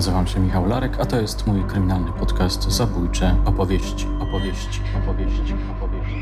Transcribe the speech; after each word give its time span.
nazywam 0.00 0.26
się 0.26 0.40
Michał 0.40 0.68
Larek, 0.68 0.92
a 1.00 1.04
to 1.06 1.20
jest 1.20 1.46
mój 1.46 1.64
kryminalny 1.64 2.12
podcast 2.18 2.62
Zabójcze 2.62 3.36
opowieści, 3.46 4.06
opowieści, 4.22 4.80
opowieści, 5.02 5.54
opowieści, 5.76 6.14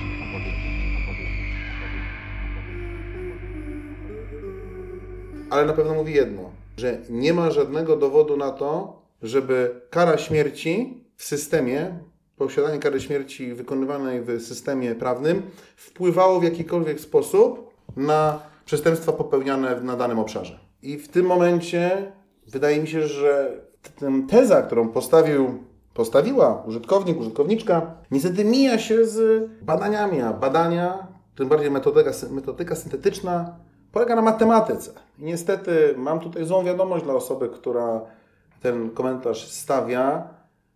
Ale 5.50 5.66
na 5.66 5.72
pewno 5.72 5.94
mówi 5.94 6.14
jedno, 6.14 6.50
że 6.76 6.98
nie 7.10 7.34
ma 7.34 7.50
żadnego 7.50 7.96
dowodu 7.96 8.36
na 8.36 8.50
to, 8.50 9.02
żeby 9.22 9.80
kara 9.90 10.18
śmierci 10.18 11.04
w 11.16 11.24
systemie, 11.24 11.98
posiadanie 12.36 12.78
kary 12.78 13.00
śmierci 13.00 13.54
wykonywanej 13.54 14.22
w 14.22 14.42
systemie 14.42 14.94
prawnym 14.94 15.42
wpływało 15.76 16.40
w 16.40 16.44
jakikolwiek 16.44 17.00
sposób 17.00 17.74
na 17.96 18.40
przestępstwa 18.64 19.12
popełniane 19.12 19.80
na 19.80 19.96
danym 19.96 20.18
obszarze. 20.18 20.58
I 20.82 20.96
w 20.96 21.08
tym 21.08 21.26
momencie 21.26 22.12
wydaje 22.46 22.80
mi 22.80 22.88
się, 22.88 23.06
że 23.06 23.67
teza, 24.28 24.62
którą 24.62 24.88
postawił, 24.88 25.62
postawiła 25.94 26.62
użytkownik, 26.66 27.20
użytkowniczka, 27.20 27.94
niestety 28.10 28.44
mija 28.44 28.78
się 28.78 29.06
z 29.06 29.48
badaniami, 29.62 30.20
a 30.20 30.32
badania, 30.32 31.06
tym 31.36 31.48
bardziej 31.48 31.70
metodyka, 31.70 32.10
metodyka 32.30 32.74
syntetyczna, 32.74 33.56
polega 33.92 34.16
na 34.16 34.22
matematyce. 34.22 34.90
I 35.18 35.24
niestety 35.24 35.94
mam 35.96 36.20
tutaj 36.20 36.44
złą 36.44 36.64
wiadomość 36.64 37.04
dla 37.04 37.14
osoby, 37.14 37.48
która 37.48 38.00
ten 38.62 38.90
komentarz 38.90 39.50
stawia. 39.50 40.28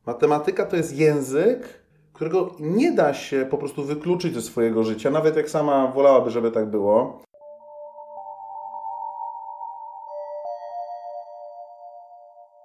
Matematyka 0.07 0.66
to 0.66 0.77
jest 0.77 0.97
język, 0.97 1.83
którego 2.13 2.51
nie 2.60 2.93
da 2.93 3.15
się 3.15 3.47
po 3.51 3.59
prostu 3.59 3.85
wykluczyć 3.85 4.35
ze 4.35 4.43
swojego 4.43 4.85
życia, 4.85 5.10
nawet 5.10 5.37
jak 5.37 5.51
sama 5.51 5.87
wolałaby, 5.87 6.30
żeby 6.30 6.51
tak 6.51 6.71
było. 6.71 7.23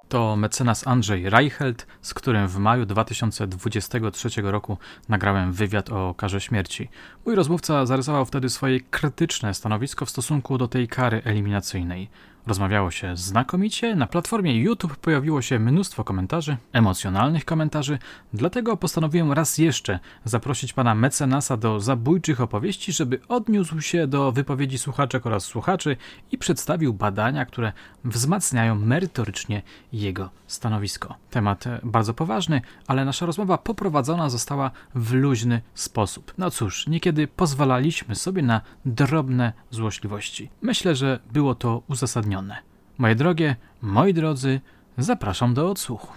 To 0.09 0.36
mecenas 0.36 0.88
Andrzej 0.88 1.30
Reichelt, 1.30 1.88
z 2.02 2.13
którym 2.13 2.47
w 2.47 2.58
maju 2.58 2.86
2023 2.86 4.30
roku 4.41 4.77
nagrałem 5.09 5.53
wywiad 5.53 5.89
o 5.89 6.14
karze 6.14 6.41
śmierci. 6.41 6.89
Mój 7.25 7.36
rozmówca 7.36 7.86
zarysował 7.86 8.25
wtedy 8.25 8.49
swoje 8.49 8.80
krytyczne 8.80 9.53
stanowisko 9.53 10.05
w 10.05 10.09
stosunku 10.09 10.58
do 10.58 10.67
tej 10.67 10.88
kary 10.88 11.22
eliminacyjnej. 11.25 12.09
Rozmawiało 12.48 12.92
się 12.92 13.17
znakomicie, 13.17 13.95
na 13.95 14.08
platformie 14.08 14.62
YouTube 14.62 14.95
pojawiło 14.95 15.42
się 15.42 15.59
mnóstwo 15.59 16.03
komentarzy, 16.03 16.58
emocjonalnych 16.73 17.45
komentarzy, 17.45 18.00
dlatego 18.34 18.78
postanowiłem 18.78 19.31
raz 19.31 19.58
jeszcze 19.58 20.00
zaprosić 20.26 20.73
pana 20.73 20.95
mecenasa 20.95 21.58
do 21.58 21.80
zabójczych 21.80 22.42
opowieści, 22.42 22.94
żeby 22.94 23.20
odniósł 23.28 23.81
się 23.81 24.08
do 24.08 24.31
wypowiedzi 24.31 24.78
słuchaczek 24.78 25.26
oraz 25.26 25.44
słuchaczy 25.44 25.98
i 26.31 26.38
przedstawił 26.38 26.94
badania, 26.94 27.45
które 27.45 27.73
wzmacniają 28.06 28.76
merytorycznie 28.76 29.61
jego 29.94 30.30
stanowisko. 30.48 31.16
Temat 31.32 31.66
bardzo 31.84 32.14
poważny, 32.14 32.61
ale 32.88 33.06
nasza 33.06 33.26
rozmowa 33.26 33.58
poprowadzona 33.58 34.30
została 34.30 34.72
w 34.95 35.14
luźny 35.14 35.61
sposób. 35.73 36.34
No 36.38 36.52
cóż, 36.52 36.88
niekiedy 36.88 37.28
pozwalaliśmy 37.28 38.16
sobie 38.16 38.42
na 38.42 38.61
drobne 38.86 39.54
złośliwości. 39.72 40.50
Myślę, 40.61 40.95
że 40.95 41.20
było 41.32 41.56
to 41.56 41.82
uzasadnione. 41.88 42.36
Moje 42.97 43.16
drogie, 43.16 43.55
moi 43.81 44.13
drodzy, 44.13 44.61
zapraszam 44.97 45.53
do 45.53 45.69
odsłuchu. 45.69 46.07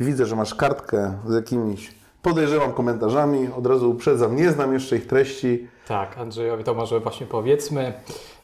Widzę, 0.00 0.26
że 0.26 0.36
masz 0.36 0.54
kartkę 0.54 1.18
z 1.26 1.34
jakimiś 1.34 1.98
podejrzewam 2.22 2.72
komentarzami, 2.72 3.48
od 3.56 3.66
razu 3.66 3.90
uprzedzam, 3.90 4.36
nie 4.36 4.50
znam 4.50 4.72
jeszcze 4.72 4.96
ich 4.96 5.06
treści. 5.06 5.68
Tak, 5.88 6.18
Andrzejowi 6.18 6.64
to 6.64 6.74
może 6.74 7.00
właśnie 7.00 7.26
powiedzmy, 7.26 7.92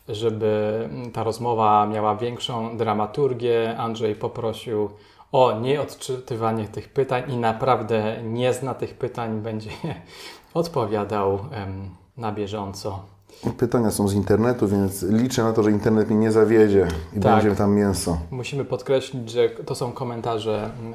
żeby 0.08 0.88
ta 1.12 1.24
rozmowa 1.24 1.86
miała 1.86 2.16
większą 2.16 2.76
dramaturgię. 2.76 3.76
Andrzej 3.78 4.14
poprosił 4.14 4.90
o 5.32 5.60
nieodczytywanie 5.60 6.68
tych 6.68 6.88
pytań 6.88 7.22
i 7.28 7.36
naprawdę 7.36 8.22
nie 8.22 8.52
zna 8.52 8.74
tych 8.74 8.94
pytań, 8.94 9.40
będzie 9.40 9.70
odpowiadał 10.54 11.38
em, 11.50 11.90
na 12.16 12.32
bieżąco. 12.32 13.13
Pytania 13.52 13.90
są 13.90 14.08
z 14.08 14.14
internetu, 14.14 14.68
więc 14.68 15.02
liczę 15.02 15.42
na 15.42 15.52
to, 15.52 15.62
że 15.62 15.70
internet 15.70 16.10
mnie 16.10 16.18
nie 16.18 16.32
zawiedzie 16.32 16.88
i 17.16 17.20
Tak. 17.20 17.42
będzie 17.42 17.56
tam 17.56 17.74
mięso. 17.74 18.18
Musimy 18.30 18.64
podkreślić, 18.64 19.30
że 19.30 19.48
to 19.48 19.74
są 19.74 19.92
komentarze 19.92 20.70
mm, 20.80 20.94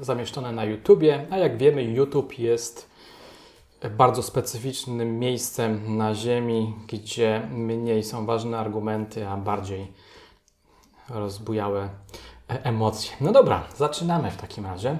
zamieszczone 0.00 0.52
na 0.52 0.64
YouTubie, 0.64 1.26
a 1.30 1.36
jak 1.38 1.56
wiemy, 1.58 1.82
YouTube 1.84 2.38
jest 2.38 2.90
bardzo 3.96 4.22
specyficznym 4.22 5.18
miejscem 5.18 5.96
na 5.96 6.14
Ziemi, 6.14 6.74
gdzie 6.88 7.48
mniej 7.50 8.04
są 8.04 8.26
ważne 8.26 8.58
argumenty, 8.58 9.28
a 9.28 9.36
bardziej 9.36 9.92
rozbujałe 11.08 11.88
e- 12.50 12.64
emocje. 12.64 13.10
No 13.20 13.32
dobra, 13.32 13.64
zaczynamy 13.76 14.30
w 14.30 14.36
takim 14.36 14.66
razie. 14.66 14.98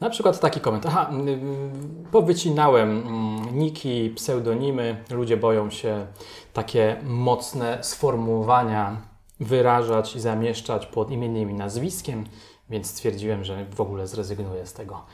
Na 0.00 0.10
przykład 0.10 0.40
taki 0.40 0.60
komentarz. 0.60 0.92
Aha, 0.92 1.08
mm, 1.10 2.04
powycinałem 2.12 2.90
mm, 2.90 3.58
niki, 3.58 4.10
pseudonimy. 4.10 5.04
Ludzie 5.10 5.36
boją 5.36 5.70
się 5.70 6.06
takie 6.52 7.00
mocne 7.04 7.84
sformułowania 7.84 9.00
wyrażać 9.40 10.16
i 10.16 10.20
zamieszczać 10.20 10.86
pod 10.86 11.10
imieniem 11.10 11.50
i 11.50 11.54
nazwiskiem, 11.54 12.24
więc 12.70 12.90
stwierdziłem, 12.90 13.44
że 13.44 13.64
w 13.64 13.80
ogóle 13.80 14.06
zrezygnuję 14.06 14.66
z 14.66 14.72
tego 14.72 15.04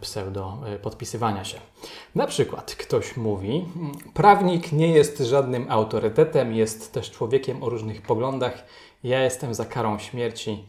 pseudo 0.00 0.58
e, 0.66 0.78
podpisywania 0.78 1.44
się. 1.44 1.60
Na 2.14 2.26
przykład 2.26 2.74
ktoś 2.74 3.16
mówi: 3.16 3.68
Prawnik 4.14 4.72
nie 4.72 4.88
jest 4.88 5.18
żadnym 5.18 5.66
autorytetem, 5.70 6.54
jest 6.54 6.92
też 6.92 7.10
człowiekiem 7.10 7.62
o 7.62 7.68
różnych 7.68 8.02
poglądach. 8.02 8.64
Ja 9.02 9.22
jestem 9.22 9.54
za 9.54 9.64
karą 9.64 9.98
śmierci. 9.98 10.66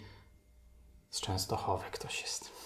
Z 1.10 1.22
Częstochowy 1.22 1.84
ktoś 1.92 2.22
jest. 2.22 2.59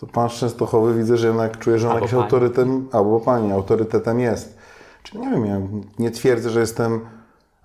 To 0.00 0.06
pan 0.06 0.28
Częstochowy 0.28 0.94
widzę, 0.94 1.16
że 1.16 1.26
jednak 1.26 1.58
czuje, 1.58 1.78
że 1.78 1.86
on 1.86 1.92
Albo 1.92 2.04
jakiś 2.04 2.14
pani. 2.14 2.24
autorytetem, 2.24 2.88
albo 2.92 3.20
pani, 3.20 3.52
autorytetem 3.52 4.20
jest. 4.20 4.58
Czy 5.02 5.18
nie 5.18 5.30
wiem, 5.30 5.46
ja 5.46 5.60
nie 5.98 6.10
twierdzę, 6.10 6.50
że 6.50 6.60
jestem 6.60 7.00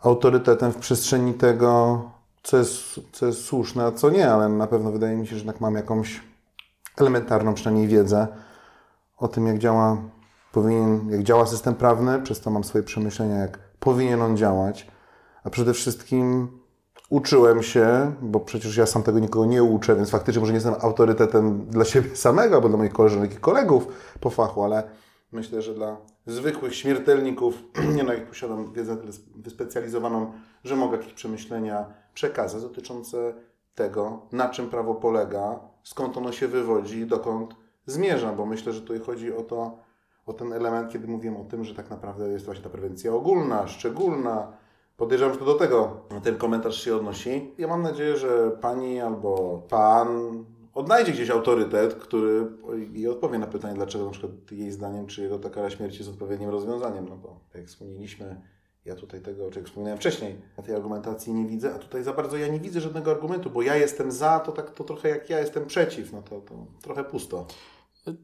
autorytetem 0.01 0.71
w 0.71 0.77
przestrzeni 0.77 1.33
tego, 1.33 2.01
co 2.43 2.57
jest, 2.57 2.99
co 3.11 3.25
jest 3.25 3.45
słuszne, 3.45 3.85
a 3.85 3.91
co 3.91 4.09
nie, 4.09 4.31
ale 4.31 4.49
na 4.49 4.67
pewno 4.67 4.91
wydaje 4.91 5.17
mi 5.17 5.27
się, 5.27 5.29
że 5.29 5.37
jednak 5.37 5.61
mam 5.61 5.75
jakąś 5.75 6.21
elementarną 6.97 7.53
przynajmniej 7.53 7.87
wiedzę 7.87 8.27
o 9.17 9.27
tym, 9.27 9.47
jak 9.47 9.57
działa, 9.57 9.97
powinien, 10.51 11.09
jak 11.09 11.23
działa 11.23 11.45
system 11.45 11.75
prawny, 11.75 12.21
przez 12.21 12.41
to 12.41 12.49
mam 12.49 12.63
swoje 12.63 12.83
przemyślenia, 12.83 13.35
jak 13.35 13.59
powinien 13.79 14.21
on 14.21 14.37
działać, 14.37 14.87
a 15.43 15.49
przede 15.49 15.73
wszystkim 15.73 16.47
uczyłem 17.13 17.63
się, 17.63 18.13
bo 18.21 18.39
przecież 18.39 18.77
ja 18.77 18.85
sam 18.85 19.03
tego 19.03 19.19
nikogo 19.19 19.45
nie 19.45 19.63
uczę, 19.63 19.95
więc 19.95 20.09
faktycznie 20.09 20.39
może 20.39 20.53
nie 20.53 20.57
jestem 20.57 20.75
autorytetem 20.81 21.65
dla 21.65 21.85
siebie 21.85 22.15
samego, 22.25 22.55
albo 22.55 22.69
dla 22.69 22.77
moich 22.77 22.93
koleżanek 22.93 23.33
i 23.33 23.37
kolegów 23.37 23.87
po 24.19 24.29
fachu, 24.29 24.63
ale 24.63 24.83
myślę, 25.31 25.61
że 25.61 25.73
dla 25.73 25.97
zwykłych 26.25 26.75
śmiertelników, 26.75 27.63
nie 27.95 28.03
no, 28.03 28.13
jak 28.13 28.27
posiadam 28.27 28.73
wiedzę 28.73 28.97
wyspecjalizowaną, 29.35 30.31
że 30.63 30.75
mogę 30.75 30.97
jakieś 30.97 31.13
przemyślenia 31.13 31.85
przekazać 32.13 32.61
dotyczące 32.61 33.33
tego, 33.75 34.21
na 34.31 34.49
czym 34.49 34.69
prawo 34.69 34.95
polega, 34.95 35.59
skąd 35.83 36.17
ono 36.17 36.31
się 36.31 36.47
wywodzi 36.47 36.99
i 36.99 37.05
dokąd 37.05 37.55
zmierza, 37.85 38.33
bo 38.33 38.45
myślę, 38.45 38.73
że 38.73 38.81
tutaj 38.81 38.99
chodzi 38.99 39.33
o 39.33 39.41
to, 39.41 39.77
o 40.25 40.33
ten 40.33 40.53
element, 40.53 40.91
kiedy 40.91 41.07
mówiłem 41.07 41.37
o 41.37 41.43
tym, 41.43 41.63
że 41.63 41.75
tak 41.75 41.89
naprawdę 41.89 42.29
jest 42.29 42.45
właśnie 42.45 42.63
ta 42.63 42.69
prewencja 42.69 43.13
ogólna, 43.13 43.67
szczególna. 43.67 44.62
Podejrzewam, 44.97 45.33
że 45.33 45.39
to 45.39 45.45
do 45.45 45.53
tego 45.53 46.01
ten 46.23 46.37
komentarz 46.37 46.83
się 46.83 46.95
odnosi. 46.95 47.51
Ja 47.57 47.67
mam 47.67 47.81
nadzieję, 47.81 48.17
że 48.17 48.51
pani 48.61 48.99
albo 48.99 49.61
pan 49.69 50.07
odnajdzie 50.73 51.11
gdzieś 51.11 51.29
autorytet, 51.29 51.93
który 51.93 52.47
i 52.93 53.07
odpowie 53.07 53.39
na 53.39 53.47
pytanie, 53.47 53.73
dlaczego 53.73 54.05
na 54.05 54.11
przykład 54.11 54.31
jej 54.51 54.71
zdaniem, 54.71 55.07
czy 55.07 55.21
jego 55.21 55.39
ta 55.39 55.49
kara 55.49 55.69
śmierci 55.69 55.97
jest 55.97 56.09
odpowiednim 56.09 56.49
rozwiązaniem. 56.49 57.09
No 57.09 57.15
bo 57.15 57.39
tak 57.51 57.61
jak 57.61 57.67
wspomnieliśmy, 57.67 58.41
ja 58.85 58.95
tutaj 58.95 59.21
tego, 59.21 59.51
czy 59.51 59.59
jak 59.59 59.67
wspominałem 59.67 59.97
wcześniej, 59.97 60.41
tej 60.65 60.75
argumentacji 60.75 61.33
nie 61.33 61.45
widzę, 61.45 61.73
a 61.75 61.79
tutaj 61.79 62.03
za 62.03 62.13
bardzo 62.13 62.37
ja 62.37 62.47
nie 62.47 62.59
widzę 62.59 62.81
żadnego 62.81 63.11
argumentu, 63.11 63.49
bo 63.49 63.61
ja 63.61 63.75
jestem 63.75 64.11
za, 64.11 64.39
to 64.39 64.51
tak 64.51 64.71
to 64.71 64.83
trochę 64.83 65.09
jak 65.09 65.29
ja 65.29 65.39
jestem 65.39 65.65
przeciw, 65.65 66.13
no 66.13 66.21
to, 66.21 66.41
to 66.41 66.53
trochę 66.81 67.03
pusto. 67.03 67.47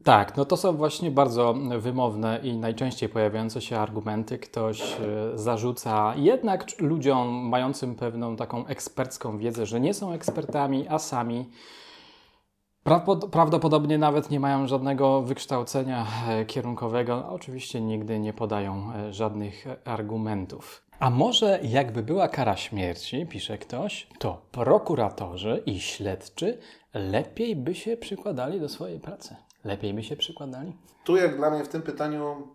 Tak, 0.04 0.36
no 0.36 0.44
to 0.44 0.56
są 0.56 0.76
właśnie 0.76 1.10
bardzo 1.10 1.54
wymowne 1.78 2.40
i 2.42 2.56
najczęściej 2.56 3.08
pojawiające 3.08 3.60
się 3.60 3.78
argumenty. 3.78 4.38
Ktoś 4.38 4.82
e, 4.82 4.96
zarzuca 5.34 6.14
jednak 6.16 6.66
ludziom 6.80 7.28
mającym 7.28 7.94
pewną 7.94 8.36
taką 8.36 8.66
ekspercką 8.66 9.38
wiedzę, 9.38 9.66
że 9.66 9.80
nie 9.80 9.94
są 9.94 10.12
ekspertami, 10.12 10.88
a 10.88 10.98
sami 10.98 11.50
prawdopod- 12.86 13.30
prawdopodobnie 13.30 13.98
nawet 13.98 14.30
nie 14.30 14.40
mają 14.40 14.66
żadnego 14.66 15.22
wykształcenia 15.22 16.06
e, 16.28 16.44
kierunkowego. 16.44 17.28
Oczywiście 17.28 17.80
nigdy 17.80 18.18
nie 18.18 18.32
podają 18.32 18.92
e, 18.92 19.12
żadnych 19.12 19.66
argumentów. 19.84 20.82
A 20.98 21.10
może 21.10 21.60
jakby 21.62 22.02
była 22.02 22.28
kara 22.28 22.56
śmierci, 22.56 23.26
pisze 23.26 23.58
ktoś, 23.58 24.06
to 24.18 24.42
prokuratorzy 24.52 25.62
i 25.66 25.80
śledczy 25.80 26.58
lepiej 26.94 27.56
by 27.56 27.74
się 27.74 27.96
przykładali 27.96 28.60
do 28.60 28.68
swojej 28.68 29.00
pracy. 29.00 29.36
Lepiej 29.64 29.94
by 29.94 30.02
się 30.02 30.16
przykładali? 30.16 30.72
Tu 31.04 31.16
jak 31.16 31.36
dla 31.36 31.50
mnie 31.50 31.64
w 31.64 31.68
tym 31.68 31.82
pytaniu 31.82 32.48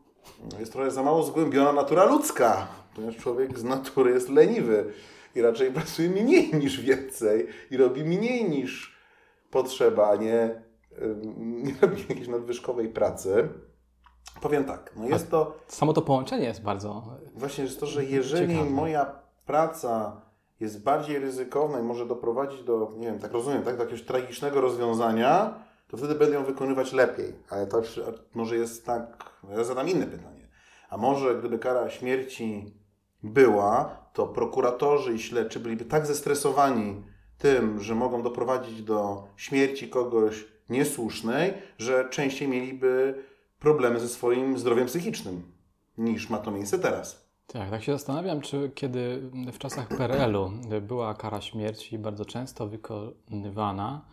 jest 0.59 0.71
trochę 0.71 0.91
za 0.91 1.03
mało 1.03 1.23
zgłębiona 1.23 1.73
natura 1.73 2.05
ludzka, 2.05 2.67
ponieważ 2.95 3.17
człowiek 3.17 3.59
z 3.59 3.63
natury 3.63 4.11
jest 4.11 4.29
leniwy. 4.29 4.93
i 5.35 5.41
raczej 5.41 5.71
pracuje 5.71 6.09
mniej 6.09 6.53
niż 6.55 6.81
więcej 6.81 7.47
i 7.71 7.77
robi 7.77 8.03
mniej 8.03 8.49
niż 8.49 8.95
potrzeba, 9.51 10.09
a 10.09 10.15
nie, 10.15 10.61
nie 11.37 11.73
robi 11.81 12.05
jakiejś 12.09 12.27
nadwyżkowej 12.27 12.89
pracy. 12.89 13.49
Powiem 14.41 14.65
tak, 14.65 14.91
no 14.95 15.07
jest 15.07 15.31
to... 15.31 15.57
Samo 15.67 15.93
to 15.93 16.01
połączenie 16.01 16.45
jest 16.45 16.61
bardzo 16.61 17.03
Właśnie 17.35 17.63
jest 17.63 17.79
to, 17.79 17.85
że 17.85 18.05
jeżeli 18.05 18.53
ciekawe. 18.53 18.69
moja 18.69 19.19
praca 19.45 20.21
jest 20.59 20.83
bardziej 20.83 21.19
ryzykowna 21.19 21.79
i 21.79 21.83
może 21.83 22.05
doprowadzić 22.05 22.63
do, 22.63 22.91
nie 22.97 23.07
wiem, 23.07 23.19
tak 23.19 23.31
rozumiem, 23.31 23.63
tak, 23.63 23.77
do 23.77 23.83
jakiegoś 23.83 24.05
tragicznego 24.05 24.61
rozwiązania, 24.61 25.59
to 25.87 25.97
wtedy 25.97 26.15
będę 26.15 26.35
ją 26.35 26.43
wykonywać 26.43 26.93
lepiej. 26.93 27.33
Ale 27.49 27.67
to 27.67 27.81
może 28.33 28.55
jest 28.55 28.85
tak, 28.85 29.31
ja 29.49 29.63
zadam 29.63 29.89
inne 29.89 30.07
pytanie. 30.07 30.47
A 30.89 30.97
może 30.97 31.35
gdyby 31.35 31.59
kara 31.59 31.89
śmierci 31.89 32.73
była, 33.23 33.97
to 34.13 34.27
prokuratorzy 34.27 35.13
i 35.13 35.19
śledczy 35.19 35.59
byliby 35.59 35.85
tak 35.85 36.05
zestresowani 36.05 37.03
tym, 37.37 37.81
że 37.81 37.95
mogą 37.95 38.23
doprowadzić 38.23 38.81
do 38.81 39.27
śmierci 39.35 39.89
kogoś 39.89 40.45
niesłusznej, 40.69 41.53
że 41.77 42.09
częściej 42.09 42.47
mieliby 42.47 43.23
problemy 43.59 43.99
ze 43.99 44.09
swoim 44.09 44.57
zdrowiem 44.57 44.87
psychicznym 44.87 45.51
niż 45.97 46.29
ma 46.29 46.37
to 46.37 46.51
miejsce 46.51 46.79
teraz. 46.79 47.25
Tak, 47.47 47.69
tak 47.69 47.83
się 47.83 47.91
zastanawiam, 47.91 48.41
czy 48.41 48.71
kiedy 48.75 49.21
w 49.53 49.57
czasach 49.57 49.87
PRL-u 49.87 50.51
była 50.81 51.13
kara 51.13 51.41
śmierci 51.41 51.99
bardzo 51.99 52.25
często 52.25 52.67
wykonywana, 52.67 54.05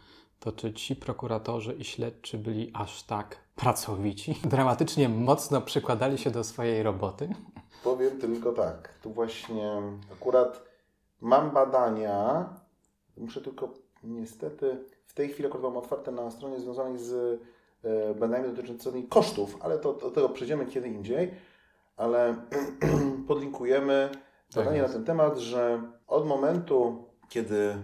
to 0.43 0.53
czy 0.53 0.73
ci 0.73 0.97
prokuratorzy 0.97 1.73
i 1.73 1.85
śledczy 1.85 2.39
byli 2.39 2.71
aż 2.75 3.03
tak 3.03 3.37
pracowici, 3.57 4.41
dramatycznie 4.45 5.09
mocno 5.09 5.61
przykładali 5.61 6.19
się 6.19 6.31
do 6.31 6.45
swojej 6.45 6.83
roboty? 6.83 7.29
Powiem 7.85 8.19
tylko 8.19 8.53
tak. 8.53 8.95
Tu 9.03 9.11
właśnie 9.13 9.83
akurat 10.13 10.63
mam 11.21 11.51
badania. 11.51 12.49
Muszę 13.17 13.41
tylko 13.41 13.69
niestety 14.05 14.85
w 15.07 15.15
tej 15.15 15.29
chwili 15.29 15.49
akurat 15.49 15.63
mam 15.63 15.77
otwarte 15.77 16.13
na 16.13 16.31
stronie 16.31 16.61
związanej 16.61 16.99
z 16.99 17.41
e, 17.85 18.15
badaniami 18.15 18.57
dotyczącymi 18.57 19.09
kosztów, 19.09 19.57
ale 19.61 19.79
to 19.79 19.93
do 19.93 20.11
tego 20.11 20.29
przejdziemy 20.29 20.67
kiedy 20.67 20.89
indziej. 20.89 21.35
Ale 21.97 22.35
podlinkujemy 23.29 24.11
tak 24.55 24.65
badanie 24.65 24.83
na 24.83 24.89
ten 24.89 25.05
temat, 25.05 25.39
że 25.39 25.83
od 26.07 26.27
momentu, 26.27 27.05
kiedy 27.29 27.75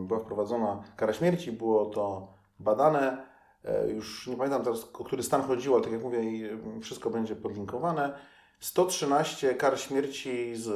była 0.00 0.20
wprowadzona 0.20 0.82
kara 0.96 1.12
śmierci, 1.12 1.52
było 1.52 1.86
to 1.86 2.34
badane. 2.60 3.26
E, 3.64 3.90
już 3.90 4.26
nie 4.26 4.36
pamiętam 4.36 4.62
teraz, 4.62 4.90
o 4.94 5.04
który 5.04 5.22
stan 5.22 5.42
chodziło, 5.42 5.76
ale 5.76 5.84
tak 5.84 5.92
jak 5.92 6.02
mówię, 6.02 6.20
wszystko 6.80 7.10
będzie 7.10 7.36
podlinkowane 7.36 8.14
113 8.62 9.54
kar 9.54 9.80
śmierci, 9.80 10.56
z, 10.56 10.68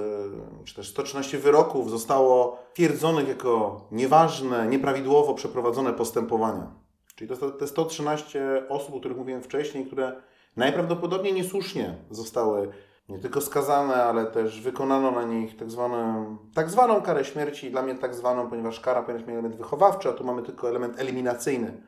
czy 0.64 0.74
też 0.74 0.88
113 0.88 1.38
wyroków 1.38 1.90
zostało 1.90 2.58
twierdzonych 2.74 3.28
jako 3.28 3.80
nieważne, 3.92 4.66
nieprawidłowo 4.66 5.34
przeprowadzone 5.34 5.92
postępowania. 5.92 6.70
Czyli 7.14 7.36
to 7.36 7.50
te 7.50 7.66
113 7.66 8.68
osób, 8.68 8.94
o 8.94 9.00
których 9.00 9.16
mówiłem 9.16 9.42
wcześniej, 9.42 9.86
które 9.86 10.22
najprawdopodobniej 10.56 11.34
niesłusznie 11.34 11.94
zostały 12.10 12.68
nie 13.08 13.19
tylko 13.19 13.41
skazane, 13.41 13.94
ale 13.94 14.26
też 14.26 14.61
wykonano 14.61 15.11
na 15.11 15.23
nich 15.23 15.56
tak 15.56 15.70
zwaną, 15.70 16.37
tak 16.55 16.70
zwaną 16.70 17.03
karę 17.03 17.25
śmierci. 17.25 17.70
Dla 17.70 17.82
mnie 17.82 17.94
tak 17.94 18.14
zwaną, 18.14 18.50
ponieważ 18.50 18.81
kara 18.81 19.03
powinna 19.03 19.20
mieć 19.20 19.29
element 19.29 19.56
wychowawczy, 19.56 20.08
a 20.08 20.12
tu 20.12 20.25
mamy 20.25 20.43
tylko 20.43 20.69
element 20.69 21.00
eliminacyjny 21.00 21.82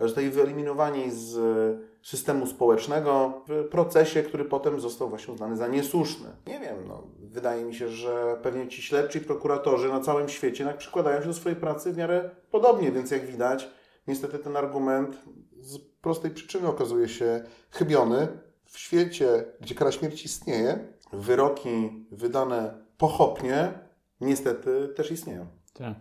zostali 0.00 0.30
wyeliminowani 0.30 1.10
z 1.10 1.36
systemu 2.02 2.46
społecznego 2.46 3.42
w 3.48 3.68
procesie, 3.68 4.22
który 4.22 4.44
potem 4.44 4.80
został 4.80 5.08
właśnie 5.08 5.34
uznany 5.34 5.56
za 5.56 5.68
niesłuszny. 5.68 6.28
Nie 6.46 6.60
wiem, 6.60 6.76
no, 6.88 7.02
wydaje 7.18 7.64
mi 7.64 7.74
się, 7.74 7.88
że 7.88 8.38
pewnie 8.42 8.68
ci 8.68 8.82
śledczy 8.82 9.20
prokuratorzy 9.20 9.88
na 9.88 10.00
całym 10.00 10.28
świecie 10.28 10.64
jednak 10.64 10.78
przykładają 10.78 11.20
się 11.20 11.26
do 11.26 11.34
swojej 11.34 11.60
pracy 11.60 11.92
w 11.92 11.96
miarę 11.96 12.30
podobnie, 12.50 12.92
więc 12.92 13.10
jak 13.10 13.26
widać, 13.26 13.70
niestety 14.06 14.38
ten 14.38 14.56
argument 14.56 15.16
z 15.60 15.78
prostej 15.78 16.30
przyczyny 16.30 16.68
okazuje 16.68 17.08
się 17.08 17.44
chybiony. 17.70 18.28
W 18.70 18.78
świecie, 18.78 19.44
gdzie 19.60 19.74
kara 19.74 19.92
śmierci 19.92 20.26
istnieje, 20.26 20.92
wyroki 21.12 22.06
wydane 22.10 22.84
pochopnie 22.98 23.72
niestety 24.20 24.88
też 24.96 25.10
istnieją. 25.10 25.46
Tak. 25.74 25.94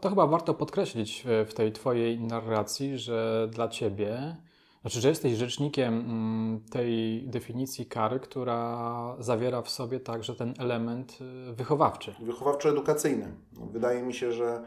To 0.00 0.08
chyba 0.08 0.26
warto 0.26 0.54
podkreślić 0.54 1.24
w 1.46 1.54
tej 1.54 1.72
Twojej 1.72 2.20
narracji, 2.20 2.98
że 2.98 3.48
dla 3.52 3.68
Ciebie, 3.68 4.36
znaczy, 4.80 5.00
że 5.00 5.08
jesteś 5.08 5.32
rzecznikiem 5.32 5.94
mm, 5.94 6.64
tej 6.70 7.22
definicji 7.28 7.86
kary, 7.86 8.20
która 8.20 9.16
zawiera 9.18 9.62
w 9.62 9.70
sobie 9.70 10.00
także 10.00 10.34
ten 10.34 10.54
element 10.58 11.18
y, 11.50 11.52
wychowawczy. 11.52 12.14
Wychowawczo-edukacyjny. 12.20 13.26
Wydaje 13.52 14.02
mi 14.02 14.14
się, 14.14 14.32
że 14.32 14.62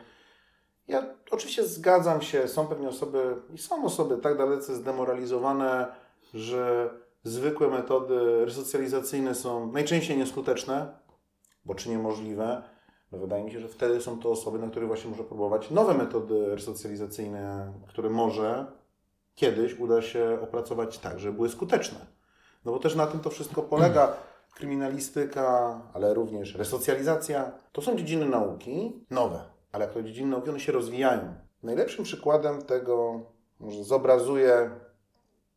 ja 0.87 1.05
oczywiście 1.31 1.67
zgadzam 1.67 2.21
się, 2.21 2.47
są 2.47 2.67
pewnie 2.67 2.89
osoby 2.89 3.35
i 3.53 3.57
są 3.57 3.85
osoby 3.85 4.17
tak 4.17 4.37
dalece 4.37 4.75
zdemoralizowane, 4.75 5.87
że 6.33 6.89
zwykłe 7.23 7.67
metody 7.67 8.45
resocjalizacyjne 8.45 9.35
są 9.35 9.71
najczęściej 9.71 10.17
nieskuteczne, 10.17 10.99
bo 11.65 11.75
czy 11.75 11.89
niemożliwe 11.89 12.63
no 13.11 13.17
wydaje 13.17 13.43
mi 13.43 13.51
się, 13.51 13.59
że 13.59 13.67
wtedy 13.67 14.01
są 14.01 14.19
to 14.19 14.31
osoby, 14.31 14.59
na 14.59 14.67
których 14.67 14.87
właśnie 14.87 15.09
można 15.09 15.25
próbować 15.25 15.71
nowe 15.71 15.93
metody 15.93 16.55
resocjalizacyjne, 16.55 17.73
które 17.87 18.09
może 18.09 18.65
kiedyś 19.35 19.79
uda 19.79 20.01
się 20.01 20.37
opracować 20.41 20.97
tak, 20.97 21.19
żeby 21.19 21.35
były 21.35 21.49
skuteczne. 21.49 21.99
No 22.65 22.71
bo 22.71 22.79
też 22.79 22.95
na 22.95 23.07
tym 23.07 23.19
to 23.19 23.29
wszystko 23.29 23.61
polega. 23.61 24.13
Kryminalistyka, 24.55 25.81
ale 25.93 26.13
również 26.13 26.55
resocjalizacja. 26.55 27.51
To 27.71 27.81
są 27.81 27.95
dziedziny 27.95 28.25
nauki 28.25 29.05
nowe, 29.09 29.39
ale 29.71 29.85
jak 29.85 29.93
to 29.93 30.03
dziedziny 30.03 30.31
nauki, 30.31 30.49
one 30.49 30.59
się 30.59 30.71
rozwijają. 30.71 31.33
Najlepszym 31.63 32.03
przykładem 32.03 32.61
tego, 32.61 33.21
może 33.59 33.83
zobrazuję 33.83 34.71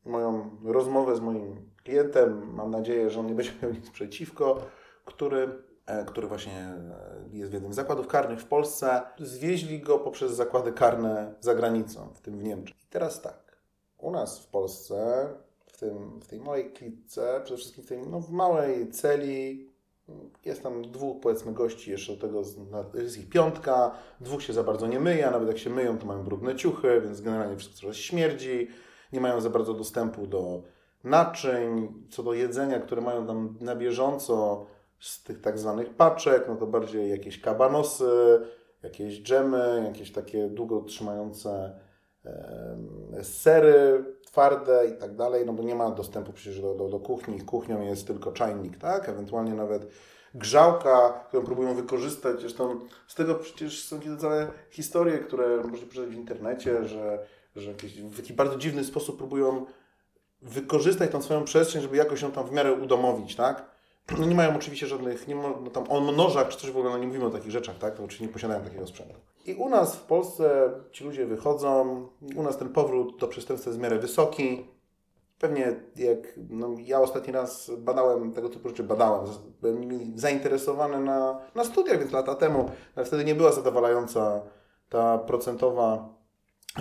moją 0.05 0.51
rozmowę 0.65 1.17
z 1.17 1.21
moim 1.21 1.57
klientem, 1.85 2.55
mam 2.55 2.71
nadzieję, 2.71 3.11
że 3.11 3.21
on 3.21 3.27
nie 3.27 3.35
będzie 3.35 3.53
miał 3.63 3.73
nic 3.73 3.91
przeciwko, 3.91 4.61
który 5.05 5.49
E, 5.87 6.05
który 6.05 6.27
właśnie 6.27 6.53
e, 6.53 7.29
jest 7.33 7.51
w 7.51 7.55
jednym 7.55 7.73
z 7.73 7.77
zakładów 7.77 8.07
karnych 8.07 8.41
w 8.41 8.47
Polsce. 8.47 9.03
Zwieźli 9.19 9.81
go 9.81 9.99
poprzez 9.99 10.33
zakłady 10.33 10.73
karne 10.73 11.35
za 11.41 11.55
granicą, 11.55 12.09
w 12.15 12.21
tym 12.21 12.39
w 12.39 12.45
Niemczech. 12.45 12.77
I 12.77 12.87
teraz 12.91 13.23
tak, 13.23 13.57
u 13.99 14.11
nas 14.11 14.41
w 14.41 14.47
Polsce, 14.47 15.29
w, 15.67 15.79
tym, 15.79 16.21
w 16.21 16.27
tej 16.27 16.41
małej 16.41 16.73
klitce, 16.73 17.41
przede 17.45 17.59
wszystkim 17.59 17.85
w 17.85 17.87
tej 17.87 17.99
no, 17.99 18.21
w 18.21 18.31
małej 18.31 18.91
celi, 18.91 19.71
jest 20.45 20.63
tam 20.63 20.83
dwóch, 20.83 21.21
powiedzmy, 21.21 21.53
gości, 21.53 21.91
jeszcze 21.91 22.13
do 22.17 22.21
tego 22.21 22.43
jest 22.95 23.19
ich 23.19 23.29
piątka, 23.29 23.95
dwóch 24.21 24.43
się 24.43 24.53
za 24.53 24.65
bardzo 24.65 24.87
nie 24.87 25.01
myje, 25.01 25.29
a 25.29 25.31
nawet 25.31 25.49
jak 25.49 25.59
się 25.59 25.71
myją, 25.71 25.99
to 25.99 26.07
mają 26.07 26.23
brudne 26.23 26.57
ciuchy, 26.57 27.01
więc 27.01 27.21
generalnie 27.21 27.57
wszystko 27.57 27.81
coraz 27.81 27.97
śmierdzi, 27.97 28.69
nie 29.15 29.21
mają 29.21 29.41
za 29.41 29.51
bardzo 29.51 29.75
dostępu 29.75 30.27
do 30.27 30.63
naczyń, 31.05 31.93
co 32.11 32.23
do 32.23 32.33
jedzenia, 32.33 32.81
które 32.81 33.01
mają 33.01 33.27
tam 33.27 33.55
na 33.61 33.77
bieżąco, 33.77 34.67
z 35.01 35.23
tych 35.23 35.41
tak 35.41 35.59
zwanych 35.59 35.95
paczek, 35.95 36.45
no 36.49 36.57
to 36.57 36.67
bardziej 36.67 37.11
jakieś 37.11 37.41
kabanosy, 37.41 38.41
jakieś 38.83 39.23
dżemy, 39.23 39.83
jakieś 39.87 40.13
takie 40.13 40.49
długo 40.49 40.81
trzymające 40.81 41.81
sery 43.23 44.05
twarde 44.27 44.87
i 44.87 44.99
tak 44.99 45.17
dalej, 45.17 45.47
no 45.47 45.53
bo 45.53 45.63
nie 45.63 45.75
ma 45.75 45.91
dostępu 45.91 46.33
przecież 46.33 46.61
do, 46.61 46.75
do, 46.75 46.89
do 46.89 47.01
kuchni. 47.01 47.41
Kuchnią 47.41 47.83
jest 47.83 48.07
tylko 48.07 48.33
czajnik, 48.33 48.79
tak? 48.79 49.09
Ewentualnie 49.09 49.55
nawet 49.55 49.87
grzałka, 50.35 51.25
którą 51.29 51.45
próbują 51.45 51.75
wykorzystać. 51.75 52.41
Zresztą 52.41 52.81
z 53.07 53.15
tego 53.15 53.35
przecież 53.35 53.85
są 53.85 54.01
całe 54.19 54.49
historie, 54.71 55.19
które 55.19 55.57
można 55.57 55.87
przeczytać 55.87 56.11
w 56.11 56.19
internecie, 56.19 56.85
że, 56.85 57.27
że 57.57 57.75
w 57.97 58.17
taki 58.17 58.33
bardzo 58.33 58.57
dziwny 58.57 58.85
sposób 58.85 59.19
próbują 59.19 59.67
wykorzystać 60.43 61.11
tą 61.11 61.23
swoją 61.23 61.45
przestrzeń, 61.45 61.83
żeby 61.83 61.97
jakoś 61.97 62.23
ją 62.23 62.31
tam 62.31 62.47
w 62.47 62.53
miarę 62.53 62.73
udomowić, 62.73 63.37
tak? 63.37 63.75
No 64.19 64.27
nie 64.27 64.35
mają 64.35 64.57
oczywiście 64.57 64.87
żadnych, 64.87 65.29
nie 65.29 65.35
ma, 65.35 65.43
no 65.65 65.71
tam 65.71 65.91
o 65.91 66.01
nożach 66.01 66.49
czy 66.49 66.59
coś 66.59 66.71
w 66.71 66.77
ogóle, 66.77 66.93
no 66.93 66.99
nie 66.99 67.07
mówimy 67.07 67.25
o 67.25 67.31
takich 67.31 67.51
rzeczach, 67.51 67.79
tak? 67.79 67.95
Oczywiście 67.95 68.27
nie 68.27 68.33
posiadają 68.33 68.65
takiego 68.65 68.87
sprzętu. 68.87 69.15
I 69.47 69.55
u 69.55 69.69
nas 69.69 69.97
w 69.97 70.03
Polsce 70.03 70.73
ci 70.93 71.05
ludzie 71.05 71.27
wychodzą, 71.27 72.07
u 72.37 72.43
nas 72.43 72.59
ten 72.59 72.69
powrót 72.69 73.21
do 73.21 73.29
przestępstwa 73.29 73.71
jest 73.71 73.81
w 73.81 73.83
miarę 73.83 73.99
wysoki. 73.99 74.67
Pewnie 75.39 75.75
jak 75.97 76.19
no, 76.51 76.75
ja 76.79 77.01
ostatni 77.01 77.33
raz 77.33 77.71
badałem 77.79 78.33
tego 78.33 78.49
typu 78.49 78.69
rzeczy, 78.69 78.83
badałem, 78.83 79.27
byłem 79.61 80.13
zainteresowany 80.19 81.01
na, 81.01 81.41
na 81.55 81.65
studiach, 81.65 81.99
więc 81.99 82.13
lata 82.13 82.35
temu, 82.35 82.71
ale 82.97 83.07
wtedy 83.07 83.25
nie 83.25 83.35
była 83.35 83.53
zadowalająca 83.53 84.43
ta 84.89 85.19
procentowa, 85.19 86.15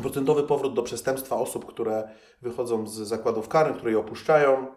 procentowy 0.02 0.44
powrót 0.44 0.74
do 0.74 0.84
przestępstwa 0.84 1.36
osób, 1.36 1.66
które 1.66 2.10
wychodzą 2.42 2.88
z 2.88 2.94
zakładów 2.94 3.48
karnych, 3.48 3.78
które 3.78 3.92
je 3.92 4.00
opuszczają. 4.00 4.68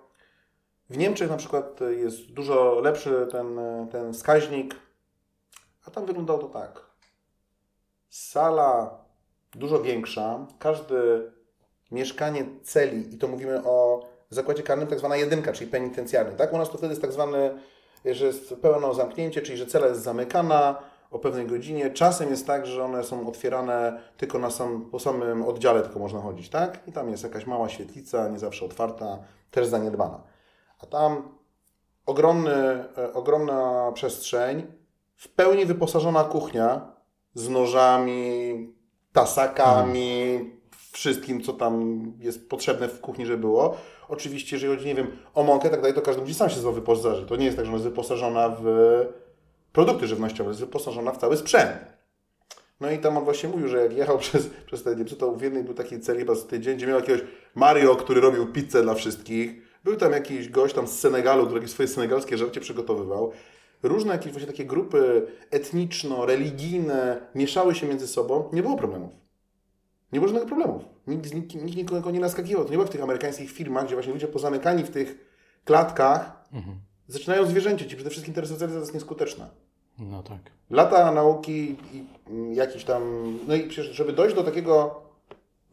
W 0.91 0.99
Niemczech 0.99 1.31
na 1.31 1.37
przykład 1.37 1.81
jest 1.97 2.33
dużo 2.33 2.81
lepszy 2.81 3.29
ten, 3.31 3.59
ten 3.93 4.13
wskaźnik, 4.13 4.75
a 5.87 5.91
tam 5.91 6.07
wyglądało 6.07 6.39
to 6.39 6.49
tak. 6.49 6.87
Sala 8.09 8.99
dużo 9.53 9.83
większa, 9.83 10.47
każdy 10.59 11.31
mieszkanie 11.91 12.47
celi, 12.63 13.15
i 13.15 13.19
to 13.19 13.29
mówimy 13.29 13.65
o 13.65 14.07
zakładzie 14.31 14.63
karnym, 14.63 14.89
tak 14.89 14.99
zwana 14.99 15.17
jedynka, 15.17 15.53
czyli 15.53 15.71
penitencjarny. 15.71 16.37
Tak? 16.37 16.53
U 16.53 16.59
nas 16.59 16.71
to 16.71 16.79
wtedy 16.79 16.93
jest 16.93 17.03
tak 17.03 17.13
zwany 17.13 17.59
że 18.15 18.27
jest 18.27 18.55
pełno 18.63 18.95
zamknięcie, 18.95 19.43
czyli 19.43 19.59
że 19.59 19.67
cela 19.67 19.87
jest 19.87 20.03
zamykana 20.03 20.83
o 21.17 21.19
pewnej 21.19 21.47
godzinie. 21.47 21.91
Czasem 21.91 22.31
jest 22.31 22.47
tak, 22.47 22.67
że 22.67 22.85
one 22.85 23.05
są 23.05 23.29
otwierane 23.29 24.01
tylko 24.17 24.39
na 24.39 24.51
sam, 24.51 24.89
po 24.91 24.99
samym 24.99 25.43
oddziale 25.45 25.83
tylko 25.83 25.99
można 25.99 26.21
chodzić, 26.21 26.49
tak? 26.49 26.89
I 26.89 26.93
tam 26.93 27.11
jest 27.11 27.23
jakaś 27.23 27.47
mała 27.47 27.69
świetlica, 27.69 28.29
nie 28.29 28.39
zawsze 28.39 28.65
otwarta, 28.65 29.19
też 29.51 29.67
zaniedbana. 29.67 30.23
A 30.79 30.87
tam 30.87 31.29
ogromny, 32.07 32.55
e, 32.99 33.13
ogromna 33.13 33.93
przestrzeń, 33.95 34.67
w 35.15 35.29
pełni 35.29 35.67
wyposażona 35.67 36.25
kuchnia 36.25 36.93
z 37.35 37.49
nożami, 37.49 38.75
tasakami, 39.13 40.41
wszystkim, 40.93 41.43
co 41.43 41.53
tam 41.53 42.05
jest 42.19 42.51
potrzebne 42.51 42.89
w 42.89 43.01
kuchni, 43.01 43.27
żeby 43.27 43.39
było. 43.39 43.77
Oczywiście, 44.09 44.57
jeżeli 44.57 44.77
chodzi, 44.77 44.87
nie 44.87 44.95
wiem, 44.95 45.17
o 45.35 45.43
mąkę, 45.43 45.71
tak 45.71 45.81
dalej, 45.81 45.95
to 45.95 46.03
każdy 46.03 46.23
musi 46.23 46.35
sam 46.35 46.51
się 46.51 46.73
wyposaży. 46.73 47.27
To 47.27 47.37
nie 47.37 47.45
jest 47.45 47.57
tak, 47.57 47.67
że 47.67 47.73
ona 47.73 47.79
jest 47.79 47.89
wyposażona 47.89 48.57
w 48.61 48.65
produkty 49.77 50.07
żywnościowe, 50.07 50.53
wyposażona 50.53 51.13
w 51.13 51.19
cały 51.19 51.37
sprzęt. 51.37 51.79
No 52.81 52.91
i 52.91 52.99
tam 52.99 53.17
on 53.17 53.25
właśnie 53.25 53.49
mówił, 53.49 53.69
że 53.69 53.83
jak 53.83 53.93
jechał 53.93 54.19
przez, 54.25 54.51
przez 54.67 54.83
te 54.83 54.97
Niemcy, 54.97 55.17
to 55.17 55.33
w 55.33 55.43
jednej 55.43 55.65
był 55.65 55.75
taki 55.75 56.01
cel 56.01 56.19
chyba 56.19 56.35
z 56.35 56.47
tydzień, 56.47 56.77
gdzie 56.77 56.87
miał 56.87 57.01
jakiegoś 57.01 57.21
Mario, 57.55 57.97
który 57.97 58.21
robił 58.21 58.53
pizzę 58.53 58.83
dla 58.83 58.95
wszystkich. 58.95 59.63
Był 59.85 59.97
tam 59.97 60.13
jakiś 60.13 60.49
gość 60.49 60.75
tam 60.75 60.87
z 60.87 60.99
Senegalu, 60.99 61.47
który 61.47 61.69
swoje 61.69 61.89
senegalskie 61.89 62.39
żarcie 62.39 62.61
przygotowywał. 62.61 63.33
Różne 63.83 64.13
jakieś 64.13 64.33
właśnie 64.33 64.47
takie 64.47 64.65
grupy 64.65 65.27
etniczno-religijne 65.51 67.21
mieszały 67.35 67.75
się 67.75 67.87
między 67.87 68.09
sobą. 68.09 68.49
Nie 68.53 68.63
było 68.63 68.77
problemów. 68.77 69.13
Nie 70.13 70.21
było 70.21 70.29
żadnych 70.29 70.49
problemów. 70.49 70.83
Nikt, 71.07 71.35
nikt, 71.35 71.55
nikt 71.55 71.77
nikogo 71.77 72.11
nie 72.11 72.21
naskakiwał. 72.21 72.65
To 72.65 72.71
nie 72.71 72.77
było 72.77 72.87
w 72.87 72.91
tych 72.91 73.03
amerykańskich 73.03 73.51
firmach, 73.51 73.87
gdzie 73.87 73.95
właśnie 73.95 74.13
ludzie 74.13 74.29
pozamykani 74.29 74.85
w 74.85 74.91
tych 74.91 75.19
klatkach 75.65 76.49
mhm. 76.53 76.77
zaczynają 77.09 77.47
zwierzęcić 77.47 77.93
i 77.93 77.97
przede 77.97 78.11
wszystkim 78.11 78.35
ta 78.35 78.41
resocjalizacja 78.41 78.81
jest 78.81 78.95
nieskuteczna. 78.95 79.51
No 79.99 80.23
tak. 80.23 80.39
Lata 80.71 81.13
nauki 81.13 81.77
i 81.93 82.05
jakiś 82.55 82.85
tam... 82.85 83.33
No 83.49 83.55
i 83.55 83.63
przecież, 83.63 83.97
żeby 83.97 84.13
dojść 84.13 84.37
do 84.37 84.45
takiego 84.45 85.01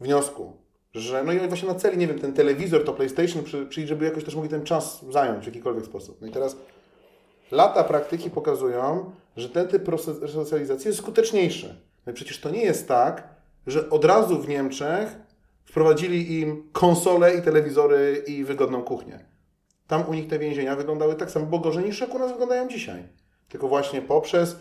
wniosku, 0.00 0.52
że 0.94 1.24
no 1.24 1.32
i 1.32 1.48
właśnie 1.48 1.68
na 1.68 1.74
celi, 1.74 1.98
nie 1.98 2.06
wiem, 2.06 2.18
ten 2.18 2.32
telewizor, 2.32 2.84
to 2.84 2.92
PlayStation, 2.92 3.44
czyli 3.70 3.86
żeby 3.86 4.04
jakoś 4.04 4.24
też 4.24 4.34
mogli 4.34 4.50
ten 4.50 4.64
czas 4.64 5.04
zająć 5.10 5.44
w 5.44 5.46
jakikolwiek 5.46 5.84
sposób. 5.84 6.20
No 6.20 6.26
i 6.26 6.30
teraz 6.30 6.56
lata 7.52 7.84
praktyki 7.84 8.30
pokazują, 8.30 9.10
że 9.36 9.48
ten 9.48 9.68
typ 9.68 9.88
resocjalizacji 10.22 10.88
jest 10.88 10.98
skuteczniejszy. 10.98 11.76
No 12.06 12.12
i 12.12 12.14
przecież 12.14 12.40
to 12.40 12.50
nie 12.50 12.62
jest 12.62 12.88
tak, 12.88 13.28
że 13.66 13.90
od 13.90 14.04
razu 14.04 14.38
w 14.38 14.48
Niemczech 14.48 15.16
wprowadzili 15.64 16.40
im 16.40 16.68
konsole 16.72 17.34
i 17.34 17.42
telewizory 17.42 18.24
i 18.26 18.44
wygodną 18.44 18.82
kuchnię. 18.82 19.24
Tam 19.86 20.08
u 20.08 20.14
nich 20.14 20.28
te 20.28 20.38
więzienia 20.38 20.76
wyglądały 20.76 21.14
tak 21.14 21.30
samo, 21.30 21.46
bo 21.46 21.58
gorzej 21.58 21.84
niż 21.84 22.02
u 22.02 22.18
nas 22.18 22.30
wyglądają 22.30 22.68
dzisiaj. 22.68 23.02
Tylko 23.54 23.68
właśnie 23.68 24.02
poprzez 24.02 24.56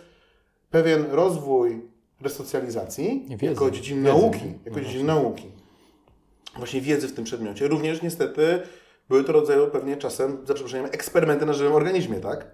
pewien 0.72 1.06
rozwój 1.12 1.82
resocjalizacji 2.22 3.26
wiedzy, 3.30 3.46
jako 3.46 3.72
dziedzin 3.72 4.04
nauki, 4.04 4.54
jako 4.66 4.80
no 4.80 4.86
dziedzin 4.86 5.06
nauki. 5.06 5.52
Właśnie 6.58 6.82
wiedzy 6.82 7.08
w 7.08 7.14
tym 7.14 7.24
przedmiocie. 7.24 7.68
Również 7.68 8.02
niestety 8.02 8.62
były 9.10 9.24
to 9.24 9.32
rodzaju 9.34 9.68
pewnie 9.68 9.98
czasem, 9.98 10.38
za 10.48 10.54
przeproszeniem, 10.54 10.86
eksperymenty 10.86 11.46
na 11.46 11.54
żywym 11.54 11.74
organizmie, 11.74 12.20
tak? 12.20 12.46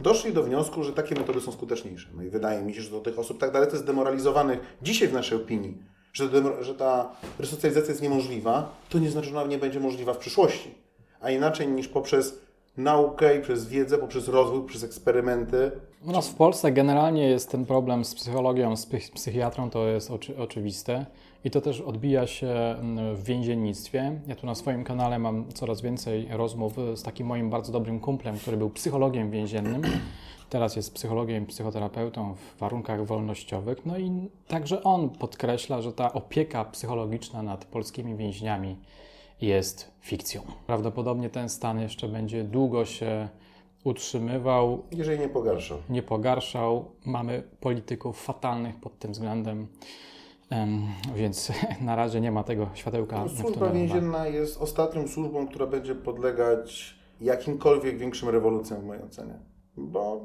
Doszli 0.00 0.32
do 0.32 0.42
wniosku, 0.42 0.84
że 0.84 0.92
takie 0.92 1.14
metody 1.14 1.40
są 1.40 1.52
skuteczniejsze. 1.52 2.08
No 2.16 2.22
i 2.22 2.30
wydaje 2.30 2.62
mi 2.62 2.74
się, 2.74 2.82
że 2.82 2.90
do 2.90 3.00
tych 3.00 3.18
osób 3.18 3.40
tak 3.40 3.52
dalece 3.52 3.76
zdemoralizowanych 3.76 4.58
dzisiaj 4.82 5.08
w 5.08 5.12
naszej 5.12 5.38
opinii, 5.38 5.78
że, 6.12 6.28
że 6.60 6.74
ta 6.74 7.10
resocjalizacja 7.38 7.90
jest 7.90 8.02
niemożliwa, 8.02 8.76
to 8.88 8.98
nie 8.98 9.10
znaczy, 9.10 9.28
że 9.28 9.40
ona 9.40 9.50
nie 9.50 9.58
będzie 9.58 9.80
możliwa 9.80 10.14
w 10.14 10.18
przyszłości. 10.18 10.74
A 11.20 11.30
inaczej 11.30 11.68
niż 11.68 11.88
poprzez 11.88 12.47
naukę 12.78 13.38
i 13.38 13.42
przez 13.42 13.68
wiedzę, 13.68 13.98
poprzez 13.98 14.28
rozwój, 14.28 14.66
przez 14.66 14.84
eksperymenty. 14.84 15.70
U 16.06 16.12
nas 16.12 16.28
w 16.28 16.34
Polsce 16.34 16.72
generalnie 16.72 17.28
jest 17.28 17.50
ten 17.50 17.66
problem 17.66 18.04
z 18.04 18.14
psychologią, 18.14 18.76
z 18.76 18.86
psychiatrą, 19.14 19.70
to 19.70 19.86
jest 19.86 20.10
oczy, 20.10 20.38
oczywiste. 20.38 21.06
I 21.44 21.50
to 21.50 21.60
też 21.60 21.80
odbija 21.80 22.26
się 22.26 22.48
mm, 22.48 23.16
w 23.16 23.24
więziennictwie. 23.24 24.20
Ja 24.26 24.36
tu 24.36 24.46
na 24.46 24.54
swoim 24.54 24.84
kanale 24.84 25.18
mam 25.18 25.52
coraz 25.52 25.80
więcej 25.80 26.28
rozmów 26.30 26.72
z 26.94 27.02
takim 27.02 27.26
moim 27.26 27.50
bardzo 27.50 27.72
dobrym 27.72 28.00
kumplem, 28.00 28.38
który 28.38 28.56
był 28.56 28.70
psychologiem 28.70 29.30
więziennym. 29.30 29.82
Teraz 30.50 30.76
jest 30.76 30.94
psychologiem 30.94 31.46
psychoterapeutą 31.46 32.34
w 32.34 32.58
warunkach 32.60 33.06
wolnościowych. 33.06 33.86
No 33.86 33.98
i 33.98 34.28
także 34.46 34.82
on 34.82 35.10
podkreśla, 35.10 35.82
że 35.82 35.92
ta 35.92 36.12
opieka 36.12 36.64
psychologiczna 36.64 37.42
nad 37.42 37.64
polskimi 37.64 38.16
więźniami 38.16 38.76
jest 39.40 39.90
fikcją. 40.00 40.42
Prawdopodobnie 40.66 41.30
ten 41.30 41.48
stan 41.48 41.80
jeszcze 41.80 42.08
będzie 42.08 42.44
długo 42.44 42.84
się 42.84 43.28
utrzymywał. 43.84 44.82
Jeżeli 44.92 45.18
nie 45.18 45.28
pogarszał. 45.28 45.78
Nie 45.88 46.02
pogarszał. 46.02 46.84
Mamy 47.04 47.42
polityków 47.60 48.22
fatalnych 48.22 48.76
pod 48.80 48.98
tym 48.98 49.12
względem. 49.12 49.66
Więc 51.14 51.52
na 51.80 51.96
razie 51.96 52.20
nie 52.20 52.32
ma 52.32 52.44
tego 52.44 52.68
światełka. 52.74 53.24
No, 53.24 53.28
służba 53.28 53.70
więzienna 53.70 54.26
jest 54.26 54.62
ostatnią 54.62 55.08
służbą, 55.08 55.48
która 55.48 55.66
będzie 55.66 55.94
podlegać 55.94 56.98
jakimkolwiek 57.20 57.98
większym 57.98 58.28
rewolucjom 58.28 58.80
w 58.80 58.84
mojej 58.84 59.02
ocenie. 59.02 59.38
Bo 59.76 60.20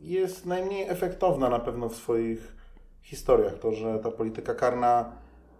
jest 0.00 0.46
najmniej 0.46 0.88
efektowna 0.88 1.48
na 1.48 1.58
pewno 1.58 1.88
w 1.88 1.96
swoich 1.96 2.56
historiach. 3.02 3.58
To, 3.58 3.72
że 3.72 3.98
ta 3.98 4.10
polityka 4.10 4.54
karna 4.54 5.12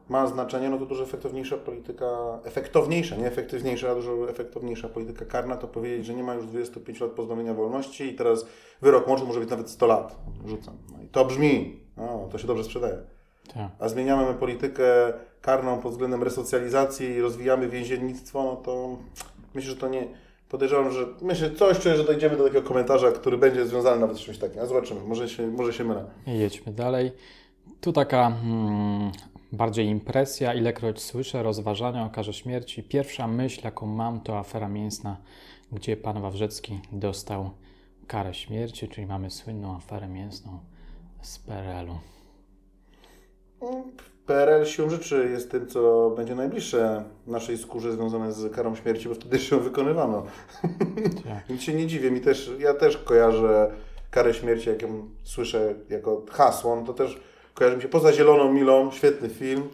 ma 0.09 0.27
znaczenie, 0.27 0.71
no 0.71 0.79
to 0.79 0.87
dużo 0.87 1.03
efektowniejsza 1.03 1.57
polityka, 1.57 2.39
efektowniejsza, 2.45 3.17
nie 3.17 3.27
efektywniejsza, 3.27 3.91
a 3.91 3.95
dużo 3.95 4.31
efektowniejsza 4.31 4.89
polityka 4.89 5.25
karna 5.25 5.57
to 5.57 5.69
powiedzieć, 5.69 6.07
że 6.07 6.15
nie 6.15 6.23
ma 6.23 6.35
już 6.35 6.47
25 6.47 7.01
lat 7.01 7.11
pozbawienia 7.11 7.55
wolności 7.55 8.05
i 8.05 8.15
teraz 8.15 8.47
wyrok 8.83 9.07
może 9.07 9.25
może 9.25 9.41
być 9.41 9.51
nawet 9.51 9.71
100 9.71 9.87
lat. 9.87 10.17
Rzucam. 10.47 10.75
No 10.93 11.03
i 11.03 11.07
to 11.07 11.25
brzmi, 11.25 11.81
no, 11.97 12.29
to 12.33 12.39
się 12.39 12.47
dobrze 12.47 12.65
sprzedaje. 12.65 12.97
Tak. 13.55 13.71
A 13.79 13.89
zmieniamy 13.89 14.35
politykę 14.35 14.85
karną 15.41 15.79
pod 15.79 15.93
względem 15.93 16.23
resocjalizacji 16.23 17.07
i 17.07 17.21
rozwijamy 17.21 17.69
więziennictwo, 17.69 18.43
no 18.43 18.57
to 18.57 18.97
myślę, 19.55 19.71
że 19.71 19.77
to 19.77 19.89
nie. 19.89 20.07
Podejrzewam, 20.49 20.91
że 20.91 21.07
myślę, 21.23 21.51
coś 21.51 21.79
czuję, 21.79 21.97
że 21.97 22.05
dojdziemy 22.05 22.37
do 22.37 22.45
takiego 22.45 22.69
komentarza, 22.69 23.13
który 23.13 23.39
będzie 23.39 23.67
związany 23.67 24.01
nawet 24.01 24.17
z 24.17 24.21
czymś 24.21 24.39
takim. 24.39 24.63
A 24.63 24.67
zobaczymy, 24.67 25.01
może 25.01 25.29
się, 25.29 25.47
może 25.47 25.73
się 25.73 25.85
mylę. 25.85 26.05
Jedźmy 26.27 26.73
dalej. 26.73 27.13
Tu 27.81 27.93
taka 27.93 28.31
hmm, 28.31 29.13
bardziej 29.53 29.87
impresja, 29.87 30.55
ilekroć 30.55 31.03
słyszę 31.03 31.43
rozważania 31.43 32.05
o 32.05 32.11
karze 32.11 32.33
śmierci. 32.33 32.83
Pierwsza 32.83 33.29
myśl, 33.29 33.61
jaką 33.65 33.87
mam, 33.87 34.21
to 34.21 34.39
afera 34.39 34.69
mięsna, 34.69 35.17
gdzie 35.73 35.97
pan 35.97 36.23
Wawrzecki 36.23 36.81
dostał 36.93 37.51
karę 38.07 38.35
śmierci, 38.35 38.89
czyli 38.89 39.07
mamy 39.07 39.31
słynną 39.31 39.77
aferę 39.77 40.09
mięsną 40.09 40.59
z 41.23 41.39
PRL-u. 41.39 41.99
PRL 44.27 44.65
siłą 44.65 44.91
rzeczy 44.91 45.29
jest 45.33 45.51
tym, 45.51 45.67
co 45.67 46.11
będzie 46.17 46.35
najbliższe 46.35 47.05
naszej 47.27 47.59
skórze 47.59 47.93
związane 47.93 48.33
z 48.33 48.55
karą 48.55 48.75
śmierci, 48.75 49.09
bo 49.09 49.15
wtedy 49.15 49.39
się 49.39 49.61
wykonywano. 49.61 50.23
Tak. 51.25 51.47
Więc 51.49 51.63
się 51.63 51.75
nie 51.75 51.87
dziwię. 51.87 52.11
Mi 52.11 52.21
też, 52.21 52.51
ja 52.59 52.75
też 52.75 52.99
kojarzę 52.99 53.71
karę 54.11 54.35
śmierci, 54.35 54.69
jak 54.69 54.83
ją 54.83 55.09
słyszę 55.23 55.75
jako 55.89 56.25
hasło, 56.31 56.77
no 56.77 56.83
to 56.83 56.93
też 56.93 57.21
kojarzy 57.55 57.77
mi 57.77 57.83
się 57.83 57.89
poza 57.89 58.13
Zieloną 58.13 58.53
Milą, 58.53 58.91
świetny 58.91 59.29
film, 59.29 59.69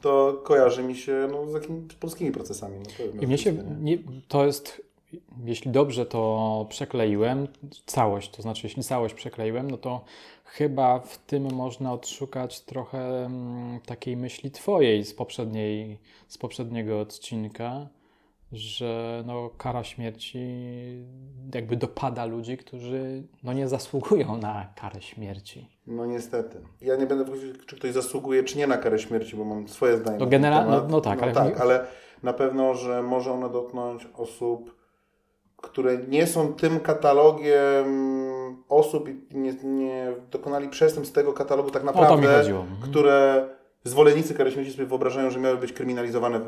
to 0.00 0.40
kojarzy 0.44 0.82
mi 0.82 0.96
się 0.96 1.28
no, 1.32 1.50
z 1.50 1.54
jakimiś 1.54 1.94
polskimi 1.94 2.32
procesami. 2.32 2.78
No, 2.78 3.22
I 3.22 3.26
mnie 3.26 3.38
się, 3.38 3.52
nie, 3.80 3.98
to 4.28 4.46
jest 4.46 4.88
jeśli 5.44 5.70
dobrze 5.70 6.06
to 6.06 6.66
przekleiłem, 6.68 7.48
całość, 7.86 8.30
to 8.30 8.42
znaczy 8.42 8.66
jeśli 8.66 8.82
całość 8.82 9.14
przekleiłem, 9.14 9.70
no 9.70 9.76
to 9.76 10.04
chyba 10.44 11.00
w 11.00 11.18
tym 11.18 11.54
można 11.54 11.92
odszukać 11.92 12.60
trochę 12.60 13.24
mm, 13.24 13.80
takiej 13.80 14.16
myśli 14.16 14.50
Twojej 14.50 15.04
z, 15.04 15.14
poprzedniej, 15.14 15.98
z 16.28 16.38
poprzedniego 16.38 17.00
odcinka, 17.00 17.88
że 18.52 19.22
no, 19.26 19.50
kara 19.58 19.84
śmierci 19.84 20.38
jakby 21.54 21.76
dopada 21.76 22.24
ludzi, 22.24 22.56
którzy 22.56 23.22
no, 23.42 23.52
nie 23.52 23.68
zasługują 23.68 24.36
na 24.36 24.72
karę 24.76 25.02
śmierci. 25.02 25.68
No 25.88 26.06
niestety. 26.06 26.60
Ja 26.80 26.96
nie 26.96 27.06
będę 27.06 27.24
mówił, 27.24 27.52
czy 27.66 27.76
ktoś 27.76 27.92
zasługuje, 27.92 28.44
czy 28.44 28.58
nie 28.58 28.66
na 28.66 28.76
karę 28.76 28.98
śmierci, 28.98 29.36
bo 29.36 29.44
mam 29.44 29.68
swoje 29.68 29.96
zdanie. 29.96 30.18
To 30.18 30.26
generalnie, 30.26 30.70
no, 30.70 30.86
no, 30.88 31.00
tak, 31.00 31.18
no, 31.18 31.24
ale... 31.24 31.34
tak, 31.34 31.60
ale 31.60 31.86
na 32.22 32.32
pewno, 32.32 32.74
że 32.74 33.02
może 33.02 33.32
ona 33.32 33.48
dotknąć 33.48 34.08
osób 34.16 34.78
które 35.62 35.98
nie 36.08 36.26
są 36.26 36.54
tym 36.54 36.80
katalogiem 36.80 37.86
osób 38.68 39.08
i 39.08 39.36
nie, 39.36 39.52
nie 39.64 40.12
dokonali 40.30 40.68
przestępstw 40.68 41.12
z 41.12 41.14
tego 41.14 41.32
katalogu 41.32 41.70
tak 41.70 41.84
naprawdę, 41.84 42.40
mhm. 42.40 42.66
które 42.80 43.48
zwolennicy 43.84 44.34
kary 44.34 44.52
śmierci 44.52 44.72
sobie 44.72 44.86
wyobrażają, 44.86 45.30
że 45.30 45.40
miały 45.40 45.56
być 45.56 45.72
kryminalizowane, 45.72 46.40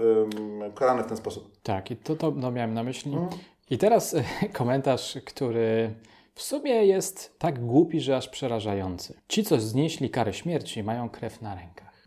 karane 0.75 1.03
w 1.05 1.07
ten 1.07 1.17
sposób. 1.17 1.51
Tak, 1.63 1.91
i 1.91 1.97
to, 1.97 2.17
to 2.17 2.31
no, 2.37 2.51
miałem 2.51 2.75
na 2.75 2.83
myśli. 2.83 3.13
Mhm. 3.13 3.41
I 3.71 3.79
teraz 3.79 4.17
komentarz, 4.53 5.19
który 5.27 5.95
w 6.41 6.43
sumie 6.43 6.87
jest 6.87 7.39
tak 7.39 7.67
głupi, 7.67 8.01
że 8.01 8.17
aż 8.17 8.29
przerażający. 8.29 9.15
Ci, 9.29 9.45
co 9.45 9.61
znieśli 9.61 10.11
karę 10.11 10.33
śmierci, 10.33 10.83
mają 10.83 11.09
krew 11.09 11.43
na 11.43 11.55
rękach. 11.55 12.07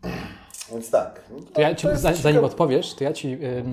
Więc 0.72 0.90
tak. 0.90 1.30
To 1.52 1.60
ja 1.60 1.74
ci, 1.74 1.86
zanim 2.14 2.44
odpowiesz, 2.44 2.94
to 2.94 3.04
ja 3.04 3.12
Ci 3.12 3.28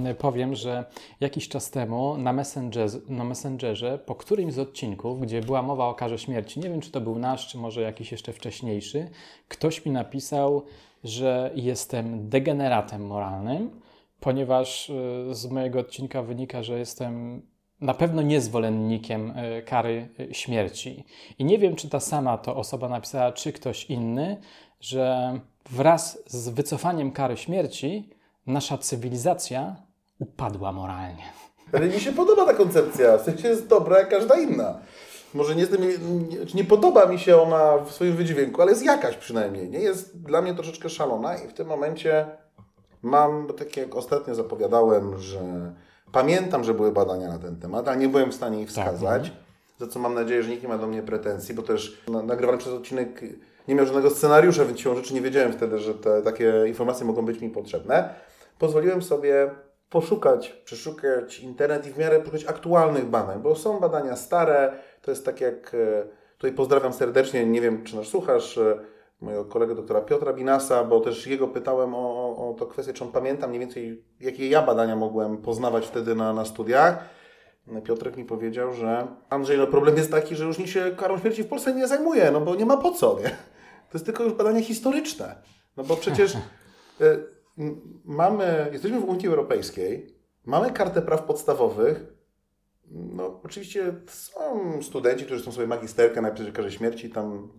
y, 0.10 0.16
powiem, 0.18 0.56
że 0.56 0.86
jakiś 1.20 1.50
czas 1.50 1.72
temu 1.72 2.18
na 2.18 2.34
Messengerze, 2.34 3.00
na 3.10 3.24
Messengerze, 3.24 4.00
po 4.06 4.16
którymś 4.16 4.54
z 4.54 4.60
odcinków, 4.60 5.22
gdzie 5.22 5.42
była 5.42 5.62
mowa 5.62 5.88
o 5.88 5.94
karze 5.94 6.18
śmierci, 6.18 6.60
nie 6.60 6.70
wiem 6.70 6.82
czy 6.82 6.92
to 6.92 7.02
był 7.02 7.20
nasz, 7.20 7.48
czy 7.48 7.58
może 7.58 7.82
jakiś 7.82 8.12
jeszcze 8.12 8.34
wcześniejszy, 8.34 9.10
ktoś 9.48 9.86
mi 9.86 9.92
napisał, 9.92 10.66
że 11.04 11.52
jestem 11.56 12.30
degeneratem 12.30 13.06
moralnym, 13.06 13.82
ponieważ 14.20 14.90
y, 14.90 15.26
z 15.32 15.46
mojego 15.46 15.80
odcinka 15.80 16.24
wynika, 16.24 16.64
że 16.64 16.80
jestem 16.80 17.42
na 17.82 17.94
pewno 17.94 18.22
nie 18.22 18.42
zwolennikiem 18.42 19.38
y, 19.38 19.64
kary 19.66 20.10
y, 20.20 20.34
śmierci. 20.34 21.06
I 21.40 21.46
nie 21.46 21.60
wiem, 21.60 21.76
czy 21.76 21.90
ta 21.90 22.00
sama 22.00 22.38
to 22.38 22.56
osoba 22.56 22.90
napisała, 22.90 23.32
czy 23.32 23.54
ktoś 23.54 23.86
inny, 23.86 24.38
że 24.80 25.40
wraz 25.70 26.20
z 26.28 26.50
wycofaniem 26.50 27.12
kary 27.12 27.38
śmierci 27.38 28.10
nasza 28.48 28.78
cywilizacja 28.78 29.76
upadła 30.20 30.72
moralnie. 30.72 31.24
Ale 31.74 31.88
mi 31.88 32.00
się 32.00 32.12
podoba 32.12 32.46
ta 32.46 32.54
koncepcja, 32.54 33.18
w 33.18 33.22
sensie 33.22 33.48
jest 33.48 33.68
dobra 33.68 34.00
jak 34.00 34.10
każda 34.10 34.40
inna. 34.40 34.80
Może 35.34 35.56
nie, 35.56 35.62
jestem, 35.62 35.82
nie, 36.54 36.64
podoba 36.64 37.06
mi 37.06 37.20
się 37.20 37.42
ona 37.42 37.78
w 37.78 37.92
swoim 37.92 38.16
wydźwięku, 38.16 38.62
ale 38.62 38.72
jest 38.72 38.86
jakaś 38.86 39.18
przynajmniej. 39.18 39.70
Nie 39.70 39.80
jest 39.80 40.22
dla 40.22 40.42
mnie 40.42 40.54
troszeczkę 40.54 40.90
szalona 40.90 41.38
i 41.38 41.48
w 41.48 41.54
tym 41.54 41.68
momencie 41.68 42.26
mam, 43.02 43.48
tak 43.58 43.78
jak 43.78 43.96
ostatnio 43.96 44.36
zapowiadałem, 44.36 45.18
że 45.18 45.74
pamiętam, 46.12 46.64
że 46.64 46.74
były 46.74 46.92
badania 46.92 47.28
na 47.28 47.40
ten 47.40 47.56
temat, 47.56 47.88
ale 47.88 47.98
nie 47.98 48.08
byłem 48.08 48.32
w 48.32 48.36
stanie 48.36 48.62
ich 48.62 48.74
tak, 48.74 48.86
wskazać. 48.86 49.24
Tak, 49.24 49.32
za 49.80 49.88
co 49.88 50.00
mam 50.00 50.14
nadzieję, 50.14 50.44
że 50.44 50.50
nikt 50.50 50.64
nie 50.64 50.70
ma 50.70 50.78
do 50.78 50.88
mnie 50.88 51.02
pretensji, 51.04 51.56
bo 51.56 51.62
też 51.62 52.02
nagrywany 52.24 52.58
przez 52.58 52.74
odcinek 52.74 53.22
nie 53.68 53.76
miał 53.76 53.86
żadnego 53.86 54.10
scenariusza, 54.10 54.66
więc 54.66 54.80
siłą 54.80 54.96
rzeczy 54.96 55.14
nie 55.14 55.22
wiedziałem 55.22 55.54
wtedy, 55.54 55.80
że 55.80 55.94
te 55.94 56.22
takie 56.22 56.54
informacje 56.68 57.06
mogą 57.06 57.26
być 57.26 57.42
mi 57.42 57.50
potrzebne. 57.50 58.14
Pozwoliłem 58.60 59.02
sobie 59.02 59.50
poszukać, 59.90 60.50
przeszukać 60.50 61.40
internet 61.40 61.88
i 61.88 61.92
w 61.92 61.98
miarę 61.98 62.20
poszukać 62.20 62.46
aktualnych 62.46 63.06
badań, 63.06 63.42
bo 63.42 63.56
są 63.56 63.80
badania 63.80 64.16
stare, 64.16 64.74
to 65.02 65.12
jest 65.12 65.26
tak 65.26 65.42
jak, 65.42 65.74
e, 65.74 66.04
tutaj 66.38 66.52
pozdrawiam 66.52 66.94
serdecznie, 66.94 67.46
nie 67.46 67.62
wiem 67.62 67.84
czy 67.84 67.96
nas 67.96 68.08
słuchasz, 68.08 68.58
e, 68.58 68.80
mojego 69.22 69.46
kolegę 69.46 69.76
doktora 69.76 70.02
Piotra 70.02 70.34
Binasa, 70.34 70.84
bo 70.84 71.00
też 71.00 71.28
jego 71.28 71.48
pytałem 71.48 71.96
o, 71.96 72.36
o, 72.38 72.56
o 72.60 72.66
kwestię, 72.66 72.94
czy 72.94 73.04
on 73.04 73.12
pamięta 73.12 73.48
mniej 73.48 73.60
więcej, 73.60 74.04
jakie 74.20 74.50
ja 74.50 74.62
badania 74.62 74.96
mogłem 74.96 75.38
poznawać 75.38 75.86
wtedy 75.86 76.16
na, 76.16 76.34
na 76.34 76.46
studiach. 76.46 77.10
Piotrek 77.84 78.18
mi 78.18 78.26
powiedział, 78.26 78.74
że 78.74 79.08
Andrzej, 79.30 79.58
no 79.58 79.68
problem 79.68 79.98
jest 79.98 80.12
taki, 80.12 80.36
że 80.36 80.46
już 80.46 80.58
nikt 80.58 80.72
się 80.72 80.92
karą 80.98 81.18
śmierci 81.18 81.44
w 81.44 81.48
Polsce 81.48 81.74
nie 81.74 81.88
zajmuje, 81.88 82.32
no 82.32 82.42
bo 82.42 82.56
nie 82.56 82.66
ma 82.66 82.78
po 82.78 82.92
co, 82.92 83.20
nie? 83.24 83.30
To 83.90 83.98
jest 83.98 84.06
tylko 84.06 84.24
już 84.24 84.34
badanie 84.34 84.64
historyczne. 84.64 85.36
No 85.78 85.84
bo 85.84 85.96
przecież 85.96 86.36
y, 86.36 86.40
mamy, 88.06 88.70
jesteśmy 88.72 89.00
w 89.00 89.10
Unii 89.10 89.28
Europejskiej, 89.28 90.16
mamy 90.46 90.72
kartę 90.72 91.02
praw 91.02 91.24
podstawowych, 91.24 92.04
no 92.92 93.42
oczywiście 93.44 93.94
są 94.08 94.42
studenci, 94.82 95.26
którzy 95.26 95.42
chcą 95.42 95.52
sobie 95.52 95.68
magisterkę 95.68 96.22
najpierw 96.22 96.54
karze 96.54 96.72
śmierci 96.72 97.10
tam 97.10 97.50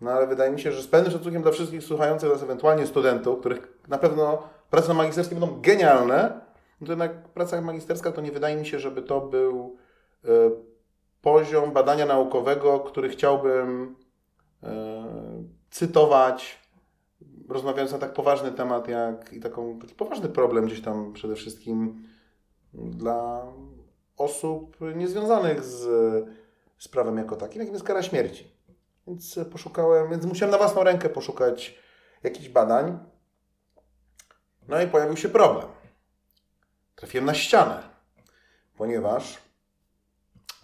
no 0.00 0.10
ale 0.10 0.26
wydaje 0.26 0.50
mi 0.50 0.60
się, 0.60 0.72
że 0.72 0.82
z 0.82 0.88
pewnym 0.88 1.12
szacunkiem 1.12 1.42
dla 1.42 1.52
wszystkich 1.52 1.84
słuchających 1.84 2.30
nas 2.30 2.42
ewentualnie 2.42 2.86
studentów, 2.86 3.40
których 3.40 3.78
na 3.88 3.98
pewno 3.98 4.42
prace 4.70 4.94
magisterskie 4.94 5.36
będą 5.36 5.60
genialne, 5.60 6.40
no 6.80 6.86
to 6.86 6.92
jednak 6.92 7.28
praca 7.28 7.60
magisterska 7.60 8.12
to 8.12 8.20
nie 8.20 8.32
wydaje 8.32 8.56
mi 8.56 8.66
się, 8.66 8.78
żeby 8.78 9.02
to 9.02 9.20
był 9.20 9.76
y, 10.24 10.28
poziom 11.22 11.72
badania 11.72 12.06
naukowego, 12.06 12.80
który 12.80 13.08
chciałbym 13.08 13.96
y, 14.62 14.66
cytować, 15.70 16.58
rozmawiając 17.48 17.92
na 17.92 17.98
tak 17.98 18.12
poważny 18.12 18.52
temat 18.52 18.88
jak 18.88 19.32
i 19.32 19.40
taką, 19.40 19.78
taki 19.78 19.94
poważny 19.94 20.28
problem 20.28 20.66
gdzieś 20.66 20.80
tam 20.80 21.12
przede 21.12 21.34
wszystkim 21.34 22.02
dla 22.74 23.46
osób 24.16 24.76
niezwiązanych 24.96 25.64
z, 25.64 25.80
z 26.78 26.88
prawem 26.88 27.16
jako 27.16 27.36
takim, 27.36 27.60
jakim 27.60 27.74
jest 27.74 27.86
kara 27.86 28.02
śmierci. 28.02 28.57
Więc 29.08 29.38
poszukałem, 29.52 30.10
więc 30.10 30.24
musiałem 30.24 30.50
na 30.50 30.58
własną 30.58 30.84
rękę 30.84 31.08
poszukać 31.08 31.74
jakichś 32.22 32.48
badań. 32.48 32.98
No 34.68 34.82
i 34.82 34.86
pojawił 34.86 35.16
się 35.16 35.28
problem. 35.28 35.66
Trafiłem 36.94 37.26
na 37.26 37.34
ścianę, 37.34 37.82
ponieważ 38.76 39.38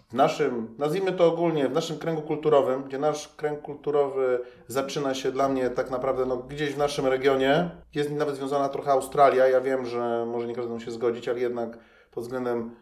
w 0.09 0.13
naszym, 0.13 0.75
nazwijmy 0.77 1.13
to 1.13 1.25
ogólnie, 1.25 1.69
w 1.69 1.73
naszym 1.73 1.99
kręgu 1.99 2.21
kulturowym, 2.21 2.83
gdzie 2.83 2.99
nasz 2.99 3.27
kręg 3.27 3.61
kulturowy 3.61 4.39
zaczyna 4.67 5.13
się 5.13 5.31
dla 5.31 5.49
mnie 5.49 5.69
tak 5.69 5.91
naprawdę 5.91 6.25
no, 6.25 6.37
gdzieś 6.37 6.73
w 6.73 6.77
naszym 6.77 7.05
regionie, 7.05 7.69
jest 7.95 8.11
nawet 8.11 8.35
związana 8.35 8.69
trochę 8.69 8.91
Australia. 8.91 9.47
Ja 9.47 9.61
wiem, 9.61 9.85
że 9.85 10.25
może 10.25 10.47
nie 10.47 10.55
każdy 10.55 10.79
się 10.79 10.91
zgodzić, 10.91 11.27
ale 11.27 11.39
jednak 11.39 11.77
pod 12.11 12.23
względem 12.23 12.75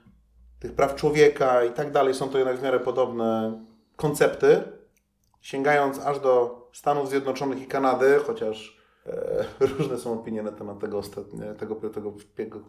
tych 0.60 0.73
praw 0.73 0.95
człowieka 0.95 1.63
i 1.63 1.71
tak 1.71 1.91
dalej 1.91 2.13
są 2.13 2.30
to 2.30 2.38
jednak 2.38 2.58
w 2.58 2.63
miarę 2.63 2.80
podobne 2.80 3.60
koncepty 3.95 4.63
sięgając 5.43 5.99
aż 5.99 6.19
do 6.19 6.63
Stanów 6.73 7.10
Zjednoczonych 7.10 7.62
i 7.62 7.67
Kanady, 7.67 8.19
chociaż 8.27 8.77
e, 9.06 9.45
różne 9.77 9.97
są 9.97 10.13
opinie 10.13 10.43
na 10.43 10.51
temat 10.51 10.79
tego, 10.79 10.97
ostatnie, 10.97 11.53
tego, 11.53 11.75
tego, 11.75 12.13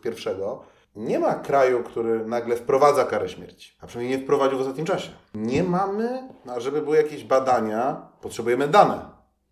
pierwszego, 0.03 0.63
nie 0.97 1.19
ma 1.19 1.35
kraju, 1.35 1.83
który 1.83 2.27
nagle 2.27 2.57
wprowadza 2.57 3.05
karę 3.05 3.29
śmierci, 3.29 3.77
a 3.81 3.87
przynajmniej 3.87 4.19
nie 4.19 4.25
wprowadził 4.25 4.59
w 4.59 4.61
ostatnim 4.61 4.87
czasie. 4.87 5.11
Nie 5.35 5.65
mamy, 5.65 6.29
a 6.49 6.61
żeby 6.61 6.83
były 6.83 6.97
jakieś 6.97 7.25
badania, 7.25 8.09
potrzebujemy 8.21 8.69
dane. 8.69 9.01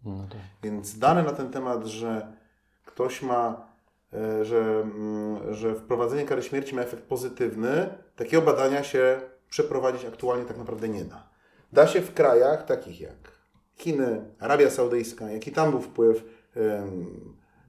No 0.04 0.26
tak. 0.30 0.40
Więc 0.62 0.98
dane 0.98 1.22
na 1.22 1.32
ten 1.32 1.50
temat, 1.50 1.84
że 1.84 2.36
ktoś 2.84 3.22
ma, 3.22 3.66
e, 4.12 4.44
że, 4.44 4.58
mm, 4.58 5.54
że 5.54 5.74
wprowadzenie 5.74 6.24
kary 6.24 6.42
śmierci 6.42 6.74
ma 6.74 6.82
efekt 6.82 7.02
pozytywny, 7.02 7.94
takiego 8.16 8.42
badania 8.42 8.84
się 8.84 9.20
przeprowadzić 9.50 10.04
aktualnie 10.04 10.44
tak 10.44 10.58
naprawdę 10.58 10.88
nie 10.88 11.04
da 11.04 11.31
da 11.72 11.86
się 11.86 12.00
w 12.00 12.14
krajach 12.14 12.64
takich 12.64 13.00
jak 13.00 13.32
Chiny, 13.74 14.24
Arabia 14.40 14.70
Saudyjska, 14.70 15.30
jaki 15.30 15.52
tam 15.52 15.70
był 15.70 15.80
wpływ, 15.80 16.24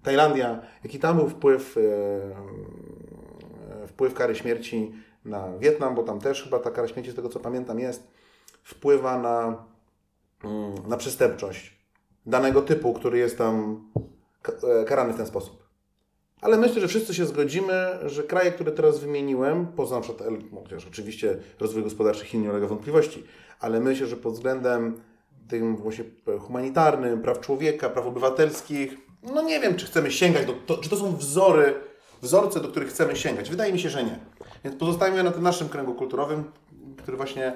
Tajlandia, 0.03 0.61
jaki 0.83 0.99
tam 0.99 1.17
był 1.17 1.29
wpływ, 1.29 1.75
wpływ 3.87 4.13
kary 4.13 4.35
śmierci 4.35 4.93
na 5.25 5.57
Wietnam, 5.57 5.95
bo 5.95 6.03
tam 6.03 6.19
też 6.19 6.43
chyba 6.43 6.59
ta 6.59 6.71
kara 6.71 6.87
śmierci, 6.87 7.11
z 7.11 7.15
tego 7.15 7.29
co 7.29 7.39
pamiętam, 7.39 7.79
jest, 7.79 8.07
wpływa 8.63 9.17
na, 9.19 9.65
mm, 10.43 10.87
na 10.87 10.97
przestępczość 10.97 11.77
danego 12.25 12.61
typu, 12.61 12.93
który 12.93 13.17
jest 13.17 13.37
tam 13.37 13.83
e, 14.63 14.85
karany 14.85 15.13
w 15.13 15.17
ten 15.17 15.25
sposób. 15.25 15.62
Ale 16.43 16.57
myślę, 16.57 16.81
że 16.81 16.87
wszyscy 16.87 17.13
się 17.13 17.25
zgodzimy, 17.25 17.99
że 18.05 18.23
kraje, 18.23 18.51
które 18.51 18.71
teraz 18.71 18.99
wymieniłem, 18.99 19.67
poza 19.67 19.95
na 19.95 20.01
przykład, 20.01 20.29
chociaż 20.63 20.87
oczywiście 20.87 21.37
rozwój 21.59 21.83
gospodarczy 21.83 22.25
Chin 22.25 22.41
nie 22.41 22.49
ulega 22.49 22.67
wątpliwości, 22.67 23.23
ale 23.59 23.79
myślę, 23.79 24.07
że 24.07 24.17
pod 24.17 24.33
względem 24.33 25.01
tym 25.47 25.75
właśnie 25.75 26.05
humanitarnym, 26.39 27.21
praw 27.21 27.39
człowieka, 27.39 27.89
praw 27.89 28.05
obywatelskich, 28.05 28.97
no 29.23 29.41
nie 29.41 29.59
wiem, 29.59 29.75
czy 29.75 29.85
chcemy 29.85 30.11
sięgać, 30.11 30.45
do, 30.45 30.53
to, 30.53 30.77
czy 30.77 30.89
to 30.89 30.97
są 30.97 31.15
wzory, 31.15 31.73
wzorce, 32.21 32.59
do 32.59 32.67
których 32.67 32.89
chcemy 32.89 33.15
sięgać. 33.15 33.49
Wydaje 33.49 33.73
mi 33.73 33.79
się, 33.79 33.89
że 33.89 34.03
nie. 34.03 34.19
Więc 34.63 34.75
pozostajemy 34.75 35.23
na 35.23 35.31
tym 35.31 35.43
naszym 35.43 35.69
kręgu 35.69 35.93
kulturowym, 35.93 36.43
który 36.97 37.17
właśnie, 37.17 37.53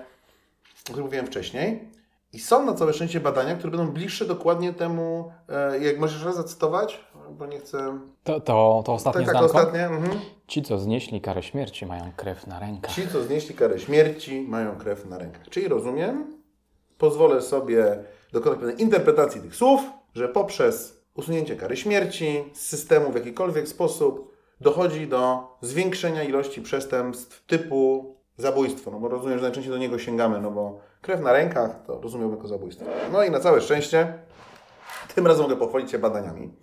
o 0.79 0.83
którym 0.83 1.05
mówiłem 1.05 1.27
wcześniej. 1.27 1.91
I 2.33 2.39
są 2.39 2.65
na 2.65 2.73
całe 2.73 2.93
szczęście 2.93 3.19
badania, 3.19 3.55
które 3.55 3.71
będą 3.71 3.93
bliższe 3.93 4.25
dokładnie 4.25 4.73
temu, 4.73 5.31
e, 5.49 5.79
jak 5.79 5.99
możesz 5.99 6.23
raz 6.23 6.35
zacytować, 6.35 6.99
bo 7.31 7.45
nie 7.45 7.59
chcę... 7.59 7.99
To, 8.23 8.39
to, 8.39 8.83
to 8.85 8.93
ostatnie 8.93 9.25
tak, 9.25 9.33
tak, 9.33 9.43
ostatnie. 9.43 9.85
Mhm. 9.85 10.19
Ci, 10.47 10.63
co 10.63 10.77
znieśli 10.77 11.21
karę 11.21 11.43
śmierci, 11.43 11.85
mają 11.85 12.11
krew 12.15 12.47
na 12.47 12.59
rękach. 12.59 12.91
Ci, 12.91 13.07
co 13.07 13.23
znieśli 13.23 13.55
karę 13.55 13.79
śmierci, 13.79 14.45
mają 14.47 14.77
krew 14.77 15.05
na 15.05 15.17
rękach. 15.17 15.49
Czyli 15.49 15.67
rozumiem, 15.67 16.37
pozwolę 16.97 17.41
sobie 17.41 18.03
dokonać 18.31 18.59
pewnej 18.59 18.81
interpretacji 18.81 19.41
tych 19.41 19.55
słów, 19.55 19.81
że 20.13 20.27
poprzez 20.27 21.03
usunięcie 21.15 21.55
kary 21.55 21.77
śmierci 21.77 22.43
z 22.53 22.61
systemu 22.61 23.11
w 23.11 23.15
jakikolwiek 23.15 23.67
sposób 23.67 24.33
dochodzi 24.61 25.07
do 25.07 25.47
zwiększenia 25.61 26.23
ilości 26.23 26.61
przestępstw 26.61 27.45
typu 27.45 28.15
zabójstwo. 28.37 28.91
No 28.91 28.99
bo 28.99 29.07
rozumiem, 29.07 29.37
że 29.37 29.43
najczęściej 29.43 29.73
do 29.73 29.77
niego 29.77 29.99
sięgamy, 29.99 30.41
no 30.41 30.51
bo 30.51 30.79
krew 31.01 31.21
na 31.21 31.33
rękach 31.33 31.83
to 31.87 32.01
rozumiem 32.01 32.31
jako 32.31 32.47
zabójstwo. 32.47 32.85
No 33.11 33.23
i 33.23 33.31
na 33.31 33.39
całe 33.39 33.61
szczęście, 33.61 34.13
tym 35.15 35.27
razem 35.27 35.43
mogę 35.43 35.55
pochwalić 35.55 35.91
się 35.91 35.99
badaniami. 35.99 36.53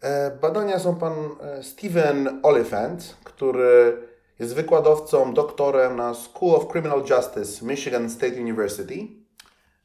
E, 0.00 0.30
badania 0.30 0.78
są 0.78 0.96
pan 0.96 1.12
e, 1.40 1.62
Steven 1.62 2.40
Oliphant, 2.42 3.16
który 3.24 3.96
jest 4.38 4.54
wykładowcą, 4.54 5.34
doktorem 5.34 5.96
na 5.96 6.14
School 6.14 6.54
of 6.54 6.68
Criminal 6.68 7.02
Justice 7.10 7.66
Michigan 7.66 8.10
State 8.10 8.40
University. 8.40 9.08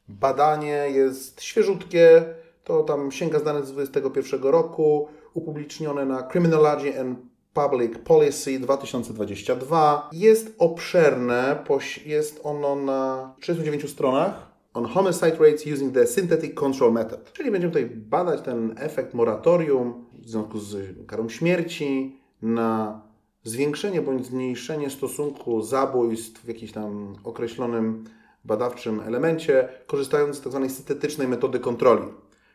Badanie 0.07 0.89
jest 0.89 1.41
świeżutkie, 1.41 2.23
to 2.63 2.83
tam 2.83 3.11
sięga 3.11 3.39
z 3.39 3.43
danych 3.43 3.65
z 3.65 3.71
2021 3.71 4.51
roku, 4.51 5.07
upublicznione 5.33 6.05
na 6.05 6.23
Criminology 6.23 6.99
and 6.99 7.19
Public 7.55 7.99
Policy 7.99 8.59
2022. 8.59 10.09
Jest 10.11 10.55
obszerne, 10.59 11.63
jest 12.05 12.39
ono 12.43 12.75
na 12.75 13.33
39 13.39 13.89
stronach 13.89 14.55
on 14.75 14.85
homicide 14.85 15.37
rates 15.39 15.65
using 15.73 15.93
the 15.93 16.07
synthetic 16.07 16.53
control 16.53 16.91
method. 16.91 17.33
Czyli 17.33 17.51
będziemy 17.51 17.73
tutaj 17.73 17.89
badać 17.95 18.41
ten 18.41 18.75
efekt 18.77 19.13
moratorium 19.13 20.05
w 20.13 20.29
związku 20.29 20.59
z 20.59 20.77
karą 21.07 21.29
śmierci, 21.29 22.19
na 22.41 23.01
zwiększenie 23.43 24.01
bądź 24.01 24.25
zmniejszenie 24.25 24.89
stosunku 24.89 25.61
zabójstw 25.61 26.43
w 26.43 26.47
jakimś 26.47 26.71
tam 26.71 27.15
określonym 27.23 28.03
badawczym 28.45 28.99
elemencie, 28.99 29.69
korzystając 29.87 30.35
z 30.35 30.41
tzw. 30.41 30.61
Tak 30.61 30.71
syntetycznej 30.71 31.27
metody 31.27 31.59
kontroli. 31.59 32.07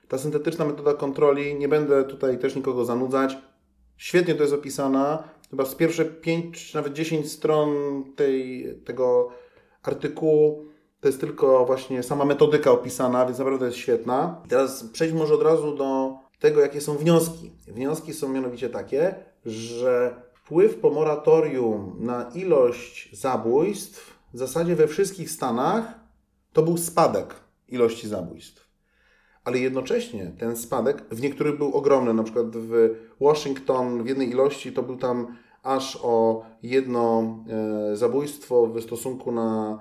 Ta 0.08 0.18
syntetyczna 0.18 0.64
metoda 0.64 0.94
kontroli, 0.94 1.54
nie 1.54 1.68
będę 1.68 2.04
tutaj 2.04 2.38
też 2.38 2.56
nikogo 2.56 2.84
zanudzać, 2.84 3.38
świetnie 4.00 4.34
to 4.34 4.42
jest 4.42 4.54
opisana. 4.54 5.24
Chyba 5.50 5.64
z 5.64 5.74
pierwsze 5.74 6.04
5 6.04 6.66
czy 6.66 6.76
nawet 6.76 6.92
10 6.92 7.32
stron 7.32 7.70
tej, 8.16 8.66
tego 8.84 9.28
artykułu 9.82 10.66
to 11.00 11.08
jest 11.08 11.20
tylko 11.20 11.66
właśnie 11.66 12.02
sama 12.02 12.24
metodyka 12.24 12.70
opisana, 12.70 13.26
więc 13.26 13.38
naprawdę 13.38 13.66
jest 13.66 13.78
świetna. 13.78 14.42
Teraz 14.48 14.84
przejdźmy 14.84 15.18
może 15.18 15.34
od 15.34 15.42
razu 15.42 15.76
do 15.76 16.18
tego, 16.38 16.60
jakie 16.60 16.80
są 16.80 16.96
wnioski. 16.96 17.52
Wnioski 17.68 18.14
są 18.14 18.28
mianowicie 18.28 18.68
takie, 18.68 19.14
że 19.46 20.22
wpływ 20.34 20.76
po 20.76 20.90
moratorium 20.90 21.96
na 21.98 22.30
ilość 22.34 23.18
zabójstw 23.20 24.18
w 24.34 24.38
zasadzie 24.38 24.76
we 24.76 24.88
wszystkich 24.88 25.30
stanach 25.30 25.94
to 26.52 26.62
był 26.62 26.76
spadek 26.76 27.34
ilości 27.68 28.08
zabójstw. 28.08 28.70
Ale 29.44 29.58
jednocześnie 29.58 30.32
ten 30.38 30.56
spadek 30.56 31.04
w 31.10 31.20
niektórych 31.20 31.58
był 31.58 31.74
ogromny. 31.74 32.14
Na 32.14 32.22
przykład 32.22 32.46
w 32.56 32.94
Washington 33.20 34.02
w 34.04 34.06
jednej 34.06 34.30
ilości 34.30 34.72
to 34.72 34.82
był 34.82 34.96
tam 34.96 35.36
aż 35.62 35.98
o 36.02 36.42
jedno 36.62 37.36
e, 37.92 37.96
zabójstwo 37.96 38.66
w 38.66 38.80
stosunku 38.80 39.32
na 39.32 39.78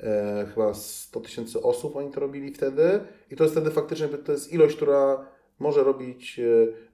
e, 0.00 0.46
chyba 0.54 0.74
100 0.74 1.20
tysięcy 1.20 1.62
osób 1.62 1.96
oni 1.96 2.10
to 2.10 2.20
robili 2.20 2.54
wtedy. 2.54 3.00
I 3.30 3.36
to 3.36 3.44
jest 3.44 3.54
wtedy 3.54 3.70
faktycznie 3.70 4.08
to 4.08 4.32
jest 4.32 4.52
ilość, 4.52 4.76
która 4.76 5.26
może 5.58 5.84
robić 5.84 6.38
e, 6.38 6.42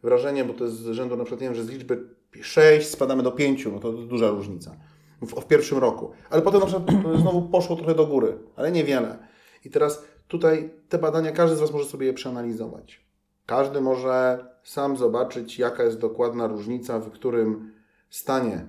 wrażenie, 0.03 0.45
bo 0.45 0.55
to 0.55 0.65
jest 0.65 0.77
z 0.77 0.91
rzędu 0.91 1.17
na 1.17 1.25
przykład, 1.25 1.41
nie 1.41 1.47
wiem, 1.47 1.55
że 1.55 1.65
z 1.65 1.71
liczby 1.71 2.09
6 2.43 2.89
spadamy 2.89 3.23
do 3.23 3.33
5, 3.33 3.67
no 3.73 3.79
to 3.79 3.93
duża 3.93 4.31
różnica 4.31 4.77
w, 5.23 5.41
w 5.41 5.47
pierwszym 5.47 5.79
roku. 5.79 6.11
Ale 6.31 6.43
potem 6.43 6.61
na 6.61 6.67
przykład 6.67 6.91
znowu 7.23 7.43
poszło 7.43 7.77
trochę 7.77 7.95
do 7.95 8.07
góry, 8.07 8.39
ale 8.57 8.73
niewiele. 8.73 9.19
I 9.65 9.71
teraz 9.71 10.05
tutaj 10.29 10.71
te 10.89 10.99
badania, 10.99 11.33
każdy 11.33 11.57
z 11.57 11.61
Was 11.61 11.73
może 11.73 11.85
sobie 11.85 12.07
je 12.07 12.13
przeanalizować. 12.13 13.09
Każdy 13.47 13.81
może 13.81 14.47
sam 14.69 14.97
zobaczyć, 14.97 15.59
jaka 15.59 15.83
jest 15.83 15.99
dokładna 15.99 16.47
różnica, 16.47 16.99
w 16.99 17.11
którym 17.11 17.73
stanie. 18.11 18.55
E, 18.55 18.67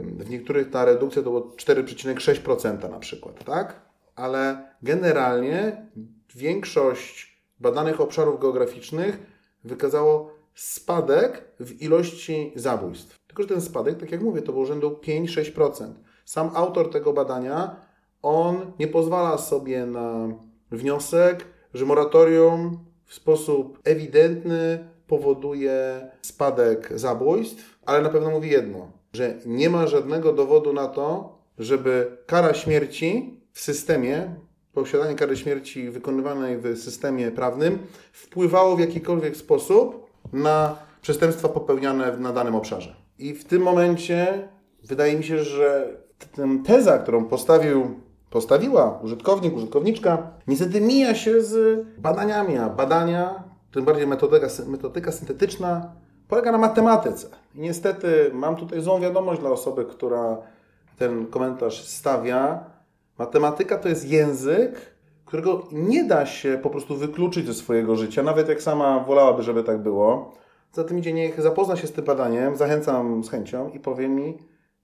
w 0.00 0.30
niektórych 0.30 0.70
ta 0.70 0.84
redukcja 0.84 1.22
to 1.22 1.30
było 1.30 1.40
4,6% 1.40 2.90
na 2.90 2.98
przykład, 2.98 3.44
tak? 3.44 3.80
Ale 4.16 4.68
generalnie 4.82 5.86
większość 6.36 7.42
badanych 7.60 8.00
obszarów 8.00 8.40
geograficznych 8.40 9.18
wykazało 9.64 10.30
spadek 10.54 11.44
w 11.60 11.82
ilości 11.82 12.52
zabójstw. 12.56 13.18
Tylko, 13.26 13.42
że 13.42 13.48
ten 13.48 13.60
spadek, 13.60 14.00
tak 14.00 14.12
jak 14.12 14.22
mówię, 14.22 14.42
to 14.42 14.52
był 14.52 14.66
rzędu 14.66 15.00
5-6%. 15.02 15.92
Sam 16.24 16.50
autor 16.54 16.90
tego 16.90 17.12
badania, 17.12 17.76
on 18.22 18.72
nie 18.78 18.88
pozwala 18.88 19.38
sobie 19.38 19.86
na 19.86 20.28
wniosek, 20.70 21.44
że 21.74 21.84
moratorium 21.84 22.87
w 23.08 23.14
sposób 23.14 23.78
ewidentny 23.84 24.88
powoduje 25.06 26.08
spadek 26.22 26.92
zabójstw, 26.94 27.78
ale 27.86 28.02
na 28.02 28.08
pewno 28.08 28.30
mówi 28.30 28.50
jedno, 28.50 28.92
że 29.12 29.34
nie 29.46 29.70
ma 29.70 29.86
żadnego 29.86 30.32
dowodu 30.32 30.72
na 30.72 30.88
to, 30.88 31.38
żeby 31.58 32.16
kara 32.26 32.54
śmierci 32.54 33.40
w 33.52 33.60
systemie, 33.60 34.34
posiadanie 34.72 35.14
kary 35.14 35.36
śmierci 35.36 35.90
wykonywanej 35.90 36.58
w 36.58 36.78
systemie 36.78 37.30
prawnym 37.30 37.78
wpływało 38.12 38.76
w 38.76 38.80
jakikolwiek 38.80 39.36
sposób 39.36 40.10
na 40.32 40.76
przestępstwa 41.02 41.48
popełniane 41.48 42.16
na 42.16 42.32
danym 42.32 42.54
obszarze. 42.54 42.96
I 43.18 43.34
w 43.34 43.44
tym 43.44 43.62
momencie 43.62 44.48
wydaje 44.84 45.16
mi 45.16 45.24
się, 45.24 45.44
że 45.44 45.96
teza, 46.64 46.98
którą 46.98 47.24
postawił, 47.24 48.00
postawiła 48.30 48.98
użytkownik, 49.02 49.56
użytkowniczka, 49.56 50.30
niestety 50.46 50.80
mija 50.80 51.14
się 51.14 51.42
z 51.42 51.84
badaniami, 51.98 52.56
a 52.56 52.68
badania, 52.68 53.42
tym 53.72 53.84
bardziej 53.84 54.06
metodyka, 54.06 54.46
metodyka 54.66 55.12
syntetyczna, 55.12 55.92
polega 56.28 56.52
na 56.52 56.58
matematyce. 56.58 57.28
I 57.54 57.60
niestety 57.60 58.30
mam 58.34 58.56
tutaj 58.56 58.80
złą 58.80 59.00
wiadomość 59.00 59.40
dla 59.40 59.50
osoby, 59.50 59.84
która 59.84 60.38
ten 60.98 61.26
komentarz 61.26 61.84
stawia. 61.84 62.64
Matematyka 63.18 63.78
to 63.78 63.88
jest 63.88 64.08
język, 64.08 64.98
którego 65.24 65.62
nie 65.72 66.04
da 66.04 66.26
się 66.26 66.58
po 66.62 66.70
prostu 66.70 66.96
wykluczyć 66.96 67.46
ze 67.46 67.54
swojego 67.54 67.96
życia, 67.96 68.22
nawet 68.22 68.48
jak 68.48 68.62
sama 68.62 69.00
wolałaby, 69.00 69.42
żeby 69.42 69.64
tak 69.64 69.82
było. 69.82 70.32
Za 70.72 70.84
tym 70.84 70.98
idzie, 70.98 71.12
niech 71.12 71.40
zapozna 71.40 71.76
się 71.76 71.86
z 71.86 71.92
tym 71.92 72.04
badaniem, 72.04 72.56
zachęcam 72.56 73.24
z 73.24 73.30
chęcią 73.30 73.68
i 73.68 73.80
powie 73.80 74.08
mi, 74.08 74.38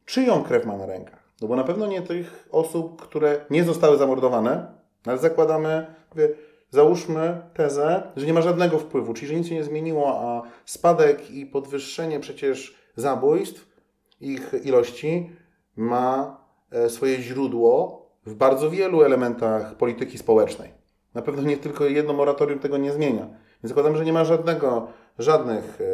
czyją 0.05 0.43
krew 0.43 0.67
ma 0.67 0.77
na 0.77 0.87
rękach. 0.87 1.24
No 1.43 1.49
bo 1.49 1.57
na 1.57 1.65
pewno 1.65 1.87
nie 1.87 2.03
tych 2.03 2.49
osób, 2.51 3.03
które 3.03 3.45
nie 3.51 3.65
zostały 3.65 3.99
zamordowane, 3.99 4.67
ale 5.07 5.19
zakładamy, 5.19 5.87
mówię, 6.11 6.29
załóżmy 6.71 7.43
tezę, 7.55 8.03
że 8.17 8.27
nie 8.27 8.33
ma 8.33 8.43
żadnego 8.43 8.79
wpływu, 8.79 9.15
czyli 9.15 9.29
że 9.29 9.35
nic 9.35 9.49
się 9.49 9.55
nie 9.55 9.65
zmieniło, 9.65 10.21
a 10.21 10.43
spadek 10.65 11.31
i 11.31 11.47
podwyższenie 11.47 12.21
przecież 12.21 12.77
zabójstw, 12.97 13.75
ich 14.21 14.55
ilości 14.65 15.31
ma 15.77 16.41
e, 16.71 16.91
swoje 16.91 17.23
źródło 17.23 18.07
w 18.27 18.35
bardzo 18.35 18.71
wielu 18.71 19.03
elementach 19.03 19.77
polityki 19.77 20.19
społecznej. 20.19 20.71
Na 21.15 21.23
pewno 21.23 21.43
nie 21.43 21.57
tylko 21.57 21.85
jedno 21.85 22.13
moratorium 22.13 22.59
tego 22.59 22.77
nie 22.77 22.93
zmienia. 22.93 23.27
Więc 23.27 23.69
zakładam, 23.69 23.97
że 23.97 24.05
nie 24.05 24.13
ma 24.13 24.25
żadnego, 24.25 24.89
żadnych, 25.19 25.81
e, 25.81 25.85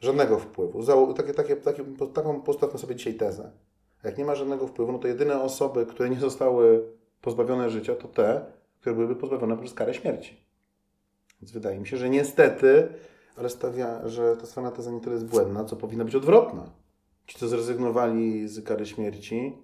żadnego 0.00 0.38
wpływu. 0.38 1.14
Takie, 1.14 1.34
takie, 1.34 1.56
takie, 1.56 1.84
taką 2.14 2.40
postawmy 2.40 2.78
sobie 2.78 2.94
dzisiaj 2.94 3.14
tezę. 3.14 3.50
Jak 4.04 4.18
nie 4.18 4.24
ma 4.24 4.34
żadnego 4.34 4.66
wpływu, 4.66 4.92
no 4.92 4.98
to 4.98 5.08
jedyne 5.08 5.42
osoby, 5.42 5.86
które 5.86 6.10
nie 6.10 6.20
zostały 6.20 6.84
pozbawione 7.20 7.70
życia, 7.70 7.94
to 7.94 8.08
te, 8.08 8.44
które 8.80 8.94
byłyby 8.94 9.16
pozbawione 9.16 9.56
przez 9.56 9.74
karę 9.74 9.94
śmierci. 9.94 10.36
Więc 11.42 11.52
wydaje 11.52 11.80
mi 11.80 11.86
się, 11.86 11.96
że 11.96 12.10
niestety, 12.10 12.88
ale 13.36 13.48
stawia, 13.48 14.08
że 14.08 14.36
ta 14.36 14.46
strona 14.46 14.70
teza 14.70 14.90
nie 14.90 15.00
tyle 15.00 15.14
jest 15.14 15.26
błędna, 15.26 15.64
co 15.64 15.76
powinna 15.76 16.04
być 16.04 16.14
odwrotna. 16.14 16.62
Ci, 17.26 17.38
co 17.38 17.48
zrezygnowali 17.48 18.48
z 18.48 18.64
kary 18.64 18.86
śmierci, 18.86 19.58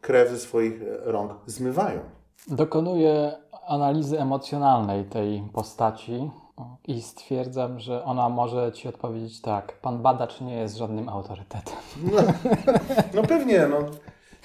krew 0.00 0.30
ze 0.30 0.38
swoich 0.38 0.80
rąk 1.04 1.32
zmywają. 1.46 2.00
Dokonuję 2.48 3.32
analizy 3.66 4.20
emocjonalnej 4.20 5.04
tej 5.04 5.42
postaci 5.52 6.30
i 6.88 7.02
stwierdzam, 7.02 7.80
że 7.80 8.04
ona 8.04 8.28
może 8.28 8.72
Ci 8.72 8.88
odpowiedzieć 8.88 9.40
tak. 9.40 9.80
Pan 9.80 10.02
badacz 10.02 10.40
nie 10.40 10.54
jest 10.54 10.76
żadnym 10.76 11.08
autorytetem. 11.08 11.74
No, 12.02 12.22
no 13.14 13.22
pewnie, 13.22 13.66
no. 13.70 13.78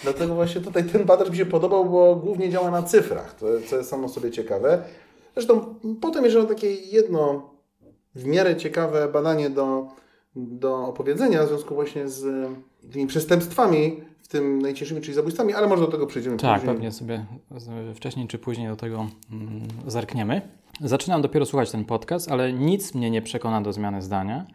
Dlatego 0.03 0.35
właśnie 0.35 0.62
tutaj 0.62 0.83
ten 0.83 1.05
badacz 1.05 1.29
mi 1.29 1.38
się 1.38 1.45
podobał, 1.45 1.89
bo 1.89 2.15
głównie 2.15 2.49
działa 2.49 2.71
na 2.71 2.83
cyfrach, 2.83 3.35
to, 3.35 3.45
co 3.67 3.77
jest 3.77 3.89
samo 3.89 4.09
sobie 4.09 4.31
ciekawe. 4.31 4.83
Zresztą 5.33 5.75
potem 6.01 6.23
jeszcze 6.23 6.39
mam 6.39 6.47
takie 6.47 6.73
jedno 6.73 7.49
w 8.15 8.25
miarę 8.25 8.55
ciekawe 8.55 9.07
badanie 9.07 9.49
do, 9.49 9.88
do 10.35 10.77
opowiedzenia 10.77 11.43
w 11.43 11.47
związku 11.47 11.75
właśnie 11.75 12.09
z 12.09 12.49
tymi 12.91 13.07
przestępstwami, 13.07 14.01
w 14.21 14.27
tym 14.27 14.62
najcięższymi, 14.62 15.01
czyli 15.01 15.13
zabójstwami, 15.13 15.53
ale 15.53 15.67
może 15.67 15.81
do 15.85 15.91
tego 15.91 16.07
przejdziemy 16.07 16.38
tak, 16.38 16.59
później. 16.59 16.75
Pewnie 16.75 16.91
sobie 16.91 17.25
wcześniej 17.95 18.27
czy 18.27 18.38
później 18.39 18.67
do 18.67 18.75
tego 18.75 19.07
mm, 19.31 19.62
zerkniemy. 19.88 20.41
Zaczynam 20.81 21.21
dopiero 21.21 21.45
słuchać 21.45 21.71
ten 21.71 21.85
podcast, 21.85 22.31
ale 22.31 22.53
nic 22.53 22.95
mnie 22.95 23.12
nie 23.12 23.21
przekona 23.21 23.62
do 23.62 23.73
zmiany 23.73 24.01
zdania. 24.01 24.45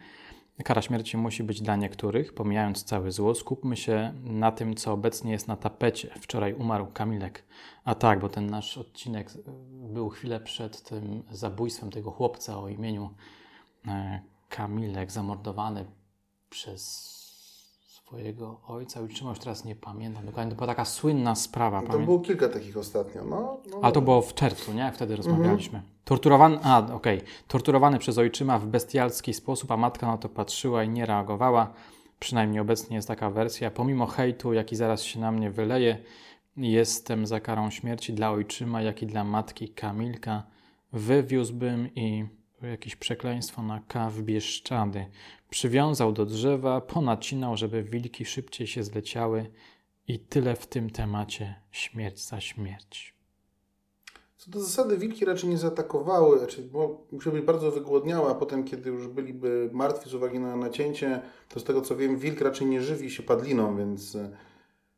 Kara 0.63 0.81
śmierci 0.81 1.17
musi 1.17 1.43
być 1.43 1.61
dla 1.61 1.75
niektórych, 1.75 2.33
pomijając 2.33 2.83
cały 2.83 3.11
zło. 3.11 3.35
Skupmy 3.35 3.77
się 3.77 4.13
na 4.23 4.51
tym, 4.51 4.75
co 4.75 4.93
obecnie 4.93 5.31
jest 5.31 5.47
na 5.47 5.57
tapecie. 5.57 6.09
Wczoraj 6.21 6.53
umarł 6.53 6.87
Kamilek. 6.93 7.43
A 7.83 7.95
tak, 7.95 8.19
bo 8.19 8.29
ten 8.29 8.49
nasz 8.49 8.77
odcinek 8.77 9.31
był 9.93 10.09
chwilę 10.09 10.39
przed 10.39 10.83
tym 10.83 11.23
zabójstwem 11.31 11.91
tego 11.91 12.11
chłopca 12.11 12.59
o 12.59 12.69
imieniu 12.69 13.09
e, 13.87 14.21
Kamilek, 14.49 15.11
zamordowany 15.11 15.85
przez 16.49 17.24
swojego 18.07 18.61
ojca, 18.67 19.01
ojczyma, 19.01 19.29
już 19.29 19.39
teraz 19.39 19.65
nie 19.65 19.75
pamiętam 19.75 20.25
dokładnie, 20.25 20.51
to 20.51 20.55
była 20.55 20.67
taka 20.67 20.85
słynna 20.85 21.35
sprawa. 21.35 21.81
To 21.81 21.99
było 21.99 22.19
kilka 22.19 22.49
takich 22.49 22.77
ostatnio, 22.77 23.23
no. 23.23 23.57
no 23.71 23.79
Ale 23.81 23.93
to 23.93 24.01
było 24.01 24.21
w 24.21 24.33
czerwcu, 24.33 24.73
nie? 24.73 24.79
Jak 24.79 24.95
wtedy 24.95 25.15
rozmawialiśmy. 25.15 25.77
Mhm. 25.77 25.93
Torturowany, 26.03 26.57
a 26.63 26.79
okej, 26.79 27.17
okay. 27.17 27.29
torturowany 27.47 27.99
przez 27.99 28.17
ojczyma 28.17 28.59
w 28.59 28.65
bestialski 28.65 29.33
sposób, 29.33 29.71
a 29.71 29.77
matka 29.77 30.07
na 30.07 30.17
to 30.17 30.29
patrzyła 30.29 30.83
i 30.83 30.89
nie 30.89 31.05
reagowała. 31.05 31.73
Przynajmniej 32.19 32.59
obecnie 32.59 32.95
jest 32.95 33.07
taka 33.07 33.29
wersja. 33.29 33.71
Pomimo 33.71 34.05
hejtu, 34.05 34.53
jaki 34.53 34.75
zaraz 34.75 35.03
się 35.03 35.19
na 35.19 35.31
mnie 35.31 35.51
wyleje, 35.51 35.97
jestem 36.57 37.27
za 37.27 37.39
karą 37.39 37.69
śmierci 37.69 38.13
dla 38.13 38.31
ojczyma, 38.31 38.81
jak 38.81 39.01
i 39.01 39.05
dla 39.05 39.23
matki 39.23 39.69
Kamilka. 39.69 40.43
Wywiózłbym 40.93 41.95
i 41.95 42.25
jakieś 42.61 42.95
przekleństwo 42.95 43.63
na 43.63 43.79
K 43.87 44.09
w 44.09 44.21
Bieszczady. 44.21 45.05
Przywiązał 45.55 46.11
do 46.11 46.25
drzewa, 46.25 46.81
ponacinał, 46.81 47.57
żeby 47.57 47.83
wilki 47.83 48.25
szybciej 48.25 48.67
się 48.67 48.83
zleciały 48.83 49.51
i 50.07 50.19
tyle 50.19 50.55
w 50.55 50.67
tym 50.67 50.89
temacie 50.89 51.55
śmierć 51.71 52.27
za 52.27 52.41
śmierć. 52.41 53.15
Co 54.37 54.51
do 54.51 54.59
zasady 54.59 54.97
wilki 54.97 55.25
raczej 55.25 55.49
nie 55.49 55.57
zaatakowały, 55.57 56.39
znaczy, 56.39 56.61
bo 56.61 57.07
musiały 57.11 57.35
być 57.35 57.45
bardzo 57.45 57.71
wygłodniałe, 57.71 58.31
a 58.31 58.35
potem, 58.35 58.63
kiedy 58.63 58.89
już 58.89 59.07
byliby 59.07 59.69
martwi 59.73 60.09
z 60.09 60.13
uwagi 60.13 60.39
na 60.39 60.55
nacięcie, 60.55 61.21
to 61.49 61.59
z 61.59 61.63
tego 61.63 61.81
co 61.81 61.95
wiem, 61.95 62.17
wilk 62.17 62.41
raczej 62.41 62.67
nie 62.67 62.81
żywi 62.81 63.11
się 63.11 63.23
padliną, 63.23 63.77
więc 63.77 64.15
e, 64.15 64.37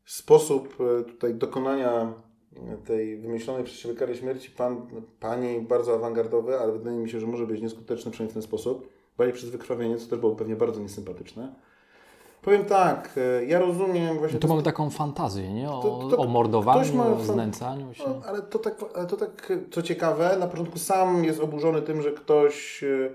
sposób 0.06 0.78
e, 0.82 1.04
tutaj 1.04 1.34
dokonania 1.34 2.14
e, 2.56 2.78
tej 2.78 3.18
wymyślonej 3.18 3.64
przez 3.64 3.80
siebie 3.80 3.96
kary 3.96 4.16
śmierci 4.16 4.52
pan, 4.52 4.88
pani 5.20 5.62
bardzo 5.62 5.96
awangardowy, 5.96 6.60
ale 6.60 6.74
wydaje 6.74 6.98
mi 6.98 7.10
się, 7.10 7.20
że 7.20 7.28
może 7.28 7.48
być 7.48 7.62
nieskuteczny 7.62 8.12
przynajmniej 8.12 8.32
w 8.32 8.34
ten 8.34 8.44
sposób, 8.44 8.97
bardziej 9.18 9.34
przez 9.36 9.50
wykrwawienie, 9.50 9.98
co 9.98 10.08
też 10.10 10.20
było 10.20 10.36
pewnie 10.36 10.56
bardzo 10.56 10.80
niesympatyczne. 10.82 11.54
Powiem 12.42 12.66
tak, 12.66 13.10
e, 13.18 13.46
ja 13.46 13.60
rozumiem 13.60 14.18
właśnie... 14.18 14.34
No 14.36 14.40
tu 14.42 14.48
mamy 14.48 14.64
taką 14.64 14.90
fantazję, 14.90 15.54
nie? 15.54 15.70
O, 15.72 15.82
To- 15.82 16.08
to 16.16 16.18
o 16.18 16.28
mordowaniu, 16.28 17.02
o 17.16 17.24
znęcaniu 17.24 17.94
się. 17.94 18.04
No, 18.08 18.22
ale 18.28 18.42
to 18.42 18.60
tak, 18.60 18.76
ale 18.96 19.08
to 19.08 19.18
tak, 19.18 19.54
co 19.72 19.82
ciekawe, 19.82 20.38
na 20.40 20.48
początku 20.48 20.80
sam 20.80 21.24
jest 21.24 21.40
oburzony 21.40 21.82
tym, 21.82 22.02
że 22.02 22.12
ktoś 22.12 22.84
e, 22.84 23.10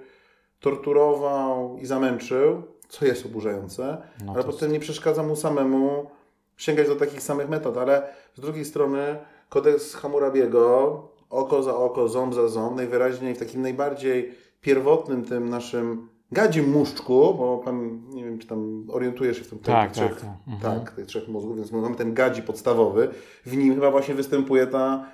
torturował 0.61 1.79
i 1.79 1.87
zamęczył, 1.87 2.62
co 2.88 3.05
jest 3.07 3.27
oburzające, 3.27 4.03
No 4.27 4.33
ale 4.33 4.45
to 4.45 4.53
potem 4.53 4.73
nie 4.73 4.81
przeszkadza 4.81 5.23
mu 5.23 5.37
samemu 5.37 6.11
sięgać 6.57 6.87
do 6.88 6.97
takich 6.97 7.23
samych 7.23 7.49
metod, 7.49 7.77
ale 7.77 8.03
z 8.35 8.41
drugiej 8.41 8.65
strony 8.65 9.17
kodeks 9.49 9.95
Hammurabiego, 9.95 11.03
oko 11.31 11.62
za 11.62 11.77
oko, 11.77 12.09
ząb 12.09 12.35
za 12.35 12.49
ząb, 12.49 12.77
najwyraźniej 12.77 13.35
w 13.35 13.38
takim 13.38 13.62
najbardziej 13.62 14.35
pierwotnym 14.62 15.25
tym 15.25 15.48
naszym 15.48 16.09
gadzim 16.33 16.70
muszczku, 16.70 17.35
bo 17.35 17.59
pan, 17.59 18.03
nie 18.09 18.25
wiem, 18.25 18.38
czy 18.38 18.46
tam 18.46 18.87
orientujesz 18.90 19.38
się 19.38 19.44
w 19.44 19.48
tym 19.48 19.59
Tak, 19.59 19.92
trzech, 19.92 20.11
tak, 20.11 20.20
tak. 20.20 20.31
Mhm. 20.48 20.81
tak, 20.81 20.90
tych 20.94 21.07
trzech 21.07 21.29
mózgów, 21.29 21.57
więc 21.57 21.72
mamy 21.72 21.96
ten 21.96 22.14
gadzi 22.14 22.42
podstawowy, 22.42 23.09
w 23.46 23.57
nim 23.57 23.75
chyba 23.75 23.90
właśnie 23.90 24.14
występuje 24.14 24.66
ta, 24.66 25.07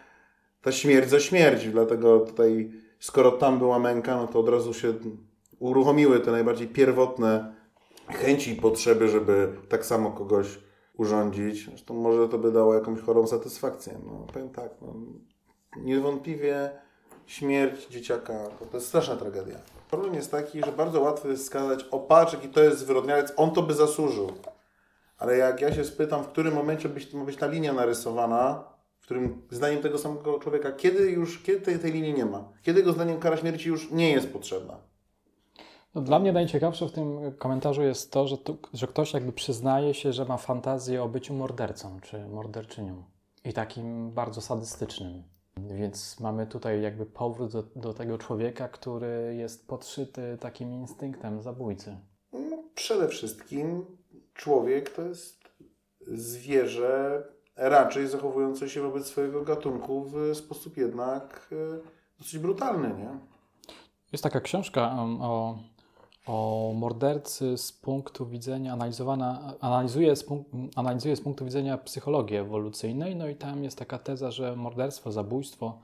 ta 0.63 0.73
śmierć 0.73 1.11
za 1.11 1.21
śmierć, 1.21 1.69
dlatego 1.69 2.21
tutaj, 2.21 2.73
skoro 2.99 3.33
tam 3.33 3.59
była 3.59 3.79
męka, 3.79 4.17
no 4.17 4.27
to 4.27 4.41
od 4.41 4.49
razu 4.49 4.75
się 4.75 4.95
uruchomiły 5.59 6.21
te 6.21 6.31
najbardziej 6.31 6.69
pierwotne 6.69 7.55
chęci 8.09 8.53
i 8.53 8.57
potrzeby, 8.57 9.09
żeby 9.09 9.53
tak 9.69 9.87
samo 9.87 10.11
kogoś 10.11 10.59
urządzić. 10.97 11.65
Zresztą 11.65 11.95
może 11.95 12.29
to 12.29 12.39
by 12.39 12.53
dało 12.53 12.75
jakąś 12.75 13.01
chorą 13.01 13.27
satysfakcję. 13.27 13.99
No, 14.07 14.27
powiem 14.33 14.49
tak, 14.49 14.71
no, 14.83 14.95
niewątpliwie 15.77 16.71
śmierć 17.29 17.87
dzieciaka 17.89 18.33
to, 18.71 18.77
jest 18.77 18.89
straszna 18.89 19.17
tragedia. 19.17 19.59
Problem 19.91 20.15
jest 20.15 20.31
taki, 20.31 20.61
że 20.61 20.73
bardzo 20.73 21.01
łatwo 21.01 21.29
jest 21.29 21.47
skazać, 21.47 21.85
o 21.91 21.99
patrz, 21.99 22.33
jaki 22.33 22.49
to 22.49 22.63
jest 22.63 22.79
zwyrodnialec, 22.79 23.33
on 23.37 23.51
to 23.51 23.63
by 23.63 23.75
zasłużył. 23.75 24.33
Ale 25.19 25.37
jak 25.37 25.61
ja 25.61 25.75
się 25.75 25.85
spytam, 25.85 26.25
w 26.25 26.29
którym 26.29 26.55
momencie 26.55 26.89
być, 26.89 27.13
ma 27.13 27.25
być 27.25 27.37
ta 27.37 27.47
linia 27.47 27.73
narysowana, 27.73 28.65
w 29.01 29.05
którym 29.05 29.43
zdaniem 29.51 29.83
tego 29.83 29.99
samego 29.99 30.39
człowieka, 30.39 30.73
kiedy 30.73 31.11
już, 31.11 31.43
kiedy 31.43 31.61
tej, 31.61 31.79
tej 31.79 31.93
linii 31.93 32.15
nie 32.15 32.25
ma? 32.25 32.49
Kiedy 32.63 32.81
jego 32.81 32.93
zdaniem 32.93 33.21
kara 33.21 33.37
śmierci 33.37 33.69
już 33.69 33.91
nie 33.91 34.13
jest 34.13 34.33
potrzebna? 34.33 34.77
No, 35.95 36.01
dla 36.01 36.19
mnie 36.19 36.33
najciekawsze 36.33 36.89
w 36.89 36.93
tym 36.93 37.33
komentarzu 37.39 37.83
jest 37.83 38.13
to, 38.13 38.29
że, 38.29 38.37
że 38.73 38.87
ktoś 38.87 39.15
jakby 39.15 39.33
przyznaje 39.33 39.95
się, 39.95 40.13
że 40.13 40.25
ma 40.25 40.37
fantazję 40.37 41.03
o 41.03 41.09
byciu 41.09 41.35
mordercą 41.35 42.01
czy 42.01 42.29
morderczynią. 42.29 43.05
I 43.45 43.53
takim 43.53 44.11
bardzo 44.11 44.41
sadystycznym. 44.41 45.23
Więc 45.67 46.21
mamy 46.21 46.47
tutaj 46.47 46.83
jakby 46.83 47.07
powrót 47.07 47.53
do, 47.53 47.63
do 47.77 47.95
tego 47.95 48.19
człowieka, 48.19 48.69
który 48.69 49.35
jest 49.39 49.69
podszyty 49.69 50.39
takim 50.41 50.73
instynktem 50.73 51.43
zabójcy. 51.43 51.97
No, 52.33 52.63
przede 52.75 53.09
wszystkim 53.09 53.87
człowiek 54.35 54.91
to 54.91 55.03
jest 55.03 55.49
zwierzę 56.07 57.23
raczej 57.57 58.09
zachowujące 58.09 58.69
się 58.69 58.83
wobec 58.83 59.07
swojego 59.07 59.43
gatunku 59.43 60.05
w 60.05 60.37
sposób 60.37 60.77
jednak 60.77 61.49
e, 61.53 61.79
dosyć 62.19 62.39
brutalny, 62.39 62.89
nie? 62.89 63.19
Jest 64.13 64.25
taka 64.25 64.41
książka 64.41 64.93
o, 65.21 65.59
o 66.29 66.73
mordercy 66.75 67.59
z 67.59 67.73
punktu 67.73 68.27
widzenia 68.27 68.73
analizowana, 68.73 69.55
analizuje 69.61 70.17
z, 70.17 70.25
punk, 70.25 70.47
analizuje 70.77 71.17
z 71.17 71.21
punktu 71.21 71.45
widzenia 71.45 71.79
psychologii 71.79 72.37
ewolucyjnej, 72.37 73.17
no 73.17 73.29
i 73.29 73.37
tam 73.37 73.65
jest 73.65 73.79
taka 73.79 73.99
teza, 73.99 74.31
że 74.31 74.57
morderstwo, 74.57 75.13
zabójstwo 75.13 75.79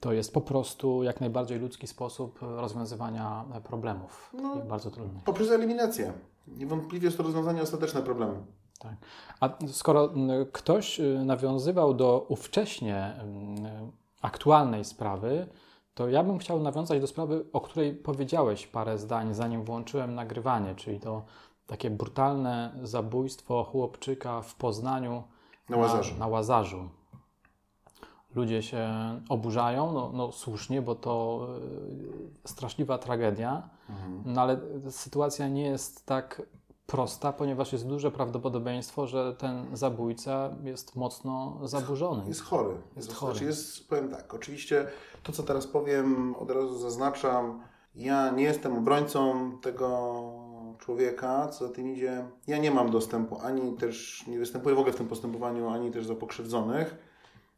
to 0.00 0.12
jest 0.12 0.34
po 0.34 0.40
prostu 0.40 1.02
jak 1.02 1.20
najbardziej 1.20 1.58
ludzki 1.58 1.86
sposób 1.86 2.38
rozwiązywania 2.40 3.44
problemów 3.64 4.32
No. 4.42 4.56
bardzo 4.56 4.90
trudnych. 4.90 5.24
Poprzez 5.24 5.50
eliminację. 5.50 6.12
Niewątpliwie 6.48 7.04
jest 7.04 7.16
to 7.16 7.22
rozwiązanie 7.22 7.62
ostateczne 7.62 8.02
problemu. 8.02 8.34
Tak. 8.78 8.94
A 9.40 9.48
skoro 9.66 10.10
ktoś 10.52 11.00
y, 11.00 11.24
nawiązywał 11.24 11.94
do 11.94 12.26
ówcześnie 12.28 13.14
aktualnej 14.22 14.84
sprawy, 14.84 15.46
to 15.94 16.08
ja 16.08 16.22
bym 16.22 16.38
chciał 16.38 16.60
nawiązać 16.60 17.00
do 17.00 17.06
sprawy, 17.06 17.44
o 17.52 17.60
której 17.60 17.94
powiedziałeś 17.94 18.66
parę 18.66 18.98
zdań, 18.98 19.34
zanim 19.34 19.64
włączyłem 19.64 20.14
nagrywanie, 20.14 20.74
czyli 20.74 21.00
to 21.00 21.24
takie 21.66 21.90
brutalne 21.90 22.72
zabójstwo 22.82 23.64
chłopczyka 23.64 24.42
w 24.42 24.54
Poznaniu 24.54 25.22
Na 25.68 25.76
Łazarzu. 25.76 26.12
Na, 26.12 26.18
na 26.18 26.26
Łazarzu. 26.26 26.88
Ludzie 28.34 28.62
się 28.62 28.90
oburzają, 29.28 29.92
no, 29.92 30.10
no 30.14 30.32
słusznie, 30.32 30.82
bo 30.82 30.94
to 30.94 31.46
y, 32.44 32.48
straszliwa 32.48 32.98
tragedia, 32.98 33.68
no 34.24 34.40
ale 34.40 34.60
sytuacja 34.90 35.48
nie 35.48 35.62
jest 35.62 36.06
tak 36.06 36.42
prosta, 36.86 37.32
ponieważ 37.32 37.72
jest 37.72 37.86
duże 37.86 38.10
prawdopodobieństwo, 38.10 39.06
że 39.06 39.34
ten 39.38 39.76
zabójca 39.76 40.50
jest 40.64 40.96
mocno 40.96 41.58
zaburzony. 41.62 42.28
Jest 42.28 42.42
chory. 42.42 42.74
Jest 42.96 43.08
To 43.08 43.14
chory. 43.14 43.32
Znaczy 43.32 43.44
jest, 43.44 43.88
powiem 43.88 44.08
tak, 44.08 44.34
oczywiście 44.34 44.86
to, 45.22 45.32
co 45.32 45.42
teraz 45.42 45.66
powiem, 45.66 46.34
od 46.34 46.50
razu 46.50 46.78
zaznaczam, 46.78 47.62
ja 47.94 48.30
nie 48.30 48.44
jestem 48.44 48.76
obrońcą 48.78 49.50
tego 49.58 50.22
człowieka, 50.78 51.48
co 51.48 51.66
za 51.68 51.74
tym 51.74 51.92
idzie. 51.92 52.24
Ja 52.46 52.58
nie 52.58 52.70
mam 52.70 52.90
dostępu, 52.90 53.38
ani 53.42 53.72
też 53.72 54.26
nie 54.26 54.38
występuję 54.38 54.74
w 54.74 54.78
ogóle 54.78 54.92
w 54.92 54.96
tym 54.96 55.08
postępowaniu, 55.08 55.68
ani 55.68 55.90
też 55.90 56.06
za 56.06 56.14
pokrzywdzonych, 56.14 56.96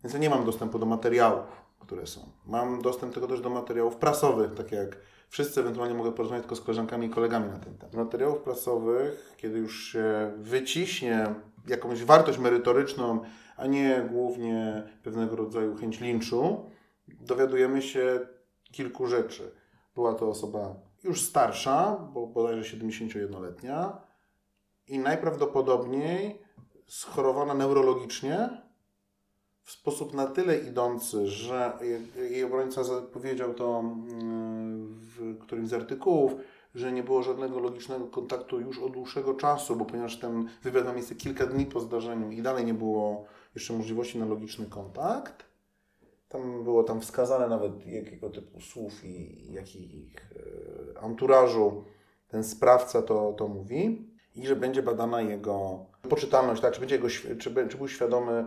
więc 0.05 0.15
ja 0.15 0.21
nie 0.21 0.31
mam 0.31 0.45
dostępu 0.45 0.79
do 0.79 0.87
materiałów, 0.87 1.47
które 1.81 2.07
są. 2.07 2.21
Mam 2.47 2.83
dostęp 2.83 3.13
tylko 3.13 3.29
też 3.29 3.41
do 3.41 3.51
materiałów 3.51 3.97
prasowych, 3.97 4.55
tak 4.55 4.73
jak 4.73 4.97
wszyscy, 5.35 5.61
ewentualnie 5.61 5.95
mogę 5.95 6.13
porozmawiać 6.13 6.43
tylko 6.43 6.57
z 6.57 6.61
koleżankami 6.61 7.07
i 7.07 7.11
kolegami 7.11 7.51
na 7.51 7.59
ten 7.59 7.79
temat. 7.79 7.95
Materiałów 7.95 8.39
prasowych, 8.39 9.35
kiedy 9.37 9.59
już 9.59 9.85
się 9.85 10.33
wyciśnie 10.37 11.35
jakąś 11.67 12.05
wartość 12.05 12.39
merytoryczną, 12.39 13.21
a 13.57 13.67
nie 13.67 14.09
głównie 14.11 14.83
pewnego 15.03 15.37
rodzaju 15.37 15.77
chęć 15.77 16.01
linczu, 16.01 16.71
dowiadujemy 17.09 17.83
się 17.83 18.21
kilku 18.73 19.07
rzeczy. 19.07 19.55
Była 19.95 20.15
to 20.15 20.29
osoba 20.29 20.75
już 21.05 21.21
starsza, 21.21 22.09
bo 22.13 22.27
bodajże 22.27 22.77
71-letnia 22.77 24.01
i 24.87 24.99
najprawdopodobniej 24.99 26.39
schorowana 26.87 27.55
neurologicznie 27.55 28.65
w 29.65 29.71
sposób 29.71 30.15
na 30.15 30.27
tyle 30.27 30.59
idący, 30.59 31.27
że 31.27 31.79
jej- 32.31 32.45
obrońca 32.45 32.83
powiedział 33.13 33.55
to 33.55 33.81
mm, 33.81 34.54
w 35.33 35.39
którymś 35.39 35.69
z 35.69 35.73
artykułów, 35.73 36.35
że 36.75 36.93
nie 36.93 37.03
było 37.03 37.23
żadnego 37.23 37.61
logicznego 37.61 38.07
kontaktu 38.07 38.61
już 38.61 38.79
od 38.79 38.93
dłuższego 38.93 39.35
czasu, 39.35 39.77
bo 39.77 39.85
ponieważ 39.85 40.19
ten 40.19 40.49
wywiad 40.63 40.85
ma 40.85 40.93
miejsce 40.93 41.15
kilka 41.15 41.47
dni 41.47 41.67
po 41.67 41.81
zdarzeniu 41.81 42.31
i 42.31 42.43
dalej 42.43 42.65
nie 42.65 42.75
było 42.75 43.25
jeszcze 43.55 43.73
możliwości 43.73 44.19
na 44.19 44.27
logiczny 44.27 44.67
kontakt, 44.67 45.45
tam 46.29 46.65
było 46.65 46.85
tam 46.85 47.01
wskazane 47.01 47.49
nawet 47.49 47.87
jakiego 47.87 48.31
typu 48.31 48.61
słów 48.61 49.05
i 49.05 49.53
jakich 49.53 50.33
e, 50.97 50.99
anturażu 50.99 51.85
ten 52.29 52.45
sprawca 52.45 53.03
to, 53.03 53.33
to 53.33 53.49
mówi 53.49 54.09
i 54.35 54.47
że 54.47 54.57
będzie 54.57 54.83
badana 54.83 55.23
jego 55.23 55.87
poczytalność, 56.09 56.63
tak, 56.63 56.75
czy, 56.75 56.81
będzie 56.81 56.95
jego, 56.95 57.09
czy, 57.09 57.37
czy 57.69 57.79
był 57.79 57.89
świadomy 57.89 58.45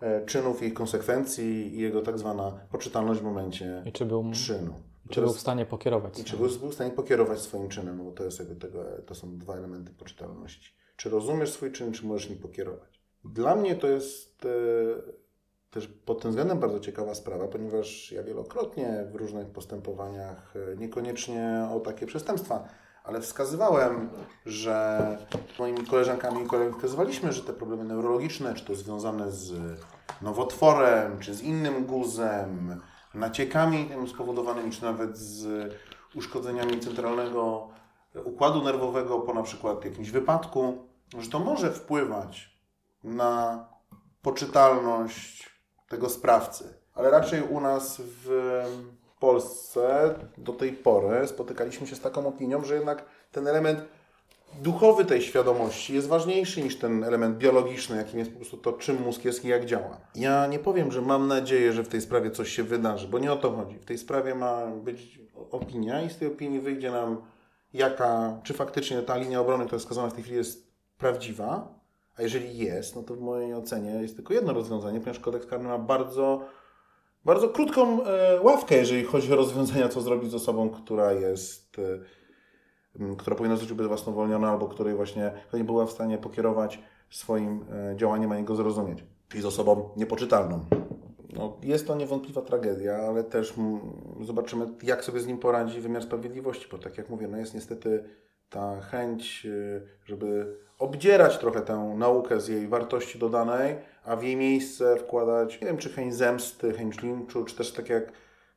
e, 0.00 0.26
czynów 0.26 0.62
i 0.62 0.66
ich 0.66 0.74
konsekwencji 0.74 1.76
i 1.76 1.80
jego 1.80 2.02
tak 2.02 2.18
zwana 2.18 2.52
poczytalność 2.70 3.20
w 3.20 3.24
momencie 3.24 3.82
I 3.86 3.92
czy 3.92 4.06
był, 4.06 4.30
czynu. 4.32 4.74
Czy 5.10 5.20
był 5.20 5.32
w 5.32 5.40
stanie 5.40 5.66
pokierować? 5.66 6.18
I 6.18 6.24
czy 6.24 6.36
był, 6.36 6.48
był 6.48 6.68
w 6.68 6.74
stanie 6.74 6.90
pokierować 6.90 7.40
swoim 7.40 7.68
czynem, 7.68 7.98
no 7.98 8.04
bo 8.04 8.12
to, 8.12 8.24
jest 8.24 8.38
jakby 8.38 8.56
tego, 8.56 8.84
to 9.06 9.14
są 9.14 9.38
dwa 9.38 9.54
elementy 9.54 9.92
poczytalności. 9.92 10.72
Czy 10.96 11.10
rozumiesz 11.10 11.52
swój 11.52 11.72
czyn, 11.72 11.92
czy 11.92 12.06
możesz 12.06 12.30
nim 12.30 12.38
pokierować? 12.38 13.02
Dla 13.24 13.56
mnie 13.56 13.76
to 13.76 13.88
jest 13.88 14.44
e, 14.44 14.48
też 15.70 15.86
pod 15.86 16.22
tym 16.22 16.30
względem 16.30 16.58
bardzo 16.58 16.80
ciekawa 16.80 17.14
sprawa, 17.14 17.48
ponieważ 17.48 18.12
ja 18.12 18.22
wielokrotnie 18.22 19.06
w 19.12 19.14
różnych 19.14 19.50
postępowaniach, 19.50 20.54
e, 20.72 20.76
niekoniecznie 20.76 21.68
o 21.74 21.80
takie 21.80 22.06
przestępstwa, 22.06 22.68
ale 23.04 23.20
wskazywałem, 23.20 24.10
że 24.46 25.18
moimi 25.58 25.86
koleżankami 25.86 26.42
i 26.42 26.46
kolegami 26.46 26.76
wskazywaliśmy, 26.76 27.32
że 27.32 27.42
te 27.42 27.52
problemy 27.52 27.84
neurologiczne, 27.84 28.54
czy 28.54 28.64
to 28.64 28.74
związane 28.74 29.30
z 29.30 29.52
nowotworem, 30.22 31.18
czy 31.18 31.34
z 31.34 31.42
innym 31.42 31.84
guzem, 31.86 32.80
naciekami 33.14 33.84
tym 33.86 34.08
spowodowanymi, 34.08 34.70
czy 34.70 34.82
nawet 34.82 35.18
z 35.18 35.72
uszkodzeniami 36.14 36.80
centralnego 36.80 37.68
układu 38.24 38.62
nerwowego 38.62 39.18
po 39.18 39.34
na 39.34 39.42
przykład 39.42 39.84
jakimś 39.84 40.10
wypadku, 40.10 40.88
że 41.18 41.30
to 41.30 41.38
może 41.38 41.70
wpływać 41.70 42.58
na 43.04 43.64
poczytalność 44.22 45.50
tego 45.88 46.08
sprawcy. 46.08 46.74
ale 46.94 47.10
raczej 47.10 47.42
u 47.42 47.60
nas 47.60 48.00
w 48.00 48.64
Polsce 49.20 50.14
do 50.38 50.52
tej 50.52 50.72
pory 50.72 51.28
spotykaliśmy 51.28 51.86
się 51.86 51.96
z 51.96 52.00
taką 52.00 52.26
opinią, 52.26 52.64
że 52.64 52.74
jednak 52.74 53.04
ten 53.32 53.48
element 53.48 53.84
duchowy 54.60 55.04
tej 55.04 55.22
świadomości 55.22 55.94
jest 55.94 56.08
ważniejszy 56.08 56.62
niż 56.62 56.78
ten 56.78 57.04
element 57.04 57.38
biologiczny, 57.38 57.96
jakim 57.96 58.18
jest 58.18 58.30
po 58.30 58.36
prostu 58.36 58.56
to, 58.56 58.72
czym 58.72 59.02
mózg 59.02 59.24
jest 59.24 59.44
i 59.44 59.48
jak 59.48 59.66
działa. 59.66 60.00
Ja 60.14 60.46
nie 60.46 60.58
powiem, 60.58 60.92
że 60.92 61.02
mam 61.02 61.28
nadzieję, 61.28 61.72
że 61.72 61.82
w 61.82 61.88
tej 61.88 62.00
sprawie 62.00 62.30
coś 62.30 62.48
się 62.48 62.62
wydarzy, 62.62 63.08
bo 63.08 63.18
nie 63.18 63.32
o 63.32 63.36
to 63.36 63.50
chodzi. 63.50 63.78
W 63.78 63.84
tej 63.84 63.98
sprawie 63.98 64.34
ma 64.34 64.66
być 64.66 65.20
opinia 65.50 66.02
i 66.02 66.10
z 66.10 66.16
tej 66.16 66.28
opinii 66.28 66.60
wyjdzie 66.60 66.90
nam, 66.90 67.22
jaka, 67.72 68.40
czy 68.42 68.54
faktycznie 68.54 69.02
ta 69.02 69.16
linia 69.16 69.40
obrony, 69.40 69.64
która 69.64 69.76
jest 69.76 69.84
wskazana 69.84 70.10
w 70.10 70.14
tej 70.14 70.22
chwili, 70.22 70.38
jest 70.38 70.72
prawdziwa, 70.98 71.82
a 72.16 72.22
jeżeli 72.22 72.58
jest, 72.58 72.96
no 72.96 73.02
to 73.02 73.14
w 73.14 73.20
mojej 73.20 73.54
ocenie 73.54 73.90
jest 73.90 74.16
tylko 74.16 74.34
jedno 74.34 74.52
rozwiązanie, 74.52 75.00
ponieważ 75.00 75.20
kodeks 75.20 75.46
karny 75.46 75.68
ma 75.68 75.78
bardzo, 75.78 76.40
bardzo 77.24 77.48
krótką 77.48 78.04
e, 78.04 78.40
ławkę, 78.40 78.76
jeżeli 78.76 79.04
chodzi 79.04 79.32
o 79.32 79.36
rozwiązania, 79.36 79.88
co 79.88 80.00
zrobić 80.00 80.30
z 80.30 80.34
osobą, 80.34 80.70
która 80.70 81.12
jest, 81.12 81.78
e, 81.78 81.82
która 83.18 83.36
powinna 83.36 83.56
zostać 83.56 83.72
ubezwłasnowolniona, 83.72 84.50
albo 84.50 84.68
której 84.68 84.94
właśnie 84.94 85.32
nie 85.52 85.64
była 85.64 85.86
w 85.86 85.90
stanie 85.90 86.18
pokierować 86.18 86.78
swoim 87.10 87.64
e, 87.92 87.96
działaniem, 87.96 88.32
ani 88.32 88.44
go 88.44 88.56
zrozumieć. 88.56 89.04
Czyli 89.28 89.42
z 89.42 89.46
osobą 89.46 89.88
niepoczytalną. 89.96 90.64
No, 91.32 91.56
jest 91.62 91.86
to 91.86 91.96
niewątpliwa 91.96 92.42
tragedia, 92.42 92.96
ale 92.96 93.24
też 93.24 93.54
zobaczymy, 94.20 94.66
jak 94.82 95.04
sobie 95.04 95.20
z 95.20 95.26
nim 95.26 95.38
poradzi 95.38 95.80
wymiar 95.80 96.02
sprawiedliwości, 96.02 96.66
bo 96.72 96.78
tak 96.78 96.98
jak 96.98 97.10
mówię, 97.10 97.28
no 97.28 97.36
jest 97.36 97.54
niestety 97.54 98.04
ta 98.50 98.80
chęć, 98.80 99.46
y, 99.46 99.82
żeby 100.04 100.56
obdzierać 100.78 101.38
trochę 101.38 101.60
tę 101.60 101.94
naukę 101.96 102.40
z 102.40 102.48
jej 102.48 102.68
wartości 102.68 103.18
dodanej, 103.18 103.76
a 104.04 104.16
w 104.16 104.22
jej 104.22 104.36
miejsce 104.36 104.96
wkładać, 104.96 105.60
nie 105.60 105.66
wiem, 105.66 105.76
czy 105.76 105.88
chęć 105.88 106.14
zemsty, 106.14 106.72
chęć 106.72 107.02
linczu, 107.02 107.44
czy 107.44 107.56
też 107.56 107.72
tak 107.72 107.88
jak 107.88 108.12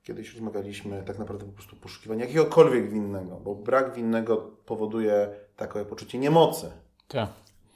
kiedyś 0.06 0.34
rozmawialiśmy, 0.34 1.04
tak 1.04 1.20
naprawdę 1.20 1.46
po 1.46 1.52
prostu 1.52 1.76
poszukiwania 1.76 2.26
jakiegokolwiek 2.26 2.89
winnego, 2.89 3.36
bo 3.36 3.56
brak 3.56 3.94
winnego 3.94 4.38
powoduje 4.65 5.30
takie 5.58 5.86
poczucie 5.86 6.18
niemocy, 6.20 6.72
Tak. 7.08 7.30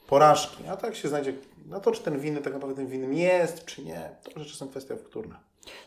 porażki, 0.06 0.66
a 0.68 0.76
tak 0.76 0.94
się 0.94 1.08
znajdzie, 1.08 1.32
no 1.66 1.80
to 1.80 1.92
czy 1.92 2.02
ten 2.02 2.20
winny 2.20 2.40
tak 2.40 2.52
naprawdę 2.52 2.76
tym 2.76 2.86
winnym 2.86 3.14
jest, 3.14 3.64
czy 3.64 3.84
nie, 3.84 4.10
to 4.22 4.40
rzeczy 4.40 4.56
są 4.56 4.68
kwestia 4.68 4.96
wtórna. 4.96 5.40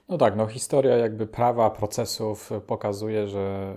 No 0.09 0.17
tak, 0.17 0.35
no 0.35 0.47
historia 0.47 0.97
jakby 0.97 1.27
prawa, 1.27 1.69
procesów 1.69 2.49
pokazuje, 2.67 3.27
że 3.27 3.75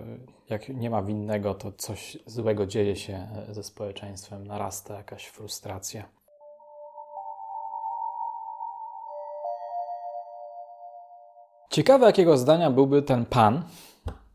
jak 0.50 0.68
nie 0.68 0.90
ma 0.90 1.02
winnego, 1.02 1.54
to 1.54 1.72
coś 1.72 2.18
złego 2.26 2.66
dzieje 2.66 2.96
się 2.96 3.28
ze 3.50 3.62
społeczeństwem, 3.62 4.46
narasta 4.46 4.94
jakaś 4.96 5.26
frustracja. 5.26 6.08
Ciekawe, 11.76 12.06
jakiego 12.06 12.38
zdania 12.38 12.70
byłby 12.70 13.02
ten 13.02 13.24
pan, 13.24 13.62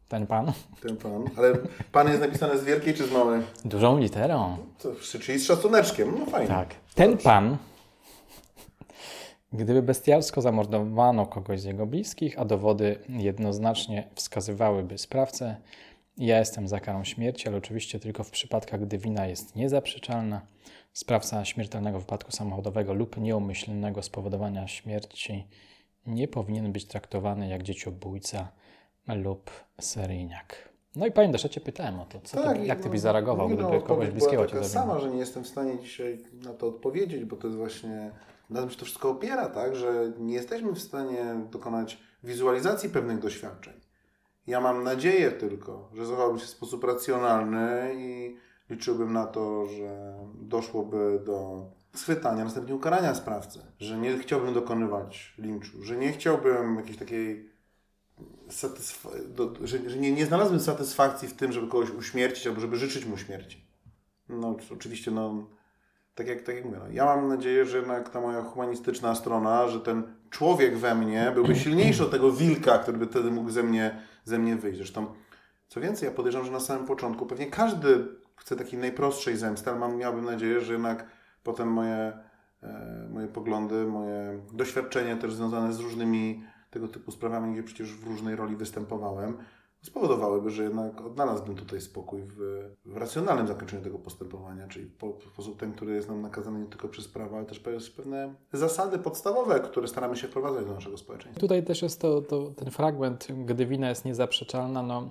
ten 0.08 0.28
pan, 0.28 0.52
Ten 0.82 0.98
pan, 0.98 1.30
ale 1.38 1.54
pan 1.92 2.08
jest 2.08 2.22
napisane 2.22 2.58
z 2.58 2.64
wielkiej 2.64 2.94
czy 2.94 3.08
z 3.08 3.12
małej? 3.12 3.42
dużą 3.66 3.98
literą. 3.98 4.58
To, 4.80 4.90
czyli 5.20 5.40
z 5.40 5.46
szacuneczkiem, 5.46 6.16
no 6.20 6.26
fajnie. 6.26 6.48
Tak. 6.48 6.76
Ten 6.96 7.18
pan, 7.18 7.58
gdyby 9.54 9.82
bestialsko 9.82 10.42
zamordowano 10.42 11.26
kogoś 11.26 11.62
z 11.62 11.64
jego 11.64 11.86
bliskich, 11.86 12.40
a 12.40 12.46
dowody 12.46 13.00
jednoznacznie 13.10 14.08
wskazywałyby 14.16 14.98
sprawcę, 14.98 15.56
ja 16.18 16.40
jestem 16.40 16.68
za 16.68 16.80
karą 16.80 17.04
śmierci, 17.04 17.48
ale 17.48 17.58
oczywiście 17.58 18.00
tylko 18.00 18.24
w 18.24 18.32
przypadkach, 18.32 18.82
gdy 18.82 18.98
wina 18.98 19.28
jest 19.28 19.56
niezaprzeczalna. 19.56 20.42
Sprawca 20.94 21.46
śmiertelnego 21.46 22.00
wypadku 22.00 22.32
samochodowego 22.32 22.94
lub 22.94 23.18
nieumyślnego 23.18 24.04
spowodowania 24.04 24.68
śmierci 24.68 25.48
nie 26.08 26.28
powinien 26.28 26.72
być 26.72 26.86
traktowany 26.86 27.48
jak 27.48 27.64
dzieciobójca 27.64 28.52
lub 29.08 29.52
seryjniak. 29.82 30.72
No 30.96 31.06
i 31.06 31.12
pamiętasz, 31.12 31.44
ja 31.44 31.50
Cię 31.50 31.62
pytałem 31.62 32.00
o 32.00 32.06
to, 32.06 32.20
co 32.20 32.54
ty, 32.54 32.60
i 32.60 32.68
jak 32.68 32.80
Ty 32.80 32.86
no, 32.86 32.92
byś 32.92 33.00
zareagował, 33.00 33.50
no, 33.50 33.56
gdyby 33.56 33.82
kogoś 33.82 34.10
bliskiego 34.10 34.46
Cię 34.46 34.56
zabił? 34.56 34.70
sama, 34.70 35.00
że 35.00 35.12
nie 35.12 35.20
jestem 35.20 35.44
w 35.44 35.48
stanie 35.48 35.80
dzisiaj 35.80 36.24
na 36.34 36.54
to 36.54 36.68
odpowiedzieć, 36.68 37.26
bo 37.26 37.36
to 37.36 37.48
jest 37.48 37.58
właśnie, 37.58 38.12
na 38.50 38.60
tym 38.60 38.70
się 38.70 38.78
to 38.78 38.86
wszystko 38.86 39.10
opiera, 39.10 39.50
tak, 39.50 39.76
że 39.76 40.12
nie 40.20 40.34
jesteśmy 40.34 40.72
w 40.72 40.80
stanie 40.80 41.36
dokonać 41.52 41.98
wizualizacji 42.24 42.90
pewnych 42.90 43.20
doświadczeń. 43.20 43.74
Ja 44.48 44.62
mam 44.62 44.84
nadzieję 44.84 45.32
tylko, 45.32 45.90
że 45.94 46.06
zachowałbym 46.06 46.40
się 46.40 46.46
w 46.46 46.50
sposób 46.50 46.84
racjonalny 46.84 47.94
i 47.96 48.36
liczyłbym 48.70 49.14
na 49.14 49.26
to, 49.26 49.66
że 49.66 50.16
doszłoby 50.42 51.22
do 51.26 51.66
schwytania, 51.96 52.44
następnie 52.44 52.76
ukarania 52.76 53.16
sprawcy, 53.16 53.60
że 53.80 53.98
nie 53.98 54.18
chciałbym 54.18 54.54
dokonywać 54.54 55.34
linczu, 55.38 55.84
że 55.84 55.98
nie 55.98 56.12
chciałbym 56.12 56.76
jakiejś 56.76 56.98
takiej 56.98 57.52
do, 59.28 59.54
że, 59.64 59.90
że 59.90 59.98
nie, 59.98 60.12
nie 60.12 60.26
znalazłem 60.26 60.60
satysfakcji 60.60 61.28
w 61.28 61.34
tym, 61.34 61.52
żeby 61.52 61.68
kogoś 61.68 61.90
uśmiercić 61.90 62.48
albo 62.48 62.62
żeby 62.62 62.78
życzyć 62.78 63.06
mu 63.06 63.18
śmierci. 63.18 63.66
No 64.30 64.58
oczywiście, 64.74 65.12
no 65.12 65.48
tak 66.16 66.28
jak, 66.28 66.42
tak 66.42 66.56
jak 66.56 66.66
mówię, 66.66 66.78
no, 66.80 66.90
ja 66.92 67.06
mam 67.06 67.28
nadzieję, 67.28 67.66
że 67.66 67.78
jednak 67.78 68.10
ta 68.10 68.22
moja 68.22 68.42
humanistyczna 68.42 69.16
strona, 69.16 69.68
że 69.68 69.80
ten 69.80 70.04
człowiek 70.30 70.78
we 70.78 70.96
mnie 70.96 71.32
byłby 71.34 71.56
silniejszy 71.56 72.04
od 72.04 72.12
tego 72.12 72.32
wilka, 72.32 72.80
który 72.80 72.98
by 72.98 73.08
wtedy 73.08 73.32
mógł 73.32 73.50
ze 73.50 73.64
mnie, 73.64 74.02
ze 74.26 74.40
mnie 74.40 74.56
wyjść. 74.56 74.78
Zresztą, 74.78 75.14
co 75.68 75.82
więcej, 75.82 76.10
ja 76.10 76.16
podejrzewam, 76.16 76.46
że 76.46 76.54
na 76.54 76.60
samym 76.60 76.88
początku 76.88 77.26
pewnie 77.26 77.46
każdy 77.46 78.08
chce 78.36 78.56
takiej 78.56 78.80
najprostszej 78.80 79.38
zemsty, 79.38 79.70
ale 79.70 79.80
mam, 79.80 79.98
miałbym 79.98 80.26
nadzieję, 80.26 80.62
że 80.62 80.74
jednak 80.74 81.06
potem 81.44 81.68
moje, 81.68 82.14
e, 82.64 83.08
moje 83.14 83.28
poglądy, 83.28 83.86
moje 83.86 84.42
doświadczenie 84.54 85.16
też 85.16 85.34
związane 85.34 85.74
z 85.74 85.80
różnymi 85.80 86.44
tego 86.72 86.88
typu 86.88 87.12
sprawami, 87.12 87.54
gdzie 87.54 87.64
przecież 87.64 87.96
w 87.96 88.08
różnej 88.08 88.36
roli 88.36 88.56
występowałem, 88.56 89.38
spowodowałyby, 89.82 90.50
że 90.50 90.64
jednak 90.64 91.02
odnalazłbym 91.02 91.56
tutaj 91.56 91.82
spokój 91.82 92.22
w, 92.24 92.36
w 92.86 92.98
racjonalnym 92.98 93.48
zakończeniu 93.48 93.84
tego 93.84 94.00
postępowania, 94.00 94.68
czyli 94.68 94.86
po, 94.86 95.14
w 95.14 95.24
sposób 95.24 95.60
ten, 95.60 95.74
który 95.74 95.96
jest 95.96 96.08
nam 96.08 96.22
nakazany 96.22 96.60
nie 96.60 96.66
tylko 96.66 96.88
przez 96.88 97.08
prawo, 97.08 97.38
ale 97.38 97.46
też 97.46 97.60
przez 97.60 97.90
pewne 97.90 98.36
zasady 98.54 99.00
podstawowe, 99.00 99.60
które 99.60 99.88
staramy 99.88 100.16
się 100.16 100.28
wprowadzać 100.28 100.66
do 100.66 100.74
naszego 100.74 100.98
społeczeństwa. 100.98 101.42
Tutaj 101.42 101.64
też 101.64 101.82
jest 101.82 102.02
to, 102.02 102.22
to, 102.22 102.52
ten 102.56 102.72
fragment, 102.72 103.28
gdy 103.46 103.66
wina 103.66 103.90
jest 103.90 104.06
niezaprzeczalna, 104.06 104.84
no, 104.84 105.10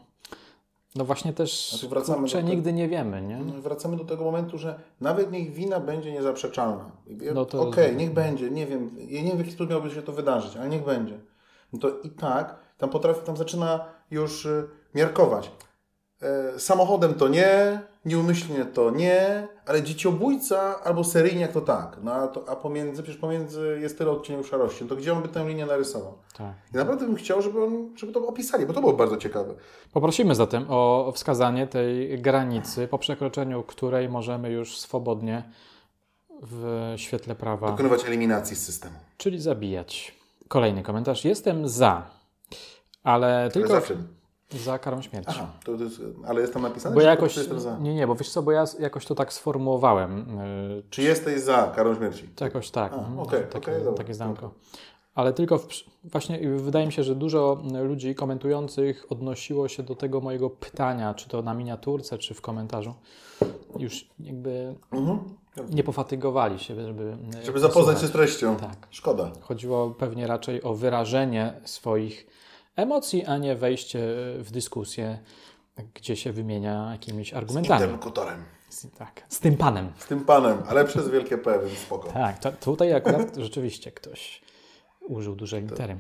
no 0.95 1.05
właśnie 1.05 1.33
też 1.33 1.79
tu 1.81 1.89
wracamy 1.89 2.19
kurczę, 2.19 2.43
do 2.43 2.49
te- 2.49 2.55
nigdy 2.55 2.73
nie 2.73 2.89
wiemy, 2.89 3.23
nie? 3.23 3.37
No 3.39 3.63
wracamy 3.63 3.97
do 3.97 4.05
tego 4.05 4.25
momentu, 4.25 4.59
że 4.59 4.81
nawet 5.01 5.33
niech 5.33 5.53
wina 5.53 5.81
będzie 5.81 6.13
niezaprzeczalna. 6.13 6.91
No 7.35 7.47
Okej, 7.69 7.97
niech 7.97 8.13
będzie, 8.13 8.51
nie 8.51 8.67
wiem, 8.67 8.91
ja 9.09 9.23
nie 9.23 9.29
wiem 9.29 9.37
w 9.37 9.41
jaki 9.41 9.51
sposób 9.53 9.71
miałoby 9.71 9.91
się 9.91 10.03
to 10.03 10.13
wydarzyć, 10.13 10.57
ale 10.57 10.69
niech 10.69 10.85
będzie. 10.85 11.19
No 11.73 11.79
to 11.79 11.89
i 12.01 12.11
tak 12.11 12.57
tam 12.79 12.91
potrafi, 12.91 13.21
tam 13.27 13.37
zaczyna 13.37 13.85
już 14.11 14.47
y, 14.47 14.69
miarkować. 14.95 15.51
E, 16.23 16.59
samochodem 16.59 17.15
to 17.15 17.29
nie, 17.29 17.81
nieumyślnie 18.05 18.65
to 18.65 18.91
nie, 18.91 19.49
ale 19.67 19.83
dzieciobójca 19.83 20.81
albo 20.85 21.05
seryjniak 21.05 21.53
to 21.53 21.61
tak. 21.61 21.97
No 22.03 22.13
a, 22.13 22.29
to, 22.29 22.49
a 22.49 22.57
pomiędzy, 22.57 23.03
przecież 23.03 23.21
pomiędzy 23.21 23.79
jest 23.83 23.99
tyle 23.99 24.11
odcieni 24.11 24.45
szarości. 24.45 24.85
No 24.85 24.89
to 24.91 24.97
gdzie 24.97 25.13
on 25.13 25.23
by 25.23 25.29
tę 25.29 25.49
linię 25.49 25.67
narysował? 25.67 26.19
Tak. 26.37 26.53
I 26.75 26.77
naprawdę 26.77 27.07
bym 27.07 27.15
chciał, 27.17 27.43
żeby, 27.43 27.65
on, 27.65 27.91
żeby 27.97 28.13
to 28.13 28.27
opisali, 28.27 28.67
bo 28.67 28.73
to 28.73 28.81
było 28.81 28.93
bardzo 28.93 29.17
ciekawe. 29.17 29.55
Poprosimy 29.93 30.35
zatem 30.35 30.65
o 30.69 31.13
wskazanie 31.15 31.67
tej 31.67 32.19
granicy, 32.23 32.89
po 32.89 32.99
przekroczeniu 32.99 33.63
której 33.63 34.09
możemy 34.09 34.51
już 34.51 34.79
swobodnie 34.79 35.43
w 36.43 36.93
świetle 36.97 37.35
prawa, 37.35 37.71
Dokonywać 37.71 38.05
eliminacji 38.05 38.57
z 38.57 38.67
systemu. 38.67 38.95
czyli 39.17 39.39
zabijać. 39.41 40.15
Kolejny 40.49 40.83
komentarz. 40.83 41.25
Jestem 41.25 41.69
za, 41.69 42.11
ale 43.03 43.27
Ale 43.41 43.51
tylko 43.51 43.69
zawsze. 43.69 43.95
Za 44.51 44.79
karą 44.79 45.03
śmierci. 45.03 45.31
Aha, 45.37 45.47
to, 45.65 45.73
jest, 45.73 46.01
ale 46.27 46.41
jest 46.41 46.53
tam 46.53 46.63
napisane, 46.63 46.95
Bo 46.95 47.03
jakoś, 47.03 47.35
za? 47.35 47.79
nie, 47.79 47.95
nie, 47.95 48.07
bo 48.07 48.15
wiesz 48.15 48.31
co, 48.31 48.43
bo 48.43 48.53
ja 48.53 48.65
jakoś 48.81 49.07
to 49.07 49.15
tak 49.15 49.33
sformułowałem, 49.33 50.27
yy, 50.77 50.83
Czy 50.91 51.03
jesteś 51.03 51.41
za 51.41 51.73
karą 51.77 51.95
śmierci? 51.95 52.29
Jakoś 52.41 52.71
tak. 52.71 52.93
Mhm, 52.93 53.19
okej, 53.19 53.43
takie, 53.43 53.59
okej, 53.59 53.75
dobra, 53.85 53.93
takie 53.93 54.15
zdanko. 54.15 54.51
Ale 55.15 55.33
tylko 55.33 55.59
w, 55.59 55.69
właśnie 56.05 56.39
wydaje 56.57 56.87
mi 56.87 56.93
się, 56.93 57.03
że 57.03 57.15
dużo 57.15 57.63
ludzi 57.83 58.15
komentujących 58.15 59.07
odnosiło 59.13 59.69
się 59.69 59.83
do 59.83 59.95
tego 59.95 60.21
mojego 60.21 60.51
pytania, 60.51 61.15
czy 61.15 61.29
to 61.29 61.43
na 61.43 61.55
miniaturce, 61.55 62.19
czy 62.19 62.35
w 62.35 62.41
komentarzu. 62.41 62.95
Już 63.79 64.09
jakby 64.21 64.75
Mhm. 64.93 65.19
nie 65.71 65.85
pofatygowali 65.85 66.59
się, 66.59 66.75
żeby. 66.87 67.17
Żeby 67.45 67.61
zapoznać 67.61 68.01
się 68.01 68.07
z 68.07 68.11
treścią. 68.11 68.57
Tak. 68.57 68.87
Szkoda. 68.91 69.31
Chodziło 69.41 69.91
pewnie 69.91 70.27
raczej 70.27 70.63
o 70.63 70.75
wyrażenie 70.75 71.53
swoich 71.65 72.27
emocji, 72.83 73.25
a 73.25 73.39
nie 73.39 73.57
wejście 73.57 73.99
w 74.39 74.51
dyskusję, 74.51 75.19
gdzie 75.95 76.17
się 76.17 76.33
wymienia 76.33 76.89
jakimiś 76.93 77.35
argumentami. 77.35 77.99
Z, 78.69 78.87
tak. 78.99 79.23
Z 79.29 79.41
tym 79.41 79.57
panem. 79.57 79.93
Z 79.99 80.07
tym 80.07 80.25
panem, 80.25 80.59
ale 80.69 80.85
przez 80.85 81.09
wielkie 81.09 81.39
P, 81.39 81.61
więc 81.67 81.79
spoko. 81.79 82.09
Tak, 82.13 82.39
to, 82.39 82.53
tutaj 82.53 82.93
akurat 82.93 83.37
rzeczywiście 83.47 83.93
ktoś 83.93 84.43
użył 85.01 85.37
dużej 85.37 85.63
litery. 85.63 85.99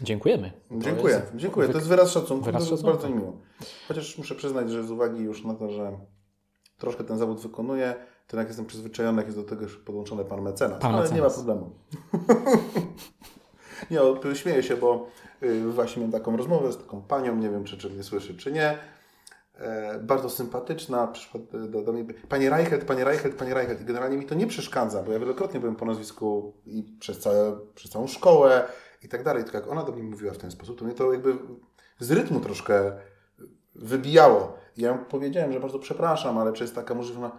Dziękujemy. 0.00 0.52
To 0.68 0.78
Dziękuję, 0.78 1.14
jest 1.14 1.32
dziękuję. 1.36 1.68
To 1.68 1.74
jest 1.74 1.88
wyraz 1.88 2.10
szacunku, 2.10 2.44
wyraz 2.44 2.64
to 2.64 2.70
jest 2.70 2.82
szacunku. 2.82 3.02
bardzo 3.02 3.20
miło. 3.20 3.36
Chociaż 3.88 4.18
muszę 4.18 4.34
przyznać, 4.34 4.70
że 4.70 4.84
z 4.84 4.90
uwagi 4.90 5.22
już 5.22 5.44
na 5.44 5.54
to, 5.54 5.70
że 5.70 5.98
troszkę 6.78 7.04
ten 7.04 7.18
zawód 7.18 7.40
wykonuję, 7.40 7.94
to 8.26 8.36
jak 8.36 8.46
jestem 8.46 8.66
przyzwyczajony, 8.66 9.16
jak 9.18 9.26
jest 9.26 9.38
do 9.38 9.44
tego 9.44 9.62
już 9.62 9.76
podłączony 9.76 10.24
pan 10.24 10.42
mecenas. 10.42 10.82
Pan 10.82 10.94
ale 10.94 11.10
nie 11.10 11.20
ma 11.20 11.24
mecenas. 11.24 11.34
problemu. 11.34 11.70
Nie, 13.90 14.02
o, 14.02 14.34
śmieję 14.34 14.62
się, 14.62 14.76
bo 14.76 15.06
y, 15.42 15.60
właśnie 15.60 16.00
miałem 16.00 16.12
taką 16.12 16.36
rozmowę 16.36 16.72
z 16.72 16.76
taką 16.76 17.02
panią, 17.02 17.36
nie 17.36 17.50
wiem, 17.50 17.64
czy, 17.64 17.78
czy 17.78 17.90
mnie 17.90 18.02
słyszy, 18.02 18.36
czy 18.36 18.52
nie. 18.52 18.78
E, 19.58 19.98
bardzo 19.98 20.30
sympatyczna, 20.30 21.06
przyszła 21.06 21.40
do, 21.68 21.82
do 21.82 21.92
mnie, 21.92 22.04
Panie 22.28 22.50
Reichelt, 22.50 22.84
Panie 22.84 23.04
Reichelt, 23.04 23.34
Panie 23.34 23.54
Reichelt. 23.54 23.80
I 23.80 23.84
generalnie 23.84 24.16
mi 24.16 24.26
to 24.26 24.34
nie 24.34 24.46
przeszkadza, 24.46 25.02
bo 25.02 25.12
ja 25.12 25.18
wielokrotnie 25.18 25.60
byłem 25.60 25.76
po 25.76 25.84
nazwisku 25.84 26.54
i 26.66 26.96
przez, 27.00 27.18
całe, 27.18 27.56
przez 27.74 27.90
całą 27.90 28.06
szkołę 28.06 28.64
i 29.02 29.08
tak 29.08 29.22
dalej. 29.22 29.42
Tylko 29.42 29.58
jak 29.58 29.68
ona 29.68 29.82
do 29.82 29.92
mnie 29.92 30.02
mówiła 30.02 30.32
w 30.32 30.38
ten 30.38 30.50
sposób, 30.50 30.78
to 30.78 30.84
mnie 30.84 30.94
to 30.94 31.12
jakby 31.12 31.36
z 31.98 32.10
rytmu 32.10 32.40
troszkę 32.40 32.92
wybijało. 33.74 34.56
I 34.76 34.82
ja 34.82 34.94
powiedziałem, 34.94 35.52
że 35.52 35.60
bardzo 35.60 35.78
przepraszam, 35.78 36.38
ale 36.38 36.52
czy 36.52 36.64
jest 36.64 36.74
taka 36.74 36.94
możliwość, 36.94 37.34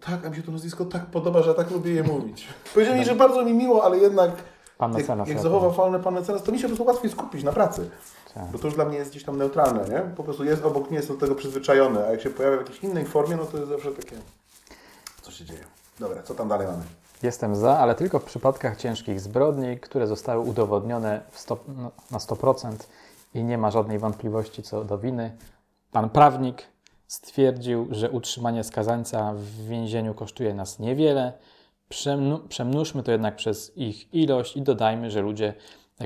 tak, 0.00 0.26
a 0.26 0.30
mi 0.30 0.36
się 0.36 0.42
to 0.42 0.52
nazwisko 0.52 0.84
tak 0.84 1.06
podoba, 1.06 1.42
że 1.42 1.54
tak 1.54 1.70
lubię 1.70 1.92
je 1.92 2.02
mówić. 2.02 2.48
Powiedział 2.74 2.96
mi, 2.96 3.04
że 3.04 3.14
bardzo 3.14 3.44
mi 3.44 3.54
miło, 3.54 3.84
ale 3.84 3.98
jednak 3.98 4.30
pan 4.78 4.92
jak, 4.92 5.00
mecenas. 5.00 5.28
jak 5.28 5.38
zachowa 5.38 5.70
falne 5.70 5.98
pan 5.98 6.14
mecenas, 6.14 6.42
to 6.42 6.52
mi 6.52 6.58
się 6.58 6.62
po 6.62 6.68
prostu 6.68 6.84
łatwiej 6.84 7.10
skupić 7.10 7.44
na 7.44 7.52
pracy. 7.52 7.90
Tak. 8.34 8.46
Bo 8.46 8.58
to 8.58 8.66
już 8.66 8.74
dla 8.74 8.84
mnie 8.84 8.98
jest 8.98 9.10
gdzieś 9.10 9.24
tam 9.24 9.38
neutralne, 9.38 9.88
nie? 9.88 10.00
Po 10.16 10.24
prostu 10.24 10.44
jest 10.44 10.64
obok 10.64 10.90
mnie, 10.90 10.96
jestem 10.96 11.16
do 11.16 11.20
tego 11.20 11.34
przyzwyczajony, 11.34 12.06
a 12.06 12.10
jak 12.10 12.20
się 12.20 12.30
pojawia 12.30 12.56
w 12.56 12.60
jakiejś 12.60 12.82
innej 12.82 13.04
formie, 13.04 13.36
no 13.36 13.44
to 13.44 13.56
jest 13.56 13.68
zawsze 13.68 13.92
takie... 13.92 14.16
Co 15.22 15.30
się 15.30 15.44
dzieje? 15.44 15.64
Dobra, 16.00 16.22
co 16.22 16.34
tam 16.34 16.48
dalej 16.48 16.66
mamy? 16.66 16.82
Jestem 17.22 17.56
za, 17.56 17.78
ale 17.78 17.94
tylko 17.94 18.18
w 18.18 18.24
przypadkach 18.24 18.76
ciężkich 18.76 19.20
zbrodni, 19.20 19.78
które 19.80 20.06
zostały 20.06 20.40
udowodnione 20.40 21.20
sto, 21.32 21.58
no, 21.68 21.90
na 22.10 22.18
100% 22.18 22.72
i 23.34 23.44
nie 23.44 23.58
ma 23.58 23.70
żadnej 23.70 23.98
wątpliwości 23.98 24.62
co 24.62 24.84
do 24.84 24.98
winy. 24.98 25.36
Pan 25.92 26.10
prawnik 26.10 26.62
stwierdził, 27.06 27.88
że 27.90 28.10
utrzymanie 28.10 28.64
skazańca 28.64 29.32
w 29.34 29.66
więzieniu 29.66 30.14
kosztuje 30.14 30.54
nas 30.54 30.78
niewiele. 30.78 31.32
Przemnóżmy 32.48 33.02
to 33.02 33.12
jednak 33.12 33.36
przez 33.36 33.72
ich 33.76 34.14
ilość 34.14 34.56
i 34.56 34.62
dodajmy, 34.62 35.10
że 35.10 35.20
ludzie, 35.20 35.54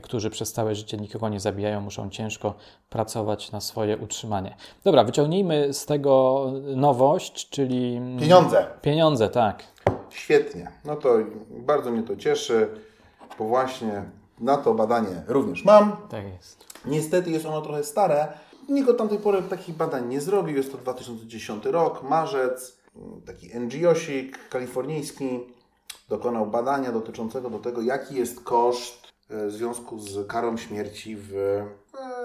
którzy 0.02 0.30
przez 0.30 0.52
całe 0.52 0.74
życie 0.74 0.96
nikogo 0.96 1.28
nie 1.28 1.40
zabijają, 1.40 1.80
muszą 1.80 2.10
ciężko 2.10 2.54
pracować 2.90 3.52
na 3.52 3.60
swoje 3.60 3.96
utrzymanie. 3.96 4.56
Dobra, 4.84 5.04
wyciągnijmy 5.04 5.72
z 5.72 5.86
tego 5.86 6.44
nowość, 6.76 7.50
czyli. 7.50 8.00
Pieniądze. 8.20 8.66
Pieniądze, 8.82 9.28
tak. 9.28 9.62
Świetnie. 10.10 10.70
No 10.84 10.96
to 10.96 11.18
bardzo 11.50 11.90
mnie 11.90 12.02
to 12.02 12.16
cieszy, 12.16 12.68
bo 13.38 13.44
właśnie 13.44 14.04
na 14.40 14.56
to 14.56 14.74
badanie 14.74 15.22
również 15.26 15.64
mam. 15.64 15.96
Tak 16.10 16.24
jest. 16.36 16.66
Niestety 16.84 17.30
jest 17.30 17.46
ono 17.46 17.60
trochę 17.60 17.84
stare. 17.84 18.28
Nikt 18.68 18.88
od 18.88 18.98
tamtej 18.98 19.18
pory 19.18 19.42
takich 19.42 19.76
badań 19.76 20.08
nie 20.08 20.20
zrobił. 20.20 20.56
Jest 20.56 20.72
to 20.72 20.78
2010 20.78 21.64
rok, 21.64 22.02
marzec. 22.02 22.80
Taki 23.26 23.50
NGO-sik 23.60 24.38
kalifornijski 24.50 25.40
dokonał 26.10 26.46
badania 26.46 26.92
dotyczącego 26.92 27.50
do 27.50 27.58
tego, 27.58 27.82
jaki 27.82 28.14
jest 28.14 28.40
koszt 28.40 29.08
w 29.30 29.50
związku 29.50 29.98
z 29.98 30.26
karą 30.26 30.56
śmierci 30.56 31.16
w 31.16 31.34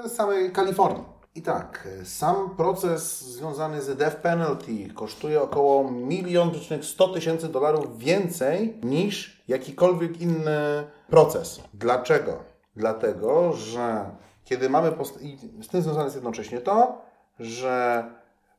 e, 0.05 0.09
samej 0.09 0.51
Kalifornii. 0.51 1.03
I 1.35 1.41
tak, 1.41 1.87
sam 2.03 2.55
proces 2.57 3.21
związany 3.21 3.81
z 3.81 3.97
death 3.97 4.15
penalty 4.15 4.93
kosztuje 4.93 5.41
około 5.41 5.91
1 6.09 6.83
100 6.83 7.07
tysięcy 7.07 7.49
dolarów 7.49 7.97
więcej 7.97 8.79
niż 8.83 9.43
jakikolwiek 9.47 10.21
inny 10.21 10.87
proces. 11.09 11.61
Dlaczego? 11.73 12.43
Dlatego, 12.75 13.53
że 13.53 14.05
kiedy 14.45 14.69
mamy. 14.69 14.91
Post- 14.91 15.21
I 15.21 15.37
z 15.63 15.67
tym 15.67 15.81
związane 15.81 16.03
jest 16.03 16.15
jednocześnie 16.15 16.61
to, 16.61 17.01
że 17.39 18.03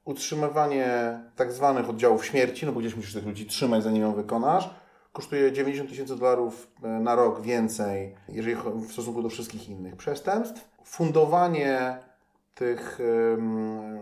utrzymywanie 0.05 1.21
tak 1.37 1.53
zwanych 1.53 1.91
oddziałów 1.91 2.27
śmierci, 2.27 2.67
no 2.67 2.73
bo 2.73 2.81
gdzieś 2.81 2.97
musisz 2.97 3.15
tych 3.15 3.27
ludzi 3.27 3.47
trzymać, 3.47 3.83
zanim 3.83 4.03
ją 4.03 4.13
wykonasz, 4.13 4.71
kosztuje 5.17 5.53
90 5.53 5.91
tysięcy 5.91 6.17
dolarów 6.17 6.69
na 6.83 7.15
rok 7.15 7.41
więcej, 7.41 8.15
jeżeli 8.29 8.55
w 8.55 8.93
stosunku 8.93 9.23
do 9.23 9.29
wszystkich 9.29 9.69
innych 9.69 9.97
przestępstw. 9.97 10.69
Fundowanie 10.85 11.99
tych 12.55 12.99
um, 13.31 13.99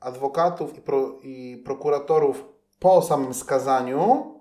adwokatów 0.00 0.78
i, 0.78 0.80
pro, 0.80 1.18
i 1.22 1.62
prokuratorów 1.64 2.44
po 2.78 3.02
samym 3.02 3.34
skazaniu 3.34 4.34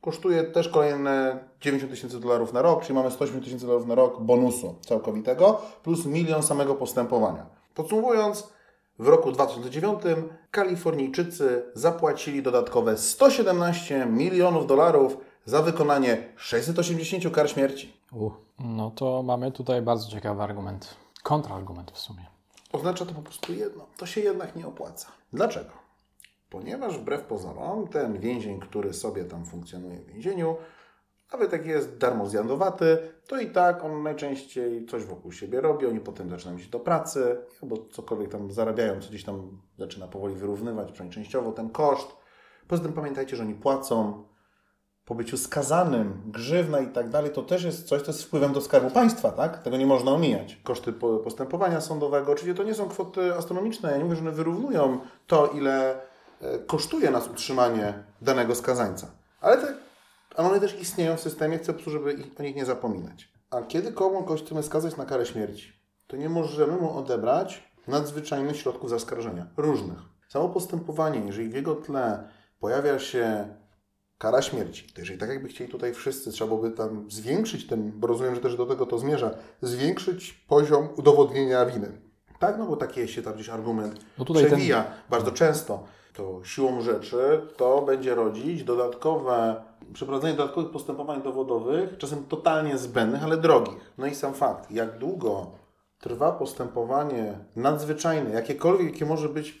kosztuje 0.00 0.42
też 0.42 0.68
kolejne 0.68 1.44
90 1.60 1.92
tysięcy 1.92 2.20
dolarów 2.20 2.52
na 2.52 2.62
rok, 2.62 2.82
czyli 2.82 2.94
mamy 2.94 3.10
180 3.10 3.44
tysięcy 3.44 3.66
dolarów 3.66 3.86
na 3.86 3.94
rok 3.94 4.20
bonusu 4.20 4.74
całkowitego, 4.80 5.62
plus 5.82 6.06
milion 6.06 6.42
samego 6.42 6.74
postępowania. 6.74 7.46
Podsumowując, 7.74 8.54
w 8.98 9.08
roku 9.08 9.32
2009 9.32 10.02
Kalifornijczycy 10.50 11.62
zapłacili 11.74 12.42
dodatkowe 12.42 12.96
117 12.96 14.06
milionów 14.06 14.66
dolarów 14.66 15.16
za 15.44 15.62
wykonanie 15.62 16.28
680 16.36 17.34
kar 17.34 17.50
śmierci. 17.50 17.92
Uh, 18.12 18.32
no 18.58 18.90
to 18.90 19.22
mamy 19.22 19.52
tutaj 19.52 19.82
bardzo 19.82 20.10
ciekawy 20.10 20.42
argument. 20.42 20.96
Kontrargument 21.22 21.90
w 21.90 21.98
sumie. 21.98 22.26
Oznacza 22.72 23.06
to 23.06 23.14
po 23.14 23.22
prostu 23.22 23.52
jedno. 23.52 23.86
To 23.96 24.06
się 24.06 24.20
jednak 24.20 24.56
nie 24.56 24.66
opłaca. 24.66 25.08
Dlaczego? 25.32 25.70
Ponieważ 26.50 26.98
wbrew 26.98 27.22
pozorom 27.22 27.88
ten 27.88 28.18
więzień, 28.18 28.60
który 28.60 28.94
sobie 28.94 29.24
tam 29.24 29.44
funkcjonuje 29.46 29.98
w 29.98 30.06
więzieniu, 30.06 30.56
nawet 31.32 31.52
jak 31.52 31.66
jest 31.66 31.98
darmozjadowaty, 31.98 32.98
to 33.26 33.40
i 33.40 33.50
tak 33.50 33.84
on 33.84 34.02
najczęściej 34.02 34.86
coś 34.86 35.04
wokół 35.04 35.32
siebie 35.32 35.60
robi, 35.60 35.86
oni 35.86 36.00
potem 36.00 36.30
zaczynają 36.30 36.58
iść 36.58 36.68
do 36.68 36.80
pracy, 36.80 37.36
albo 37.62 37.76
cokolwiek 37.92 38.30
tam 38.30 38.52
zarabiają, 38.52 39.00
co 39.00 39.08
gdzieś 39.08 39.24
tam 39.24 39.60
zaczyna 39.78 40.08
powoli 40.08 40.34
wyrównywać, 40.34 40.92
przynajmniej 40.92 41.14
częściowo 41.14 41.52
ten 41.52 41.70
koszt. 41.70 42.16
Poza 42.68 42.82
tym 42.82 42.92
pamiętajcie, 42.92 43.36
że 43.36 43.42
oni 43.42 43.54
płacą 43.54 44.24
po 45.04 45.14
byciu 45.14 45.36
skazanym, 45.36 46.22
grzywna 46.26 46.80
i 46.80 46.86
tak 46.86 47.10
dalej, 47.10 47.30
to 47.30 47.42
też 47.42 47.64
jest 47.64 47.88
coś, 47.88 48.02
co 48.02 48.06
jest 48.06 48.22
wpływem 48.22 48.52
do 48.52 48.60
skarbu 48.60 48.90
państwa, 48.90 49.30
tak? 49.30 49.62
Tego 49.62 49.76
nie 49.76 49.86
można 49.86 50.10
omijać. 50.10 50.60
Koszty 50.62 50.92
postępowania 51.24 51.80
sądowego, 51.80 52.32
oczywiście 52.32 52.54
to 52.54 52.62
nie 52.62 52.74
są 52.74 52.88
kwoty 52.88 53.34
astronomiczne, 53.34 53.90
ja 53.90 53.96
nie 53.96 54.04
mówię, 54.04 54.16
że 54.16 54.22
one 54.22 54.32
wyrównują 54.32 55.00
to, 55.26 55.46
ile 55.46 56.00
kosztuje 56.66 57.10
nas 57.10 57.28
utrzymanie 57.28 58.04
danego 58.22 58.54
skazańca. 58.54 59.06
Ale 59.40 59.56
te, 59.56 59.74
one 60.36 60.60
też 60.60 60.80
istnieją 60.80 61.16
w 61.16 61.20
systemie, 61.20 61.58
chcę 61.58 61.66
po 61.66 61.72
prostu, 61.72 61.90
żeby 61.90 62.12
ich, 62.12 62.40
o 62.40 62.42
nich 62.42 62.56
nie 62.56 62.64
zapominać. 62.64 63.28
A 63.50 63.62
kiedy 63.62 63.92
komuś 63.92 64.42
chcemy 64.42 64.62
skazać 64.62 64.96
na 64.96 65.04
karę 65.04 65.26
śmierci, 65.26 65.72
to 66.06 66.16
nie 66.16 66.28
możemy 66.28 66.76
mu 66.76 66.98
odebrać 66.98 67.74
nadzwyczajnych 67.88 68.56
środków 68.56 68.90
zaskarżenia. 68.90 69.46
Różnych. 69.56 69.98
Samo 70.28 70.48
postępowanie, 70.48 71.20
jeżeli 71.26 71.48
w 71.48 71.54
jego 71.54 71.74
tle 71.74 72.28
pojawia 72.60 72.98
się 72.98 73.48
kara 74.18 74.42
śmierci, 74.42 74.92
to 74.94 75.00
jeżeli 75.00 75.18
tak 75.18 75.28
jakby 75.28 75.48
chcieli 75.48 75.70
tutaj 75.70 75.94
wszyscy, 75.94 76.32
trzeba 76.32 76.56
by 76.56 76.70
tam 76.70 77.10
zwiększyć 77.10 77.66
ten, 77.66 77.92
bo 77.94 78.06
rozumiem, 78.06 78.34
że 78.34 78.40
też 78.40 78.56
do 78.56 78.66
tego 78.66 78.86
to 78.86 78.98
zmierza, 78.98 79.30
zwiększyć 79.62 80.32
poziom 80.32 80.88
udowodnienia 80.96 81.66
winy. 81.66 82.00
Tak, 82.38 82.58
no 82.58 82.66
bo 82.66 82.76
taki 82.76 83.08
się 83.08 83.22
tam 83.22 83.34
gdzieś 83.34 83.48
argument 83.48 84.00
no 84.18 84.24
przewija 84.24 84.82
ten... 84.82 84.92
bardzo 85.10 85.30
często 85.30 85.84
to 86.14 86.40
siłą 86.44 86.80
rzeczy 86.80 87.48
to 87.56 87.82
będzie 87.82 88.14
rodzić 88.14 88.64
dodatkowe, 88.64 89.64
przeprowadzenie 89.92 90.34
dodatkowych 90.34 90.70
postępowań 90.70 91.22
dowodowych, 91.22 91.98
czasem 91.98 92.24
totalnie 92.24 92.78
zbędnych, 92.78 93.24
ale 93.24 93.36
drogich. 93.36 93.92
No 93.98 94.06
i 94.06 94.14
sam 94.14 94.34
fakt, 94.34 94.70
jak 94.70 94.98
długo 94.98 95.50
trwa 95.98 96.32
postępowanie 96.32 97.38
nadzwyczajne, 97.56 98.30
jakiekolwiek, 98.30 98.92
jakie 98.92 99.06
może 99.06 99.28
być 99.28 99.60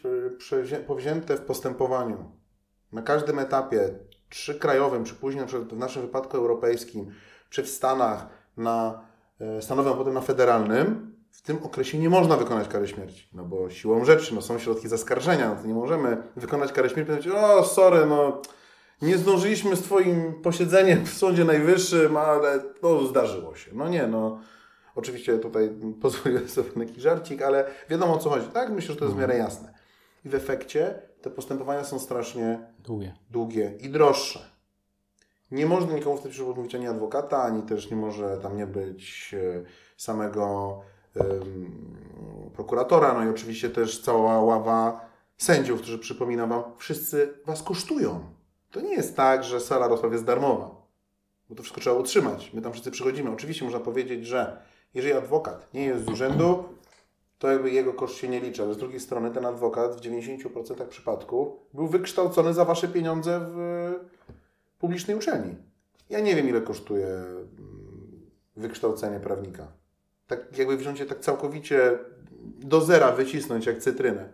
e, 0.72 0.76
powzięte 0.76 1.36
w 1.36 1.40
postępowaniu, 1.40 2.30
na 2.92 3.02
każdym 3.02 3.38
etapie, 3.38 3.98
czy 4.34 4.54
krajowym, 4.54 5.04
czy 5.04 5.14
później 5.14 5.44
w 5.46 5.78
naszym 5.78 6.02
wypadku 6.02 6.36
europejskim, 6.36 7.10
czy 7.50 7.62
w 7.62 7.68
Stanach, 7.68 8.26
na 8.56 9.02
e, 9.40 9.62
stanowym, 9.62 9.92
a 9.92 9.96
potem 9.96 10.14
na 10.14 10.20
federalnym, 10.20 11.14
w 11.30 11.42
tym 11.42 11.58
okresie 11.62 11.98
nie 11.98 12.10
można 12.10 12.36
wykonać 12.36 12.68
kary 12.68 12.88
śmierci. 12.88 13.28
No 13.32 13.44
bo 13.44 13.70
siłą 13.70 14.04
rzeczy, 14.04 14.34
no 14.34 14.42
są 14.42 14.58
środki 14.58 14.88
zaskarżenia, 14.88 15.48
no 15.48 15.62
to 15.62 15.68
nie 15.68 15.74
możemy 15.74 16.22
wykonać 16.36 16.72
kary 16.72 16.88
śmierci 16.88 17.12
i 17.12 17.14
powiedzieć, 17.14 17.32
o 17.36 17.64
sorry, 17.64 18.06
no 18.06 18.42
nie 19.02 19.18
zdążyliśmy 19.18 19.76
z 19.76 19.82
Twoim 19.82 20.34
posiedzeniem 20.42 21.06
w 21.06 21.14
Sądzie 21.14 21.44
Najwyższym, 21.44 22.16
ale 22.16 22.62
no 22.82 23.06
zdarzyło 23.06 23.56
się. 23.56 23.70
No 23.74 23.88
nie, 23.88 24.06
no 24.06 24.40
oczywiście 24.94 25.38
tutaj 25.38 25.70
pozwolę 26.02 26.48
sobie 26.48 26.70
na 26.76 26.84
jakiś 26.84 27.02
żarcik, 27.02 27.42
ale 27.42 27.64
wiadomo 27.90 28.14
o 28.14 28.18
co 28.18 28.30
chodzi, 28.30 28.46
tak? 28.46 28.70
Myślę, 28.70 28.94
że 28.94 28.98
to 28.98 29.04
jest 29.04 29.16
w 29.16 29.20
miarę 29.20 29.36
jasne. 29.36 29.74
I 30.24 30.28
w 30.28 30.34
efekcie 30.34 31.02
te 31.24 31.30
postępowania 31.30 31.84
są 31.84 31.98
strasznie 31.98 32.58
długie, 32.78 33.14
długie 33.30 33.74
i 33.80 33.88
droższe. 33.88 34.50
Nie 35.50 35.66
można 35.66 35.94
nikomu 35.94 36.16
w 36.16 36.20
tym 36.20 36.30
przypadku 36.30 36.56
mówić 36.56 36.74
ani 36.74 36.86
adwokata, 36.86 37.42
ani 37.42 37.62
też 37.62 37.90
nie 37.90 37.96
może 37.96 38.38
tam 38.38 38.56
nie 38.56 38.66
być 38.66 39.34
e, 39.34 39.64
samego 39.96 40.80
prokuratora, 42.54 43.14
no 43.14 43.24
i 43.24 43.28
oczywiście 43.28 43.70
też 43.70 44.02
cała 44.02 44.40
ława 44.40 45.08
sędziów, 45.36 45.80
którzy 45.80 45.98
przypominam 45.98 46.48
Wam, 46.48 46.62
wszyscy 46.78 47.34
Was 47.46 47.62
kosztują. 47.62 48.20
To 48.70 48.80
nie 48.80 48.94
jest 48.94 49.16
tak, 49.16 49.44
że 49.44 49.60
sala 49.60 49.88
rozpraw 49.88 50.12
jest 50.12 50.24
darmowa, 50.24 50.70
bo 51.48 51.54
to 51.54 51.62
wszystko 51.62 51.80
trzeba 51.80 51.96
utrzymać. 51.96 52.50
My 52.52 52.62
tam 52.62 52.72
wszyscy 52.72 52.90
przychodzimy. 52.90 53.30
Oczywiście 53.30 53.64
można 53.64 53.80
powiedzieć, 53.80 54.26
że 54.26 54.62
jeżeli 54.94 55.14
adwokat 55.14 55.74
nie 55.74 55.84
jest 55.84 56.04
z 56.04 56.08
urzędu, 56.08 56.64
to 57.44 57.50
jakby 57.50 57.70
jego 57.70 57.92
koszt 57.92 58.14
się 58.14 58.28
nie 58.28 58.40
liczy, 58.40 58.62
ale 58.62 58.74
z 58.74 58.76
drugiej 58.76 59.00
strony 59.00 59.30
ten 59.30 59.46
adwokat 59.46 59.96
w 59.96 60.00
90% 60.00 60.86
przypadków 60.86 61.48
był 61.74 61.86
wykształcony 61.86 62.54
za 62.54 62.64
Wasze 62.64 62.88
pieniądze 62.88 63.40
w 63.40 63.92
publicznej 64.78 65.16
uczelni. 65.16 65.56
Ja 66.10 66.20
nie 66.20 66.36
wiem, 66.36 66.48
ile 66.48 66.60
kosztuje 66.60 67.08
wykształcenie 68.56 69.20
prawnika. 69.20 69.66
Tak 70.26 70.58
jakby 70.58 70.76
wziąć 70.76 71.00
je 71.00 71.06
tak 71.06 71.20
całkowicie 71.20 71.98
do 72.58 72.80
zera 72.80 73.12
wycisnąć 73.12 73.66
jak 73.66 73.78
cytrynę. 73.78 74.28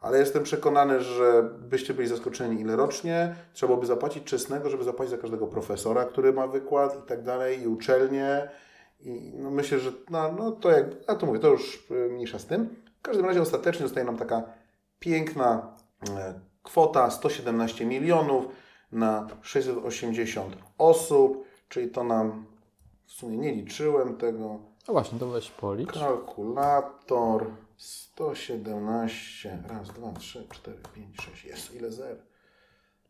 Ale 0.00 0.18
jestem 0.18 0.42
przekonany, 0.42 1.00
że 1.00 1.50
byście 1.58 1.94
byli 1.94 2.08
zaskoczeni, 2.08 2.60
ile 2.60 2.76
rocznie 2.76 3.34
trzeba 3.52 3.76
by 3.76 3.86
zapłacić 3.86 4.24
czesnego, 4.24 4.70
żeby 4.70 4.84
zapłacić 4.84 5.10
za 5.10 5.18
każdego 5.18 5.46
profesora, 5.46 6.04
który 6.04 6.32
ma 6.32 6.46
wykład 6.46 6.98
i 7.04 7.08
tak 7.08 7.22
dalej, 7.22 7.62
i 7.62 7.66
uczelnię. 7.66 8.48
I 9.00 9.32
no 9.34 9.50
myślę, 9.50 9.78
że 9.78 9.92
no, 10.10 10.32
no 10.32 10.52
to 10.52 10.70
jak, 10.70 10.86
ja 11.08 11.14
to 11.14 11.26
mówię, 11.26 11.38
to 11.38 11.48
już 11.48 11.90
y, 11.90 12.08
mniejsza 12.10 12.38
z 12.38 12.46
tym. 12.46 12.76
W 12.98 13.02
każdym 13.02 13.26
razie 13.26 13.42
ostatecznie 13.42 13.82
zostaje 13.86 14.06
nam 14.06 14.16
taka 14.16 14.42
piękna 14.98 15.76
e, 16.10 16.40
kwota 16.62 17.10
117 17.10 17.86
milionów 17.86 18.44
na 18.92 19.26
680 19.42 20.56
osób, 20.78 21.44
czyli 21.68 21.90
to 21.90 22.04
nam 22.04 22.46
w 23.04 23.12
sumie 23.12 23.36
nie 23.36 23.52
liczyłem 23.52 24.16
tego. 24.16 24.60
No 24.88 24.94
właśnie, 24.94 25.18
to 25.18 25.28
weź 25.28 25.50
policz. 25.50 25.92
Kalkulator 25.92 27.46
117, 27.76 29.62
raz, 29.68 29.88
dwa, 29.88 30.12
trzy, 30.12 30.46
cztery, 30.50 30.78
pięć, 30.94 31.22
sześć, 31.22 31.44
jest 31.44 31.74
ile 31.74 31.92
zer? 31.92 32.22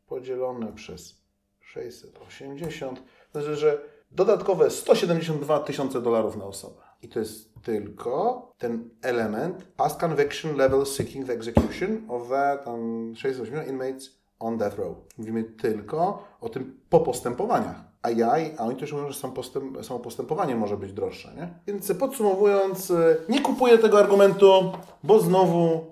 Podzielone 0.07 0.73
przez 0.73 1.23
680, 1.61 3.03
znaczy, 3.33 3.57
że 3.57 3.83
dodatkowe 4.11 4.71
172 4.71 5.61
tysiące 5.61 6.03
dolarów 6.03 6.37
na 6.37 6.45
osobę. 6.45 6.83
I 7.03 7.09
to 7.09 7.19
jest 7.19 7.55
tylko 7.63 8.43
ten 8.59 8.91
element 9.03 9.65
past 9.77 10.01
conviction 10.01 10.57
level 10.57 10.87
seeking 10.87 11.27
the 11.27 11.33
execution 11.33 12.03
of 12.09 12.29
the 12.29 12.59
tam 12.65 13.13
680 13.17 13.69
inmates 13.69 14.19
on 14.39 14.59
death 14.59 14.79
row. 14.79 14.97
Mówimy 15.19 15.45
tylko 15.45 16.25
o 16.41 16.49
tym 16.49 16.81
po 16.89 17.01
postępowaniach. 17.01 17.77
A 18.03 18.11
ja, 18.11 18.33
a 18.59 18.65
oni 18.65 18.77
też 18.77 18.93
mówią, 18.93 19.09
że 19.09 19.19
sam 19.19 19.33
postęp, 19.33 19.85
samo 19.85 20.01
postępowanie 20.01 20.57
może 20.57 20.77
być 20.77 20.93
droższe, 20.93 21.35
nie? 21.37 21.49
Więc 21.67 21.93
podsumowując, 21.93 22.93
nie 23.29 23.41
kupuję 23.41 23.79
tego 23.79 23.99
argumentu, 23.99 24.73
bo 25.03 25.21
znowu 25.21 25.87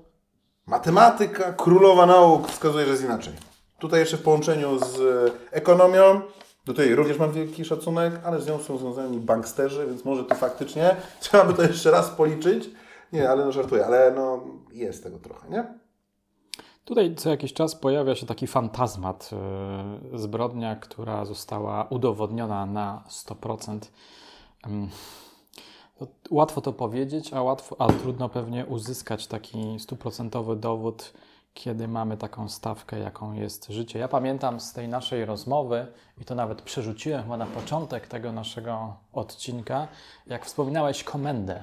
matematyka, 0.66 1.52
królowa 1.52 2.06
nauk 2.06 2.48
wskazuje, 2.48 2.84
że 2.84 2.90
jest 2.90 3.04
inaczej. 3.04 3.32
Tutaj 3.78 4.00
jeszcze 4.00 4.16
w 4.16 4.22
połączeniu 4.22 4.78
z 4.78 5.00
ekonomią, 5.50 6.20
do 6.66 6.74
tej 6.74 6.94
również 6.94 7.18
mam 7.18 7.32
wielki 7.32 7.64
szacunek, 7.64 8.20
ale 8.24 8.40
z 8.40 8.46
nią 8.46 8.58
są 8.58 8.78
związani 8.78 9.18
banksterzy, 9.18 9.86
więc 9.86 10.04
może 10.04 10.24
to 10.24 10.34
faktycznie 10.34 10.96
trzeba 11.20 11.44
by 11.44 11.54
to 11.54 11.62
jeszcze 11.62 11.90
raz 11.90 12.10
policzyć. 12.10 12.70
Nie, 13.12 13.30
ale 13.30 13.44
no 13.44 13.52
żartuję, 13.52 13.86
ale 13.86 14.12
no 14.16 14.44
jest 14.72 15.02
tego 15.02 15.18
trochę, 15.18 15.48
nie? 15.50 15.64
Tutaj 16.84 17.14
co 17.14 17.30
jakiś 17.30 17.52
czas 17.52 17.74
pojawia 17.74 18.14
się 18.14 18.26
taki 18.26 18.46
fantazmat, 18.46 19.30
yy, 20.12 20.18
zbrodnia, 20.18 20.76
która 20.76 21.24
została 21.24 21.86
udowodniona 21.90 22.66
na 22.66 23.04
100%. 23.08 23.78
Yy, 24.66 24.70
no, 26.00 26.06
łatwo 26.30 26.60
to 26.60 26.72
powiedzieć, 26.72 27.32
a, 27.32 27.42
łatwo, 27.42 27.76
a 27.78 27.92
trudno 27.92 28.28
pewnie 28.28 28.66
uzyskać 28.66 29.26
taki 29.26 29.80
stuprocentowy 29.80 30.56
dowód, 30.56 31.12
kiedy 31.56 31.88
mamy 31.88 32.16
taką 32.16 32.48
stawkę, 32.48 32.98
jaką 32.98 33.32
jest 33.32 33.68
życie. 33.68 33.98
Ja 33.98 34.08
pamiętam 34.08 34.60
z 34.60 34.72
tej 34.72 34.88
naszej 34.88 35.24
rozmowy, 35.24 35.86
i 36.20 36.24
to 36.24 36.34
nawet 36.34 36.62
przerzuciłem 36.62 37.22
chyba 37.22 37.36
na 37.36 37.46
początek 37.46 38.06
tego 38.06 38.32
naszego 38.32 38.96
odcinka, 39.12 39.88
jak 40.26 40.46
wspominałeś 40.46 41.04
komendę. 41.04 41.62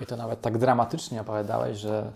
I 0.00 0.06
to 0.06 0.16
nawet 0.16 0.40
tak 0.40 0.58
dramatycznie 0.58 1.20
opowiadałeś, 1.20 1.78
że 1.78 2.12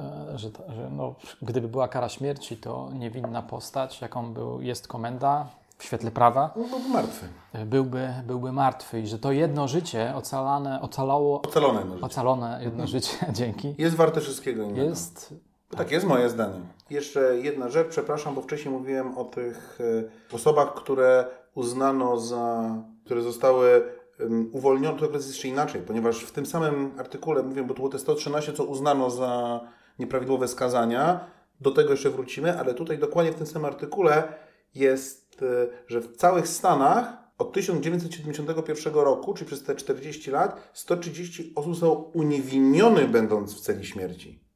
E, 0.00 0.38
że, 0.38 0.48
że 0.48 0.90
no, 0.90 1.14
gdyby 1.42 1.68
była 1.68 1.88
kara 1.88 2.08
śmierci, 2.08 2.56
to 2.56 2.90
niewinna 2.94 3.42
postać, 3.42 4.00
jaką 4.00 4.32
był, 4.32 4.62
jest 4.62 4.88
komenda 4.88 5.46
w 5.78 5.84
świetle 5.84 6.10
prawa, 6.10 6.50
byłby 6.56 6.88
martwy. 6.88 7.28
E, 7.52 7.66
byłby, 7.66 8.14
byłby 8.26 8.52
martwy 8.52 9.00
i 9.00 9.06
że 9.06 9.18
to 9.18 9.32
jedno 9.32 9.68
życie 9.68 10.12
ocalane, 10.16 10.80
ocalało, 10.80 11.42
ocalone 11.42 11.80
jedno 11.80 11.94
życie, 11.94 12.06
ocalone 12.06 12.60
jedno 12.62 12.86
życie 12.86 13.16
dzięki. 13.38 13.74
Jest 13.78 13.96
warte 13.96 14.20
wszystkiego 14.20 14.62
innego. 14.62 14.82
Jest, 14.82 15.34
tak, 15.76 15.90
jest 15.90 16.06
moje 16.06 16.30
zdanie. 16.30 16.60
Jeszcze 16.90 17.38
jedna 17.38 17.68
rzecz, 17.68 17.88
przepraszam, 17.88 18.34
bo 18.34 18.42
wcześniej 18.42 18.74
mówiłem 18.74 19.18
o 19.18 19.24
tych 19.24 19.78
e, 20.30 20.34
osobach, 20.34 20.74
które 20.74 21.26
uznano 21.54 22.20
za, 22.20 22.74
które 23.04 23.22
zostały 23.22 23.82
uwolnione, 24.52 24.98
to 24.98 25.10
jest 25.10 25.28
jeszcze 25.28 25.48
inaczej, 25.48 25.82
ponieważ 25.82 26.24
w 26.24 26.32
tym 26.32 26.46
samym 26.46 26.92
artykule 26.98 27.42
mówię, 27.42 27.62
bo 27.62 27.68
to 27.68 27.74
było 27.74 27.88
te 27.88 27.98
113, 27.98 28.52
co 28.52 28.64
uznano 28.64 29.10
za 29.10 29.60
nieprawidłowe 29.98 30.48
skazania. 30.48 31.30
Do 31.60 31.70
tego 31.70 31.90
jeszcze 31.90 32.10
wrócimy, 32.10 32.58
ale 32.58 32.74
tutaj 32.74 32.98
dokładnie 32.98 33.32
w 33.32 33.34
tym 33.34 33.46
samym 33.46 33.64
artykule 33.64 34.32
jest, 34.74 35.42
e, 35.42 35.46
że 35.86 36.00
w 36.00 36.16
całych 36.16 36.48
Stanach 36.48 37.16
od 37.38 37.52
1971 37.52 38.94
roku, 38.94 39.34
czyli 39.34 39.46
przez 39.46 39.64
te 39.64 39.74
40 39.74 40.30
lat, 40.30 40.70
130 40.72 41.52
osób 41.54 41.74
zostało 41.74 42.10
uniewinnione 42.14 43.04
będąc 43.04 43.54
w 43.54 43.60
celi 43.60 43.86
śmierci. 43.86 44.47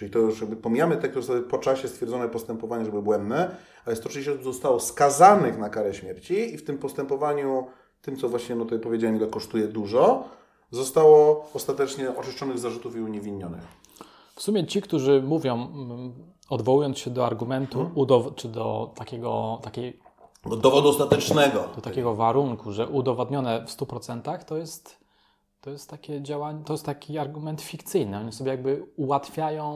Czyli 0.00 0.10
to 0.10 0.18
już 0.18 0.40
jakby 0.40 0.56
pomijamy 0.56 0.96
te, 0.96 1.08
które 1.08 1.22
zostały 1.22 1.42
po 1.42 1.58
czasie 1.58 1.88
stwierdzone 1.88 2.28
postępowanie, 2.28 2.84
żeby 2.84 3.02
błędne, 3.02 3.56
ale 3.86 3.96
130 3.96 4.30
osób 4.30 4.44
zostało 4.44 4.80
skazanych 4.80 5.58
na 5.58 5.68
karę 5.68 5.94
śmierci 5.94 6.54
i 6.54 6.58
w 6.58 6.64
tym 6.64 6.78
postępowaniu, 6.78 7.66
tym 8.02 8.16
co 8.16 8.28
właśnie 8.28 8.54
no 8.54 8.64
tutaj 8.64 8.78
powiedziałem, 8.78 9.16
ile 9.16 9.26
kosztuje 9.26 9.68
dużo, 9.68 10.24
zostało 10.70 11.48
ostatecznie 11.54 12.16
oczyszczonych 12.16 12.58
z 12.58 12.60
zarzutów 12.60 12.96
i 12.96 13.00
uniewinionych. 13.00 13.60
W 14.36 14.42
sumie 14.42 14.66
ci, 14.66 14.82
którzy 14.82 15.22
mówią, 15.22 15.68
odwołując 16.50 16.98
się 16.98 17.10
do 17.10 17.26
argumentu, 17.26 17.90
hmm. 17.94 18.34
czy 18.34 18.48
do 18.48 18.92
takiego, 18.94 19.60
takiej, 19.62 20.00
do 20.46 20.56
dowodu 20.56 20.88
ostatecznego, 20.88 21.68
do 21.76 21.82
takiego 21.82 22.14
warunku, 22.14 22.72
że 22.72 22.88
udowodnione 22.88 23.66
w 23.66 23.70
100%, 23.70 24.44
to 24.44 24.56
jest, 24.56 24.99
to 25.60 25.70
jest 25.70 25.90
takie 25.90 26.22
działanie, 26.22 26.64
to 26.64 26.72
jest 26.72 26.84
taki 26.84 27.18
argument 27.18 27.62
fikcyjny. 27.62 28.18
Oni 28.18 28.32
sobie 28.32 28.50
jakby 28.50 28.86
ułatwiają 28.96 29.66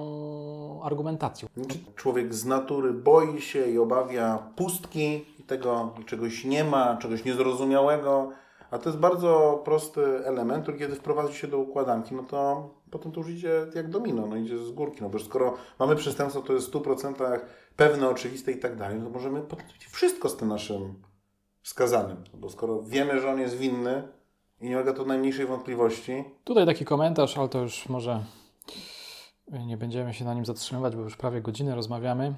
argumentację. 0.82 1.48
Człowiek 1.96 2.34
z 2.34 2.44
natury 2.44 2.92
boi 2.92 3.40
się 3.40 3.66
i 3.66 3.78
obawia 3.78 4.38
pustki 4.56 5.24
i 5.38 5.42
tego 5.42 5.94
czegoś 6.06 6.44
nie 6.44 6.64
ma, 6.64 6.96
czegoś 6.96 7.24
niezrozumiałego. 7.24 8.30
A 8.70 8.78
to 8.78 8.88
jest 8.88 8.98
bardzo 8.98 9.62
prosty 9.64 10.26
element, 10.26 10.62
który 10.62 10.78
kiedy 10.78 10.94
wprowadzi 10.94 11.34
się 11.34 11.48
do 11.48 11.58
układanki, 11.58 12.14
no 12.14 12.22
to 12.22 12.70
potem 12.90 13.12
to 13.12 13.20
już 13.20 13.30
idzie 13.30 13.66
jak 13.74 13.90
domino, 13.90 14.26
no 14.26 14.36
idzie 14.36 14.58
z 14.58 14.70
górki. 14.70 15.02
No 15.02 15.08
bo 15.08 15.18
skoro 15.18 15.54
mamy 15.78 15.96
przestępstwo, 15.96 16.42
to 16.42 16.52
jest 16.52 16.66
w 16.66 16.72
100% 16.72 17.40
pewne, 17.76 18.08
oczywiste 18.08 18.52
i 18.52 18.58
tak 18.58 18.76
dalej, 18.76 18.98
no 18.98 19.04
to 19.04 19.10
możemy 19.10 19.40
potem 19.40 19.66
wszystko 19.90 20.28
z 20.28 20.36
tym 20.36 20.48
naszym 20.48 20.94
skazanym. 21.62 22.16
No 22.32 22.38
bo 22.38 22.50
skoro 22.50 22.82
wiemy, 22.82 23.20
że 23.20 23.30
on 23.30 23.40
jest 23.40 23.56
winny 23.56 24.08
i 24.60 24.68
nie 24.68 24.76
ma 24.76 24.92
to 24.92 25.04
najmniejszej 25.04 25.46
wątpliwości. 25.46 26.24
Tutaj 26.44 26.66
taki 26.66 26.84
komentarz, 26.84 27.38
ale 27.38 27.48
to 27.48 27.58
już 27.58 27.88
może 27.88 28.24
nie 29.66 29.76
będziemy 29.76 30.14
się 30.14 30.24
na 30.24 30.34
nim 30.34 30.44
zatrzymywać, 30.44 30.96
bo 30.96 31.02
już 31.02 31.16
prawie 31.16 31.40
godzinę 31.40 31.74
rozmawiamy. 31.74 32.34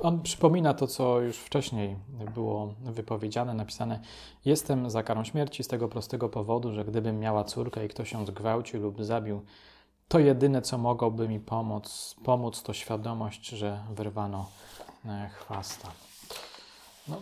On 0.00 0.22
przypomina 0.22 0.74
to, 0.74 0.86
co 0.86 1.20
już 1.20 1.36
wcześniej 1.36 1.96
było 2.34 2.74
wypowiedziane, 2.80 3.54
napisane. 3.54 4.00
Jestem 4.44 4.90
za 4.90 5.02
karą 5.02 5.24
śmierci 5.24 5.64
z 5.64 5.68
tego 5.68 5.88
prostego 5.88 6.28
powodu, 6.28 6.72
że 6.72 6.84
gdybym 6.84 7.20
miała 7.20 7.44
córkę 7.44 7.84
i 7.84 7.88
ktoś 7.88 8.12
ją 8.12 8.26
zgwałcił 8.26 8.82
lub 8.82 9.04
zabił, 9.04 9.42
to 10.08 10.18
jedyne, 10.18 10.62
co 10.62 10.78
mogłoby 10.78 11.28
mi 11.28 11.40
pomóc, 11.40 12.16
pomóc 12.24 12.62
to 12.62 12.72
świadomość, 12.72 13.48
że 13.48 13.84
wyrwano 13.90 14.50
e, 15.06 15.30
chwasta. 15.34 15.88
No, 17.08 17.16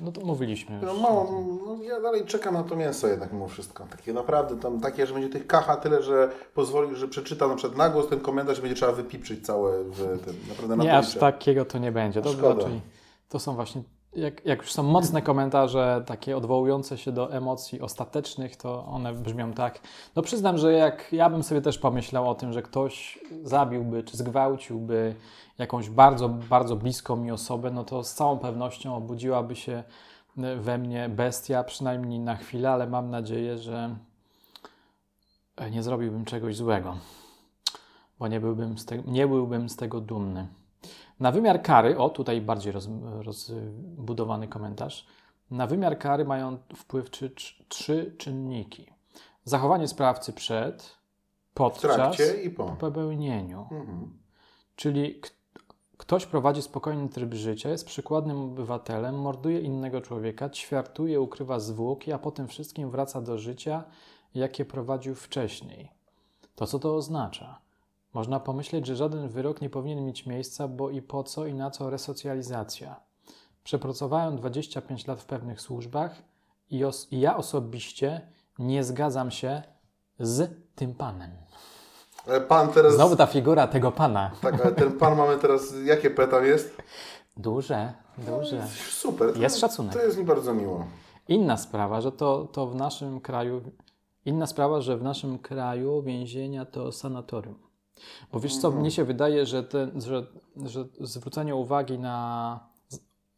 no 0.00 0.12
to 0.12 0.20
mówiliśmy. 0.20 0.80
No, 0.82 0.94
mało, 0.94 1.44
no, 1.66 1.82
ja 1.82 2.00
dalej 2.00 2.24
czekam 2.26 2.54
na 2.54 2.62
to 2.62 2.76
mięso 2.76 3.08
jednak 3.08 3.32
mimo 3.32 3.48
wszystko. 3.48 3.86
Takie 3.90 4.12
naprawdę 4.12 4.56
tam 4.56 4.80
takie, 4.80 5.06
że 5.06 5.14
będzie 5.14 5.28
tych 5.28 5.46
kacha 5.46 5.76
tyle, 5.76 6.02
że 6.02 6.32
pozwoli, 6.54 6.96
że 6.96 7.08
przeczyta 7.08 7.48
na 7.48 7.54
przykład 7.54 7.78
na 7.78 7.88
głos 7.88 8.08
ten 8.08 8.20
komentarz 8.20 8.60
będzie 8.60 8.76
trzeba 8.76 8.92
wypiprzyć 8.92 9.46
całe 9.46 9.84
w 9.84 10.24
tym. 10.24 10.36
Naprawdę 10.48 10.76
na 10.76 10.84
nie, 10.84 10.98
aż 10.98 11.14
takiego 11.14 11.64
to 11.64 11.78
nie 11.78 11.92
będzie. 11.92 12.22
To, 12.22 12.54
raczej, 12.54 12.80
to 13.28 13.38
są 13.38 13.54
właśnie 13.54 13.82
jak, 14.16 14.46
jak, 14.46 14.58
już 14.58 14.72
są 14.72 14.82
mocne 14.82 15.22
komentarze, 15.22 16.02
takie 16.06 16.36
odwołujące 16.36 16.98
się 16.98 17.12
do 17.12 17.32
emocji 17.32 17.80
ostatecznych, 17.80 18.56
to 18.56 18.84
one 18.84 19.12
brzmią 19.12 19.52
tak. 19.52 19.80
No 20.16 20.22
przyznam, 20.22 20.58
że 20.58 20.72
jak 20.72 21.12
ja 21.12 21.30
bym 21.30 21.42
sobie 21.42 21.60
też 21.60 21.78
pomyślał 21.78 22.30
o 22.30 22.34
tym, 22.34 22.52
że 22.52 22.62
ktoś 22.62 23.18
zabiłby 23.42 24.02
czy 24.02 24.16
zgwałciłby 24.16 25.14
jakąś 25.58 25.90
bardzo, 25.90 26.28
bardzo 26.28 26.76
bliską 26.76 27.16
mi 27.16 27.30
osobę, 27.30 27.70
no 27.70 27.84
to 27.84 28.04
z 28.04 28.14
całą 28.14 28.38
pewnością 28.38 28.96
obudziłaby 28.96 29.56
się 29.56 29.84
we 30.36 30.78
mnie 30.78 31.08
bestia, 31.08 31.64
przynajmniej 31.64 32.20
na 32.20 32.36
chwilę, 32.36 32.70
ale 32.70 32.86
mam 32.86 33.10
nadzieję, 33.10 33.58
że 33.58 33.96
nie 35.70 35.82
zrobiłbym 35.82 36.24
czegoś 36.24 36.56
złego, 36.56 36.96
bo 38.18 38.28
nie 38.28 38.40
byłbym 38.40 38.78
z, 38.78 38.86
te, 38.86 38.98
nie 38.98 39.26
byłbym 39.26 39.68
z 39.68 39.76
tego 39.76 40.00
dumny. 40.00 40.46
Na 41.20 41.32
wymiar 41.32 41.62
kary, 41.62 41.98
o 41.98 42.10
tutaj 42.10 42.40
bardziej 42.40 42.72
roz, 42.72 42.88
rozbudowany 43.20 44.48
komentarz, 44.48 45.06
na 45.50 45.66
wymiar 45.66 45.98
kary 45.98 46.24
mają 46.24 46.58
wpływ 46.76 47.10
trzy, 47.10 47.30
trzy 47.68 48.14
czynniki. 48.18 48.92
Zachowanie 49.44 49.88
sprawcy 49.88 50.32
przed, 50.32 50.96
podczas 51.54 52.18
i 52.44 52.50
po 52.50 52.64
popełnieniu. 52.64 53.60
Mhm. 53.70 54.18
Czyli 54.76 55.20
Ktoś 56.02 56.26
prowadzi 56.26 56.62
spokojny 56.62 57.08
tryb 57.08 57.34
życia, 57.34 57.68
jest 57.70 57.86
przykładnym 57.86 58.38
obywatelem, 58.38 59.20
morduje 59.20 59.60
innego 59.60 60.00
człowieka, 60.00 60.50
ćwiartuje, 60.50 61.20
ukrywa 61.20 61.60
zwłoki, 61.60 62.12
a 62.12 62.18
potem 62.18 62.48
wszystkim 62.48 62.90
wraca 62.90 63.20
do 63.20 63.38
życia, 63.38 63.84
jakie 64.34 64.64
prowadził 64.64 65.14
wcześniej. 65.14 65.90
To 66.54 66.66
co 66.66 66.78
to 66.78 66.96
oznacza? 66.96 67.58
Można 68.14 68.40
pomyśleć, 68.40 68.86
że 68.86 68.96
żaden 68.96 69.28
wyrok 69.28 69.60
nie 69.60 69.70
powinien 69.70 70.04
mieć 70.06 70.26
miejsca, 70.26 70.68
bo 70.68 70.90
i 70.90 71.02
po 71.02 71.22
co 71.24 71.46
i 71.46 71.54
na 71.54 71.70
co 71.70 71.90
resocjalizacja. 71.90 73.00
Przepracowałem 73.64 74.36
25 74.36 75.06
lat 75.06 75.20
w 75.20 75.24
pewnych 75.24 75.60
służbach 75.60 76.22
i, 76.70 76.84
os- 76.84 77.08
i 77.12 77.20
ja 77.20 77.36
osobiście 77.36 78.20
nie 78.58 78.84
zgadzam 78.84 79.30
się 79.30 79.62
z 80.20 80.50
tym 80.74 80.94
panem. 80.94 81.30
Ale 82.26 82.40
pan 82.40 82.68
teraz... 82.68 82.94
Znowu 82.94 83.16
ta 83.16 83.26
figura 83.26 83.66
tego 83.66 83.92
pana. 83.92 84.30
Tak, 84.42 84.60
ale 84.60 84.72
ten 84.72 84.92
pan 84.92 85.16
mamy 85.16 85.38
teraz... 85.38 85.74
Jakie 85.84 86.10
P 86.10 86.28
tam 86.28 86.44
jest? 86.46 86.82
Duże, 87.36 87.92
duże. 88.18 88.66
Super. 88.90 89.32
To, 89.32 89.38
Jest 89.40 89.58
szacunek. 89.58 89.92
To 89.92 90.02
jest 90.02 90.18
mi 90.18 90.24
bardzo 90.24 90.54
miło. 90.54 90.86
Inna 91.28 91.56
sprawa, 91.56 92.00
że 92.00 92.12
to, 92.12 92.44
to 92.52 92.66
w 92.66 92.74
naszym 92.74 93.20
kraju. 93.20 93.60
Inna 94.24 94.46
sprawa, 94.46 94.80
że 94.80 94.96
w 94.96 95.02
naszym 95.02 95.38
kraju 95.38 96.02
więzienia 96.02 96.64
to 96.64 96.92
sanatorium. 96.92 97.58
Bo 98.32 98.40
wiesz 98.40 98.56
co, 98.58 98.70
mnie 98.70 98.90
się 98.90 99.04
wydaje, 99.04 99.46
że, 99.46 99.64
że, 99.96 100.26
że 100.66 100.84
zwrócenie 101.00 101.54
uwagi 101.54 101.98
na, 101.98 102.60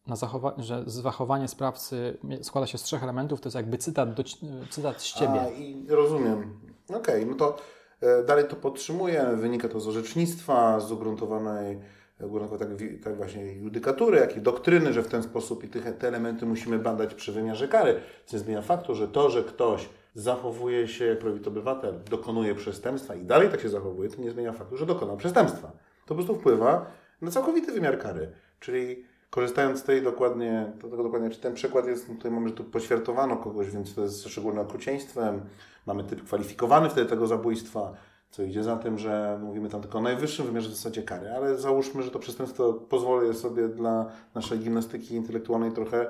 na 0.06 0.14
zachowa- 0.14 0.54
że 0.62 0.82
zachowanie 0.86 1.48
sprawcy 1.48 2.18
składa 2.42 2.66
się 2.66 2.78
z 2.78 2.82
trzech 2.82 3.02
elementów, 3.02 3.40
to 3.40 3.46
jest 3.46 3.56
jakby 3.56 3.78
cytat, 3.78 4.14
do, 4.14 4.22
cytat 4.70 5.02
z 5.02 5.12
ciebie. 5.12 5.40
A, 5.40 5.48
i 5.48 5.86
rozumiem. 5.88 6.60
Okej, 6.94 7.26
no 7.26 7.34
to 7.34 7.56
e, 8.00 8.24
dalej 8.24 8.44
to 8.48 8.56
podtrzymuję. 8.56 9.26
Wynika 9.36 9.68
to 9.68 9.80
z 9.80 9.88
orzecznictwa, 9.88 10.80
z 10.80 10.92
ugruntowanej, 10.92 11.80
ugruntowanej 12.20 12.78
tak, 12.78 13.04
tak 13.04 13.16
właśnie 13.16 13.52
judykatury, 13.52 14.18
jak 14.18 14.36
i 14.36 14.40
doktryny, 14.40 14.92
że 14.92 15.02
w 15.02 15.08
ten 15.08 15.22
sposób 15.22 15.64
i 15.64 15.68
tych, 15.68 15.98
te 15.98 16.08
elementy 16.08 16.46
musimy 16.46 16.78
badać 16.78 17.14
przy 17.14 17.32
wymiarze 17.32 17.68
kary. 17.68 18.00
Co 18.26 18.38
zmienia 18.38 18.62
faktu, 18.62 18.94
że 18.94 19.08
to, 19.08 19.30
że 19.30 19.44
ktoś 19.44 19.88
zachowuje 20.14 20.88
się 20.88 21.04
jak 21.04 21.18
prawidłowy 21.18 21.50
obywatel, 21.50 22.00
dokonuje 22.10 22.54
przestępstwa 22.54 23.14
i 23.14 23.24
dalej 23.24 23.48
tak 23.48 23.60
się 23.60 23.68
zachowuje, 23.68 24.08
to 24.10 24.22
nie 24.22 24.30
zmienia 24.30 24.52
faktu, 24.52 24.76
że 24.76 24.86
dokonał 24.86 25.16
przestępstwa. 25.16 25.72
To 26.06 26.08
po 26.08 26.14
prostu 26.14 26.34
wpływa 26.34 26.86
na 27.20 27.30
całkowity 27.30 27.72
wymiar 27.72 27.98
kary. 27.98 28.32
Czyli 28.60 29.04
korzystając 29.30 29.78
z 29.78 29.82
tej 29.82 30.02
dokładnie, 30.02 30.72
do 30.82 30.88
tego 30.88 31.02
dokładnie, 31.02 31.30
czy 31.30 31.40
ten 31.40 31.54
przykład 31.54 31.86
jest, 31.86 32.06
tutaj 32.06 32.30
mamy, 32.30 32.48
że 32.48 32.54
tu 32.54 32.64
poświartowano 32.64 33.36
kogoś, 33.36 33.70
więc 33.70 33.94
to 33.94 34.02
jest 34.02 34.28
szczególnym 34.28 34.62
okrucieństwem, 34.66 35.40
mamy 35.86 36.04
typ 36.04 36.24
kwalifikowany 36.24 36.90
wtedy 36.90 37.10
tego 37.10 37.26
zabójstwa, 37.26 37.92
co 38.30 38.42
idzie 38.42 38.62
za 38.62 38.76
tym, 38.76 38.98
że 38.98 39.38
mówimy 39.42 39.68
tam 39.68 39.80
tylko 39.80 39.98
o 39.98 40.02
najwyższym 40.02 40.46
wymiarze 40.46 40.68
w 40.68 40.74
zasadzie 40.74 41.02
kary, 41.02 41.30
ale 41.30 41.56
załóżmy, 41.56 42.02
że 42.02 42.10
to 42.10 42.18
przestępstwo 42.18 42.72
pozwolę 42.72 43.34
sobie 43.34 43.68
dla 43.68 44.10
naszej 44.34 44.58
gimnastyki 44.58 45.14
intelektualnej 45.14 45.72
trochę 45.72 46.06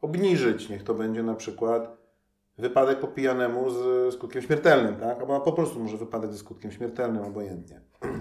obniżyć. 0.00 0.68
Niech 0.68 0.82
to 0.82 0.94
będzie 0.94 1.22
na 1.22 1.34
przykład 1.34 2.03
wypadek 2.58 3.00
po 3.00 3.08
pijanemu 3.08 3.70
z 3.70 4.14
skutkiem 4.14 4.42
śmiertelnym, 4.42 4.96
tak? 4.96 5.20
Albo 5.20 5.40
po 5.40 5.52
prostu 5.52 5.80
może 5.80 5.96
wypadek 5.96 6.32
ze 6.32 6.38
skutkiem 6.38 6.72
śmiertelnym, 6.72 7.24
obojętnie. 7.24 7.80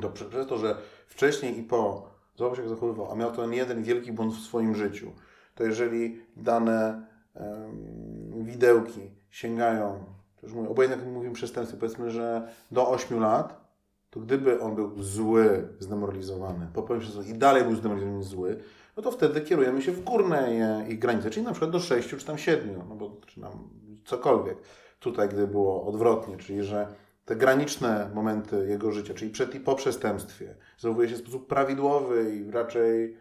To 0.00 0.10
prze- 0.10 0.24
przez 0.24 0.46
to, 0.46 0.58
że 0.58 0.76
wcześniej 1.06 1.58
i 1.58 1.62
po, 1.62 2.10
zobacz 2.34 2.58
jak 2.58 2.68
zachowywał, 2.68 3.12
a 3.12 3.14
miał 3.14 3.32
ten 3.32 3.52
jeden 3.52 3.82
wielki 3.82 4.12
błąd 4.12 4.34
w 4.34 4.40
swoim 4.40 4.74
życiu, 4.74 5.12
to 5.54 5.64
jeżeli 5.64 6.20
dane 6.36 7.06
em, 7.34 8.44
widełki 8.44 9.10
sięgają, 9.30 10.04
to 10.36 10.46
już 10.46 10.54
mówię, 10.54 10.68
obojętnie 10.68 11.04
jak 11.04 11.14
mówimy 11.14 11.34
przestępstwie, 11.34 11.78
powiedzmy, 11.80 12.10
że 12.10 12.48
do 12.70 12.88
8 12.88 13.20
lat, 13.20 13.66
to 14.10 14.20
gdyby 14.20 14.60
on 14.60 14.74
był 14.74 15.02
zły, 15.02 15.68
zdemoralizowany, 15.78 16.68
popełnił 16.74 17.02
przestępstwo 17.02 17.36
i 17.36 17.38
dalej 17.38 17.62
był 17.62 17.74
zdemoralizowany 17.74 18.24
zły, 18.24 18.56
no 18.96 19.02
to 19.02 19.10
wtedy 19.10 19.40
kierujemy 19.40 19.82
się 19.82 19.92
w 19.92 20.04
górne 20.04 20.48
ich 20.88 20.98
granice, 20.98 21.30
czyli 21.30 21.46
na 21.46 21.52
przykład 21.52 21.70
do 21.70 21.80
6 21.80 22.08
czy 22.08 22.26
tam 22.26 22.38
7, 22.38 22.82
no 22.88 22.94
bo 22.94 23.20
czy 23.26 23.40
tam 23.40 23.70
cokolwiek. 24.04 24.58
Tutaj, 25.00 25.28
gdy 25.28 25.46
było 25.46 25.86
odwrotnie, 25.86 26.36
czyli 26.36 26.62
że 26.62 26.88
te 27.24 27.36
graniczne 27.36 28.10
momenty 28.14 28.66
jego 28.68 28.92
życia, 28.92 29.14
czyli 29.14 29.30
przed 29.30 29.54
i 29.54 29.60
po 29.60 29.74
przestępstwie, 29.74 30.54
zachowuje 30.78 31.08
się 31.08 31.14
w 31.14 31.18
sposób 31.18 31.46
prawidłowy 31.46 32.36
i 32.36 32.50
raczej 32.50 33.16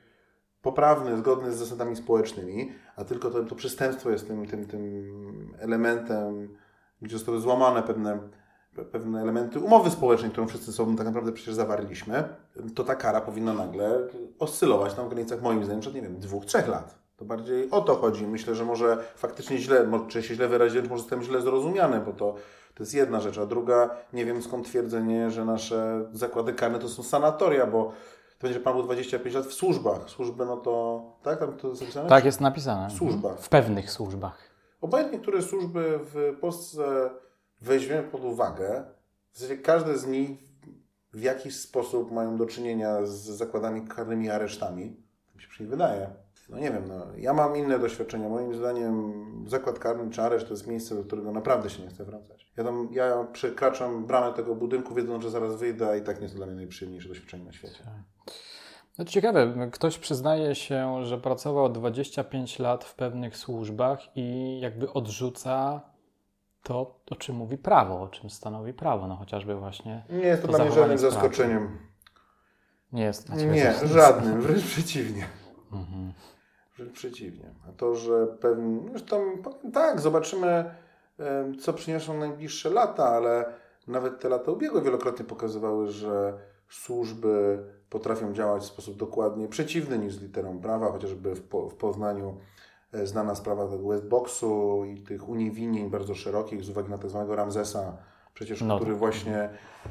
poprawny, 0.62 1.18
zgodny 1.18 1.52
z 1.52 1.56
zasadami 1.56 1.96
społecznymi, 1.96 2.72
a 2.96 3.04
tylko 3.04 3.30
to, 3.30 3.44
to 3.44 3.56
przestępstwo 3.56 4.10
jest 4.10 4.28
tym, 4.28 4.46
tym, 4.46 4.66
tym 4.66 5.56
elementem, 5.60 6.58
gdzie 7.02 7.18
zostały 7.18 7.40
złamane 7.40 7.84
pewne, 7.84 8.16
pe- 8.16 8.30
pewne 8.92 9.22
elementy 9.22 9.60
umowy 9.60 9.90
społecznej, 9.90 10.32
którą 10.32 10.48
wszyscy 10.48 10.74
sobą 10.74 10.96
tak 10.96 11.06
naprawdę 11.06 11.32
przecież 11.32 11.56
zawarliśmy, 11.56 12.24
to 12.76 12.84
ta 12.84 12.96
kara 12.96 13.22
powinna 13.22 13.54
nagle 13.54 14.00
oscylować 14.40 14.94
tam 14.94 15.06
w 15.06 15.10
granicach 15.10 15.42
moim 15.42 15.64
zdaniem 15.64 15.82
przed, 15.82 15.94
nie 15.94 16.02
wiem, 16.02 16.20
dwóch, 16.20 16.46
trzech 16.46 16.68
lat. 16.68 16.96
To 17.18 17.26
bardziej 17.26 17.72
o 17.72 17.82
to 17.82 17.96
chodzi. 17.96 18.28
Myślę, 18.28 18.56
że 18.56 18.66
może 18.66 18.98
faktycznie 19.16 19.58
źle, 19.58 19.88
czy 20.08 20.24
się 20.24 20.36
źle 20.36 20.48
wyraziłem, 20.48 20.90
może 20.90 21.02
jestem 21.02 21.24
źle 21.24 21.42
zrozumiany, 21.42 22.00
bo 22.00 22.12
to, 22.12 22.36
to 22.76 22.84
jest 22.84 22.94
jedna 22.94 23.20
rzecz. 23.20 23.38
A 23.38 23.46
druga, 23.46 23.90
nie 24.14 24.26
wiem 24.26 24.42
skąd 24.42 24.66
twierdzenie, 24.68 25.32
że 25.32 25.46
nasze 25.46 26.06
zakłady 26.14 26.54
karne 26.54 26.80
to 26.80 26.90
są 26.90 27.04
sanatoria, 27.04 27.68
bo 27.68 27.92
to 28.40 28.48
będzie, 28.48 28.60
Pan 28.60 28.74
był 28.74 28.84
25 28.84 29.36
lat 29.36 29.46
w 29.46 29.54
służbach. 29.54 30.10
Służby, 30.10 30.46
no 30.46 30.58
to, 30.58 31.04
tak? 31.24 31.40
Tam 31.40 31.54
to 31.54 31.68
jest 31.68 31.80
zapisane? 31.80 32.10
Tak 32.10 32.26
jest 32.26 32.42
napisane. 32.42 32.90
W 32.90 32.94
służbach. 32.94 33.40
W 33.40 33.50
pewnych 33.50 33.92
służbach. 33.92 34.38
Obojętnie, 34.82 35.20
które 35.20 35.42
służby 35.42 36.00
w 36.04 36.38
Polsce 36.42 37.10
weźmiemy 37.62 38.04
pod 38.04 38.24
uwagę, 38.24 38.84
w 39.32 39.40
zasadzie 39.40 39.62
każde 39.62 39.98
z 39.98 40.08
nich 40.08 40.40
w 41.14 41.22
jakiś 41.22 41.60
sposób 41.60 42.12
mają 42.12 42.38
do 42.38 42.46
czynienia 42.46 43.06
z 43.06 43.14
zakładami 43.14 43.88
karnymi 43.88 44.30
aresztami. 44.30 44.96
Tak 45.26 45.36
mi 45.36 45.42
się 45.42 45.48
przynajmniej 45.48 45.78
wydaje. 45.78 46.10
No 46.50 46.60
nie 46.60 46.72
wiem, 46.72 46.84
no, 46.88 47.06
ja 47.18 47.34
mam 47.34 47.58
inne 47.58 47.80
doświadczenia. 47.80 48.30
Moim 48.30 48.56
zdaniem 48.56 49.14
zakład 49.48 49.80
karny 49.80 50.12
czy 50.12 50.22
areszt 50.22 50.48
to 50.48 50.54
jest 50.54 50.68
miejsce, 50.68 50.96
do 50.96 51.04
którego 51.04 51.32
naprawdę 51.32 51.70
się 51.70 51.84
nie 51.84 51.90
chce 51.90 52.06
wracać. 52.06 52.52
Ja, 52.58 52.64
tam, 52.64 52.90
ja 52.92 53.28
przekraczam 53.34 54.06
bramę 54.06 54.34
tego 54.34 54.56
budynku, 54.56 54.94
wiedząc, 54.96 55.24
że 55.24 55.30
zaraz 55.30 55.56
wyjdę, 55.56 56.00
i 56.00 56.02
tak 56.02 56.18
nie 56.18 56.24
jest 56.24 56.36
dla 56.36 56.46
mnie 56.46 56.56
najprzyjemniejsze 56.56 57.10
doświadczenie 57.10 57.44
na 57.44 57.54
świecie. 57.54 57.84
No 58.98 59.06
to 59.06 59.12
ciekawe, 59.12 59.70
ktoś 59.72 59.98
przyznaje 59.98 60.56
się, 60.56 61.06
że 61.06 61.18
pracował 61.18 61.70
25 61.70 62.60
lat 62.60 62.84
w 62.84 62.96
pewnych 62.96 63.38
służbach 63.38 64.00
i 64.16 64.60
jakby 64.60 64.94
odrzuca 64.94 65.82
to, 66.66 67.00
o 67.12 67.16
czym 67.16 67.36
mówi 67.36 67.58
prawo, 67.58 68.02
o 68.02 68.08
czym 68.08 68.30
stanowi 68.30 68.74
prawo, 68.74 69.08
no 69.08 69.16
chociażby 69.16 69.56
właśnie 69.56 70.04
Nie 70.10 70.18
jest 70.20 70.42
to, 70.42 70.48
To 70.48 70.54
dla 70.54 70.66
mnie 70.66 70.74
żadnym 70.74 70.98
zaskoczeniem. 70.98 71.78
nie 72.92 73.04
jest 73.04 73.28
dla 73.28 73.36
Nie, 73.36 73.74
żadnym, 73.88 74.42
wręcz 74.42 74.64
przeciwnie. 74.66 75.28
Mhm. 75.74 76.14
Wręcz 76.78 76.94
przeciwnie. 76.94 77.54
A 77.70 77.72
to, 77.72 77.96
że 77.96 78.28
pewnie. 78.28 78.90
Zresztą 78.90 79.38
powiem 79.44 79.72
tak, 79.72 80.00
zobaczymy, 80.00 80.76
co 81.60 81.74
przyniosą 81.74 82.18
najbliższe 82.18 82.70
lata, 82.70 83.10
ale 83.10 83.46
nawet 83.88 84.20
te 84.20 84.30
lata 84.30 84.52
ubiegłe 84.52 84.82
wielokrotnie 84.82 85.26
pokazywały, 85.26 85.92
że 85.92 86.34
służby 86.70 87.64
potrafią 87.90 88.34
działać 88.34 88.64
w 88.64 88.66
sposób 88.66 88.98
dokładnie 88.98 89.48
przeciwny 89.48 89.98
niż 89.98 90.14
z 90.14 90.22
literą 90.22 90.60
prawa, 90.60 90.92
chociażby 90.92 91.36
w, 91.36 91.48
po, 91.48 91.70
w 91.70 91.76
Poznaniu 91.76 92.38
znana 93.04 93.36
sprawa 93.36 93.68
tego 93.68 93.88
Westboxu 93.88 94.84
i 94.86 95.02
tych 95.02 95.30
uniewinnień 95.30 95.90
bardzo 95.90 96.16
szerokich 96.16 96.64
z 96.64 96.70
uwagi 96.70 96.90
na 96.90 96.98
tak 96.98 97.10
zwanego 97.10 97.36
Ramzesa, 97.36 97.98
przecież 98.34 98.62
No. 98.62 98.76
który 98.76 98.96
właśnie 98.96 99.50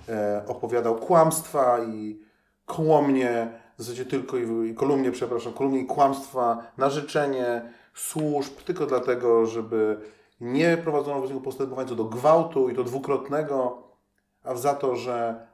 e, 0.08 0.44
opowiadał 0.46 0.96
kłamstwa 0.96 1.84
i 1.84 2.20
kłomnie, 2.66 3.60
w 3.78 3.82
zasadzie 3.82 4.04
tylko 4.04 4.36
i, 4.36 4.68
i 4.70 4.74
kolumnie, 4.74 5.12
przepraszam, 5.12 5.52
kolumnie 5.52 5.78
i 5.78 5.86
kłamstwa 5.86 6.62
na 6.78 6.90
życzenie 6.90 7.72
służb, 7.94 8.52
tylko 8.64 8.86
dlatego, 8.86 9.46
żeby 9.46 10.00
nie 10.40 10.76
prowadzono 10.76 11.14
wobec 11.14 11.30
niego 11.30 11.44
postępowań 11.44 11.88
co 11.88 11.94
do 11.94 12.04
gwałtu 12.04 12.68
i 12.68 12.74
to 12.74 12.84
dwukrotnego, 12.84 13.82
a 14.44 14.54
za 14.54 14.74
to, 14.74 14.96
że 14.96 15.46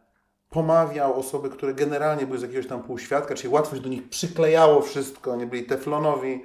pomawiał 0.50 1.18
osoby, 1.18 1.50
które 1.50 1.74
generalnie 1.74 2.26
były 2.26 2.38
z 2.38 2.42
jakiegoś 2.42 2.66
tam 2.66 2.82
półświadka, 2.82 3.34
czyli 3.34 3.52
łatwo 3.54 3.76
się 3.76 3.82
do 3.82 3.88
nich 3.88 4.08
przyklejało 4.08 4.80
wszystko, 4.80 5.36
nie 5.36 5.46
byli 5.46 5.64
teflonowi, 5.64 6.44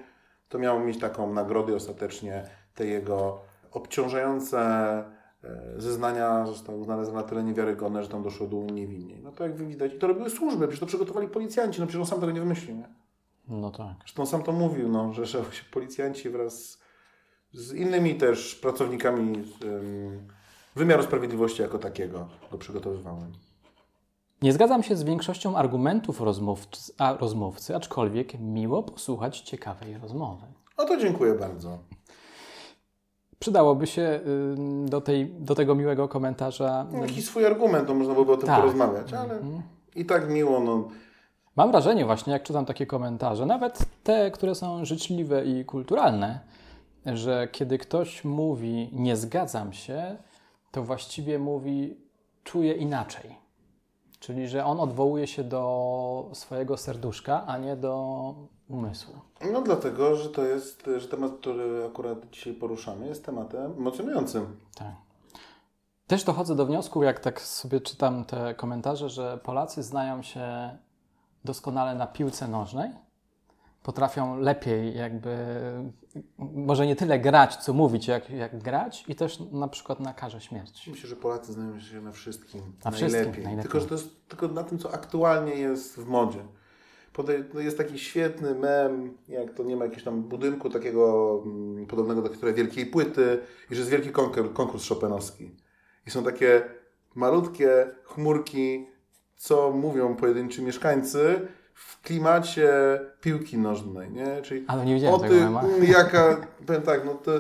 to 0.56 0.60
miało 0.60 0.80
mieć 0.80 0.99
taką 0.99 1.34
nagrodę 1.34 1.76
ostatecznie 1.76 2.49
te 2.76 2.86
jego 2.86 3.41
obciążające 3.72 4.60
e, 5.43 5.74
zeznania 5.78 6.45
zostały 6.45 6.78
uznane 6.78 7.06
za 7.06 7.12
na 7.12 7.24
tyle 7.24 7.43
niewiarygodne, 7.43 8.03
że 8.03 8.10
tam 8.10 8.24
doszło 8.24 8.47
do 8.47 8.58
uniewinnień. 8.58 9.22
No 9.24 9.32
to 9.32 9.43
jak 9.43 9.56
widać, 9.56 9.93
i 9.93 9.99
to 9.99 10.08
robiły 10.08 10.30
służby, 10.30 10.68
przecież 10.68 10.80
to 10.80 10.86
przygotowali 10.86 11.28
policjanci, 11.28 11.80
no 11.80 11.88
przecież 11.88 12.01
on 12.01 12.08
sam 12.08 12.20
tego 12.20 12.32
nie 12.32 12.39
wymyślił, 12.39 12.78
nie? 12.78 12.89
No 13.47 13.72
tak. 13.72 13.95
Zresztą 13.99 14.22
on 14.22 14.28
sam 14.28 14.43
to 14.43 14.51
mówił, 14.51 14.89
no, 14.89 15.14
że, 15.14 15.26
że 15.26 15.43
policjanci 15.72 16.30
wraz 16.30 16.80
z 17.53 17.74
innymi 17.74 18.16
też 18.16 18.56
pracownikami 18.56 19.43
ym, 19.64 20.28
wymiaru 20.76 21.03
sprawiedliwości 21.03 21.62
jako 21.62 21.80
takiego 21.80 22.28
go 22.51 22.58
przygotowywałem. 22.58 23.32
Nie 24.46 24.54
zgadzam 24.54 24.84
się 24.84 24.96
z 24.96 25.04
większością 25.04 25.58
argumentów 25.58 26.22
rozmówcy, 26.22 26.93
a, 26.98 27.14
rozmówcy, 27.14 27.76
aczkolwiek 27.76 28.39
miło 28.39 28.84
posłuchać 28.84 29.39
ciekawej 29.39 29.98
rozmowy. 29.98 30.46
No 30.78 30.86
to 30.86 30.98
dziękuję 30.98 31.34
bardzo. 31.34 31.78
Przydałoby 33.39 33.88
się 33.88 34.20
do, 34.86 35.02
tej, 35.02 35.30
do 35.39 35.56
tego 35.56 35.76
miłego 35.76 36.08
komentarza. 36.08 36.88
Jakiś 37.02 37.26
swój 37.26 37.46
argument, 37.46 37.88
to 37.88 37.93
można 37.93 38.14
byłoby 38.14 38.32
o 38.32 38.38
tym 38.38 38.48
Tak. 38.48 38.60
porozmawiać, 38.60 39.14
ale 39.14 39.39
i 39.96 40.06
tak 40.06 40.30
miło, 40.30 40.60
no. 40.60 40.88
Mam 41.56 41.72
wrażenie 41.72 42.06
właśnie, 42.06 42.34
jak 42.34 42.43
czytam 42.43 42.66
takie 42.66 42.86
komentarze, 42.86 43.46
nawet 43.46 43.80
te, 44.04 44.32
które 44.32 44.56
są 44.56 44.86
życzliwe 44.86 45.46
i 45.46 45.66
kulturalne, 45.66 46.39
że 47.06 47.48
kiedy 47.52 47.78
ktoś 47.78 48.24
mówi 48.24 48.89
nie 48.93 49.18
zgadzam 49.18 49.74
się, 49.74 50.18
to 50.72 50.84
właściwie 50.84 51.39
mówi 51.39 51.98
czuję 52.43 52.74
inaczej. 52.74 53.45
Czyli, 54.20 54.47
że 54.47 54.66
on 54.66 54.80
odwołuje 54.80 55.28
się 55.28 55.43
do 55.43 56.30
swojego 56.34 56.78
serduszka, 56.78 57.43
a 57.47 57.57
nie 57.57 57.76
do 57.76 58.36
umysłu. 58.70 59.13
No 59.51 59.61
dlatego, 59.61 60.16
że 60.16 60.30
to 60.30 60.43
jest, 60.43 60.89
że 60.97 61.07
temat, 61.07 61.32
który 61.32 61.86
akurat 61.86 62.30
dzisiaj 62.32 62.53
poruszamy, 62.53 63.07
jest 63.07 63.26
tematem 63.26 63.72
emocjonującym. 63.72 64.59
Tak. 64.76 64.95
Też 66.07 66.24
dochodzę 66.24 66.55
do 66.55 66.66
wniosku, 66.66 67.03
jak 67.03 67.20
tak 67.20 67.41
sobie 67.41 67.82
czytam 67.82 68.26
te 68.26 68.55
komentarze, 68.55 69.09
że 69.09 69.39
Polacy 69.43 69.84
znają 69.84 70.22
się 70.22 70.78
doskonale 71.45 71.95
na 71.95 72.07
piłce 72.07 72.47
nożnej. 72.47 72.91
Potrafią 73.86 74.40
lepiej 74.40 74.98
jakby, 74.98 75.38
może 76.38 76.88
nie 76.88 76.96
tyle 76.96 77.20
grać, 77.20 77.56
co 77.56 77.74
mówić, 77.74 78.08
jak, 78.08 78.30
jak 78.30 78.64
grać 78.64 79.06
i 79.08 79.16
też 79.16 79.40
na 79.52 79.68
przykład 79.68 80.00
na 80.00 80.14
karze 80.14 80.42
śmierci. 80.42 80.92
Myślę, 80.92 81.10
że 81.10 81.16
Polacy 81.16 81.54
znają 81.54 81.80
się 81.80 82.02
na 82.02 82.12
wszystkim 82.12 82.62
Na 82.62 82.92
najlepiej. 82.92 83.10
wszystkim 83.10 83.44
najlepiej. 83.44 83.62
Tylko, 83.62 83.80
że 83.80 83.86
to 83.86 83.96
jest 83.96 84.28
tylko 84.28 84.48
na 84.48 84.64
tym, 84.64 84.78
co 84.78 84.94
aktualnie 84.94 85.56
jest 85.56 85.96
w 85.96 86.08
modzie. 86.08 86.40
No 87.54 87.60
jest 87.60 87.78
taki 87.78 88.00
świetny 88.00 88.56
mem, 88.56 89.18
jak 89.28 89.54
to 89.54 89.64
nie 89.64 89.76
ma 89.76 89.84
jakiegoś 89.84 90.04
tam 90.04 90.24
budynku 90.24 90.70
takiego 90.70 91.42
mm, 91.46 91.86
podobnego 91.86 92.22
do 92.22 92.30
której 92.30 92.54
wielkiej 92.54 92.86
płyty 92.86 93.40
i 93.72 93.76
że 93.76 93.82
jest 93.82 93.92
wielki 93.92 94.10
konkurs, 94.10 94.50
konkurs 94.54 94.90
Chopinowski. 94.90 95.56
I 96.08 96.12
są 96.12 96.24
takie 96.24 96.64
malutkie 97.16 97.88
chmurki, 98.04 98.88
co 99.36 99.72
mówią 99.72 100.16
pojedynczy 100.16 100.62
mieszkańcy 100.62 101.48
w 101.76 102.02
klimacie 102.02 102.70
piłki 103.22 103.58
nożnej, 103.58 104.12
nie? 104.12 104.42
Czyli 104.42 104.66
Ale 104.68 104.86
nie 104.86 104.96
widziałem 104.96 105.16
o 105.16 105.20
tego 105.20 105.34
ty, 105.36 105.42
mema. 105.42 105.62
mm, 105.62 105.84
jaka, 105.84 106.38
powiem 106.66 106.82
tak, 106.82 107.06
no 107.06 107.14
to 107.14 107.32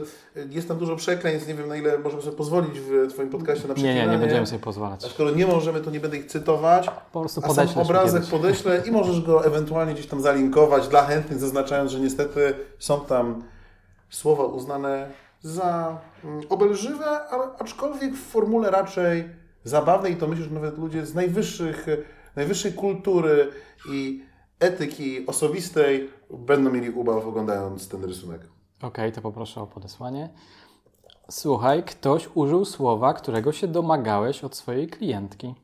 jest 0.49 0.67
tam 0.67 0.77
dużo 0.77 0.95
przekleństw, 0.95 1.47
nie 1.47 1.53
wiem 1.55 1.67
na 1.67 1.75
ile 1.75 1.99
możemy 1.99 2.21
sobie 2.23 2.37
pozwolić 2.37 2.79
w 2.79 3.07
Twoim 3.13 3.29
podcaście 3.29 3.67
na 3.67 3.73
Nie, 3.73 3.83
nie, 3.83 3.89
nie 3.89 3.93
przeklinanie. 3.95 4.19
będziemy 4.25 4.47
sobie 4.47 4.61
A 4.61 4.63
pozwalać. 4.63 5.03
skoro 5.11 5.31
nie 5.31 5.47
możemy, 5.47 5.81
to 5.81 5.91
nie 5.91 5.99
będę 5.99 6.17
ich 6.17 6.25
cytować, 6.25 6.89
Po 7.11 7.19
prostu 7.19 7.41
a 7.43 7.49
sam 7.53 7.67
obrazek 7.75 8.13
kiedyś. 8.23 8.29
podeślę 8.41 8.81
i 8.85 8.91
możesz 8.91 9.21
go 9.21 9.45
ewentualnie 9.45 9.93
gdzieś 9.93 10.07
tam 10.07 10.21
zalinkować 10.21 10.87
dla 10.87 11.03
chętnych, 11.05 11.39
zaznaczając, 11.39 11.91
że 11.91 11.99
niestety 11.99 12.53
są 12.79 12.99
tam 13.05 13.43
słowa 14.09 14.43
uznane 14.43 15.09
za 15.41 15.97
mm, 16.23 16.41
obelżywe, 16.49 17.05
ale 17.05 17.43
aczkolwiek 17.59 18.13
w 18.13 18.29
formule 18.31 18.71
raczej 18.71 19.29
zabawnej 19.63 20.13
i 20.13 20.15
to 20.15 20.27
myślę, 20.27 20.45
że 20.45 20.51
nawet 20.51 20.77
ludzie 20.77 21.05
z 21.05 21.15
najwyższych, 21.15 21.85
najwyższej 22.35 22.73
kultury 22.73 23.47
i 23.91 24.24
etyki 24.59 25.27
osobistej 25.27 26.09
będą 26.29 26.71
mieli 26.71 26.89
ubaw 26.89 27.25
oglądając 27.25 27.89
ten 27.89 28.03
rysunek. 28.03 28.41
Okej, 28.81 29.11
to 29.11 29.21
poproszę 29.21 29.61
o 29.61 29.67
podesłanie. 29.67 30.29
Słuchaj, 31.29 31.83
ktoś 31.83 32.29
użył 32.33 32.65
słowa, 32.65 33.13
którego 33.13 33.51
się 33.51 33.67
domagałeś 33.67 34.43
od 34.43 34.55
swojej 34.55 34.87
klientki. 34.87 35.55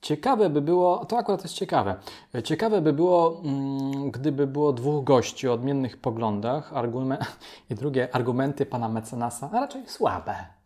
Ciekawe 0.00 0.50
by 0.50 0.60
było, 0.60 1.04
to 1.04 1.18
akurat 1.18 1.42
jest 1.42 1.54
ciekawe. 1.54 1.96
Ciekawe 2.44 2.80
by 2.80 2.92
było, 2.92 3.40
mm, 3.44 4.10
gdyby 4.10 4.46
było 4.46 4.72
dwóch 4.72 5.04
gości 5.04 5.48
o 5.48 5.52
odmiennych 5.52 5.96
poglądach, 5.96 6.72
argument, 6.72 7.20
i 7.70 7.74
drugie 7.74 8.14
argumenty 8.14 8.66
pana 8.66 8.88
mecenasa, 8.88 9.50
a 9.52 9.60
raczej 9.60 9.88
słabe. 9.88 10.61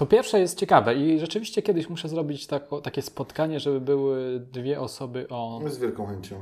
To 0.00 0.06
pierwsze 0.06 0.40
jest 0.40 0.58
ciekawe 0.58 0.94
i 0.94 1.18
rzeczywiście 1.18 1.62
kiedyś 1.62 1.88
muszę 1.90 2.08
zrobić 2.08 2.46
tako, 2.46 2.80
takie 2.80 3.02
spotkanie, 3.02 3.60
żeby 3.60 3.80
były 3.80 4.40
dwie 4.52 4.80
osoby 4.80 5.26
o. 5.30 5.60
Z 5.66 5.78
wielką 5.78 6.06
chęcią. 6.06 6.36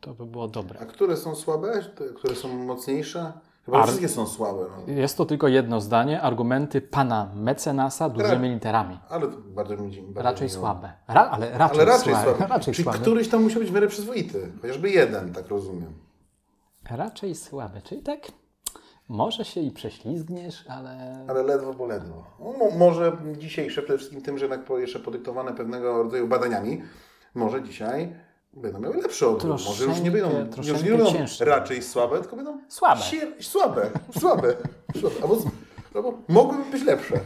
To 0.00 0.14
by 0.14 0.26
było 0.26 0.48
dobre. 0.48 0.80
A 0.80 0.86
które 0.86 1.16
są 1.16 1.34
słabe? 1.34 1.84
Te, 1.94 2.04
które 2.08 2.34
są 2.34 2.48
mocniejsze? 2.64 3.32
Chyba 3.64 3.78
Ar- 3.78 3.84
wszystkie 3.84 4.08
są 4.08 4.26
słabe. 4.26 4.64
No. 4.86 4.92
Jest 4.92 5.16
to 5.16 5.24
tylko 5.26 5.48
jedno 5.48 5.80
zdanie. 5.80 6.20
Argumenty 6.22 6.80
pana 6.80 7.30
mecenasa 7.34 8.08
dużymi 8.08 8.48
literami. 8.48 8.98
Ale 9.08 9.26
to 9.28 9.36
bardzo 9.38 9.76
mi 9.76 10.02
bardzo 10.02 10.22
Raczej 10.22 10.46
mi 10.48 10.52
miło. 10.52 10.62
słabe. 10.62 10.92
Ra, 11.08 11.20
ale 11.30 11.50
raczej, 11.58 11.76
Ale 11.80 11.84
raczej 11.84 12.14
słabe. 12.14 12.30
słabe. 12.36 12.46
Raczej 12.54 12.74
Czyli 12.74 12.84
słabe. 12.84 12.98
któryś 12.98 13.28
tam 13.28 13.42
musiał 13.42 13.60
być 13.60 13.70
w 13.70 13.74
miarę 13.74 13.86
przyzwoity. 13.88 14.52
Chociażby 14.62 14.90
jeden, 14.90 15.32
tak 15.32 15.48
rozumiem. 15.48 15.92
Raczej 16.90 17.34
słabe. 17.34 17.82
Czyli 17.82 18.02
tak, 18.02 18.20
może 19.08 19.44
się 19.44 19.60
i 19.60 19.70
prześlizgniesz, 19.70 20.64
ale 20.68 21.24
Ale 21.28 21.42
ledwo, 21.42 21.74
bo 21.74 21.86
ledwo. 21.86 22.24
No, 22.40 22.52
mo- 22.52 22.70
może 22.78 23.16
dzisiejsze, 23.38 23.82
przede 23.82 23.98
wszystkim 23.98 24.22
tym, 24.22 24.38
że 24.38 24.44
jednak 24.44 24.64
po- 24.64 24.78
jeszcze 24.78 24.98
podyktowane 25.00 25.52
pewnego 25.54 26.02
rodzaju 26.02 26.28
badaniami, 26.28 26.82
może 27.34 27.62
dzisiaj 27.62 28.16
będą 28.52 28.80
miały 28.80 28.96
lepszy 28.96 29.28
odbiór. 29.28 29.50
Może 29.50 29.84
już 29.84 30.00
nie 30.00 30.10
będą, 30.10 30.28
już 30.56 30.82
nie 30.82 30.90
będą 30.90 31.12
cięższe. 31.12 31.44
raczej 31.44 31.82
słabe, 31.82 32.20
tylko 32.20 32.36
będą 32.36 32.58
Słabe. 32.68 33.00
Sier- 33.00 33.42
słabe, 33.42 33.90
słabe. 34.18 34.54
słabe. 35.00 35.16
Albo, 35.22 35.36
albo 35.94 36.12
mogłyby 36.28 36.70
być 36.70 36.82
lepsze. 36.84 37.20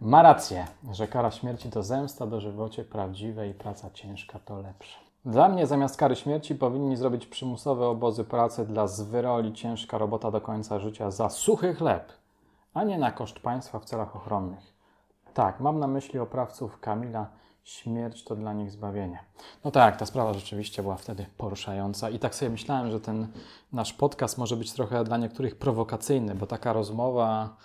ma 0.00 0.22
rację, 0.22 0.66
że 0.92 1.08
kara 1.08 1.30
śmierci 1.30 1.70
to 1.70 1.82
zemsta, 1.82 2.26
dożywocie 2.26 2.84
prawdziwe 2.84 3.48
i 3.48 3.54
praca 3.54 3.90
ciężka 3.90 4.38
to 4.38 4.60
lepsze. 4.60 4.98
Dla 5.24 5.48
mnie 5.48 5.66
zamiast 5.66 5.96
kary 5.96 6.16
śmierci 6.16 6.54
powinni 6.54 6.96
zrobić 6.96 7.26
przymusowe 7.26 7.86
obozy 7.86 8.24
pracy 8.24 8.66
dla 8.66 8.86
zwyroli 8.86 9.52
ciężka 9.52 9.98
robota 9.98 10.30
do 10.30 10.40
końca 10.40 10.78
życia 10.78 11.10
za 11.10 11.28
suchy 11.28 11.74
chleb, 11.74 12.12
a 12.74 12.84
nie 12.84 12.98
na 12.98 13.12
koszt 13.12 13.40
państwa 13.40 13.78
w 13.78 13.84
celach 13.84 14.16
ochronnych. 14.16 14.74
Tak, 15.34 15.60
mam 15.60 15.78
na 15.78 15.86
myśli 15.86 16.18
oprawców 16.18 16.80
Kamila. 16.80 17.30
Śmierć 17.64 18.24
to 18.24 18.36
dla 18.36 18.52
nich 18.52 18.70
zbawienie. 18.70 19.18
No 19.64 19.70
tak, 19.70 19.96
ta 19.96 20.06
sprawa 20.06 20.34
rzeczywiście 20.34 20.82
była 20.82 20.96
wtedy 20.96 21.26
poruszająca 21.38 22.10
i 22.10 22.18
tak 22.18 22.34
sobie 22.34 22.50
myślałem, 22.50 22.90
że 22.90 23.00
ten 23.00 23.28
nasz 23.72 23.92
podcast 23.92 24.38
może 24.38 24.56
być 24.56 24.72
trochę 24.72 25.04
dla 25.04 25.16
niektórych 25.16 25.56
prowokacyjny, 25.56 26.34
bo 26.34 26.46
taka 26.46 26.72
rozmowa 26.72 27.56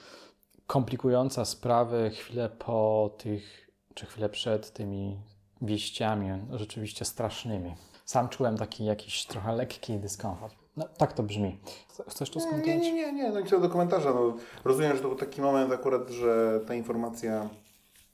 komplikująca 0.67 1.45
sprawy 1.45 2.09
chwilę 2.09 2.49
po 2.49 3.09
tych, 3.17 3.71
czy 3.93 4.05
chwilę 4.05 4.29
przed 4.29 4.73
tymi 4.73 5.17
wieściami 5.61 6.29
rzeczywiście 6.51 7.05
strasznymi. 7.05 7.75
Sam 8.05 8.29
czułem 8.29 8.57
taki 8.57 8.85
jakiś 8.85 9.25
trochę 9.25 9.55
lekki 9.55 9.97
dyskomfort. 9.97 10.55
No, 10.77 10.85
tak 10.97 11.13
to 11.13 11.23
brzmi. 11.23 11.59
Chcesz 12.07 12.29
to 12.29 12.39
Nie, 12.39 12.45
skomentować? 12.45 12.81
nie, 12.81 12.93
nie, 12.93 13.13
nie. 13.13 13.29
No 13.29 13.39
i 13.39 13.45
co 13.45 13.59
do 13.59 13.69
komentarza. 13.69 14.13
No, 14.13 14.33
rozumiem, 14.63 14.95
że 14.95 15.01
to 15.01 15.07
był 15.07 15.17
taki 15.17 15.41
moment 15.41 15.71
akurat, 15.71 16.09
że 16.09 16.59
ta 16.67 16.73
informacja 16.73 17.49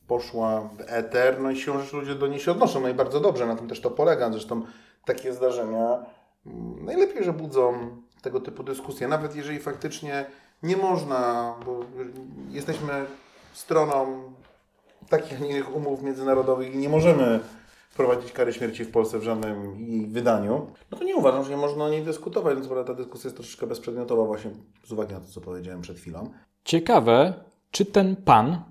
poszła 0.07 0.61
w 0.61 0.81
eter, 0.87 1.41
no 1.41 1.51
i 1.51 1.55
siłą 1.55 1.79
rzeczy 1.79 1.95
ludzie 1.95 2.15
do 2.15 2.27
niej 2.27 2.39
się 2.39 2.51
odnoszą. 2.51 2.79
No 2.79 2.89
i 2.89 2.93
bardzo 2.93 3.19
dobrze, 3.19 3.45
na 3.45 3.55
tym 3.55 3.67
też 3.67 3.81
to 3.81 3.91
polega. 3.91 4.31
Zresztą 4.31 4.61
takie 5.05 5.33
zdarzenia 5.33 6.05
mm, 6.45 6.85
najlepiej, 6.85 7.23
że 7.23 7.33
budzą 7.33 7.73
tego 8.21 8.39
typu 8.39 8.63
dyskusje. 8.63 9.07
Nawet 9.07 9.35
jeżeli 9.35 9.59
faktycznie 9.59 10.25
nie 10.63 10.77
można, 10.77 11.53
bo 11.65 11.79
jesteśmy 12.49 13.05
stroną 13.53 14.23
takich, 15.09 15.41
a 15.41 15.45
innych 15.45 15.75
umów 15.75 16.03
międzynarodowych 16.03 16.75
i 16.75 16.77
nie 16.77 16.89
możemy 16.89 17.39
wprowadzić 17.89 18.31
kary 18.31 18.53
śmierci 18.53 18.85
w 18.85 18.91
Polsce 18.91 19.19
w 19.19 19.23
żadnym 19.23 19.79
jej 19.89 20.07
wydaniu, 20.07 20.67
no 20.91 20.97
to 20.97 21.03
nie 21.03 21.15
uważam, 21.15 21.43
że 21.43 21.49
nie 21.49 21.57
można 21.57 21.85
o 21.85 21.89
niej 21.89 22.03
dyskutować, 22.03 22.55
więc 22.55 22.87
ta 22.87 22.93
dyskusja 22.93 23.27
jest 23.27 23.37
troszeczkę 23.37 23.67
bezprzedmiotowa 23.67 24.25
właśnie 24.25 24.51
z 24.83 24.91
uwagi 24.91 25.13
na 25.13 25.19
to, 25.19 25.27
co 25.27 25.41
powiedziałem 25.41 25.81
przed 25.81 25.97
chwilą. 25.99 26.29
Ciekawe, 26.63 27.33
czy 27.71 27.85
ten 27.85 28.15
pan, 28.15 28.61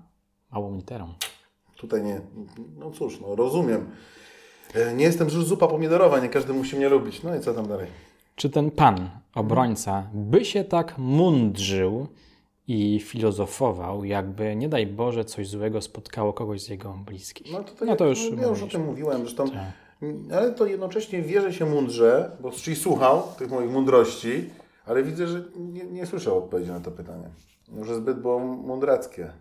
małą 0.51 0.75
literą, 0.75 1.13
Tutaj 1.77 2.03
nie, 2.03 2.21
no 2.77 2.91
cóż, 2.91 3.19
no 3.21 3.35
rozumiem. 3.35 3.89
E, 4.75 4.93
Nie 4.93 5.05
jestem 5.05 5.27
już 5.27 5.45
zupa 5.45 5.67
pomidorowa, 5.67 6.19
nie 6.19 6.29
każdy 6.29 6.53
musi 6.53 6.75
mnie 6.75 6.89
lubić. 6.89 7.23
No 7.23 7.35
i 7.35 7.39
co 7.39 7.53
tam 7.53 7.67
dalej? 7.67 7.87
czy 8.35 8.49
ten 8.49 8.71
pan, 8.71 9.09
obrońca, 9.35 10.07
by 10.13 10.45
się 10.45 10.63
tak 10.63 10.97
mundrzył 10.97 12.07
i 12.67 12.99
filozofował, 12.99 14.05
jakby, 14.05 14.55
nie 14.55 14.69
daj 14.69 14.87
Boże, 14.87 15.25
coś 15.25 15.47
złego 15.47 15.81
spotkało 15.81 16.33
kogoś 16.33 16.61
z 16.61 16.69
jego 16.69 16.93
bliskich. 17.05 17.53
No 17.53 17.63
to, 17.63 17.73
tak 17.73 17.87
no 17.87 17.95
to 17.95 18.05
już 18.05 18.31
ja 18.41 18.47
już 18.47 18.63
o 18.63 18.67
tym 18.67 18.85
mówiłem, 18.85 19.21
zresztą, 19.21 19.49
Tak. 19.49 19.57
ale 20.37 20.51
to 20.51 20.65
jednocześnie 20.65 21.21
wierzę 21.21 21.53
się 21.53 21.65
mądrze, 21.65 22.31
bo 22.39 22.51
czyli 22.51 22.75
słuchał 22.75 23.23
tych 23.37 23.51
moich 23.51 23.71
mądrości, 23.71 24.49
ale 24.85 25.03
widzę, 25.03 25.27
że 25.27 25.43
nie, 25.55 25.83
nie 25.83 26.05
słyszę 26.05 26.33
odpowiedzi 26.33 26.71
na 26.71 26.79
to 26.79 26.91
pytanie. 26.91 27.29
Może 27.71 27.95
zbyt 27.95 28.19
było 28.19 28.39
mądrackie. 28.39 29.31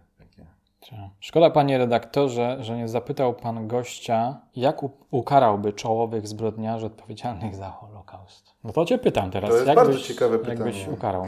Tak. 0.91 0.99
Szkoda, 1.21 1.51
panie 1.51 1.79
redaktorze, 1.79 2.57
że 2.61 2.77
nie 2.77 2.89
zapytał 2.89 3.35
pan 3.35 3.69
gościa, 3.69 4.41
jak 4.57 4.81
ukarałby 5.11 5.73
czołowych 5.73 6.29
zbrodniarzy 6.29 6.87
odpowiedzialnych 6.87 7.55
za 7.55 7.71
Holokaust. 7.71 8.55
No 8.65 8.73
to 8.73 8.85
cię 8.85 8.99
pytam 8.99 9.31
teraz. 9.31 9.51
To 9.51 9.57
jest 9.57 9.75
bardzo 9.75 9.99
ciekawe 9.99 10.39
pytanie. 10.39 10.73
ukarał? 10.93 11.27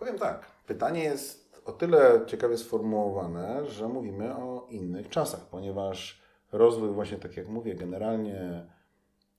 Powiem 0.00 0.18
tak, 0.18 0.53
pytanie 0.66 1.04
jest 1.04 1.62
o 1.64 1.72
tyle 1.72 2.20
ciekawie 2.26 2.58
sformułowane, 2.58 3.66
że 3.66 3.88
mówimy 3.88 4.36
o 4.36 4.66
innych 4.70 5.08
czasach, 5.08 5.40
ponieważ 5.40 6.20
rozwój 6.52 6.88
właśnie, 6.88 7.18
tak 7.18 7.36
jak 7.36 7.48
mówię, 7.48 7.74
generalnie 7.74 8.66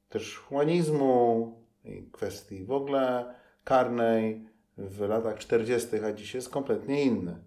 też 0.09 0.37
humanizmu 0.37 1.53
i 1.83 2.09
kwestii 2.11 2.65
w 2.65 2.71
ogóle 2.71 3.35
karnej 3.63 4.47
w 4.77 4.99
latach 5.01 5.37
40., 5.37 5.87
a 6.05 6.13
dziś 6.13 6.33
jest 6.33 6.49
kompletnie 6.49 7.03
inny. 7.03 7.37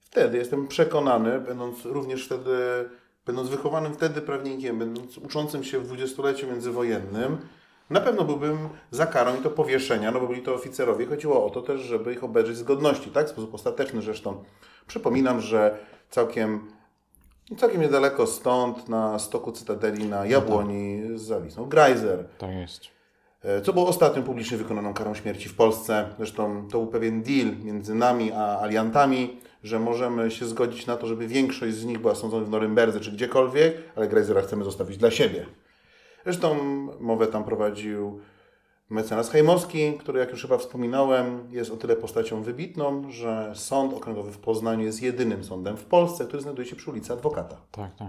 Wtedy 0.00 0.38
jestem 0.38 0.68
przekonany, 0.68 1.40
będąc 1.40 1.84
również 1.84 2.26
wtedy, 2.26 2.50
będąc 3.26 3.48
wychowanym 3.48 3.94
wtedy 3.94 4.20
prawnikiem, 4.20 4.78
będąc 4.78 5.18
uczącym 5.18 5.64
się 5.64 5.78
w 5.78 5.84
dwudziestoleciu 5.84 6.46
międzywojennym, 6.46 7.38
Na 7.90 8.00
pewno 8.00 8.24
byłbym 8.24 8.68
za 8.90 9.06
karą 9.06 9.36
i 9.36 9.42
to 9.42 9.50
powieszenia, 9.50 10.10
no 10.10 10.20
bo 10.20 10.26
byli 10.26 10.42
to 10.42 10.54
oficerowie. 10.54 11.06
Chodziło 11.06 11.46
o 11.46 11.50
to 11.50 11.62
też, 11.62 11.80
żeby 11.80 12.12
ich 12.12 12.24
obejrzeć 12.24 12.56
z 12.56 12.62
godności, 12.62 13.10
tak? 13.10 13.26
W 13.26 13.30
sposób 13.30 13.54
ostateczny 13.54 14.02
zresztą. 14.02 14.44
Przypominam, 14.86 15.40
że 15.40 15.78
całkiem, 16.10 16.70
całkiem 17.56 17.80
niedaleko 17.80 18.26
stąd, 18.26 18.88
na 18.88 19.18
stoku 19.18 19.52
Cytadeli, 19.52 20.04
na 20.04 20.26
Jabłoni, 20.26 21.02
zawisnął 21.14 21.66
Greiser. 21.66 22.24
Tak 22.38 22.50
jest. 22.50 22.80
E, 23.44 23.60
Co 23.60 23.72
było 23.72 23.86
ostatnią 23.88 24.22
publicznie 24.22 24.58
wykonaną 24.58 24.94
karą 24.94 25.14
śmierci 25.14 25.48
w 25.48 25.54
Polsce. 25.56 26.08
Zresztą 26.16 26.68
to 26.70 26.78
był 26.78 26.86
pewien 26.86 27.22
deal 27.22 27.56
między 27.64 27.94
nami 27.94 28.32
a 28.32 28.60
aliantami, 28.60 29.40
że 29.62 29.78
możemy 29.80 30.30
się 30.30 30.46
zgodzić 30.46 30.86
na 30.86 30.96
to, 30.96 31.06
żeby 31.06 31.26
większość 31.26 31.74
z 31.74 31.84
nich 31.84 31.98
była 31.98 32.14
sądzona 32.14 32.44
w 32.46 32.50
Norymberdze 32.50 33.00
czy 33.00 33.12
gdziekolwiek, 33.12 33.74
ale 33.96 34.08
Greisera 34.08 34.42
chcemy 34.42 34.64
zostawić 34.64 34.96
dla 34.96 35.10
siebie. 35.10 35.46
Zresztą 36.28 36.56
mowę 37.00 37.26
tam 37.26 37.44
prowadził 37.44 38.20
mecenas 38.90 39.30
Hejmowski, 39.30 39.92
który, 39.92 40.20
jak 40.20 40.30
już 40.30 40.42
chyba 40.42 40.58
wspominałem, 40.58 41.48
jest 41.50 41.70
o 41.70 41.76
tyle 41.76 41.96
postacią 41.96 42.42
wybitną, 42.42 43.10
że 43.10 43.52
Sąd 43.54 43.94
Okręgowy 43.94 44.32
w 44.32 44.38
Poznaniu 44.38 44.84
jest 44.84 45.02
jedynym 45.02 45.44
sądem 45.44 45.76
w 45.76 45.84
Polsce, 45.84 46.24
który 46.24 46.42
znajduje 46.42 46.68
się 46.68 46.76
przy 46.76 46.90
ulicy 46.90 47.12
Adwokata. 47.12 47.56
Tak, 47.70 47.94
tak. 47.96 48.08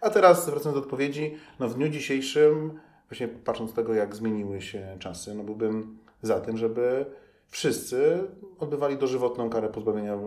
A 0.00 0.10
teraz 0.10 0.50
wracając 0.50 0.74
do 0.74 0.84
odpowiedzi, 0.84 1.36
no 1.58 1.68
w 1.68 1.74
dniu 1.74 1.88
dzisiejszym, 1.88 2.80
właśnie 3.08 3.28
patrząc 3.28 3.72
tego, 3.72 3.94
jak 3.94 4.16
zmieniły 4.16 4.60
się 4.62 4.96
czasy, 4.98 5.34
no 5.34 5.42
byłbym 5.42 5.98
za 6.22 6.40
tym, 6.40 6.56
żeby 6.56 7.06
wszyscy 7.48 8.24
odbywali 8.58 8.96
dożywotną 8.96 9.50
karę 9.50 9.68
pozbawienia, 9.68 10.18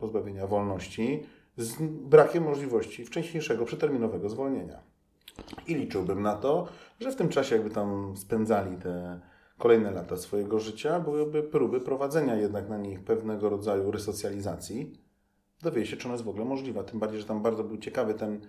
pozbawienia 0.00 0.46
wolności 0.46 1.22
z 1.56 1.76
brakiem 1.82 2.44
możliwości 2.44 3.04
wcześniejszego, 3.04 3.64
przeterminowego 3.64 4.28
zwolnienia. 4.28 4.95
I 5.66 5.74
liczyłbym 5.74 6.22
na 6.22 6.34
to, 6.34 6.68
że 7.00 7.12
w 7.12 7.16
tym 7.16 7.28
czasie, 7.28 7.54
jakby 7.54 7.70
tam 7.70 8.16
spędzali 8.16 8.76
te 8.76 9.20
kolejne 9.58 9.90
lata 9.90 10.16
swojego 10.16 10.60
życia, 10.60 11.00
byłyby 11.00 11.42
próby 11.42 11.80
prowadzenia 11.80 12.34
jednak 12.34 12.68
na 12.68 12.78
nich 12.78 13.04
pewnego 13.04 13.48
rodzaju 13.48 13.90
resocjalizacji. 13.90 14.92
Dowie 15.62 15.86
się, 15.86 15.96
czy 15.96 16.08
ona 16.08 16.14
jest 16.14 16.24
w 16.24 16.28
ogóle 16.28 16.44
możliwa. 16.44 16.84
Tym 16.84 17.00
bardziej, 17.00 17.20
że 17.20 17.26
tam 17.26 17.42
bardzo 17.42 17.64
był 17.64 17.78
ciekawy 17.78 18.14
ten 18.14 18.40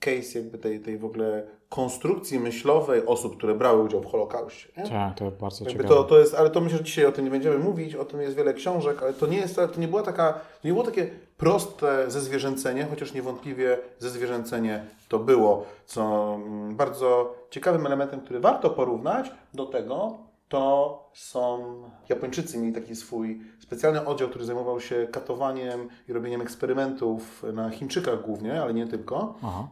case 0.00 0.38
jakby 0.38 0.58
tej, 0.58 0.80
tej 0.80 0.98
w 0.98 1.04
ogóle 1.04 1.46
konstrukcji 1.68 2.38
myślowej 2.40 3.06
osób, 3.06 3.36
które 3.36 3.54
brały 3.54 3.82
udział 3.82 4.02
w 4.02 4.06
Holokauście. 4.06 4.68
Nie? 4.76 4.88
Tak, 4.88 5.18
to 5.18 5.30
bardzo 5.30 5.64
Jakby 5.64 5.82
ciekawe. 5.82 6.00
to, 6.00 6.04
to 6.04 6.18
jest, 6.18 6.34
ale 6.34 6.50
to 6.50 6.60
myślę, 6.60 6.78
że 6.78 6.84
dzisiaj 6.84 7.06
o 7.06 7.12
tym 7.12 7.24
nie 7.24 7.30
będziemy 7.30 7.58
mówić, 7.58 7.94
o 7.94 8.04
tym 8.04 8.20
jest 8.20 8.36
wiele 8.36 8.54
książek, 8.54 9.02
ale 9.02 9.12
to 9.12 9.26
nie 9.26 9.36
jest, 9.36 9.56
to 9.56 9.80
nie 9.80 9.88
była 9.88 10.02
taka, 10.02 10.40
nie 10.64 10.72
było 10.72 10.84
takie 10.84 11.10
proste 11.36 12.10
zezwierzęcenie, 12.10 12.86
chociaż 12.90 13.14
niewątpliwie 13.14 13.78
zezwierzęcenie 13.98 14.84
to 15.08 15.18
było, 15.18 15.66
co 15.86 16.34
mm, 16.34 16.76
bardzo 16.76 17.34
ciekawym 17.50 17.86
elementem, 17.86 18.20
który 18.20 18.40
warto 18.40 18.70
porównać 18.70 19.30
do 19.54 19.66
tego, 19.66 20.18
to 20.48 21.10
są 21.14 21.82
Japończycy 22.08 22.58
mieli 22.58 22.72
taki 22.72 22.96
swój 22.96 23.40
specjalny 23.58 24.06
oddział, 24.06 24.28
który 24.28 24.44
zajmował 24.44 24.80
się 24.80 25.08
katowaniem 25.12 25.88
i 26.08 26.12
robieniem 26.12 26.40
eksperymentów 26.40 27.42
na 27.52 27.70
Chińczykach 27.70 28.22
głównie, 28.22 28.62
ale 28.62 28.74
nie 28.74 28.86
tylko. 28.86 29.34
Aha. 29.42 29.68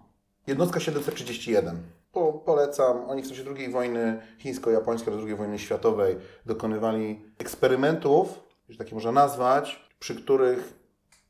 Jednostka 0.47 0.81
731. 0.81 1.77
Po, 2.12 2.33
polecam. 2.33 3.05
Oni 3.09 3.23
w 3.23 3.29
czasie 3.29 3.43
II 3.57 3.71
wojny 3.71 4.21
chińsko-japońskiej 4.39 5.12
oraz 5.12 5.27
II 5.27 5.35
wojny 5.35 5.59
światowej 5.59 6.17
dokonywali 6.47 7.23
eksperymentów, 7.39 8.41
że 8.69 8.79
takie 8.79 8.95
można 8.95 9.12
nazwać, 9.12 9.89
przy 9.99 10.15
których 10.15 10.84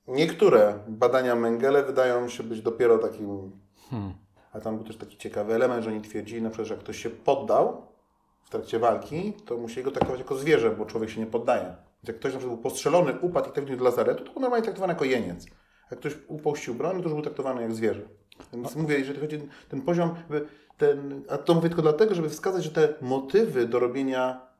niektóre 0.09 0.78
badania 0.88 1.34
Mengele 1.34 1.82
wydają 1.82 2.28
się 2.28 2.42
być 2.42 2.62
dopiero 2.62 2.98
takim... 2.98 3.50
Hmm. 3.90 4.14
A 4.52 4.61
tam 4.61 4.76
był 4.76 4.86
też 4.86 4.96
taki 4.96 5.16
ciekawy 5.16 5.55
element, 5.55 5.84
że 5.84 5.90
oni 5.90 6.00
twierdzili 6.00 6.42
na 6.42 6.50
przykład, 6.50 6.68
że 6.68 6.74
jak 6.74 6.82
ktoś 6.82 7.02
się 7.02 7.11
poddał 7.11 7.86
w 8.44 8.50
trakcie 8.50 8.78
walki, 8.78 9.32
to 9.46 9.57
musieli 9.57 9.84
go 9.84 9.90
traktować 9.90 10.20
jako 10.20 10.36
zwierzę, 10.36 10.70
bo 10.70 10.86
człowiek 10.86 11.11
się 11.11 11.20
nie 11.20 11.26
poddaje. 11.26 11.64
Więc 11.64 12.09
jak 12.09 12.16
ktoś 12.16 12.32
na 12.32 12.38
przykład 12.38 12.61
był 12.61 12.70
postrzelony, 12.70 13.12
upadł 13.20 13.50
i 13.50 13.52
trafił 13.52 13.76
do 13.76 13.84
lazaretu, 13.84 14.24
to 14.24 14.32
był 14.32 14.42
normalnie 14.42 14.64
traktowany 14.64 14.92
jako 14.92 15.05
jeniec. 15.05 15.46
Jak 15.90 16.00
ktoś 16.00 16.16
upościł 16.28 16.74
broń, 16.74 16.96
to 16.96 17.02
już 17.02 17.12
był 17.12 17.22
traktowany 17.22 17.62
jak 17.62 17.74
zwierzę. 17.74 18.02
Więc 18.52 18.76
mówię, 18.76 18.98
jeżeli 18.98 19.20
chodzi 19.20 19.36
o 19.36 19.40
ten 19.68 19.82
poziom, 19.82 20.14
ten, 20.76 21.22
a 21.28 21.38
to 21.38 21.55
mówię 21.55 21.68
tylko 21.68 21.82
dlatego, 21.82 22.14
żeby 22.14 22.28
wskazać, 22.28 22.64
że 22.64 22.70
te 22.70 22.94
motywy 23.00 23.66
do 23.66 23.78
robienia 23.78 24.53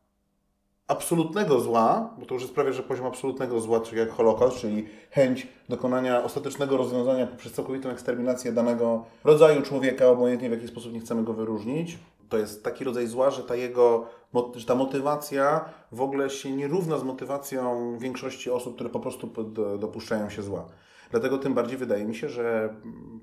absolutnego 0.89 1.61
zła, 1.61 2.15
bo 2.19 2.27
to 2.27 2.35
już 2.35 2.47
sprawia, 2.47 2.73
że 2.73 2.83
poziom 2.83 3.07
absolutnego 3.07 3.61
zła, 3.61 3.81
czyli 3.81 3.99
jak 3.99 4.11
Holokaust, 4.11 4.57
czyli 4.57 4.87
chęć 5.11 5.49
dokonania 5.69 6.25
ostatecznego 6.25 6.77
rozwiązania 6.77 7.27
poprzez 7.27 7.53
całkowitą 7.53 7.91
eksterminację 7.91 8.53
danego 8.53 9.05
rodzaju 9.25 9.63
człowieka, 9.63 10.09
obojętnie 10.09 10.49
w 10.49 10.53
jaki 10.53 10.69
sposób 10.69 10.93
nie 10.93 11.01
chcemy 11.01 11.25
go 11.25 11.33
wyróżnić, 11.33 11.99
to 12.29 12.39
jest 12.39 12.65
taki 12.65 12.85
rodzaj 12.85 13.07
zła, 13.07 13.31
że 13.31 13.43
ta 13.43 13.57
jego, 13.57 14.07
że 14.55 14.67
ta 14.67 14.75
motywacja 14.75 15.65
w 15.93 16.01
ogóle 16.01 16.31
się 16.31 16.51
nie 16.53 16.69
równa 16.69 16.99
z 16.99 17.05
motywacją 17.05 17.99
większości 17.99 18.51
osób, 18.51 18.75
które 18.75 18.91
po 18.91 19.01
prostu 19.01 19.31
dopuszczają 19.79 20.31
się 20.31 20.43
zła. 20.43 20.65
Dlatego 21.11 21.39
tym 21.39 21.55
bardziej 21.55 21.79
wydaje 21.79 22.05
mi 22.05 22.15
się, 22.15 22.29
że 22.29 22.75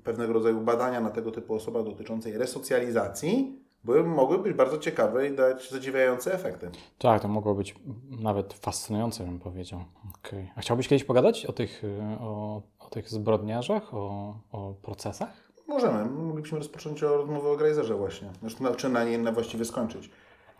pewnego 0.04 0.32
rodzaju 0.32 0.60
badania 0.60 1.00
na 1.00 1.10
tego 1.10 1.30
typu 1.30 1.54
osobach 1.54 1.84
dotyczącej 1.84 2.38
resocjalizacji 2.38 3.61
były, 3.84 4.04
mogły 4.04 4.38
być 4.38 4.56
bardzo 4.56 4.78
ciekawe 4.78 5.28
i 5.28 5.36
dać 5.36 5.70
zadziwiające 5.70 6.34
efekty. 6.34 6.70
Tak, 6.98 7.22
to 7.22 7.28
mogło 7.28 7.54
być 7.54 7.74
nawet 8.10 8.52
fascynujące, 8.52 9.24
bym 9.24 9.38
powiedział. 9.38 9.84
Okej. 10.18 10.52
A 10.56 10.60
chciałbyś 10.60 10.88
kiedyś 10.88 11.04
pogadać 11.04 11.46
o 11.46 11.52
tych, 11.52 11.84
y, 11.84 12.00
o, 12.20 12.62
o 12.78 12.90
tych 12.90 13.08
zbrodniarzach, 13.08 13.94
o, 13.94 14.34
o 14.52 14.74
procesach? 14.82 15.52
Możemy. 15.68 16.04
Moglibyśmy 16.04 16.58
rozpocząć 16.58 17.02
rozmowę 17.02 17.48
o 17.48 17.56
Greiserze 17.56 17.94
właśnie. 17.94 18.30
Zresztą, 18.40 18.74
czy 18.74 18.88
na 18.88 19.04
niej 19.04 19.18
na 19.18 19.32
właściwie 19.32 19.64
skończyć. 19.64 20.10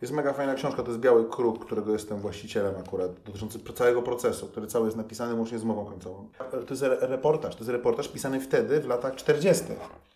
Jest 0.02 0.14
mega 0.14 0.32
fajna 0.32 0.54
książka, 0.54 0.82
to 0.82 0.88
jest 0.88 1.00
Biały 1.00 1.28
Kruk, 1.30 1.64
którego 1.66 1.92
jestem 1.92 2.18
właścicielem 2.18 2.74
akurat, 2.76 3.10
dotyczący 3.26 3.58
całego 3.74 4.02
procesu, 4.02 4.46
który 4.46 4.66
cały 4.66 4.84
jest 4.84 4.96
napisany 4.96 5.34
łącznie 5.34 5.58
z 5.58 5.64
mową 5.64 5.84
końcową. 5.84 6.28
To 6.50 6.70
jest 6.70 6.82
re- 6.82 6.98
reportaż, 7.00 7.54
to 7.54 7.60
jest 7.60 7.70
reportaż 7.70 8.08
pisany 8.08 8.40
wtedy, 8.40 8.80
w 8.80 8.86
latach 8.86 9.14
40. 9.14 9.64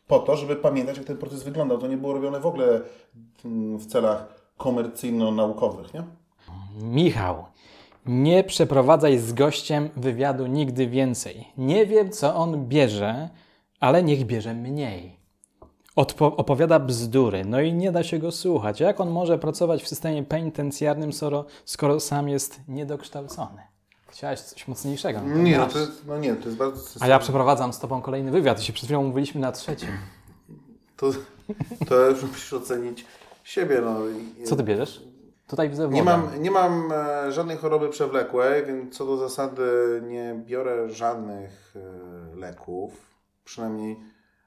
Po 0.06 0.18
to, 0.18 0.36
żeby 0.36 0.56
pamiętać, 0.56 0.96
jak 0.96 1.06
ten 1.06 1.16
proces 1.16 1.42
wyglądał. 1.42 1.78
To 1.78 1.86
nie 1.86 1.96
było 1.96 2.12
robione 2.12 2.40
w 2.40 2.46
ogóle 2.46 2.80
mm, 3.44 3.76
w 3.78 3.86
celach 3.86 4.26
komercyjno-naukowych, 4.58 5.94
nie? 5.94 6.02
Michał, 6.82 7.44
nie 8.06 8.44
przeprowadzaj 8.44 9.18
z 9.18 9.32
gościem 9.32 9.90
wywiadu 9.96 10.46
nigdy 10.46 10.86
więcej. 10.86 11.48
Nie 11.58 11.86
wiem, 11.86 12.10
co 12.10 12.34
on 12.34 12.68
bierze, 12.68 13.28
ale 13.80 14.02
niech 14.02 14.24
bierze 14.24 14.54
mniej. 14.54 15.15
Opowiada 16.20 16.78
bzdury, 16.78 17.44
no 17.44 17.60
i 17.60 17.72
nie 17.72 17.92
da 17.92 18.02
się 18.02 18.18
go 18.18 18.32
słuchać. 18.32 18.80
Jak 18.80 19.00
on 19.00 19.10
może 19.10 19.38
pracować 19.38 19.82
w 19.82 19.88
systemie 19.88 20.22
penitencjarnym, 20.22 21.12
skoro, 21.12 21.44
skoro 21.64 22.00
sam 22.00 22.28
jest 22.28 22.60
niedokształcony? 22.68 23.62
Chciałeś 24.08 24.40
coś 24.40 24.68
mocniejszego. 24.68 25.20
no 25.26 25.36
Nie, 25.36 25.58
no 25.58 25.66
to 25.66 25.78
jest, 25.78 26.06
no 26.06 26.18
nie, 26.18 26.34
to 26.34 26.44
jest 26.44 26.56
bardzo... 26.58 26.82
A 27.00 27.06
ja 27.06 27.18
przeprowadzam 27.18 27.72
z 27.72 27.78
tobą 27.78 28.02
kolejny 28.02 28.30
wywiad. 28.30 28.62
Się 28.62 28.72
przed 28.72 28.84
chwilą 28.84 29.02
mówiliśmy 29.02 29.40
na 29.40 29.52
trzecim. 29.52 29.88
To, 30.96 31.10
to 31.88 32.10
już 32.10 32.22
musisz 32.22 32.52
ocenić 32.52 33.04
siebie, 33.44 33.80
no. 33.84 33.98
I- 34.40 34.44
Co 34.44 34.56
ty 34.56 34.62
bierzesz? 34.62 35.02
Tutaj 35.48 35.70
widzę. 35.70 35.88
Nie 35.88 36.02
mam, 36.02 36.42
nie 36.42 36.50
mam 36.50 36.92
e, 36.92 37.32
żadnej 37.32 37.56
choroby 37.56 37.88
przewlekłej, 37.88 38.66
więc 38.66 38.96
co 38.96 39.06
do 39.06 39.16
zasady 39.16 39.62
nie 40.08 40.42
biorę 40.46 40.90
żadnych 40.90 41.74
e, 41.76 42.36
leków. 42.36 42.92
Przynajmniej 43.44 43.96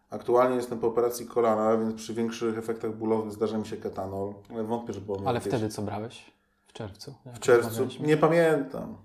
aktualnie 0.10 0.56
jestem 0.56 0.80
po 0.80 0.88
operacji 0.88 1.26
kolana, 1.26 1.78
więc 1.78 1.94
przy 1.96 2.14
większych 2.14 2.58
efektach 2.58 2.96
bólowych 2.96 3.32
zdarza 3.32 3.58
mi 3.58 3.66
się 3.66 3.78
ketanol. 3.78 4.34
Wątpię, 4.64 4.94
że 4.94 5.02
było 5.02 5.18
Ale 5.26 5.34
jakieś- 5.34 5.48
wtedy 5.54 5.70
co 5.70 5.82
brałeś? 5.82 6.32
W 6.68 6.74
czerwcu. 6.74 7.14
W 7.26 7.40
czerwcu. 7.40 7.88
Nie 8.00 8.18
pamiętam. 8.18 8.96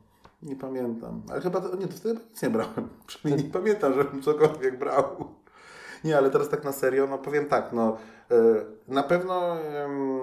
Nie 0.43 0.57
pamiętam. 0.57 1.23
Ale 1.31 1.41
chyba 1.41 1.61
to, 1.61 1.77
nie, 1.77 1.87
to 1.89 1.93
wtedy 1.97 2.21
nic 2.31 2.43
nie 2.43 2.51
brałem. 2.51 2.89
Przynajmniej 3.07 3.47
nie 3.47 3.53
pamiętam, 3.53 3.95
żebym 3.95 4.23
cokolwiek 4.23 4.79
brał. 4.79 5.05
Nie, 6.05 6.17
ale 6.19 6.31
teraz 6.31 6.49
tak 6.49 6.65
na 6.65 6.73
serio, 6.73 7.07
no 7.11 7.19
powiem 7.19 7.47
tak, 7.47 7.73
no 7.73 7.97
e, 8.31 8.35
na 8.89 9.03
pewno 9.03 9.61
em, 9.61 10.21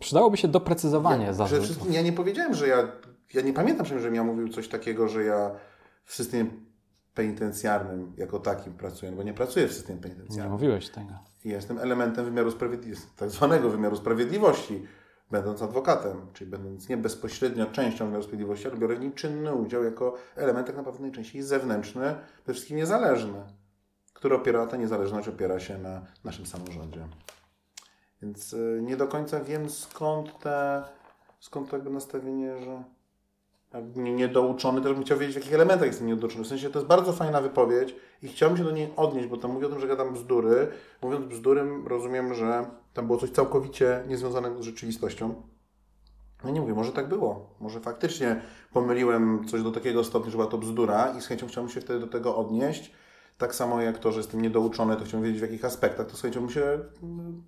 Przydałoby 0.00 0.36
się 0.36 0.48
doprecyzowanie 0.48 1.18
Przede 1.24 1.34
zarzutów. 1.34 1.64
wszystkim 1.64 1.92
ja 1.92 2.02
nie 2.02 2.12
powiedziałem, 2.12 2.54
że 2.54 2.68
ja. 2.68 2.88
Ja 3.34 3.42
nie 3.42 3.52
pamiętam, 3.52 3.86
żebym 3.86 4.14
ja 4.14 4.24
mówił 4.24 4.48
coś 4.48 4.68
takiego, 4.68 5.08
że 5.08 5.24
ja 5.24 5.50
w 6.04 6.14
systemie 6.14 6.50
penitencjarnym 7.14 8.12
jako 8.16 8.38
takim 8.38 8.72
pracuję, 8.72 9.10
no 9.10 9.16
bo 9.16 9.22
nie 9.22 9.34
pracuję 9.34 9.68
w 9.68 9.72
systemie 9.72 9.96
Nie 9.96 10.02
penitencjarnym. 10.02 10.52
mówiłeś 10.52 10.88
tego. 10.88 11.14
Ja 11.44 11.56
jestem 11.56 11.78
elementem 11.78 12.24
wymiaru 12.24 12.50
sprawiedliwości, 12.50 13.06
tak 13.16 13.30
zwanego 13.30 13.70
wymiaru 13.70 13.96
sprawiedliwości, 13.96 14.86
będąc 15.30 15.62
adwokatem, 15.62 16.26
czyli 16.32 16.50
będąc 16.50 16.88
nie 16.88 16.96
bezpośrednio 16.96 17.66
częścią 17.66 18.04
wymiaru 18.04 18.22
sprawiedliwości, 18.22 18.68
ale 18.68 18.76
biorę 18.76 18.96
w 18.96 19.00
nim 19.00 19.12
czynny 19.12 19.54
udział 19.54 19.84
jako 19.84 20.14
element 20.36 20.66
tak 20.66 20.76
naprawdę 20.76 21.00
najczęściej 21.02 21.42
zewnętrzny, 21.42 22.14
przede 22.42 22.52
wszystkim 22.52 22.76
niezależny, 22.76 23.42
który 24.12 24.34
opiera, 24.34 24.66
ta 24.66 24.76
niezależność 24.76 25.28
opiera 25.28 25.60
się 25.60 25.78
na 25.78 26.02
naszym 26.24 26.46
samorządzie. 26.46 27.08
Więc 28.22 28.52
y, 28.52 28.80
nie 28.82 28.96
do 28.96 29.08
końca 29.08 29.40
wiem 29.40 29.70
skąd 29.70 30.38
te, 30.38 30.82
skąd 31.40 31.70
to 31.70 31.76
jakby 31.76 31.90
nastawienie, 31.90 32.58
że 32.58 32.66
nie- 32.70 32.84
niedouczony, 33.96 34.80
też 34.80 34.92
bym 34.92 35.04
chciał 35.04 35.18
wiedzieć, 35.18 35.34
w 35.34 35.38
jakich 35.38 35.54
elementach 35.54 35.86
jestem 35.86 36.06
niedouczony. 36.06 36.44
W 36.44 36.46
sensie 36.46 36.70
to 36.70 36.78
jest 36.78 36.88
bardzo 36.88 37.12
fajna 37.12 37.40
wypowiedź 37.40 37.94
i 38.22 38.28
chciałbym 38.28 38.58
się 38.58 38.64
do 38.64 38.70
niej 38.70 38.92
odnieść, 38.96 39.28
bo 39.28 39.36
tam 39.36 39.50
mówi 39.50 39.66
o 39.66 39.68
tym, 39.68 39.80
że 39.80 39.86
gadam 39.86 40.12
bzdury. 40.14 40.68
Mówiąc 41.02 41.26
bzdury, 41.26 41.64
rozumiem, 41.86 42.34
że 42.34 42.66
tam 42.94 43.06
było 43.06 43.18
coś 43.18 43.30
całkowicie 43.30 44.02
niezwiązanego 44.08 44.62
z 44.62 44.64
rzeczywistością. 44.64 45.34
No 46.44 46.50
nie 46.50 46.60
mówię, 46.60 46.74
może 46.74 46.92
tak 46.92 47.08
było. 47.08 47.54
Może 47.60 47.80
faktycznie 47.80 48.42
pomyliłem 48.72 49.48
coś 49.48 49.62
do 49.62 49.70
takiego 49.70 50.04
stopnia, 50.04 50.30
że 50.30 50.36
była 50.36 50.50
to 50.50 50.58
bzdura 50.58 51.14
i 51.18 51.20
z 51.20 51.26
chęcią 51.26 51.46
chciałbym 51.46 51.72
się 51.72 51.80
wtedy 51.80 52.00
do 52.00 52.06
tego 52.06 52.36
odnieść. 52.36 52.92
Tak 53.38 53.54
samo 53.54 53.82
jak 53.82 53.98
to, 53.98 54.12
że 54.12 54.18
jestem 54.18 54.42
niedouczony, 54.42 54.96
to 54.96 55.04
chciałbym 55.04 55.28
wiedzieć 55.28 55.40
w 55.40 55.50
jakich 55.50 55.64
aspektach, 55.64 56.06
to 56.06 56.16
z 56.16 56.22
chęcią 56.22 56.40
bym 56.40 56.50
się 56.50 56.78
mm, 57.02 57.42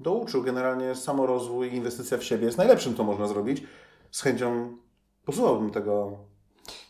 douczył. 0.00 0.42
Generalnie 0.42 0.94
samorozwój, 0.94 1.74
inwestycja 1.74 2.18
w 2.18 2.24
siebie 2.24 2.46
jest 2.46 2.58
najlepszym, 2.58 2.96
co 2.96 3.04
można 3.04 3.28
zrobić. 3.28 3.62
Z 4.10 4.22
chęcią 4.22 4.76
posłuchałbym 5.26 5.70
tego 5.70 6.18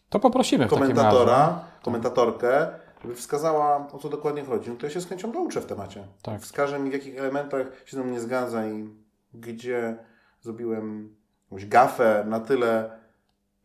To 0.08 0.20
poprosimy 0.20 0.66
komentatora, 0.66 1.64
komentatorkę, 1.82 2.66
żeby 3.02 3.14
wskazała, 3.14 3.88
o 3.92 3.98
co 3.98 4.08
dokładnie 4.08 4.44
chodzi. 4.44 4.70
No 4.70 4.76
to 4.76 4.86
ja 4.86 4.92
się 4.92 5.00
z 5.00 5.08
chęcią 5.08 5.32
douczę 5.32 5.60
w 5.60 5.66
temacie. 5.66 6.04
Tak. 6.22 6.40
Wskaże 6.40 6.78
mi, 6.78 6.90
w 6.90 6.92
jakich 6.92 7.18
elementach 7.18 7.66
się 7.84 7.96
ze 7.96 8.02
mną 8.02 8.12
nie 8.12 8.20
zgadza 8.20 8.66
i 8.66 8.88
gdzie 9.34 9.96
zrobiłem 10.40 11.16
jakąś 11.44 11.66
gafę 11.66 12.24
na 12.28 12.40
tyle 12.40 12.95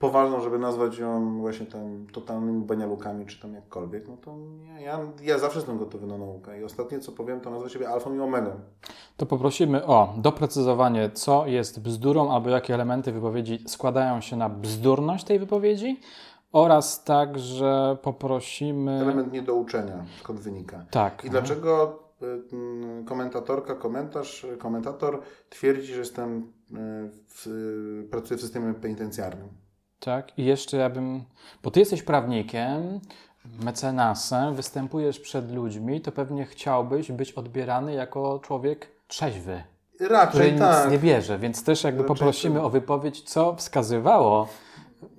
poważną, 0.02 0.42
żeby 0.42 0.60
nazwać 0.60 0.98
ją 0.98 1.40
właśnie 1.40 1.66
tam 1.66 2.08
totalnymi 2.14 2.66
banialukami, 2.66 3.26
czy 3.26 3.42
tam 3.42 3.54
jakkolwiek, 3.54 4.08
no 4.08 4.18
to 4.18 4.36
nie, 4.38 4.82
ja, 4.82 5.00
ja 5.24 5.38
zawsze 5.38 5.60
jestem 5.60 5.78
gotowy 5.78 6.08
na 6.08 6.18
naukę 6.18 6.60
i 6.60 6.64
ostatnie, 6.64 7.00
co 7.00 7.12
powiem, 7.12 7.42
to 7.42 7.50
nazwę 7.50 7.70
siebie 7.70 7.90
alfą 7.90 8.16
i 8.16 8.20
omegą. 8.20 8.52
To 9.18 9.26
poprosimy 9.26 9.86
o 9.86 10.14
doprecyzowanie, 10.18 11.10
co 11.14 11.48
jest 11.48 11.82
bzdurą, 11.82 12.32
albo 12.32 12.50
jakie 12.50 12.74
elementy 12.74 13.12
wypowiedzi 13.12 13.64
składają 13.68 14.22
się 14.22 14.36
na 14.36 14.50
bzdurność 14.50 15.24
tej 15.24 15.40
wypowiedzi, 15.40 16.00
oraz 16.52 17.04
także 17.04 17.98
poprosimy. 18.02 18.92
Element 18.92 19.34
niedouczenia, 19.34 20.06
skąd 20.20 20.40
wynika. 20.40 20.86
Tak. 20.92 21.26
I 21.26 21.30
dlaczego 21.30 22.00
y, 22.22 22.56
mm, 22.56 23.06
komentatorka, 23.06 23.76
komentarz, 23.76 24.48
komentator 24.60 25.22
twierdzi, 25.50 25.94
że 25.94 26.00
jestem, 26.00 26.38
y, 26.38 26.44
w, 27.28 27.48
y, 27.48 28.10
pracuję 28.12 28.38
w 28.38 28.42
systemie 28.42 28.74
penitencjarnym? 28.74 29.61
Tak, 30.06 30.40
i 30.40 30.46
jeszcze 30.46 30.78
ja 30.78 30.90
bym. 30.90 31.24
Bo 31.64 31.72
ty 31.72 31.80
jesteś 31.80 32.04
prawnikiem, 32.04 33.00
mecenasem, 33.64 34.56
występujesz 34.56 35.20
przed 35.20 35.52
ludźmi, 35.52 36.02
to 36.02 36.12
pewnie 36.12 36.46
chciałbyś 36.46 37.12
być 37.12 37.32
odbierany 37.32 37.94
jako 37.94 38.40
człowiek 38.40 38.88
trzeźwy, 39.08 39.64
Raczej 40.00 40.52
nic 40.52 40.62
tak. 40.62 40.92
nie 40.92 41.00
bierze, 41.00 41.40
więc 41.40 41.64
też 41.64 41.84
jakby 41.84 42.02
Raczej 42.04 42.16
poprosimy 42.16 42.56
tak. 42.56 42.64
o 42.66 42.70
wypowiedź, 42.70 43.22
co 43.22 43.56
wskazywało 43.56 44.48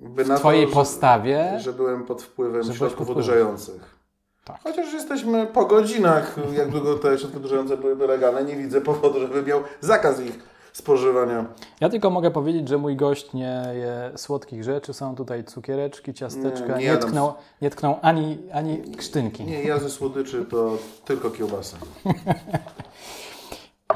Jakby 0.01 0.23
w 0.23 0.27
to, 0.27 0.35
Twojej 0.35 0.67
że- 0.67 0.73
postawie. 0.73 1.59
że 1.59 1.73
byłem 1.73 2.03
pod 2.05 2.21
wpływem 2.23 2.63
że 2.63 2.73
środków 2.73 3.09
odurzających. 3.09 3.97
Tak. 4.45 4.59
Chociaż 4.63 4.93
jesteśmy 4.93 5.45
po 5.47 5.65
godzinach, 5.65 6.35
jak 6.57 6.69
długo 6.69 6.95
te 6.95 7.17
środki 7.17 7.37
odurzające 7.37 7.77
byłyby 7.77 8.07
legalne, 8.07 8.43
nie 8.43 8.55
widzę 8.55 8.81
powodu, 8.81 9.19
żeby 9.19 9.43
miał 9.43 9.61
zakaz 9.81 10.19
ich 10.21 10.39
spożywania. 10.73 11.45
Ja 11.79 11.89
tylko 11.89 12.09
mogę 12.09 12.31
powiedzieć, 12.31 12.69
że 12.69 12.77
mój 12.77 12.95
gość 12.95 13.33
nie 13.33 13.63
je 13.73 14.11
słodkich 14.15 14.63
rzeczy. 14.63 14.93
Są 14.93 15.15
tutaj 15.15 15.43
cukiereczki, 15.43 16.13
ciasteczka. 16.13 16.77
Nie, 16.77 16.85
Nie, 16.85 16.91
nie 16.91 16.97
tknął, 16.97 17.33
nie 17.61 17.69
tknął 17.69 17.99
ani, 18.01 18.37
ani 18.53 18.81
krztynki. 18.81 19.43
Nie, 19.43 19.63
ja 19.63 19.79
ze 19.79 19.89
słodyczy 19.89 20.45
to 20.45 20.77
tylko 21.05 21.31
kiełbasa. 21.31 21.77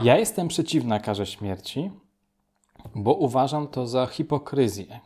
Ja 0.03 0.17
jestem 0.17 0.47
przeciwna 0.47 0.99
karze 0.99 1.25
śmierci, 1.25 1.91
bo 2.95 3.13
uważam 3.13 3.67
to 3.67 3.87
za 3.87 4.05
hipokryzję. 4.05 4.99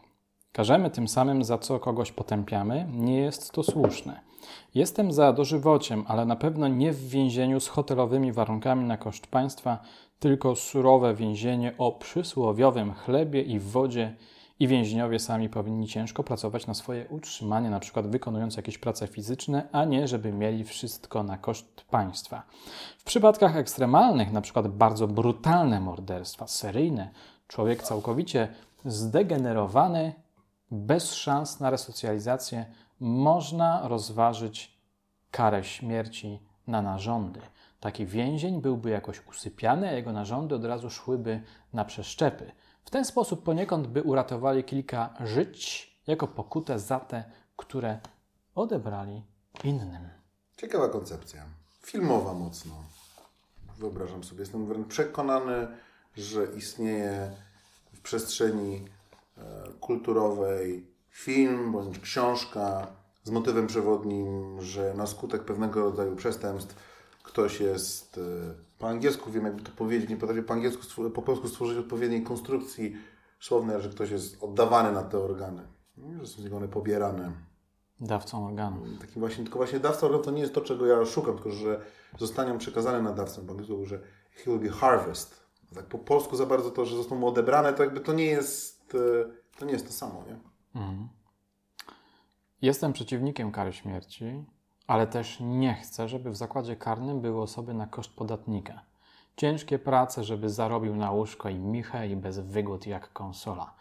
Karzemy 0.51 0.89
tym 0.89 1.07
samym, 1.07 1.43
za 1.43 1.57
co 1.57 1.80
kogoś 1.80 2.11
potępiamy. 2.11 2.88
Nie 2.93 3.19
jest 3.19 3.51
to 3.51 3.63
słuszne. 3.63 4.22
Jestem 4.76 5.11
za 5.11 5.34
dożywociem, 5.34 6.03
ale 6.07 6.26
na 6.26 6.36
pewno 6.36 6.67
nie 6.67 6.91
w 6.91 7.09
więzieniu 7.09 7.59
z 7.59 7.67
hotelowymi 7.67 8.32
warunkami 8.32 8.86
na 8.86 8.97
koszt 8.97 9.28
państwa, 9.28 9.80
tylko 10.22 10.55
surowe 10.55 11.15
więzienie 11.15 11.74
o 11.78 11.91
przysłowiowym 11.91 12.93
chlebie 12.93 13.41
i 13.41 13.59
wodzie 13.59 14.15
i 14.59 14.67
więźniowie 14.67 15.19
sami 15.19 15.49
powinni 15.49 15.88
ciężko 15.88 16.24
pracować 16.24 16.67
na 16.67 16.74
swoje 16.74 17.07
utrzymanie, 17.07 17.69
na 17.69 17.80
przykład 17.80 18.07
wykonując 18.07 18.57
jakieś 18.57 18.78
prace 18.78 19.07
fizyczne, 19.07 19.67
a 19.72 19.86
nie 19.86 20.07
żeby 20.07 20.32
mieli 20.32 20.63
wszystko 20.63 21.24
na 21.24 21.38
koszt 21.38 21.86
państwa. 21.89 22.43
W 22.97 23.03
przypadkach 23.03 23.55
ekstremalnych, 23.55 24.32
na 24.32 24.41
przykład 24.41 24.67
bardzo 24.67 25.07
brutalne 25.07 25.80
morderstwa, 25.80 26.47
seryjne, 26.47 27.09
człowiek 27.47 27.84
całkowicie 27.84 28.47
zdegenerowany, 28.86 30.13
bez 30.72 31.13
szans 31.13 31.59
na 31.59 31.69
resocjalizację, 31.69 32.65
można 32.99 33.88
rozważyć 33.88 34.78
karę 35.32 35.63
śmierci 35.63 36.39
na 36.67 36.82
narządy. 36.82 37.41
Taki 37.82 38.06
więzień 38.06 38.62
byłby 38.62 38.90
jakoś 38.90 39.28
usypiany, 39.28 39.90
a 39.90 39.92
jego 39.92 40.12
narządy 40.12 40.56
od 40.56 40.66
razu 40.66 40.90
szłyby 40.90 41.42
na 41.74 41.86
przeszczepy. 41.86 42.52
W 42.86 42.90
ten 42.90 43.06
sposób 43.06 43.44
poniekąd 43.44 43.88
by 43.88 44.04
uratowali 44.04 44.64
kilka 44.64 45.14
żyć 45.20 45.92
jako 46.08 46.28
pokutę 46.28 46.80
za 46.80 47.00
te, 47.00 47.24
które 47.58 48.00
odebrali 48.56 49.24
innym. 49.64 50.10
Ciekawa 50.58 50.90
koncepcja. 50.90 51.46
Filmowa 51.82 52.34
mocno. 52.34 52.84
Wyobrażam 53.78 54.24
sobie. 54.24 54.40
Jestem 54.40 54.66
wręcz 54.66 54.88
przekonany, 54.88 55.68
że 56.16 56.46
istnieje 56.58 57.32
w 57.94 58.02
przestrzeni 58.02 58.86
e, 59.38 59.42
kulturowej 59.80 60.88
film 61.10 61.72
bądź 61.72 62.00
książka 62.00 62.88
z 63.24 63.30
motywem 63.30 63.68
przewodnim, 63.68 64.62
że 64.62 64.94
na 64.94 65.08
skutek 65.08 65.46
pewnego 65.46 65.82
rodzaju 65.82 66.16
przestępstw 66.16 66.91
ktoś 67.24 67.59
jest 67.59 68.17
e, 68.17 68.22
po 68.80 68.88
angielsku, 68.88 69.32
wiem 69.32 69.45
jakby 69.45 69.63
to 69.63 69.72
powiedzieć, 69.72 70.09
nie 70.09 70.17
potrafię 70.17 70.43
po 70.43 70.53
angielsku, 70.53 71.09
po 71.09 71.22
polsku 71.22 71.47
stworzyć 71.47 71.78
odpowiedniej 71.78 72.24
konstrukcji 72.24 72.95
słownej, 73.39 73.82
że 73.82 73.89
ktoś 73.89 74.11
jest 74.11 74.43
oddawany 74.43 74.91
na 74.91 75.03
te 75.03 75.19
organy. 75.19 75.67
Że 76.22 76.28
są 76.28 76.41
z 76.41 76.43
niego 76.43 76.57
one 76.57 76.67
pobierane. 76.67 77.32
Dawcą 77.99 78.47
organu. 78.47 78.82
Taki 79.01 79.19
właśnie, 79.19 79.43
tylko 79.43 79.59
właśnie 79.59 79.80
dawca 79.80 80.05
organu 80.05 80.24
to 80.24 80.32
nie 80.32 80.41
jest 80.41 80.53
to, 80.53 80.61
czego 80.61 80.86
ja 80.86 81.05
szukam, 81.05 81.34
tylko 81.34 81.51
że 81.51 81.82
zostanie 82.19 82.51
on 82.51 82.57
przekazany 82.57 83.01
na 83.01 83.13
dawcę, 83.13 83.41
po 83.45 83.51
angielsku, 83.51 83.86
że 83.86 83.99
he 84.32 84.51
will 84.51 84.59
be 84.59 84.69
harvest. 84.69 85.41
Tak 85.76 85.86
po 85.86 85.97
polsku 85.97 86.36
za 86.36 86.45
bardzo 86.45 86.72
to, 86.72 86.86
że 86.86 86.95
zostaną 86.95 87.22
mu 87.22 87.28
odebrane, 87.28 87.74
to 87.74 87.84
jakby 87.84 87.99
to 87.99 88.13
nie 88.13 88.26
jest, 88.26 88.95
e, 88.95 89.59
to 89.59 89.65
nie 89.65 89.72
jest 89.72 89.88
to 89.88 89.93
samo, 89.93 90.24
nie? 90.28 90.39
Mhm. 90.82 91.09
Jestem 92.61 92.93
przeciwnikiem 92.93 93.51
kary 93.51 93.74
śmierci, 93.74 94.45
ale 94.88 95.08
też 95.08 95.38
nie 95.40 95.74
chcę, 95.74 96.08
żeby 96.08 96.32
w 96.32 96.36
zakładzie 96.36 96.76
karnym 96.76 97.22
były 97.22 97.42
osoby 97.42 97.74
na 97.74 97.88
koszt 97.88 98.16
podatnika. 98.16 98.82
Ciężkie 99.38 99.80
prace, 99.80 100.24
żeby 100.24 100.50
zarobił 100.50 100.96
na 100.96 101.12
łóżko 101.12 101.50
i 101.50 101.60
michę 101.60 102.08
i 102.08 102.16
bez 102.16 102.40
wygód 102.40 102.88
jak 102.88 103.14
konsola. 103.14 103.74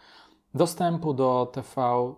Dostępu 0.54 1.14
do 1.14 1.50
TV 1.52 2.14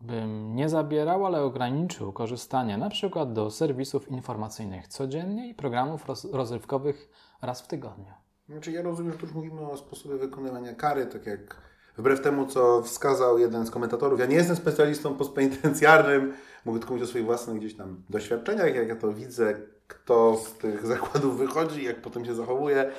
bym 0.00 0.56
nie 0.56 0.68
zabierał, 0.68 1.26
ale 1.26 1.42
ograniczył 1.42 2.12
korzystanie 2.12 2.78
przykład 2.90 3.32
do 3.32 3.50
serwisów 3.50 4.10
informacyjnych 4.10 4.88
codziennie 4.88 5.48
i 5.48 5.54
programów 5.54 6.06
roz- 6.06 6.32
rozrywkowych 6.32 7.10
raz 7.42 7.62
w 7.62 7.66
tygodniu. 7.66 8.12
Znaczy 8.48 8.72
ja 8.72 8.82
rozumiem, 8.82 9.12
że 9.12 9.18
tu 9.18 9.26
już 9.26 9.34
mówimy 9.34 9.70
o 9.70 9.76
sposobie 9.76 10.16
wykonywania 10.16 10.74
kary, 10.74 11.06
tak 11.06 11.26
jak 11.26 11.71
wbrew 11.98 12.20
temu, 12.20 12.46
co 12.46 12.82
wskazał 12.82 13.38
jeden 13.38 13.66
z 13.66 13.70
komentatorów. 13.70 14.20
Ja 14.20 14.26
nie 14.26 14.36
jestem 14.36 14.56
specjalistą 14.56 15.14
postpenitencjarnym, 15.14 16.32
mogę 16.64 16.78
tylko 16.78 16.94
mówić 16.94 17.08
o 17.08 17.10
swoich 17.10 17.24
własnych 17.24 17.56
gdzieś 17.56 17.74
tam 17.76 18.02
doświadczeniach, 18.10 18.74
jak 18.74 18.88
ja 18.88 18.96
to 18.96 19.12
widzę, 19.12 19.54
kto 19.88 20.36
z 20.36 20.52
tych 20.52 20.86
zakładów 20.86 21.38
wychodzi, 21.38 21.84
jak 21.84 22.02
potem 22.02 22.24
się 22.24 22.34
zachowuje, 22.34 22.92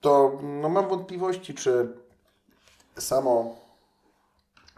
to 0.00 0.38
no, 0.42 0.68
mam 0.68 0.88
wątpliwości, 0.88 1.54
czy 1.54 1.88
samo 2.98 3.56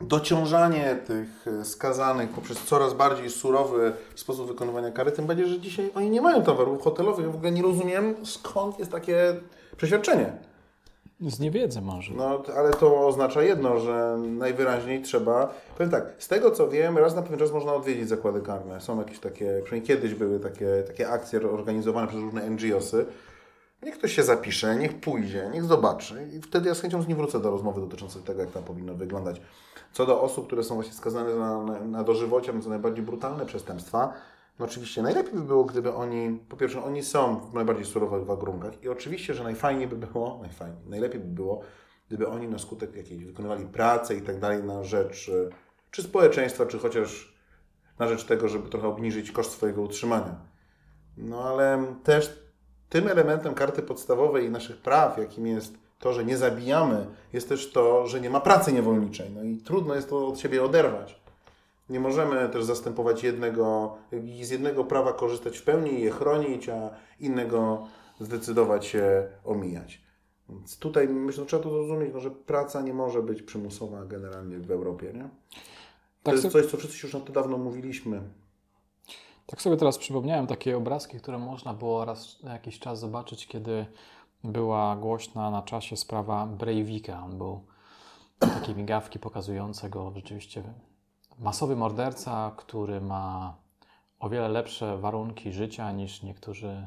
dociążanie 0.00 0.96
tych 1.06 1.46
skazanych 1.64 2.30
poprzez 2.30 2.58
coraz 2.58 2.94
bardziej 2.94 3.30
surowy 3.30 3.92
sposób 4.14 4.48
wykonywania 4.48 4.90
kary, 4.90 5.12
tym 5.12 5.26
bardziej, 5.26 5.48
że 5.48 5.60
dzisiaj 5.60 5.90
oni 5.94 6.10
nie 6.10 6.20
mają 6.20 6.42
tam 6.42 6.56
warunków 6.56 6.84
hotelowych. 6.84 7.26
Ja 7.26 7.32
w 7.32 7.34
ogóle 7.34 7.52
nie 7.52 7.62
rozumiem, 7.62 8.14
skąd 8.24 8.78
jest 8.78 8.90
takie 8.90 9.34
przeświadczenie. 9.76 10.32
Z 11.20 11.40
niewiedzy 11.40 11.80
może. 11.80 12.14
No, 12.14 12.42
ale 12.56 12.70
to 12.70 13.06
oznacza 13.06 13.42
jedno, 13.42 13.80
że 13.80 14.18
najwyraźniej 14.28 15.02
trzeba. 15.02 15.54
Powiem 15.76 15.90
tak, 15.90 16.04
z 16.18 16.28
tego 16.28 16.50
co 16.50 16.68
wiem, 16.68 16.98
raz 16.98 17.14
na 17.14 17.22
pewien 17.22 17.38
czas 17.38 17.52
można 17.52 17.74
odwiedzić 17.74 18.08
zakłady 18.08 18.40
karne. 18.40 18.80
Są 18.80 18.98
jakieś 18.98 19.18
takie, 19.18 19.60
przynajmniej 19.64 19.88
kiedyś 19.88 20.14
były 20.14 20.40
takie, 20.40 20.82
takie 20.86 21.08
akcje 21.08 21.50
organizowane 21.50 22.08
przez 22.08 22.20
różne 22.20 22.50
NGOsy. 22.50 23.06
Niech 23.82 23.98
ktoś 23.98 24.12
się 24.12 24.22
zapisze, 24.22 24.76
niech 24.76 25.00
pójdzie, 25.00 25.50
niech 25.52 25.64
zobaczy 25.64 26.28
i 26.32 26.40
wtedy 26.40 26.68
ja 26.68 26.74
z 26.74 26.80
chęcią 26.80 27.02
z 27.02 27.08
nim 27.08 27.16
wrócę 27.16 27.40
do 27.40 27.50
rozmowy 27.50 27.80
dotyczącej 27.80 28.22
tego, 28.22 28.40
jak 28.40 28.50
tam 28.50 28.64
powinno 28.64 28.94
wyglądać. 28.94 29.40
Co 29.92 30.06
do 30.06 30.22
osób, 30.22 30.46
które 30.46 30.64
są 30.64 30.74
właśnie 30.74 30.92
skazane 30.92 31.34
na, 31.34 31.62
na, 31.80 32.04
dożywocie, 32.04 32.52
za 32.62 32.70
najbardziej 32.70 33.04
brutalne 33.04 33.46
przestępstwa, 33.46 34.12
no 34.58 34.64
oczywiście 34.64 35.02
najlepiej 35.02 35.34
by 35.34 35.40
było, 35.40 35.64
gdyby 35.64 35.94
oni, 35.94 36.40
po 36.48 36.56
pierwsze, 36.56 36.84
oni 36.84 37.02
są 37.02 37.40
w 37.40 37.54
najbardziej 37.54 37.84
surowych 37.84 38.24
warunkach 38.24 38.82
i 38.82 38.88
oczywiście, 38.88 39.34
że 39.34 39.44
najfajniej 39.44 39.88
by 39.88 39.96
było, 39.96 40.38
najfajniej, 40.42 40.78
najlepiej 40.86 41.20
by 41.20 41.34
było, 41.34 41.60
gdyby 42.08 42.28
oni 42.28 42.48
na 42.48 42.58
skutek 42.58 42.96
jakiejś 42.96 43.24
wykonywali 43.24 43.66
pracę 43.66 44.16
i 44.16 44.22
tak 44.22 44.40
dalej 44.40 44.64
na 44.64 44.84
rzecz 44.84 45.28
e, 45.28 45.54
czy 45.90 46.02
społeczeństwa, 46.02 46.66
czy 46.66 46.78
chociaż 46.78 47.34
na 47.98 48.08
rzecz 48.08 48.24
tego, 48.24 48.48
żeby 48.48 48.68
trochę 48.68 48.88
obniżyć 48.88 49.32
koszt 49.32 49.52
swojego 49.52 49.82
utrzymania. 49.82 50.36
No 51.16 51.44
ale 51.44 51.94
też 52.04 52.42
tym 52.88 53.08
elementem 53.08 53.54
karty 53.54 53.82
podstawowej 53.82 54.46
i 54.46 54.50
naszych 54.50 54.76
praw, 54.76 55.18
jakim 55.18 55.46
jest 55.46 55.74
to, 55.98 56.12
że 56.12 56.24
nie 56.24 56.36
zabijamy, 56.36 57.06
jest 57.32 57.48
też 57.48 57.72
to, 57.72 58.06
że 58.06 58.20
nie 58.20 58.30
ma 58.30 58.40
pracy 58.40 58.72
niewolniczej. 58.72 59.30
No 59.30 59.42
i 59.42 59.56
trudno 59.56 59.94
jest 59.94 60.10
to 60.10 60.28
od 60.28 60.38
siebie 60.38 60.64
oderwać. 60.64 61.21
Nie 61.88 62.00
możemy 62.00 62.48
też 62.48 62.64
zastępować 62.64 63.24
jednego, 63.24 63.96
z 64.42 64.50
jednego 64.50 64.84
prawa 64.84 65.12
korzystać 65.12 65.58
w 65.58 65.64
pełni 65.64 65.92
i 65.94 66.02
je 66.02 66.10
chronić, 66.10 66.68
a 66.68 66.90
innego 67.20 67.86
zdecydować 68.20 68.86
się 68.86 69.28
omijać. 69.44 70.02
Więc 70.48 70.78
tutaj 70.78 71.08
myślę, 71.08 71.42
że 71.42 71.46
trzeba 71.46 71.62
to 71.62 71.70
zrozumieć, 71.70 72.10
no, 72.14 72.20
że 72.20 72.30
praca 72.30 72.80
nie 72.82 72.94
może 72.94 73.22
być 73.22 73.42
przymusowa 73.42 74.04
generalnie 74.04 74.58
w 74.58 74.70
Europie. 74.70 75.12
Nie? 75.14 75.22
To 75.22 75.28
Tak 76.22 76.32
jest 76.34 76.42
sobie- 76.42 76.62
coś, 76.62 76.70
co 76.70 76.76
wszyscy 76.76 77.06
już 77.06 77.14
na 77.14 77.20
to 77.20 77.32
dawno 77.32 77.58
mówiliśmy. 77.58 78.22
Tak 79.46 79.62
sobie 79.62 79.76
teraz 79.76 79.98
przypomniałem 79.98 80.46
takie 80.46 80.76
obrazki, 80.76 81.18
które 81.18 81.38
można 81.38 81.74
było 81.74 82.04
raz 82.04 82.42
na 82.42 82.52
jakiś 82.52 82.78
czas 82.78 82.98
zobaczyć, 83.00 83.46
kiedy 83.46 83.86
była 84.44 84.96
głośna 84.96 85.50
na 85.50 85.62
czasie 85.62 85.96
sprawa 85.96 86.46
Breivika. 86.46 87.22
On 87.24 87.38
był 87.38 87.60
takie 88.38 88.74
migawki 88.74 89.18
pokazujące 89.18 89.90
go 89.90 90.12
rzeczywiście 90.14 90.62
masowy 91.38 91.76
morderca, 91.76 92.52
który 92.56 93.00
ma 93.00 93.56
o 94.18 94.28
wiele 94.28 94.48
lepsze 94.48 94.98
warunki 94.98 95.52
życia 95.52 95.92
niż 95.92 96.22
niektórzy 96.22 96.86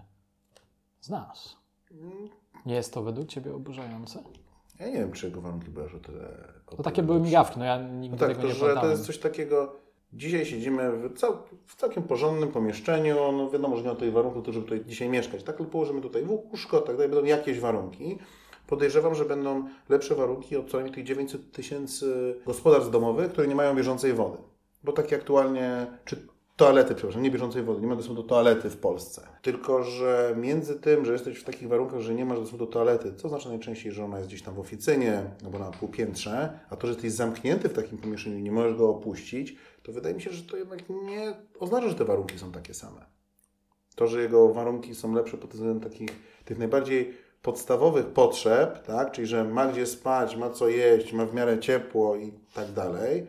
z 1.02 1.10
nas. 1.10 1.56
Nie 2.66 2.76
jest 2.76 2.94
to 2.94 3.04
według 3.04 3.28
Ciebie 3.28 3.56
oburzające? 3.56 4.24
Ja 4.80 4.88
nie 4.88 4.94
wiem, 4.94 5.12
czy 5.12 5.26
jego 5.26 5.42
warunki 5.42 5.70
były 5.70 5.86
aż 5.86 5.96
o 5.96 6.00
tyle... 6.00 6.28
o 6.68 6.76
To 6.76 6.84
takie 6.84 7.04
były 7.04 7.20
migawki, 7.20 7.60
no 7.60 7.66
ja 7.66 7.80
No 7.80 7.94
nigdy 7.94 8.18
tak, 8.18 8.28
tego 8.28 8.42
to, 8.42 8.48
nie 8.48 8.54
że 8.54 8.76
to 8.76 8.90
jest 8.90 9.06
coś 9.06 9.18
takiego. 9.18 9.76
Dzisiaj 10.14 10.46
siedzimy 10.46 10.92
w, 10.92 11.18
cał, 11.18 11.38
w 11.66 11.76
całkiem 11.76 12.04
porządnym 12.04 12.52
pomieszczeniu. 12.52 13.32
No 13.32 13.50
wiadomo, 13.50 13.78
że 13.78 13.84
nie 13.84 13.90
ma 13.90 13.94
tutaj 13.96 14.12
warunków, 14.12 14.54
żeby 14.54 14.66
tutaj 14.66 14.86
dzisiaj 14.86 15.10
mieszkać. 15.10 15.44
Tak, 15.44 15.60
ale 15.60 15.70
położymy 15.70 16.02
tutaj 16.02 16.26
łóżko, 16.26 16.82
tak 16.82 16.96
dalej, 16.96 17.12
będą 17.12 17.26
jakieś 17.26 17.60
warunki. 17.60 18.18
Podejrzewam, 18.68 19.16
że 19.16 19.26
będą 19.26 19.70
lepsze 19.90 20.16
warunki 20.16 20.58
od 20.58 20.70
co 20.70 20.78
najmniej 20.78 20.96
tych 20.96 21.04
900 21.04 21.52
tysięcy 21.52 22.36
gospodarstw 22.46 22.92
domowych, 22.92 23.32
które 23.32 23.48
nie 23.48 23.56
mają 23.56 23.76
bieżącej 23.76 24.14
wody. 24.14 24.38
Bo 24.84 24.92
takie 24.92 25.16
aktualnie, 25.16 25.88
czy 26.06 26.28
toalety, 26.56 26.96
przepraszam, 26.96 27.24
nie 27.24 27.32
bieżącej 27.32 27.64
wody, 27.64 27.82
nie 27.82 27.88
ma 27.88 27.96
dostępu 27.96 28.22
do 28.22 28.28
toalety 28.28 28.70
w 28.70 28.78
Polsce. 28.78 29.28
Tylko, 29.42 29.84
że 29.84 30.36
między 30.38 30.80
tym, 30.80 31.06
że 31.06 31.14
jesteś 31.14 31.38
w 31.40 31.44
takich 31.44 31.68
warunkach, 31.68 32.00
że 32.00 32.14
nie 32.14 32.26
masz 32.26 32.40
dostępu 32.40 32.66
do 32.66 32.72
toalety, 32.72 33.14
co 33.16 33.30
znaczy 33.30 33.50
najczęściej, 33.50 33.92
że 33.92 34.06
ona 34.06 34.18
jest 34.18 34.30
gdzieś 34.30 34.42
tam 34.42 34.56
w 34.56 34.60
oficynie 34.60 35.24
albo 35.46 35.60
na 35.60 35.72
półpiętrze, 35.72 36.60
a 36.70 36.76
to, 36.76 36.88
że 36.88 36.94
jesteś 36.94 37.12
zamknięty 37.12 37.70
w 37.70 37.74
takim 37.74 37.98
pomieszczeniu 37.98 38.38
i 38.38 38.44
nie 38.44 38.52
możesz 38.52 38.76
go 38.76 38.90
opuścić, 38.90 39.56
to 39.84 39.92
wydaje 39.92 40.16
mi 40.16 40.22
się, 40.22 40.32
że 40.32 40.44
to 40.44 40.58
jednak 40.58 40.90
nie 40.90 41.34
oznacza, 41.60 41.90
że 41.90 41.96
te 41.96 42.06
warunki 42.06 42.40
są 42.40 42.52
takie 42.52 42.74
same. 42.74 43.06
To, 43.96 44.08
że 44.08 44.22
jego 44.22 44.54
warunki 44.54 44.96
są 44.96 45.14
lepsze 45.14 45.38
pod 45.38 45.50
względem 45.50 45.92
takich 45.92 46.10
tych 46.46 46.58
najbardziej 46.58 47.14
podstawowych 47.46 48.06
potrzeb, 48.08 48.86
tak? 48.88 49.12
czyli 49.12 49.28
że 49.28 49.44
ma 49.44 49.68
gdzie 49.68 49.86
spać, 49.86 50.36
ma 50.36 50.50
co 50.50 50.68
jeść, 50.68 51.14
ma 51.14 51.26
w 51.26 51.34
miarę 51.34 51.60
ciepło 51.60 52.16
i 52.16 52.34
tak 52.54 52.72
dalej, 52.72 53.28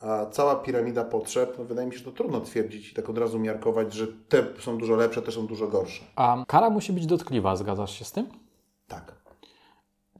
a 0.00 0.26
cała 0.26 0.56
piramida 0.56 1.04
potrzeb, 1.04 1.58
no 1.58 1.64
wydaje 1.64 1.86
mi 1.86 1.92
się, 1.92 1.98
że 1.98 2.04
to 2.04 2.12
trudno 2.12 2.40
twierdzić 2.40 2.92
i 2.92 2.94
tak 2.94 3.10
od 3.10 3.18
razu 3.18 3.38
miarkować, 3.38 3.94
że 3.94 4.06
te 4.28 4.44
są 4.58 4.78
dużo 4.78 4.96
lepsze, 4.96 5.22
te 5.22 5.32
są 5.32 5.46
dużo 5.46 5.68
gorsze. 5.68 6.04
A 6.16 6.44
kara 6.46 6.70
musi 6.70 6.92
być 6.92 7.06
dotkliwa, 7.06 7.56
zgadzasz 7.56 7.98
się 7.98 8.04
z 8.04 8.12
tym? 8.12 8.26
Tak. 8.88 9.14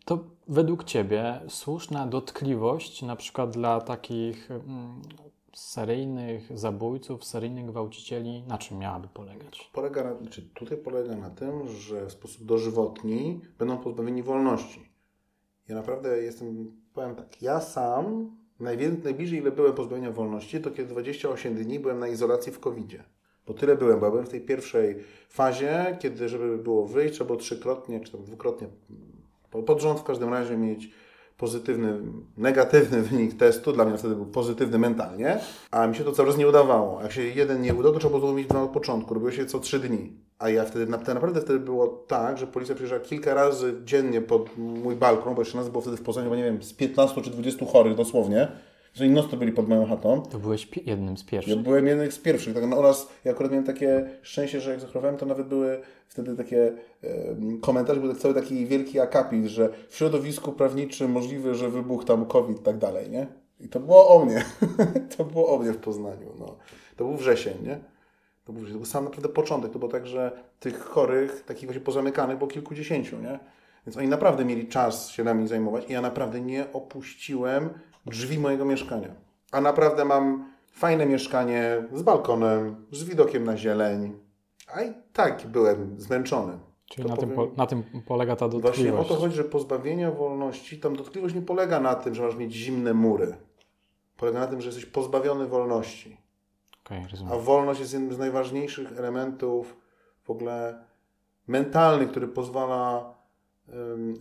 To 0.05 0.19
według 0.49 0.85
Ciebie 0.85 1.41
słuszna 1.49 2.07
dotkliwość 2.07 3.03
na 3.03 3.17
przykład 3.17 3.51
dla 3.51 3.81
takich 3.81 4.51
mm, 4.51 5.03
seryjnych 5.53 6.59
zabójców, 6.59 7.25
seryjnych 7.25 7.67
gwałcicieli, 7.67 8.43
na 8.43 8.59
czym 8.59 8.79
miałaby 8.79 9.09
polegać? 9.15 9.71
Polega 9.73 10.05
na, 10.05 10.31
czy 10.31 10.43
tutaj 10.43 10.79
polega 10.79 11.17
na 11.17 11.31
tym, 11.31 11.69
że 11.69 12.07
w 12.07 12.13
sposób 12.13 12.45
dożywotni 12.45 13.41
będą 13.59 13.79
pozbawieni 13.79 14.23
wolności. 14.23 14.91
Ja 15.69 15.75
naprawdę 15.75 16.23
jestem, 16.23 16.73
powiem 16.95 17.15
tak, 17.17 17.43
ja 17.43 17.61
sam 17.61 18.37
najbliżej 18.61 19.39
ile 19.39 19.51
byłem 19.53 19.73
pozbawienia 19.73 20.11
wolności, 20.11 20.61
to 20.61 20.71
kiedy 20.71 20.89
28 20.89 21.55
dni 21.55 21.81
byłem 21.81 21.99
na 21.99 22.09
izolacji 22.09 22.53
w 22.53 22.61
covid 22.61 22.93
Bo 23.47 23.55
tyle 23.55 23.77
byłem, 23.77 24.01
bo 24.01 24.11
byłem 24.11 24.27
w 24.27 24.31
tej 24.31 24.41
pierwszej 24.41 24.97
fazie, 25.29 25.97
kiedy 26.01 26.29
żeby 26.29 26.59
było 26.59 26.87
wyjść, 26.87 27.15
trzeba 27.15 27.27
było 27.27 27.39
trzykrotnie, 27.39 28.01
czy 28.01 28.13
tam 28.13 28.25
dwukrotnie 28.25 28.69
po- 29.51 29.63
pod 29.63 29.81
rząd 29.81 30.01
w 30.01 30.05
każdym 30.05 30.29
razie 30.29 30.57
mieć 30.57 30.91
pozytywny, 31.41 31.99
negatywny 32.37 33.03
wynik 33.11 33.39
testu, 33.39 33.73
dla 33.73 33.85
mnie 33.85 33.99
wtedy 33.99 34.15
był 34.15 34.27
pozytywny 34.27 34.79
mentalnie, 34.79 35.41
a 35.71 35.87
mi 35.87 35.97
się 35.97 36.05
to 36.05 36.13
cały 36.13 36.29
czas 36.29 36.39
nie 36.39 36.49
udawało. 36.49 37.03
Jak 37.03 37.13
się 37.13 37.23
jeden 37.23 37.63
nie 37.63 37.75
udał, 37.75 37.93
to 37.93 37.99
trzeba 37.99 38.19
było 38.19 38.33
mieć 38.33 38.47
dwa 38.47 38.63
od 38.63 38.71
początku, 38.71 39.15
robiło 39.15 39.33
się 39.33 39.47
co 39.47 39.61
trzy 39.61 39.79
dni. 39.79 40.13
A 40.39 40.49
ja 40.49 40.65
wtedy, 40.65 40.87
to 40.87 41.15
naprawdę 41.15 41.41
wtedy 41.41 41.61
było 41.61 41.87
tak, 41.89 42.39
że 42.39 42.47
policja 42.47 42.75
przyjeżdżała 42.75 43.03
kilka 43.03 43.35
razy 43.35 43.75
dziennie 43.85 44.21
pod 44.21 44.59
mój 44.59 44.97
balkon, 44.97 45.35
bo 45.35 45.41
jeszcze 45.41 45.59
nas 45.59 45.69
było 45.69 45.81
wtedy 45.81 45.97
w 45.97 46.03
Poznaniu, 46.03 46.31
bo 46.31 46.37
nie 46.37 46.45
wiem, 46.45 46.63
z 46.63 46.73
15 46.73 47.23
czy 47.23 47.31
20 47.31 47.67
chorych 47.67 47.95
dosłownie, 47.95 48.49
że 48.95 49.07
inni 49.07 49.23
to 49.31 49.37
byli 49.37 49.53
pod 49.53 49.69
moją 49.69 49.87
chatą. 49.87 50.23
To 50.23 50.39
byłeś 50.39 50.69
jednym 50.87 51.17
z 51.17 51.21
Ja 51.21 51.27
pierwszych. 51.31 51.59
byłem 51.59 51.87
jednym 51.87 52.13
z 52.13 52.19
pierwszych. 52.19 52.55
Tak, 52.55 52.67
no, 52.67 52.77
oraz 52.79 53.09
ja 53.25 53.33
akurat 53.33 53.53
miałem 53.53 53.67
takie 53.67 54.11
szczęście, 54.23 54.61
że 54.61 54.71
jak 54.71 54.81
zachorowałem, 54.81 55.17
to 55.17 55.27
nawet 55.27 55.49
były 55.49 55.81
wtedy 56.09 56.37
takie 56.37 56.73
e, 57.05 57.09
komentarze, 57.61 58.01
był 58.01 58.15
cały 58.15 58.35
taki 58.35 58.67
wielki 58.67 59.01
akapit, 59.01 59.47
że 59.47 59.69
w 59.89 59.97
środowisku 59.97 60.53
prawniczym 60.53 61.11
możliwe, 61.11 61.55
że 61.55 61.69
wybuchł 61.71 62.05
tam 62.05 62.27
COVID 62.27 62.61
i 62.61 62.63
tak 62.63 62.79
dalej, 62.79 63.11
nie? 63.11 63.27
I 63.61 63.69
to 63.69 63.81
było 63.81 64.09
o 64.09 64.25
mnie. 64.25 64.45
to 65.17 65.25
było 65.25 65.55
o 65.55 65.59
mnie 65.59 65.73
w 65.73 65.79
Poznaniu. 65.79 66.33
No. 66.39 66.57
To 66.97 67.05
był 67.05 67.17
wrzesień, 67.17 67.55
nie? 67.63 67.79
To 68.45 68.53
był, 68.53 68.67
to 68.67 68.73
był 68.73 68.85
sam 68.85 69.05
naprawdę 69.05 69.29
początek. 69.29 69.73
To 69.73 69.79
było 69.79 69.91
tak, 69.91 70.07
że 70.07 70.33
tych 70.61 70.81
chorych, 70.81 71.45
takich 71.47 71.65
właśnie 71.65 71.81
pozamykanych 71.83 72.39
było 72.39 72.51
kilkudziesięciu, 72.51 73.17
nie? 73.23 73.39
Więc 73.87 73.97
oni 73.97 74.09
naprawdę 74.09 74.45
mieli 74.45 74.69
czas 74.69 75.09
się 75.11 75.25
nami 75.25 75.49
zajmować 75.49 75.85
i 75.91 75.93
ja 75.93 76.01
naprawdę 76.01 76.41
nie 76.41 76.73
opuściłem 76.73 77.71
drzwi 78.07 78.39
mojego 78.39 78.65
mieszkania. 78.65 79.15
A 79.53 79.61
naprawdę 79.61 80.05
mam 80.05 80.51
fajne 80.73 81.07
mieszkanie 81.07 81.85
z 81.93 82.03
balkonem, 82.03 82.87
z 82.93 83.05
widokiem 83.05 83.45
na 83.45 83.57
zieleń. 83.57 84.19
A 84.75 84.83
i 84.83 84.93
tak 85.13 85.47
byłem 85.47 86.01
zmęczony. 86.01 86.59
Czyli 86.87 87.09
na 87.09 87.17
tym, 87.17 87.29
po, 87.31 87.35
powiem- 87.37 87.57
na 87.57 87.67
tym 87.67 87.83
polega 88.07 88.37
ta 88.37 88.49
Właśnie 88.49 88.59
o 88.59 88.63
dotkliwość. 88.63 89.09
to 89.09 89.15
chodzi, 89.15 89.37
że 89.37 89.45
pozbawienia 89.45 90.11
wolności, 90.11 90.81
tam 90.81 90.97
dotkliwość 90.97 91.35
nie 91.35 91.43
polega 91.43 91.81
na 91.81 91.95
tym, 91.95 92.15
że 92.15 92.23
masz 92.23 92.37
mieć 92.37 92.53
zimne 92.53 92.95
mury. 92.95 93.37
Polega 94.17 94.41
na 94.41 94.47
tym, 94.47 94.61
że 94.61 94.67
jesteś 94.69 94.87
pozbawiony 94.87 95.47
wolności. 95.47 96.21
Rozumiem. 97.11 97.33
A 97.33 97.37
wolność 97.37 97.81
jest 97.81 97.93
jednym 97.93 98.13
z 98.15 98.19
najważniejszych 98.19 98.99
elementów 98.99 99.77
w 100.25 100.31
ogóle 100.31 100.85
mentalnych, 101.47 102.11
który 102.11 102.29
pozwala 102.29 103.15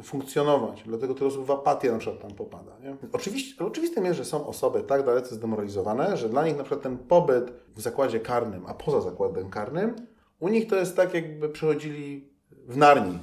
funkcjonować. 0.04 0.84
Dlatego 0.86 1.14
tyle 1.14 1.28
osób 1.28 1.46
w 1.46 1.52
apatię 1.52 1.92
na 1.92 1.98
przykład 1.98 2.22
tam 2.22 2.32
popada. 2.32 2.72
Nie? 2.84 2.96
Oczywiście, 3.14 3.66
oczywistym 3.66 4.06
jest, 4.06 4.18
że 4.18 4.26
są 4.26 4.48
osoby 4.48 4.84
tak 4.84 5.06
dalece 5.06 5.36
zdemoralizowane, 5.36 6.18
że 6.18 6.30
dla 6.30 6.46
nich 6.46 6.58
na 6.58 6.64
przykład 6.64 6.82
ten 6.82 6.98
pobyt 6.98 7.52
w 7.76 7.82
zakładzie 7.82 8.20
karnym, 8.20 8.66
a 8.68 8.74
poza 8.74 9.02
zakładem 9.02 9.50
karnym, 9.50 9.96
u 10.40 10.50
nich 10.50 10.68
to 10.68 10.76
jest 10.76 10.96
tak, 10.96 11.14
jakby 11.14 11.50
przychodzili 11.50 12.30
w 12.68 12.78
Narni. 12.78 13.20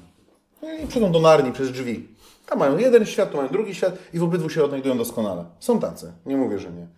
No 0.62 0.72
I 0.72 0.86
przychodzą 0.86 1.12
do 1.12 1.20
Narni 1.20 1.52
przez 1.52 1.72
drzwi. 1.72 2.08
Tam 2.46 2.58
mają 2.58 2.78
jeden 2.78 3.06
świat, 3.06 3.30
tu 3.30 3.36
mają 3.36 3.48
drugi 3.48 3.74
świat 3.74 3.98
i 4.14 4.18
w 4.18 4.22
obydwu 4.22 4.50
się 4.50 4.64
odnajdują 4.64 4.98
doskonale. 4.98 5.44
Są 5.58 5.80
tacy, 5.80 6.12
nie 6.26 6.36
mówię, 6.36 6.58
że 6.58 6.72
nie. 6.72 6.88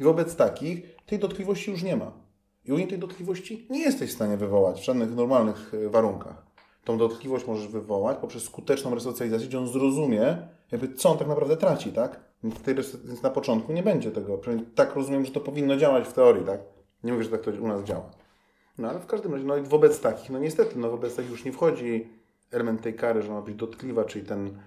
I 0.00 0.04
wobec 0.04 0.36
takich 0.36 0.96
tej 1.06 1.18
dotkliwości 1.18 1.70
już 1.70 1.82
nie 1.82 1.96
ma. 1.96 2.12
I 2.64 2.72
u 2.72 2.78
nich 2.78 2.88
tej 2.88 2.98
dotkliwości 2.98 3.66
nie 3.70 3.80
jesteś 3.80 4.10
w 4.10 4.14
stanie 4.14 4.36
wywołać 4.36 4.80
w 4.80 4.84
żadnych 4.84 5.14
normalnych 5.14 5.72
e, 5.74 5.88
warunkach. 5.88 6.49
Tą 6.84 6.98
dotkliwość 6.98 7.46
możesz 7.46 7.68
wywołać 7.68 8.18
poprzez 8.18 8.42
skuteczną 8.42 8.94
resocjalizację, 8.94 9.48
gdzie 9.48 9.58
on 9.58 9.68
zrozumie, 9.68 10.36
jakby 10.72 10.94
co 10.94 11.10
on 11.10 11.18
tak 11.18 11.28
naprawdę 11.28 11.56
traci, 11.56 11.92
tak? 11.92 12.20
Więc 13.04 13.22
na 13.22 13.30
początku 13.30 13.72
nie 13.72 13.82
będzie 13.82 14.10
tego. 14.10 14.38
Przynajmniej 14.38 14.70
tak 14.74 14.94
rozumiem, 14.94 15.24
że 15.24 15.32
to 15.32 15.40
powinno 15.40 15.76
działać 15.76 16.08
w 16.08 16.12
teorii, 16.12 16.44
tak? 16.44 16.60
Nie 17.04 17.12
mówię, 17.12 17.24
że 17.24 17.30
tak 17.30 17.40
to 17.40 17.50
u 17.50 17.68
nas 17.68 17.82
działa. 17.82 18.10
No 18.78 18.88
ale 18.90 18.98
w 18.98 19.06
każdym 19.06 19.32
razie, 19.32 19.44
no 19.44 19.56
i 19.56 19.62
wobec 19.62 20.00
takich, 20.00 20.30
no 20.30 20.38
niestety, 20.38 20.78
no 20.78 20.90
wobec 20.90 21.16
takich 21.16 21.30
już 21.30 21.44
nie 21.44 21.52
wchodzi 21.52 22.08
element 22.50 22.82
tej 22.82 22.94
kary, 22.94 23.22
że 23.22 23.30
ma 23.32 23.42
być 23.42 23.54
dotkliwa, 23.54 24.04
czyli 24.04 24.24
ten, 24.26 24.58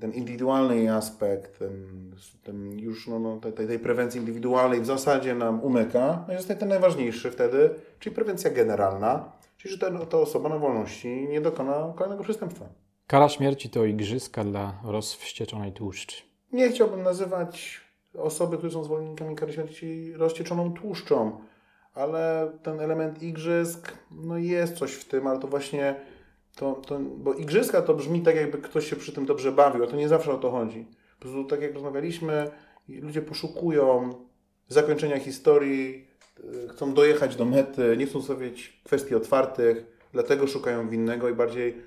ten 0.00 0.12
indywidualny 0.12 0.94
aspekt, 0.94 1.58
ten, 1.58 2.10
ten 2.42 2.78
już 2.78 3.08
no, 3.08 3.18
no, 3.18 3.40
tej- 3.40 3.66
tej 3.66 3.78
prewencji 3.78 4.20
indywidualnej 4.20 4.80
w 4.80 4.86
zasadzie 4.86 5.34
nam 5.34 5.60
umyka. 5.62 6.24
No 6.28 6.34
i 6.34 6.36
zostaje 6.36 6.60
ten 6.60 6.68
najważniejszy 6.68 7.30
wtedy, 7.30 7.70
czyli 7.98 8.14
prewencja 8.14 8.50
generalna, 8.50 9.32
czyli 9.64 9.74
że 9.74 9.78
ta, 9.78 10.06
ta 10.06 10.18
osoba 10.18 10.48
na 10.48 10.58
wolności 10.58 11.26
nie 11.28 11.40
dokona 11.40 11.92
kolejnego 11.96 12.24
przestępstwa. 12.24 12.64
Kara 13.06 13.28
śmierci 13.28 13.70
to 13.70 13.84
igrzyska 13.84 14.44
dla 14.44 14.80
rozwścieczonej 14.84 15.72
tłuszczy. 15.72 16.22
Nie 16.52 16.68
chciałbym 16.68 17.02
nazywać 17.02 17.80
osoby, 18.18 18.56
które 18.56 18.72
są 18.72 18.84
zwolennikami 18.84 19.36
kary 19.36 19.52
śmierci 19.52 20.12
rozcieczoną 20.12 20.72
tłuszczą, 20.72 21.38
ale 21.94 22.52
ten 22.62 22.80
element 22.80 23.22
igrzysk, 23.22 23.92
no 24.10 24.38
jest 24.38 24.76
coś 24.76 24.92
w 24.92 25.04
tym, 25.04 25.26
ale 25.26 25.38
to 25.40 25.48
właśnie 25.48 25.94
To, 26.56 26.72
to, 26.72 26.98
bo 26.98 27.34
igrzyska 27.34 27.82
to 27.82 27.94
brzmi 27.94 28.22
tak, 28.22 28.36
jakby 28.36 28.58
ktoś 28.58 28.90
się 28.90 28.96
przy 28.96 29.12
tym 29.12 29.26
dobrze 29.26 29.52
bawił, 29.52 29.84
a 29.84 29.86
to 29.86 29.96
nie 29.96 30.08
zawsze 30.08 30.32
o 30.32 30.38
to 30.38 30.50
chodzi. 30.50 30.86
Po 31.18 31.22
prostu 31.22 31.44
tak 31.44 31.62
jak 31.62 31.74
rozmawialiśmy, 31.74 32.50
ludzie 32.88 33.22
poszukują 33.22 34.14
zakończenia 34.68 35.18
historii, 35.18 36.06
chcą 36.70 36.94
dojechać 36.94 37.36
do 37.36 37.44
mety, 37.44 37.96
nie 37.98 38.06
chcą 38.06 38.22
stawiać 38.22 38.80
kwestii 38.84 39.14
otwartych, 39.14 39.98
dlatego 40.12 40.46
szukają 40.46 40.88
winnego 40.88 41.28
i 41.28 41.34
bardziej 41.34 41.82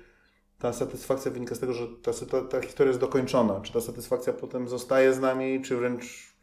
ta 0.58 0.72
satysfakcja 0.72 1.30
wynika 1.30 1.54
z 1.54 1.58
tego, 1.58 1.72
że 1.72 1.86
ta, 2.02 2.12
ta, 2.12 2.40
ta 2.40 2.60
historia 2.60 2.88
jest 2.88 3.00
dokończona. 3.00 3.60
Czy 3.60 3.72
ta 3.72 3.80
satysfakcja 3.80 4.32
potem 4.32 4.68
zostaje 4.68 5.14
z 5.14 5.20
nami, 5.20 5.62
czy 5.62 5.76
wręcz 5.76 6.34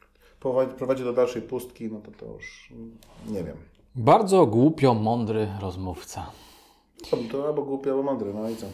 prowadzi, 0.78 1.04
do 1.04 1.14
dalszej 1.14 1.42
pustki, 1.42 1.92
no 1.92 2.00
to 2.00 2.12
to 2.12 2.34
już 2.34 2.74
nie 3.30 3.44
wiem. 3.44 3.58
Bardzo 3.96 4.46
głupio 4.46 4.94
mądry 4.94 5.48
rozmówca. 5.62 6.32
To, 7.10 7.18
to 7.32 7.48
albo 7.48 7.64
głupie, 7.64 7.90
albo 7.90 8.04
mądry, 8.04 8.34
no 8.34 8.50
i 8.50 8.56
co? 8.56 8.68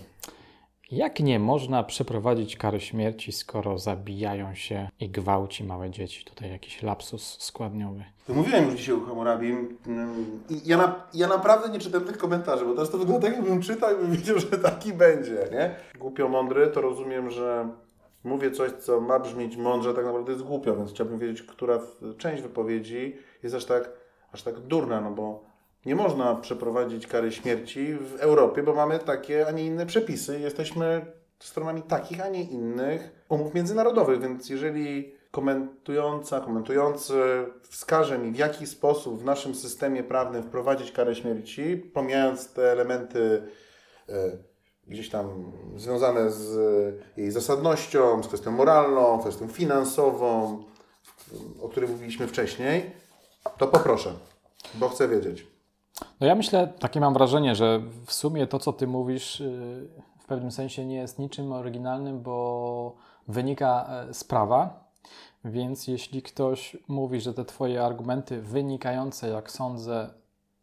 Jak 0.91 1.19
nie 1.19 1.39
można 1.39 1.83
przeprowadzić 1.83 2.57
kary 2.57 2.79
śmierci, 2.79 3.31
skoro 3.31 3.77
zabijają 3.77 4.55
się 4.55 4.89
i 4.99 5.09
gwałci 5.09 5.63
małe 5.63 5.89
dzieci? 5.89 6.25
Tutaj 6.25 6.51
jakiś 6.51 6.83
lapsus 6.83 7.37
składniowy. 7.39 8.03
Mówiłem 8.29 8.65
już 8.65 8.75
dzisiaj 8.75 8.95
u 8.95 9.05
Hammurabi 9.05 9.55
i 10.49 10.61
ja, 10.65 10.77
na, 10.77 10.95
ja 11.13 11.27
naprawdę 11.27 11.69
nie 11.69 11.79
czytam 11.79 12.01
tych 12.03 12.17
komentarzy, 12.17 12.65
bo 12.65 12.73
teraz 12.73 12.89
to 12.89 12.97
wygląda 12.97 13.27
tak, 13.27 13.37
jakbym 13.37 13.61
czytał 13.61 13.89
i 13.91 14.17
bym 14.17 14.39
że 14.39 14.57
taki 14.57 14.93
będzie, 14.93 15.47
nie? 15.51 15.75
Głupio 15.99 16.29
mądry, 16.29 16.67
to 16.67 16.81
rozumiem, 16.81 17.29
że 17.29 17.69
mówię 18.23 18.51
coś, 18.51 18.71
co 18.71 19.01
ma 19.01 19.19
brzmieć 19.19 19.57
mądrze, 19.57 19.93
tak 19.93 20.05
naprawdę 20.05 20.31
jest 20.31 20.43
głupio, 20.43 20.75
więc 20.75 20.91
chciałbym 20.91 21.19
wiedzieć, 21.19 21.41
która 21.41 21.79
część 22.17 22.43
wypowiedzi 22.43 23.15
jest 23.43 23.55
aż 23.55 23.65
tak, 23.65 23.89
aż 24.31 24.43
tak 24.43 24.59
durna, 24.59 25.01
no 25.01 25.11
bo 25.11 25.50
nie 25.85 25.95
można 25.95 26.35
przeprowadzić 26.35 27.07
kary 27.07 27.31
śmierci 27.31 27.93
w 27.93 28.15
Europie, 28.19 28.63
bo 28.63 28.73
mamy 28.73 28.99
takie, 28.99 29.47
a 29.47 29.51
nie 29.51 29.65
inne 29.65 29.85
przepisy. 29.85 30.39
Jesteśmy 30.39 31.05
stronami 31.39 31.81
takich, 31.81 32.21
a 32.21 32.29
nie 32.29 32.43
innych 32.43 33.25
umów 33.29 33.53
międzynarodowych, 33.53 34.21
więc 34.21 34.49
jeżeli 34.49 35.15
komentująca, 35.31 36.39
komentujący 36.39 37.13
wskaże 37.69 38.17
mi, 38.17 38.31
w 38.31 38.35
jaki 38.35 38.67
sposób 38.67 39.21
w 39.21 39.25
naszym 39.25 39.55
systemie 39.55 40.03
prawnym 40.03 40.43
wprowadzić 40.43 40.91
karę 40.91 41.15
śmierci, 41.15 41.77
pomijając 41.77 42.53
te 42.53 42.71
elementy 42.71 43.43
e, 44.09 44.13
gdzieś 44.87 45.09
tam 45.09 45.51
związane 45.75 46.31
z 46.31 46.55
jej 47.17 47.31
zasadnością, 47.31 48.23
z 48.23 48.27
kwestią 48.27 48.51
moralną, 48.51 49.19
kwestią 49.19 49.47
finansową, 49.47 50.63
o 51.61 51.69
której 51.69 51.89
mówiliśmy 51.89 52.27
wcześniej, 52.27 52.91
to 53.57 53.67
poproszę, 53.67 54.13
bo 54.73 54.89
chcę 54.89 55.07
wiedzieć. 55.07 55.50
No 56.19 56.27
ja 56.27 56.35
myślę, 56.35 56.67
takie 56.79 56.99
mam 56.99 57.13
wrażenie, 57.13 57.55
że 57.55 57.81
w 58.05 58.13
sumie 58.13 58.47
to, 58.47 58.59
co 58.59 58.73
ty 58.73 58.87
mówisz, 58.87 59.41
y, 59.41 59.89
w 60.19 60.25
pewnym 60.25 60.51
sensie 60.51 60.85
nie 60.85 60.95
jest 60.95 61.19
niczym 61.19 61.53
oryginalnym, 61.53 62.21
bo 62.21 62.95
wynika 63.27 63.85
e, 63.89 64.13
z 64.13 64.23
prawa. 64.23 64.91
Więc 65.45 65.87
jeśli 65.87 66.21
ktoś 66.21 66.77
mówi, 66.87 67.21
że 67.21 67.33
te 67.33 67.45
twoje 67.45 67.85
argumenty 67.85 68.41
wynikające, 68.41 69.29
jak 69.29 69.51
sądzę, 69.51 70.09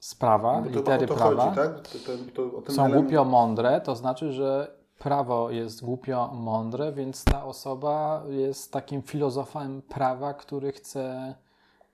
z 0.00 0.14
prawa, 0.14 0.60
no 0.60 0.70
litery 0.70 1.06
prawa, 1.06 1.44
chodzi, 1.44 1.56
tak? 1.56 1.88
to, 2.34 2.60
to, 2.62 2.72
są 2.72 2.84
element... 2.84 3.02
głupio 3.02 3.24
mądre, 3.24 3.80
to 3.80 3.96
znaczy, 3.96 4.32
że 4.32 4.78
prawo 4.98 5.50
jest 5.50 5.84
głupio 5.84 6.30
mądre, 6.34 6.92
więc 6.92 7.24
ta 7.24 7.44
osoba 7.44 8.22
jest 8.28 8.72
takim 8.72 9.02
filozofem 9.02 9.82
prawa, 9.82 10.34
który 10.34 10.72
chce 10.72 11.34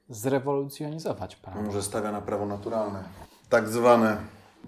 zrewolucjonizować 0.08 1.36
prawo. 1.36 1.62
Może 1.62 1.82
stawia 1.82 2.12
na 2.12 2.20
prawo 2.20 2.46
naturalne 2.46 3.04
tak 3.48 3.68
zwane. 3.68 4.16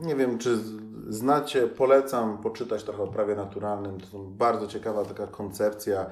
Nie 0.00 0.16
wiem, 0.16 0.38
czy 0.38 0.58
znacie, 1.08 1.66
polecam 1.66 2.38
poczytać 2.38 2.84
trochę 2.84 3.02
o 3.02 3.06
prawie 3.06 3.36
naturalnym. 3.36 4.00
To 4.00 4.06
są 4.06 4.32
bardzo 4.32 4.66
ciekawa 4.66 5.04
taka 5.04 5.26
koncepcja, 5.26 6.06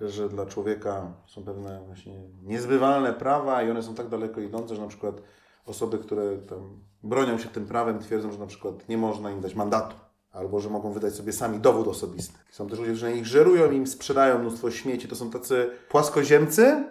że 0.00 0.28
dla 0.28 0.46
człowieka 0.46 1.12
są 1.26 1.44
pewne 1.44 1.82
właśnie 1.86 2.22
niezbywalne 2.42 3.12
prawa 3.12 3.62
i 3.62 3.70
one 3.70 3.82
są 3.82 3.94
tak 3.94 4.08
daleko 4.08 4.40
idące, 4.40 4.74
że 4.74 4.82
na 4.82 4.88
przykład 4.88 5.22
osoby, 5.66 5.98
które 5.98 6.38
tam 6.38 6.80
bronią 7.02 7.38
się 7.38 7.48
tym 7.48 7.66
prawem, 7.66 7.98
twierdzą, 7.98 8.32
że 8.32 8.38
na 8.38 8.46
przykład 8.46 8.88
nie 8.88 8.98
można 8.98 9.30
im 9.30 9.40
dać 9.40 9.54
mandatu 9.54 9.96
albo 10.32 10.60
że 10.60 10.70
mogą 10.70 10.92
wydać 10.92 11.14
sobie 11.14 11.32
sami 11.32 11.58
dowód 11.58 11.88
osobisty. 11.88 12.38
Są 12.50 12.68
też 12.68 12.78
ludzie, 12.78 12.96
że 12.96 13.12
ich 13.12 13.26
żerują, 13.26 13.70
im 13.70 13.86
sprzedają 13.86 14.38
mnóstwo 14.38 14.70
śmieci. 14.70 15.08
To 15.08 15.16
są 15.16 15.30
tacy 15.30 15.70
płaskoziemcy, 15.88 16.84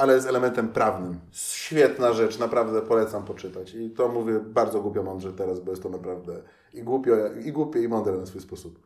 ale 0.00 0.20
z 0.20 0.26
elementem 0.26 0.68
prawnym. 0.68 1.20
Świetna 1.32 2.12
rzecz, 2.12 2.38
naprawdę 2.38 2.82
polecam 2.82 3.24
poczytać. 3.24 3.74
I 3.74 3.90
to 3.90 4.08
mówię 4.08 4.40
bardzo 4.40 4.80
głupio 4.80 5.02
mądrze 5.02 5.32
teraz, 5.32 5.60
bo 5.60 5.70
jest 5.70 5.82
to 5.82 5.88
naprawdę 5.88 6.42
i 6.74 6.82
głupio, 6.82 7.12
i 7.44 7.52
głupie, 7.52 7.82
i 7.82 7.88
mądre 7.88 8.12
na 8.12 8.26
swój 8.26 8.40
sposób. 8.40 8.80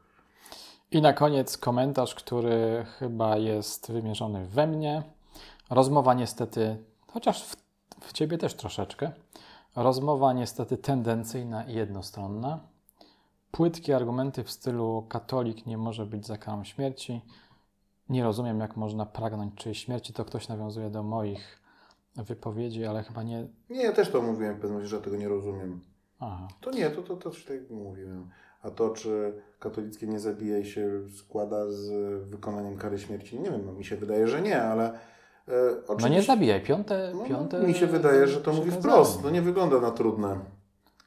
I 0.91 1.03
na 1.03 1.13
koniec 1.13 1.59
komentarz, 1.59 2.15
który 2.15 2.87
chyba 2.99 3.37
jest 3.37 3.93
wymierzony 3.93 4.47
we 4.47 4.67
mnie. 4.67 5.03
Rozmowa 5.71 6.15
niestety, 6.15 6.77
chociaż 7.07 7.45
w, 7.45 7.57
w 8.01 8.13
Ciebie 8.13 8.39
też 8.39 8.55
troszeczkę, 8.55 9.13
rozmowa 9.77 10.33
niestety 10.33 10.77
tendencyjna 10.77 11.65
i 11.65 11.75
jednostronna. 11.75 12.61
Płytkie 13.51 13.97
argumenty 13.97 14.45
w 14.45 14.51
stylu 14.51 15.07
katolik 15.09 15.67
nie 15.67 15.79
może 15.79 16.07
być 16.07 16.27
za 16.27 16.39
karą 16.39 16.65
śmierci, 16.65 17.21
nie 18.09 18.25
rozumiem, 18.25 18.61
jak 18.61 18.77
można 18.77 19.07
pragnąć 19.07 19.55
czyjejś 19.55 19.85
śmierci. 19.85 20.13
To 20.13 20.25
ktoś 20.25 20.49
nawiązuje 20.49 20.91
do 20.91 21.03
moich 21.03 21.61
wypowiedzi, 22.17 22.85
ale 22.85 23.03
chyba 23.03 23.23
nie. 23.23 23.49
Nie, 23.71 23.83
ja 23.83 23.93
też 23.93 24.11
to 24.11 24.23
mówiłem 24.23 24.57
w 24.57 24.61
pewnym 24.61 24.87
że 24.87 25.01
tego 25.01 25.17
nie 25.17 25.29
rozumiem. 25.29 25.81
Aha. 26.21 26.49
To 26.61 26.71
nie, 26.71 26.91
to, 26.91 27.03
to, 27.03 27.17
to 27.17 27.31
też 27.31 27.45
tak 27.45 27.71
mówiłem. 27.71 28.31
A 28.63 28.71
to, 28.71 28.91
czy 28.91 29.43
katolickie 29.59 30.07
nie 30.07 30.21
zabijaj 30.21 30.65
się 30.65 30.91
składa 31.17 31.71
z 31.71 31.91
wykonaniem 32.29 32.77
kary 32.77 32.99
śmierci, 32.99 33.41
nie 33.41 33.51
wiem, 33.51 33.67
no, 33.67 33.73
mi 33.73 33.85
się 33.85 33.97
wydaje, 33.97 34.29
że 34.29 34.43
nie, 34.43 34.63
ale. 34.63 34.99
E, 35.49 35.97
no 36.01 36.09
nie 36.09 36.23
zabijaj, 36.23 36.63
piąte, 36.63 37.13
no, 37.15 37.25
piąte. 37.25 37.67
Mi 37.67 37.75
się 37.75 37.87
wydaje, 37.87 38.29
że 38.29 38.41
to 38.41 38.53
mówi 38.53 38.71
wprost, 38.71 39.23
no 39.25 39.31
nie 39.31 39.43
wygląda 39.43 39.81
na 39.81 39.91
trudne. 39.91 40.41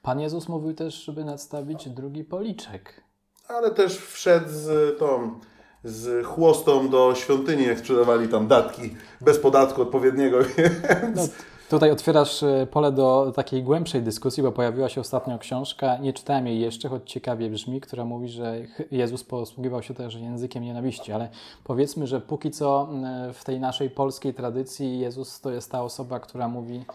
Pan 0.02 0.20
Jezus 0.20 0.50
mówił 0.50 0.74
też, 0.74 1.04
żeby 1.04 1.26
nadstawić 1.26 1.90
drugi 1.90 2.24
policzek. 2.24 3.04
Ale 3.48 3.72
też 3.72 3.98
wszedł 3.98 4.50
z 4.50 5.00
tą 5.00 5.40
z 5.88 6.26
chłostą 6.26 6.90
do 6.90 7.16
świątyni, 7.16 7.64
jak 7.64 7.80
sprzedawali 7.80 8.28
tam 8.28 8.48
datki 8.48 8.96
bez 9.22 9.40
podatku 9.40 9.82
odpowiedniego, 9.82 10.38
więc... 10.58 11.16
No, 11.16 11.28
tutaj 11.70 11.92
otwierasz 11.92 12.44
e, 12.44 12.68
pole 12.72 12.92
do 12.92 13.32
takiej 13.36 13.64
głębszej 13.64 14.02
dyskusji, 14.02 14.44
bo 14.44 14.52
pojawiła 14.52 14.90
się 14.90 15.02
ostatnio 15.02 15.40
książka, 15.40 15.98
nie 15.98 16.14
czytałem 16.14 16.48
jej 16.48 16.60
jeszcze, 16.60 16.90
choć 16.90 17.12
ciekawie 17.12 17.50
brzmi, 17.50 17.82
która 17.82 18.06
mówi, 18.06 18.30
że 18.30 18.56
Jezus 18.92 19.24
posługiwał 19.24 19.84
się 19.84 19.94
też 19.94 20.16
językiem 20.16 20.64
nienawiści, 20.64 21.12
ale 21.12 21.30
powiedzmy, 21.64 22.08
że 22.08 22.22
póki 22.22 22.52
co 22.52 22.90
w 23.34 23.44
tej 23.44 23.60
naszej 23.60 23.90
polskiej 23.90 24.34
tradycji 24.34 25.00
Jezus 25.00 25.42
to 25.42 25.52
jest 25.52 25.72
ta 25.72 25.84
osoba, 25.84 26.20
która 26.20 26.48
mówi 26.48 26.86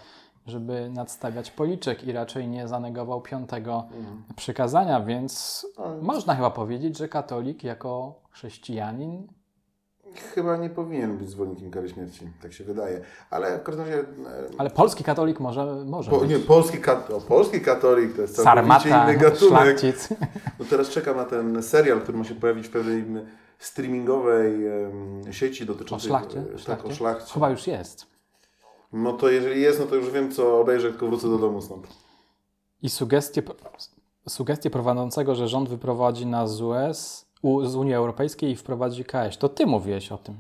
żeby 0.47 0.91
nadstawiać 0.91 1.51
policzek 1.51 2.05
i 2.05 2.13
raczej 2.13 2.49
nie 2.49 2.69
zanegował 2.69 3.21
piątego 3.21 3.85
mm. 3.93 4.23
przykazania, 4.37 5.01
więc 5.01 5.67
można 6.03 6.35
chyba 6.35 6.51
powiedzieć, 6.51 6.99
że 6.99 7.09
katolik 7.09 7.65
jako 7.65 8.21
chrześcijanin 8.31 9.29
Chyba 10.35 10.57
nie 10.57 10.71
powinien 10.71 11.19
być 11.19 11.31
zwolennikiem 11.31 11.71
kary 11.71 11.89
śmierci, 11.89 12.29
tak 12.43 12.53
się 12.53 12.65
wydaje. 12.65 13.01
Ale 13.31 13.59
w 13.59 13.63
każdym 13.63 13.85
razie... 13.85 13.99
E, 13.99 14.05
Ale 14.59 14.71
polski 14.71 15.05
katolik 15.05 15.41
może, 15.41 15.85
może 15.87 16.11
po. 16.11 16.25
Nie, 16.25 16.39
polski, 16.39 16.79
kat, 16.79 17.11
o, 17.11 17.21
polski 17.21 17.61
katolik 17.61 18.17
to 18.17 18.23
jest 18.23 18.37
całkowicie 18.37 18.89
inny 18.89 19.17
gatunek. 19.17 19.79
Szlachcic. 19.79 20.09
No 20.59 20.65
teraz 20.71 20.89
czekam 20.89 21.17
na 21.17 21.25
ten 21.25 21.63
serial, 21.63 22.01
który 22.01 22.19
ma 22.19 22.25
się 22.25 22.35
pojawić 22.35 22.67
w 22.67 22.71
pewnej 22.71 23.05
streamingowej 23.59 24.69
um, 24.69 25.33
sieci 25.33 25.67
dotyczącej... 25.67 26.11
O 26.11 26.19
szlachcie? 26.19 26.45
Tak, 26.67 26.85
o 26.85 26.95
szlachcie. 26.95 27.35
Chyba 27.35 27.51
już 27.51 27.67
jest. 27.67 28.12
No 28.93 29.13
to 29.13 29.29
jeżeli 29.29 29.61
jest, 29.61 29.81
no 29.81 29.87
to 29.87 29.95
już 29.95 30.11
wiem, 30.11 30.33
co 30.33 30.61
obejrzę, 30.61 30.91
tylko 30.91 31.07
wrócę 31.07 31.29
do 31.29 31.39
domu 31.39 31.63
stąd. 31.63 31.87
I 32.83 32.91
sugestie, 32.91 33.43
sugestie 34.29 34.71
prowadzącego, 34.71 35.35
że 35.35 35.49
rząd 35.49 35.69
wyprowadzi 35.69 36.27
nas 36.27 36.57
z 36.57 36.61
US, 36.63 37.27
z 37.43 37.75
Unii 37.75 37.95
Europejskiej 37.95 38.51
i 38.51 38.57
wprowadzi 38.57 39.05
KS. 39.05 39.39
To 39.39 39.49
ty 39.49 39.67
mówiłeś 39.67 40.13
o 40.13 40.19
tym. 40.19 40.39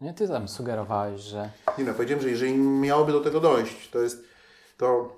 Nie, 0.00 0.14
ty 0.14 0.28
tam 0.28 0.48
sugerowałeś, 0.48 1.20
że... 1.20 1.50
Nie 1.78 1.84
no, 1.84 1.94
powiedziałem, 1.94 2.22
że 2.22 2.30
jeżeli 2.30 2.56
miałoby 2.58 3.12
do 3.12 3.20
tego 3.20 3.40
dojść, 3.40 3.90
to 3.90 3.98
jest... 3.98 4.24
To 4.76 5.16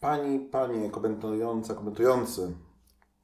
pani, 0.00 0.38
panie 0.38 0.90
komentująca, 0.90 1.74
komentujący, 1.74 2.52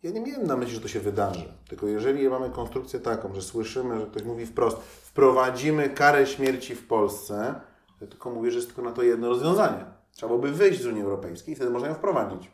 ja 0.02 0.10
nie 0.10 0.20
miałem 0.20 0.46
na 0.46 0.56
myśli, 0.56 0.74
że 0.74 0.80
to 0.80 0.88
się 0.88 1.00
wydarzy. 1.00 1.54
Tylko 1.68 1.86
jeżeli 1.86 2.28
mamy 2.28 2.50
konstrukcję 2.50 3.00
taką, 3.00 3.34
że 3.34 3.42
słyszymy, 3.42 4.00
że 4.00 4.06
ktoś 4.06 4.22
mówi 4.22 4.46
wprost, 4.46 4.76
wprowadzimy 4.78 5.90
karę 5.90 6.26
śmierci 6.26 6.74
w 6.74 6.86
Polsce, 6.86 7.60
ja 8.00 8.06
tylko 8.06 8.30
mówię, 8.30 8.50
że 8.50 8.56
jest 8.56 8.68
tylko 8.68 8.82
na 8.82 8.92
to 8.92 9.02
jedno 9.02 9.28
rozwiązanie. 9.28 9.84
Trzeba 10.12 10.28
byłoby 10.28 10.52
wyjść 10.52 10.82
z 10.82 10.86
Unii 10.86 11.02
Europejskiej 11.02 11.52
i 11.52 11.56
wtedy 11.56 11.70
można 11.70 11.88
ją 11.88 11.94
wprowadzić. 11.94 12.50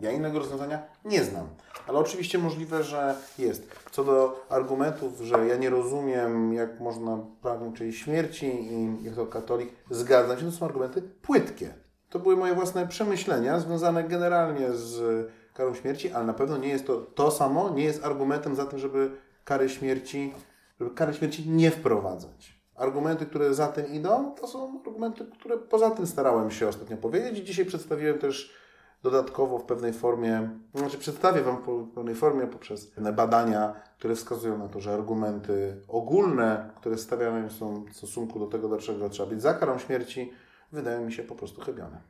Ja 0.00 0.12
innego 0.12 0.38
rozwiązania 0.38 0.82
nie 1.04 1.24
znam. 1.24 1.46
Ale 1.86 1.98
oczywiście 1.98 2.38
możliwe, 2.38 2.82
że 2.82 3.14
jest. 3.38 3.68
Co 3.90 4.04
do 4.04 4.46
argumentów, 4.48 5.20
że 5.20 5.46
ja 5.46 5.56
nie 5.56 5.70
rozumiem, 5.70 6.52
jak 6.52 6.80
można 6.80 7.18
pragnąć 7.42 7.76
czyjejś 7.76 8.02
śmierci 8.02 8.46
i 8.46 9.04
jako 9.04 9.26
katolik 9.26 9.72
zgadzam 9.90 10.38
się, 10.38 10.44
to 10.44 10.52
są 10.52 10.66
argumenty 10.66 11.02
płytkie. 11.02 11.74
To 12.10 12.18
były 12.18 12.36
moje 12.36 12.54
własne 12.54 12.88
przemyślenia 12.88 13.60
związane 13.60 14.04
generalnie 14.04 14.72
z 14.72 15.26
karą 15.54 15.74
śmierci, 15.74 16.12
ale 16.12 16.26
na 16.26 16.34
pewno 16.34 16.56
nie 16.56 16.68
jest 16.68 16.86
to 16.86 16.96
to 16.96 17.30
samo, 17.30 17.70
nie 17.70 17.84
jest 17.84 18.04
argumentem 18.04 18.54
za 18.54 18.66
tym, 18.66 18.78
żeby 18.78 19.10
kary 19.44 19.68
śmierci, 19.68 20.34
żeby 20.80 20.94
kary 20.94 21.14
śmierci 21.14 21.50
nie 21.50 21.70
wprowadzać. 21.70 22.53
Argumenty, 22.76 23.26
które 23.26 23.54
za 23.54 23.68
tym 23.68 23.92
idą, 23.92 24.34
to 24.34 24.46
są 24.46 24.80
argumenty, 24.86 25.26
które 25.40 25.58
poza 25.58 25.90
tym 25.90 26.06
starałem 26.06 26.50
się 26.50 26.68
ostatnio 26.68 26.96
powiedzieć 26.96 27.38
i 27.38 27.44
dzisiaj 27.44 27.64
przedstawiłem 27.64 28.18
też 28.18 28.54
dodatkowo 29.02 29.58
w 29.58 29.64
pewnej 29.64 29.92
formie, 29.92 30.50
znaczy 30.74 30.98
przedstawię 30.98 31.42
Wam 31.42 31.56
w 31.56 31.94
pewnej 31.94 32.14
formie 32.14 32.46
poprzez 32.46 32.92
badania, 33.16 33.74
które 33.98 34.14
wskazują 34.14 34.58
na 34.58 34.68
to, 34.68 34.80
że 34.80 34.94
argumenty 34.94 35.82
ogólne, 35.88 36.70
które 36.76 36.98
stawiane 36.98 37.50
są 37.50 37.84
w 37.84 37.96
stosunku 37.96 38.38
do 38.38 38.46
tego, 38.46 38.68
dlaczego 38.68 39.08
trzeba 39.08 39.28
być 39.28 39.42
za 39.42 39.54
karą 39.54 39.78
śmierci, 39.78 40.32
wydają 40.72 41.04
mi 41.04 41.12
się 41.12 41.22
po 41.22 41.34
prostu 41.34 41.60
chybione. 41.60 42.00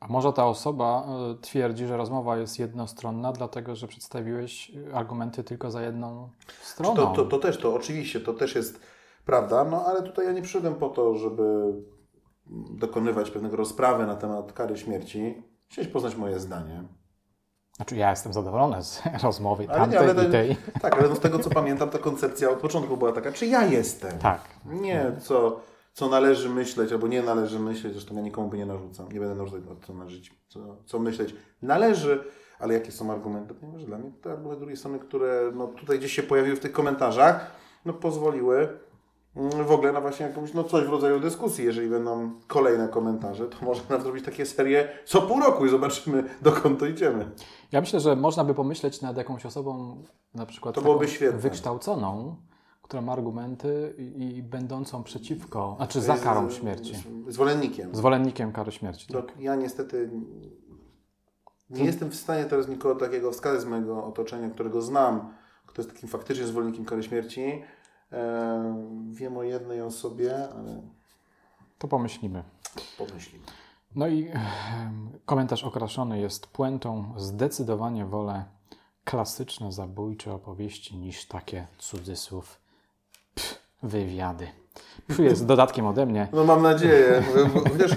A 0.00 0.08
może 0.08 0.32
ta 0.32 0.46
osoba 0.46 1.06
y, 1.34 1.40
twierdzi, 1.40 1.86
że 1.86 1.96
rozmowa 1.96 2.36
jest 2.36 2.58
jednostronna, 2.58 3.32
dlatego 3.32 3.76
że 3.76 3.86
przedstawiłeś 3.86 4.72
argumenty 4.94 5.44
tylko 5.44 5.70
za 5.70 5.82
jedną 5.82 6.28
stroną? 6.62 6.96
To, 6.96 7.06
to, 7.06 7.24
to 7.24 7.38
też, 7.38 7.58
to 7.58 7.74
oczywiście, 7.74 8.20
to 8.20 8.34
też 8.34 8.54
jest 8.54 8.80
prawda, 9.26 9.64
no 9.64 9.84
ale 9.86 10.02
tutaj 10.02 10.26
ja 10.26 10.32
nie 10.32 10.42
przyszedłem 10.42 10.74
po 10.74 10.88
to, 10.88 11.14
żeby 11.14 11.74
dokonywać 12.70 13.30
pewnego 13.30 13.56
rozprawy 13.56 14.06
na 14.06 14.16
temat 14.16 14.52
kary 14.52 14.76
śmierci. 14.76 15.42
Chciałeś 15.68 15.90
poznać 15.90 16.16
moje 16.16 16.40
zdanie. 16.40 16.84
Znaczy 17.76 17.96
ja 17.96 18.10
jestem 18.10 18.32
zadowolony 18.32 18.82
z 18.82 19.02
rozmowy 19.22 19.66
ale 19.68 19.78
tamtej 19.78 20.00
nie, 20.00 20.10
ale 20.10 20.28
i 20.28 20.30
tej. 20.30 20.56
Tak, 20.80 20.98
ale 20.98 21.08
no 21.08 21.14
z 21.14 21.20
tego 21.20 21.38
co 21.38 21.50
pamiętam, 21.50 21.90
ta 21.90 21.98
koncepcja 21.98 22.50
od 22.50 22.58
początku 22.58 22.96
była 22.96 23.12
taka, 23.12 23.32
czy 23.32 23.46
ja 23.46 23.64
jestem. 23.64 24.18
Tak. 24.18 24.40
Nie, 24.64 25.12
co, 25.20 25.60
co 25.92 26.08
należy 26.08 26.48
myśleć 26.48 26.92
albo 26.92 27.08
nie 27.08 27.22
należy 27.22 27.58
myśleć, 27.58 27.92
zresztą 27.92 28.14
ja 28.14 28.20
nikomu 28.20 28.48
by 28.48 28.58
nie 28.58 28.66
narzucam, 28.66 29.12
nie 29.12 29.20
będę 29.20 29.34
narzucać, 29.34 29.62
co, 29.86 29.94
należy, 29.94 30.20
co, 30.48 30.76
co 30.84 30.98
myśleć 30.98 31.34
należy, 31.62 32.24
ale 32.58 32.74
jakie 32.74 32.92
są 32.92 33.12
argumenty, 33.12 33.54
ponieważ 33.54 33.84
dla 33.84 33.98
mnie 33.98 34.12
te 34.22 34.32
argumenty 34.32 34.60
drugiej 34.60 34.76
strony, 34.76 34.98
które 34.98 35.50
no, 35.54 35.66
tutaj 35.66 35.98
gdzieś 35.98 36.12
się 36.12 36.22
pojawiły 36.22 36.56
w 36.56 36.60
tych 36.60 36.72
komentarzach, 36.72 37.50
no 37.84 37.92
pozwoliły 37.92 38.78
w 39.66 39.70
ogóle 39.70 39.92
na 39.92 40.00
właśnie 40.00 40.26
jakąś, 40.26 40.54
no 40.54 40.64
coś 40.64 40.84
w 40.84 40.90
rodzaju 40.90 41.20
dyskusji. 41.20 41.64
Jeżeli 41.64 41.90
będą 41.90 42.30
kolejne 42.46 42.88
komentarze, 42.88 43.46
to 43.46 43.64
można 43.66 43.98
zrobić 43.98 44.24
takie 44.24 44.46
serie 44.46 44.88
co 45.04 45.22
pół 45.22 45.40
roku 45.40 45.66
i 45.66 45.68
zobaczymy, 45.68 46.24
dokąd 46.42 46.80
to 46.80 46.86
idziemy. 46.86 47.30
Ja 47.72 47.80
myślę, 47.80 48.00
że 48.00 48.16
można 48.16 48.44
by 48.44 48.54
pomyśleć 48.54 49.02
nad 49.02 49.16
jakąś 49.16 49.46
osobą 49.46 50.02
na 50.34 50.46
przykład 50.46 50.74
to 50.74 50.82
byłoby 50.82 51.08
świetne. 51.08 51.38
wykształconą, 51.38 52.36
która 52.82 53.02
ma 53.02 53.12
argumenty 53.12 53.94
i, 53.98 54.36
i 54.36 54.42
będącą 54.42 55.02
przeciwko, 55.02 55.74
znaczy 55.76 56.00
za 56.00 56.16
karą 56.16 56.50
śmierci. 56.50 56.94
Zwolennikiem. 57.28 57.94
Zwolennikiem 57.94 58.52
kary 58.52 58.72
śmierci. 58.72 59.12
Tak. 59.12 59.32
Ja 59.40 59.54
niestety 59.54 60.10
nie 61.70 61.84
jestem 61.84 62.10
w 62.10 62.14
stanie 62.14 62.44
teraz 62.44 62.68
nikogo 62.68 62.94
takiego 62.94 63.32
wskazać 63.32 63.60
z 63.60 63.64
mojego 63.64 64.04
otoczenia, 64.04 64.50
którego 64.50 64.82
znam, 64.82 65.34
kto 65.66 65.82
jest 65.82 65.94
takim 65.94 66.08
faktycznie 66.08 66.46
zwolennikiem 66.46 66.84
kary 66.84 67.02
śmierci. 67.02 67.62
Wiem 69.10 69.36
o 69.36 69.42
jednej 69.42 69.80
osobie, 69.80 70.48
ale. 70.56 70.82
To 71.78 71.88
pomyślimy. 71.88 72.42
Pomyślimy. 72.98 73.44
No 73.94 74.08
i 74.08 74.30
komentarz 75.24 75.64
okraszony 75.64 76.20
jest 76.20 76.46
puentą. 76.46 77.14
Zdecydowanie 77.16 78.06
wolę 78.06 78.44
klasyczne 79.04 79.72
zabójcze 79.72 80.32
opowieści 80.32 80.96
niż 80.96 81.24
takie 81.24 81.66
cudzysłów 81.78 82.60
pff, 83.34 83.58
wywiady. 83.82 84.48
Pff, 85.06 85.18
jest 85.18 85.46
dodatkiem 85.52 85.86
ode 85.86 86.06
mnie. 86.06 86.28
No 86.32 86.44
mam 86.44 86.62
nadzieję. 86.62 87.22
Chociaż 87.72 87.92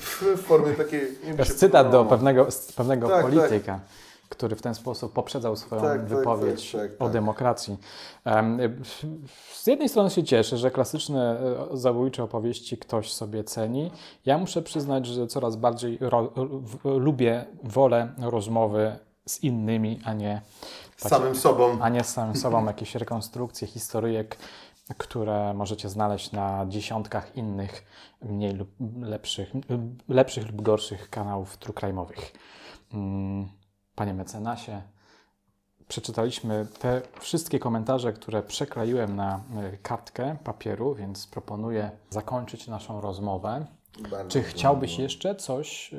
w 0.00 0.42
formie 0.42 0.72
takiej. 0.72 1.00
To 1.36 1.42
jest 1.42 1.58
cytat 1.58 1.90
do 1.90 2.04
pewnego, 2.04 2.48
pewnego 2.76 3.08
tak, 3.08 3.22
tak. 3.22 3.32
polityka. 3.32 3.74
Tak 3.74 4.09
który 4.30 4.56
w 4.56 4.62
ten 4.62 4.74
sposób 4.74 5.12
poprzedzał 5.12 5.56
swoją 5.56 5.82
tak, 5.82 5.92
tak 5.92 6.04
wypowiedź 6.04 6.72
tak, 6.72 6.90
tak, 6.90 7.02
o 7.02 7.08
demokracji. 7.08 7.76
Z 9.52 9.66
jednej 9.66 9.88
strony 9.88 10.10
się 10.10 10.24
cieszę, 10.24 10.56
że 10.56 10.70
klasyczne 10.70 11.40
e, 11.72 11.76
zabójcze 11.76 12.24
opowieści 12.24 12.78
ktoś 12.78 13.12
sobie 13.12 13.44
ceni. 13.44 13.90
Ja 14.26 14.38
muszę 14.38 14.62
przyznać, 14.62 15.06
że 15.06 15.26
coraz 15.26 15.56
bardziej 15.56 15.98
lubię, 16.84 17.44
wolę 17.62 18.14
rozmowy 18.18 18.98
z 19.26 19.42
innymi, 19.42 20.00
a 20.04 20.12
nie 20.12 20.42
z 20.96 21.08
samym 21.08 21.36
sobą. 21.36 21.78
A 21.80 21.88
nie 21.88 22.04
z 22.04 22.08
samym 22.08 22.36
sobą 22.36 22.66
jakieś 22.66 22.94
rekonstrukcje 22.94 23.68
historyjek, 23.68 24.36
które 24.98 25.54
możecie 25.54 25.88
znaleźć 25.88 26.32
na 26.32 26.66
dziesiątkach 26.68 27.36
innych 27.36 27.84
mniej 28.22 28.54
lub 28.54 28.68
lepszych, 29.00 29.52
lepszych 30.08 30.46
lub 30.46 30.62
gorszych 30.62 31.10
kanałów 31.10 31.56
trukrajmowych. 31.56 32.32
Mm. 32.92 33.59
Panie 34.00 34.14
mecenasie, 34.14 34.82
przeczytaliśmy 35.88 36.66
te 36.78 37.02
wszystkie 37.18 37.58
komentarze, 37.58 38.12
które 38.12 38.42
przekleiłem 38.42 39.16
na 39.16 39.40
e, 39.56 39.76
kartkę 39.82 40.36
papieru, 40.44 40.94
więc 40.94 41.26
proponuję 41.26 41.90
zakończyć 42.10 42.68
naszą 42.68 43.00
rozmowę. 43.00 43.66
Bardzo 44.10 44.30
czy 44.30 44.42
chciałbyś 44.42 44.90
dobrze. 44.90 45.02
jeszcze 45.02 45.34
coś? 45.34 45.94
E, 45.94 45.96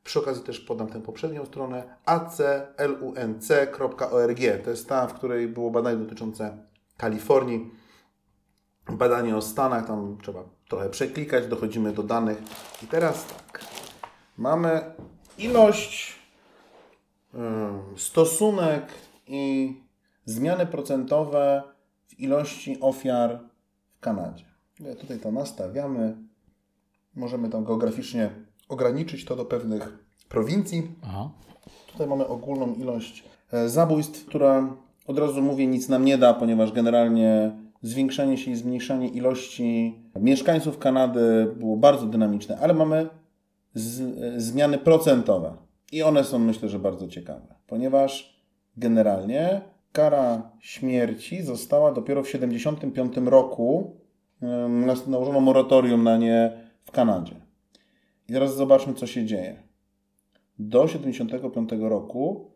przy 0.05 0.19
okazji 0.19 0.43
też 0.43 0.61
podam 0.61 0.89
tę 0.89 1.03
poprzednią 1.03 1.47
stronę 1.47 1.97
aclunc.org. 2.07 3.01
To 4.65 4.71
jest 4.71 4.89
ta, 4.89 5.07
w 5.07 5.15
której 5.15 5.49
było 5.49 5.71
badanie 5.71 5.97
dotyczące 5.97 6.59
Kalifornii. 6.97 7.71
Badanie 8.89 9.37
o 9.37 9.43
Stanach, 9.43 9.87
tam 9.87 10.19
trzeba 10.23 10.45
trochę 10.69 10.91
przeklikać, 10.91 11.47
dochodzimy 11.47 11.93
do 11.93 12.03
danych. 12.03 12.39
I 12.83 12.87
teraz 12.87 13.27
tak, 13.27 13.61
mamy 14.39 14.95
ilość, 15.39 16.19
stosunek 17.97 18.93
i 19.27 19.75
zmiany 20.25 20.67
procentowe 20.67 21.63
w 22.07 22.21
ilości 22.21 22.79
ofiar 22.81 23.41
w 23.95 24.01
Kanadzie. 24.01 24.45
Tutaj 25.01 25.19
to 25.19 25.33
nastawiamy. 25.33 26.17
Możemy 27.15 27.49
tam 27.49 27.65
geograficznie 27.65 28.31
ograniczyć 28.69 29.25
to 29.25 29.37
do 29.37 29.45
pewnych 29.45 29.99
prowincji. 30.29 30.91
Aha. 31.03 31.31
Tutaj 31.93 32.07
mamy 32.07 32.27
ogólną 32.27 32.75
ilość 32.75 33.25
e, 33.53 33.69
zabójstw, 33.69 34.27
która 34.27 34.77
od 35.07 35.19
razu 35.19 35.43
mówię 35.43 35.67
nic 35.67 35.89
nam 35.89 36.05
nie 36.05 36.19
da, 36.19 36.35
ponieważ 36.35 36.73
generalnie 36.73 37.53
zwiększanie 37.83 38.39
się 38.39 38.51
i 38.51 38.57
zmniejszanie 38.57 39.09
ilości 39.09 39.99
mieszkańców 40.21 40.79
Kanady 40.79 41.55
było 41.57 41.77
bardzo 41.77 42.07
dynamiczne, 42.07 42.59
ale 42.59 42.75
mamy 42.75 43.09
z, 43.75 44.01
e, 44.01 44.41
zmiany 44.41 44.79
procentowe. 44.79 45.57
I 45.93 46.03
one 46.03 46.25
są 46.25 46.39
myślę, 46.39 46.69
że 46.69 46.79
bardzo 46.79 47.09
ciekawe, 47.09 47.55
ponieważ 47.67 48.41
generalnie 48.77 49.61
kara 49.93 50.51
śmierci 50.61 51.43
została 51.43 51.93
dopiero 51.93 52.23
w 52.23 52.27
1975 52.27 53.31
roku, 53.31 53.97
nałożono 55.07 55.41
moratorium 55.41 56.03
na 56.03 56.17
nie 56.17 56.53
w 56.85 56.91
Kanadzie. 56.91 57.44
I 58.29 58.33
teraz 58.33 58.57
zobaczmy, 58.57 58.95
co 58.95 59.07
się 59.07 59.27
dzieje. 59.27 59.63
Do 60.59 60.89
75 60.89 61.71
roku 61.81 62.51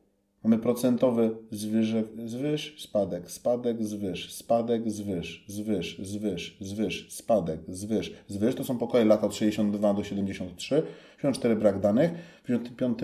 mamy 0.45 0.59
procentowy 0.59 1.37
zwyżek, 1.51 2.07
zwyż, 2.25 2.83
spadek, 2.83 3.31
spadek, 3.31 3.85
zwyż, 3.85 4.35
spadek, 4.35 4.91
zwyż, 4.91 5.45
zwyż, 5.49 5.99
zwyż, 6.03 6.59
zwyż, 6.61 7.13
spadek, 7.13 7.61
zwyż, 7.69 8.13
zwyż. 8.27 8.55
To 8.55 8.65
są 8.65 8.79
pokoje 8.79 9.05
lata 9.05 9.27
od 9.27 9.35
62 9.35 9.95
do 9.95 10.05
73. 10.05 10.83
74 11.17 11.57
brak 11.57 11.81
danych. 11.81 12.11
W 12.43 12.47
75 12.47 12.99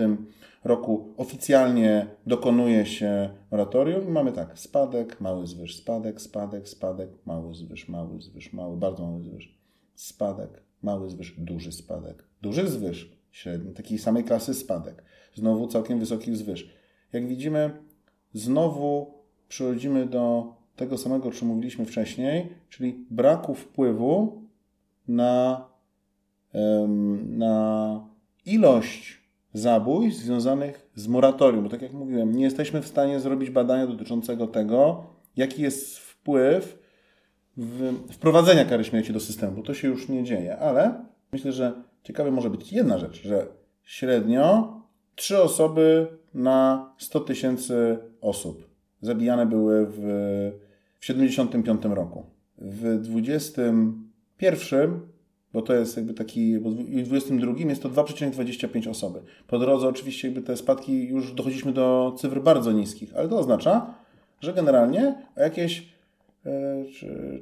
roku 0.63 1.13
oficjalnie 1.17 2.07
dokonuje 2.27 2.85
się 2.85 3.29
moratorium 3.51 4.07
i 4.07 4.11
mamy 4.11 4.31
tak, 4.31 4.59
spadek, 4.59 5.21
mały 5.21 5.47
zwyż, 5.47 5.75
spadek, 5.77 6.21
spadek, 6.21 6.69
spadek, 6.69 7.09
mały 7.25 7.55
zwyż, 7.55 7.87
mały 7.87 8.21
zwyż, 8.21 8.53
mały, 8.53 8.77
bardzo 8.77 9.03
mały 9.03 9.23
zwyż, 9.23 9.59
spadek, 9.95 10.63
mały 10.81 11.09
zwyż, 11.09 11.35
duży 11.37 11.71
spadek, 11.71 12.23
duży 12.45 12.67
zwyż, 12.67 13.11
średni, 13.31 13.73
takiej 13.73 13.97
samej 13.99 14.23
klasy 14.23 14.53
spadek, 14.53 15.03
znowu 15.33 15.67
całkiem 15.67 15.99
wysoki 15.99 16.31
wzwyż. 16.31 16.69
Jak 17.13 17.27
widzimy, 17.27 17.71
znowu 18.33 19.13
przechodzimy 19.47 20.05
do 20.05 20.53
tego 20.75 20.97
samego, 20.97 21.29
o 21.29 21.31
czym 21.31 21.47
mówiliśmy 21.47 21.85
wcześniej, 21.85 22.49
czyli 22.69 23.05
braku 23.09 23.53
wpływu 23.53 24.41
na, 25.07 25.67
na 27.27 28.09
ilość 28.45 29.21
zabójstw 29.53 30.23
związanych 30.23 30.89
z 30.95 31.07
moratorium. 31.07 31.63
Bo 31.63 31.69
tak 31.69 31.81
jak 31.81 31.93
mówiłem, 31.93 32.35
nie 32.35 32.43
jesteśmy 32.43 32.81
w 32.81 32.87
stanie 32.87 33.19
zrobić 33.19 33.49
badania 33.49 33.87
dotyczącego 33.87 34.47
tego, 34.47 35.05
jaki 35.35 35.61
jest 35.61 35.97
wpływ 35.97 36.85
wprowadzenia 38.11 38.65
kary 38.65 38.83
śmierci 38.83 39.13
do 39.13 39.19
systemu, 39.19 39.63
to 39.63 39.73
się 39.73 39.87
już 39.87 40.09
nie 40.09 40.23
dzieje, 40.23 40.57
ale 40.57 41.05
myślę, 41.31 41.51
że 41.51 41.83
ciekawe 42.05 42.31
może 42.31 42.49
być 42.49 42.73
jedna 42.73 42.97
rzecz, 42.97 43.21
że 43.21 43.47
średnio 43.83 44.73
trzy 45.15 45.41
osoby 45.41 46.07
na 46.33 46.89
100 46.97 47.19
tysięcy 47.19 47.97
osób 48.21 48.69
zabijane 49.01 49.45
były 49.45 49.87
w, 49.89 49.99
w 50.99 51.05
75 51.05 51.83
roku. 51.83 52.25
W 52.57 53.01
21 53.01 55.15
bo 55.55 55.61
to 55.61 55.73
jest 55.73 55.97
jakby 55.97 56.13
taki, 56.13 56.59
bo 56.59 56.69
w 56.69 57.03
22 57.03 57.53
jest 57.57 57.83
to 57.83 57.89
2,25 57.89 58.89
osoby. 58.89 59.21
Po 59.47 59.59
drodze 59.59 59.87
oczywiście 59.87 60.27
jakby 60.27 60.41
te 60.41 60.57
spadki 60.57 61.07
już 61.07 61.33
dochodziliśmy 61.33 61.73
do 61.73 62.15
cyfr 62.17 62.41
bardzo 62.41 62.71
niskich, 62.71 63.17
ale 63.17 63.29
to 63.29 63.39
oznacza, 63.39 63.93
że 64.41 64.53
generalnie 64.53 65.15
o 65.37 65.41
jakieś 65.41 65.89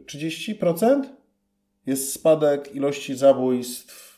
30% 0.05 0.85
e, 0.85 1.03
jest 1.85 2.13
spadek 2.13 2.75
ilości 2.75 3.15
zabójstw 3.15 4.12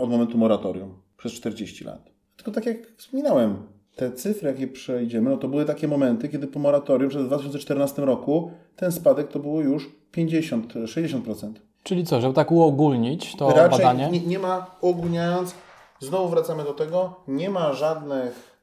od 0.00 0.10
momentu 0.10 0.38
moratorium 0.38 0.94
przez 1.16 1.32
40 1.32 1.84
lat. 1.84 2.10
Tylko 2.36 2.50
tak 2.50 2.66
jak 2.66 2.76
wspominałem, 2.96 3.66
te 3.96 4.12
cyfry, 4.12 4.48
jakie 4.48 4.68
przejdziemy, 4.68 5.30
no 5.30 5.36
to 5.36 5.48
były 5.48 5.64
takie 5.64 5.88
momenty, 5.88 6.28
kiedy 6.28 6.46
po 6.46 6.58
moratorium, 6.58 7.10
w 7.10 7.26
2014 7.26 8.02
roku 8.02 8.50
ten 8.76 8.92
spadek 8.92 9.28
to 9.28 9.38
było 9.38 9.60
już 9.60 9.90
50-60%. 10.14 11.52
Czyli 11.82 12.06
co, 12.06 12.20
żeby 12.20 12.34
tak 12.34 12.52
uogólnić 12.52 13.36
to 13.36 13.50
Raczej 13.50 13.70
badanie? 13.70 14.10
Nie, 14.10 14.20
nie 14.26 14.38
ma, 14.38 14.76
uogólniając, 14.80 15.54
znowu 16.00 16.28
wracamy 16.28 16.64
do 16.64 16.72
tego, 16.72 17.20
nie 17.28 17.50
ma 17.50 17.72
żadnych 17.72 18.60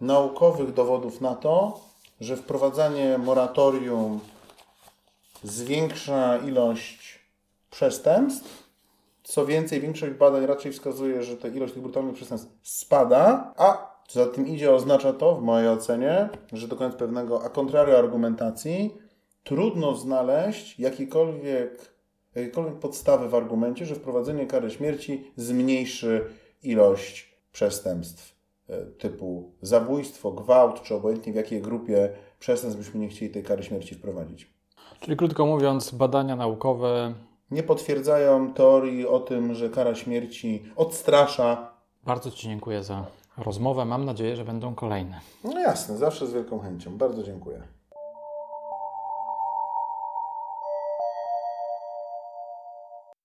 naukowych 0.00 0.74
dowodów 0.74 1.20
na 1.20 1.34
to, 1.34 1.80
że 2.20 2.36
wprowadzanie 2.36 3.18
moratorium 3.18 4.20
zwiększa 5.42 6.36
ilość 6.36 7.18
przestępstw. 7.70 8.67
Co 9.28 9.46
więcej, 9.46 9.80
większość 9.80 10.12
badań 10.12 10.46
raczej 10.46 10.72
wskazuje, 10.72 11.22
że 11.22 11.36
ta 11.36 11.48
ilość 11.48 11.72
tych 11.72 11.82
brutalnych 11.82 12.14
przestępstw 12.14 12.50
spada, 12.62 13.54
a 13.56 13.96
co 14.08 14.24
za 14.24 14.30
tym 14.30 14.46
idzie, 14.46 14.72
oznacza 14.74 15.12
to, 15.12 15.34
w 15.36 15.42
mojej 15.42 15.68
ocenie, 15.68 16.28
że 16.52 16.68
dokonując 16.68 16.98
pewnego 16.98 17.44
a 17.44 17.48
contrario 17.48 17.98
argumentacji, 17.98 18.94
trudno 19.44 19.94
znaleźć 19.94 20.78
jakiekolwiek, 20.78 21.94
jakiekolwiek 22.34 22.78
podstawy 22.78 23.28
w 23.28 23.34
argumencie, 23.34 23.86
że 23.86 23.94
wprowadzenie 23.94 24.46
kary 24.46 24.70
śmierci 24.70 25.24
zmniejszy 25.36 26.24
ilość 26.62 27.38
przestępstw 27.52 28.34
e, 28.68 28.84
typu 28.84 29.52
zabójstwo, 29.62 30.32
gwałt, 30.32 30.82
czy 30.82 30.94
obojętnie 30.94 31.32
w 31.32 31.36
jakiej 31.36 31.62
grupie 31.62 32.10
przestępstw 32.38 32.78
byśmy 32.78 33.00
nie 33.00 33.08
chcieli 33.08 33.32
tej 33.32 33.42
kary 33.42 33.62
śmierci 33.62 33.94
wprowadzić. 33.94 34.50
Czyli 35.00 35.16
krótko 35.16 35.46
mówiąc, 35.46 35.90
badania 35.90 36.36
naukowe 36.36 37.14
nie 37.50 37.62
potwierdzają 37.62 38.52
teorii 38.52 39.06
o 39.06 39.20
tym, 39.20 39.54
że 39.54 39.70
kara 39.70 39.94
śmierci 39.94 40.62
odstrasza. 40.76 41.72
Bardzo 42.04 42.30
Ci 42.30 42.48
dziękuję 42.48 42.84
za 42.84 43.06
rozmowę. 43.36 43.84
Mam 43.84 44.04
nadzieję, 44.04 44.36
że 44.36 44.44
będą 44.44 44.74
kolejne. 44.74 45.20
No 45.44 45.60
jasne, 45.60 45.96
zawsze 45.96 46.26
z 46.26 46.32
wielką 46.32 46.58
chęcią. 46.58 46.98
Bardzo 46.98 47.22
dziękuję. 47.22 47.62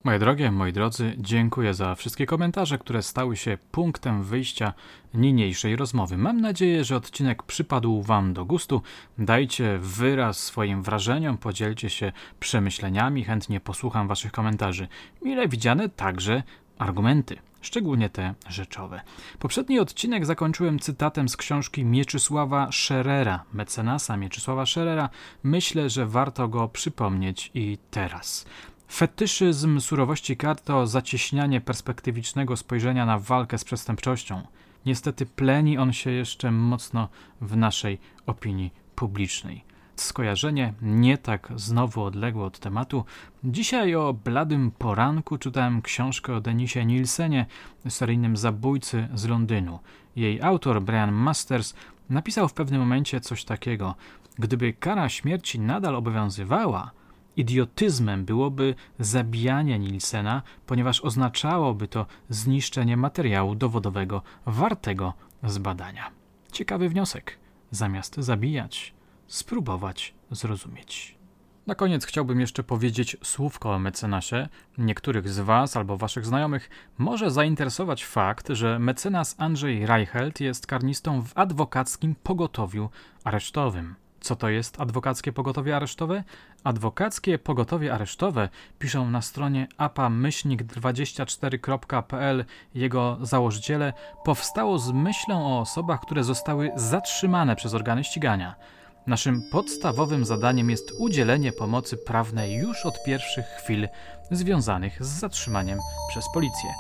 Moje 0.04 0.20
drogie, 0.20 0.52
moi 0.52 0.74
drodzy, 0.74 1.14
dziękuję 1.18 1.74
za 1.74 1.96
wszystkie 1.96 2.26
komentarze, 2.26 2.78
które 2.78 3.04
stały 3.04 3.38
się 3.38 3.58
punktem 3.72 4.24
wyjścia 4.24 4.74
niniejszej 5.14 5.76
rozmowy. 5.76 6.18
Mam 6.18 6.42
nadzieję, 6.42 6.84
że 6.84 6.96
odcinek 6.96 7.44
przypadł 7.44 8.02
Wam 8.02 8.34
do 8.34 8.46
gustu. 8.46 8.82
Dajcie 9.18 9.78
wyraz 9.82 10.40
swoim 10.40 10.84
wrażeniom, 10.84 11.38
podzielcie 11.38 11.90
się 11.90 12.12
przemyśleniami, 12.40 13.24
chętnie 13.24 13.60
posłucham 13.60 14.08
Waszych 14.08 14.32
komentarzy. 14.32 14.88
Mile 15.22 15.48
widziane 15.48 15.90
także 15.90 16.44
argumenty 16.78 17.38
szczególnie 17.64 18.10
te 18.10 18.34
rzeczowe. 18.50 19.02
Poprzedni 19.40 19.80
odcinek 19.80 20.26
zakończyłem 20.26 20.80
cytatem 20.80 21.30
z 21.30 21.38
książki 21.38 21.86
Mieczysława 21.86 22.70
Scherera, 22.72 23.44
mecenasa 23.54 24.18
Mieczysława 24.18 24.66
Scherera. 24.66 25.10
Myślę, 25.44 25.90
że 25.90 26.06
warto 26.06 26.48
go 26.48 26.68
przypomnieć 26.68 27.52
i 27.54 27.78
teraz. 27.92 28.46
Fetyszyzm 28.94 29.80
surowości 29.80 30.38
kar 30.38 30.60
to 30.62 30.88
zacieśnianie 30.88 31.62
perspektywicznego 31.62 32.58
spojrzenia 32.58 33.06
na 33.06 33.20
walkę 33.20 33.58
z 33.58 33.64
przestępczością. 33.64 34.42
Niestety 34.86 35.26
pleni 35.26 35.78
on 35.78 35.94
się 35.94 36.12
jeszcze 36.12 36.52
mocno 36.52 37.10
w 37.42 37.58
naszej 37.58 38.00
opinii 38.26 38.74
publicznej. 38.96 39.64
Skojarzenie 39.96 40.74
nie 40.82 41.18
tak 41.18 41.50
znowu 41.56 42.04
odległe 42.04 42.44
od 42.44 42.60
tematu. 42.60 43.06
Dzisiaj 43.44 43.96
o 43.96 44.14
bladym 44.14 44.72
poranku 44.72 45.38
czytałem 45.38 45.82
książkę 45.82 46.36
o 46.36 46.42
Denisie 46.42 46.86
Nielsenie, 46.86 47.46
seryjnym 47.90 48.38
zabójcy 48.38 49.08
z 49.14 49.26
Londynu. 49.26 49.80
Jej 50.16 50.42
autor, 50.42 50.82
Brian 50.82 51.12
Masters, 51.12 51.74
napisał 52.10 52.48
w 52.48 52.54
pewnym 52.54 52.82
momencie 52.82 53.22
coś 53.22 53.46
takiego. 53.46 53.96
Gdyby 54.40 54.74
kara 54.74 55.10
śmierci 55.10 55.60
nadal 55.60 55.96
obowiązywała, 55.96 56.92
Idiotyzmem 57.38 58.26
byłoby 58.26 58.76
zabijanie 59.00 59.80
Nielsena, 59.80 60.42
ponieważ 60.66 61.02
oznaczałoby 61.02 61.88
to 61.88 62.06
zniszczenie 62.30 62.98
materiału 62.98 63.56
dowodowego 63.56 64.22
wartego 64.46 65.14
zbadania. 65.44 66.12
Ciekawy 66.52 66.90
wniosek. 66.90 67.38
Zamiast 67.72 68.16
zabijać, 68.16 68.94
spróbować 69.28 70.14
zrozumieć. 70.32 71.16
Na 71.68 71.76
koniec 71.76 72.06
chciałbym 72.06 72.40
jeszcze 72.40 72.64
powiedzieć 72.64 73.18
słówko 73.24 73.74
o 73.74 73.80
mecenasie. 73.80 74.50
Niektórych 74.78 75.30
z 75.30 75.40
Was 75.40 75.78
albo 75.78 75.98
Waszych 75.98 76.26
znajomych 76.26 76.70
może 76.98 77.32
zainteresować 77.32 78.06
fakt, 78.06 78.50
że 78.50 78.80
mecenas 78.80 79.36
Andrzej 79.38 79.86
Reichelt 79.86 80.40
jest 80.40 80.68
karnistą 80.68 81.22
w 81.22 81.38
adwokackim 81.38 82.16
pogotowiu 82.24 82.90
aresztowym. 83.24 83.96
Co 84.20 84.36
to 84.36 84.50
jest 84.50 84.82
adwokackie 84.82 85.34
pogotowie 85.34 85.76
aresztowe? 85.76 86.24
Adwokackie 86.64 87.40
pogotowie 87.40 87.94
aresztowe 87.94 88.50
piszą 88.80 89.10
na 89.10 89.22
stronie 89.22 89.68
apamyślnik24.pl 89.78 92.46
jego 92.76 93.18
założyciele 93.22 93.94
powstało 94.26 94.80
z 94.80 94.92
myślą 94.92 95.46
o 95.46 95.60
osobach, 95.60 96.02
które 96.02 96.24
zostały 96.24 96.72
zatrzymane 96.76 97.56
przez 97.56 97.74
organy 97.74 98.04
ścigania. 98.04 98.56
Naszym 99.08 99.42
podstawowym 99.52 100.26
zadaniem 100.26 100.70
jest 100.70 100.94
udzielenie 101.00 101.52
pomocy 101.52 101.98
prawnej 101.98 102.56
już 102.56 102.86
od 102.86 103.04
pierwszych 103.04 103.46
chwil 103.46 103.88
związanych 104.32 105.06
z 105.06 105.08
zatrzymaniem 105.08 105.80
przez 106.10 106.26
policję. 106.34 106.74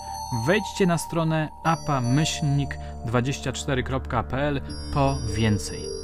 Wejdźcie 0.46 0.86
na 0.86 0.98
stronę 0.98 1.50
apamyślnik24.pl 1.64 4.62
po 4.94 5.18
więcej. 5.34 6.03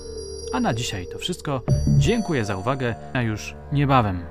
A 0.54 0.60
na 0.60 0.74
dzisiaj 0.74 1.08
to 1.08 1.18
wszystko. 1.18 1.62
Dziękuję 1.98 2.46
za 2.46 2.58
uwagę, 2.58 2.96
a 3.14 3.22
już 3.22 3.56
niebawem. 3.72 4.26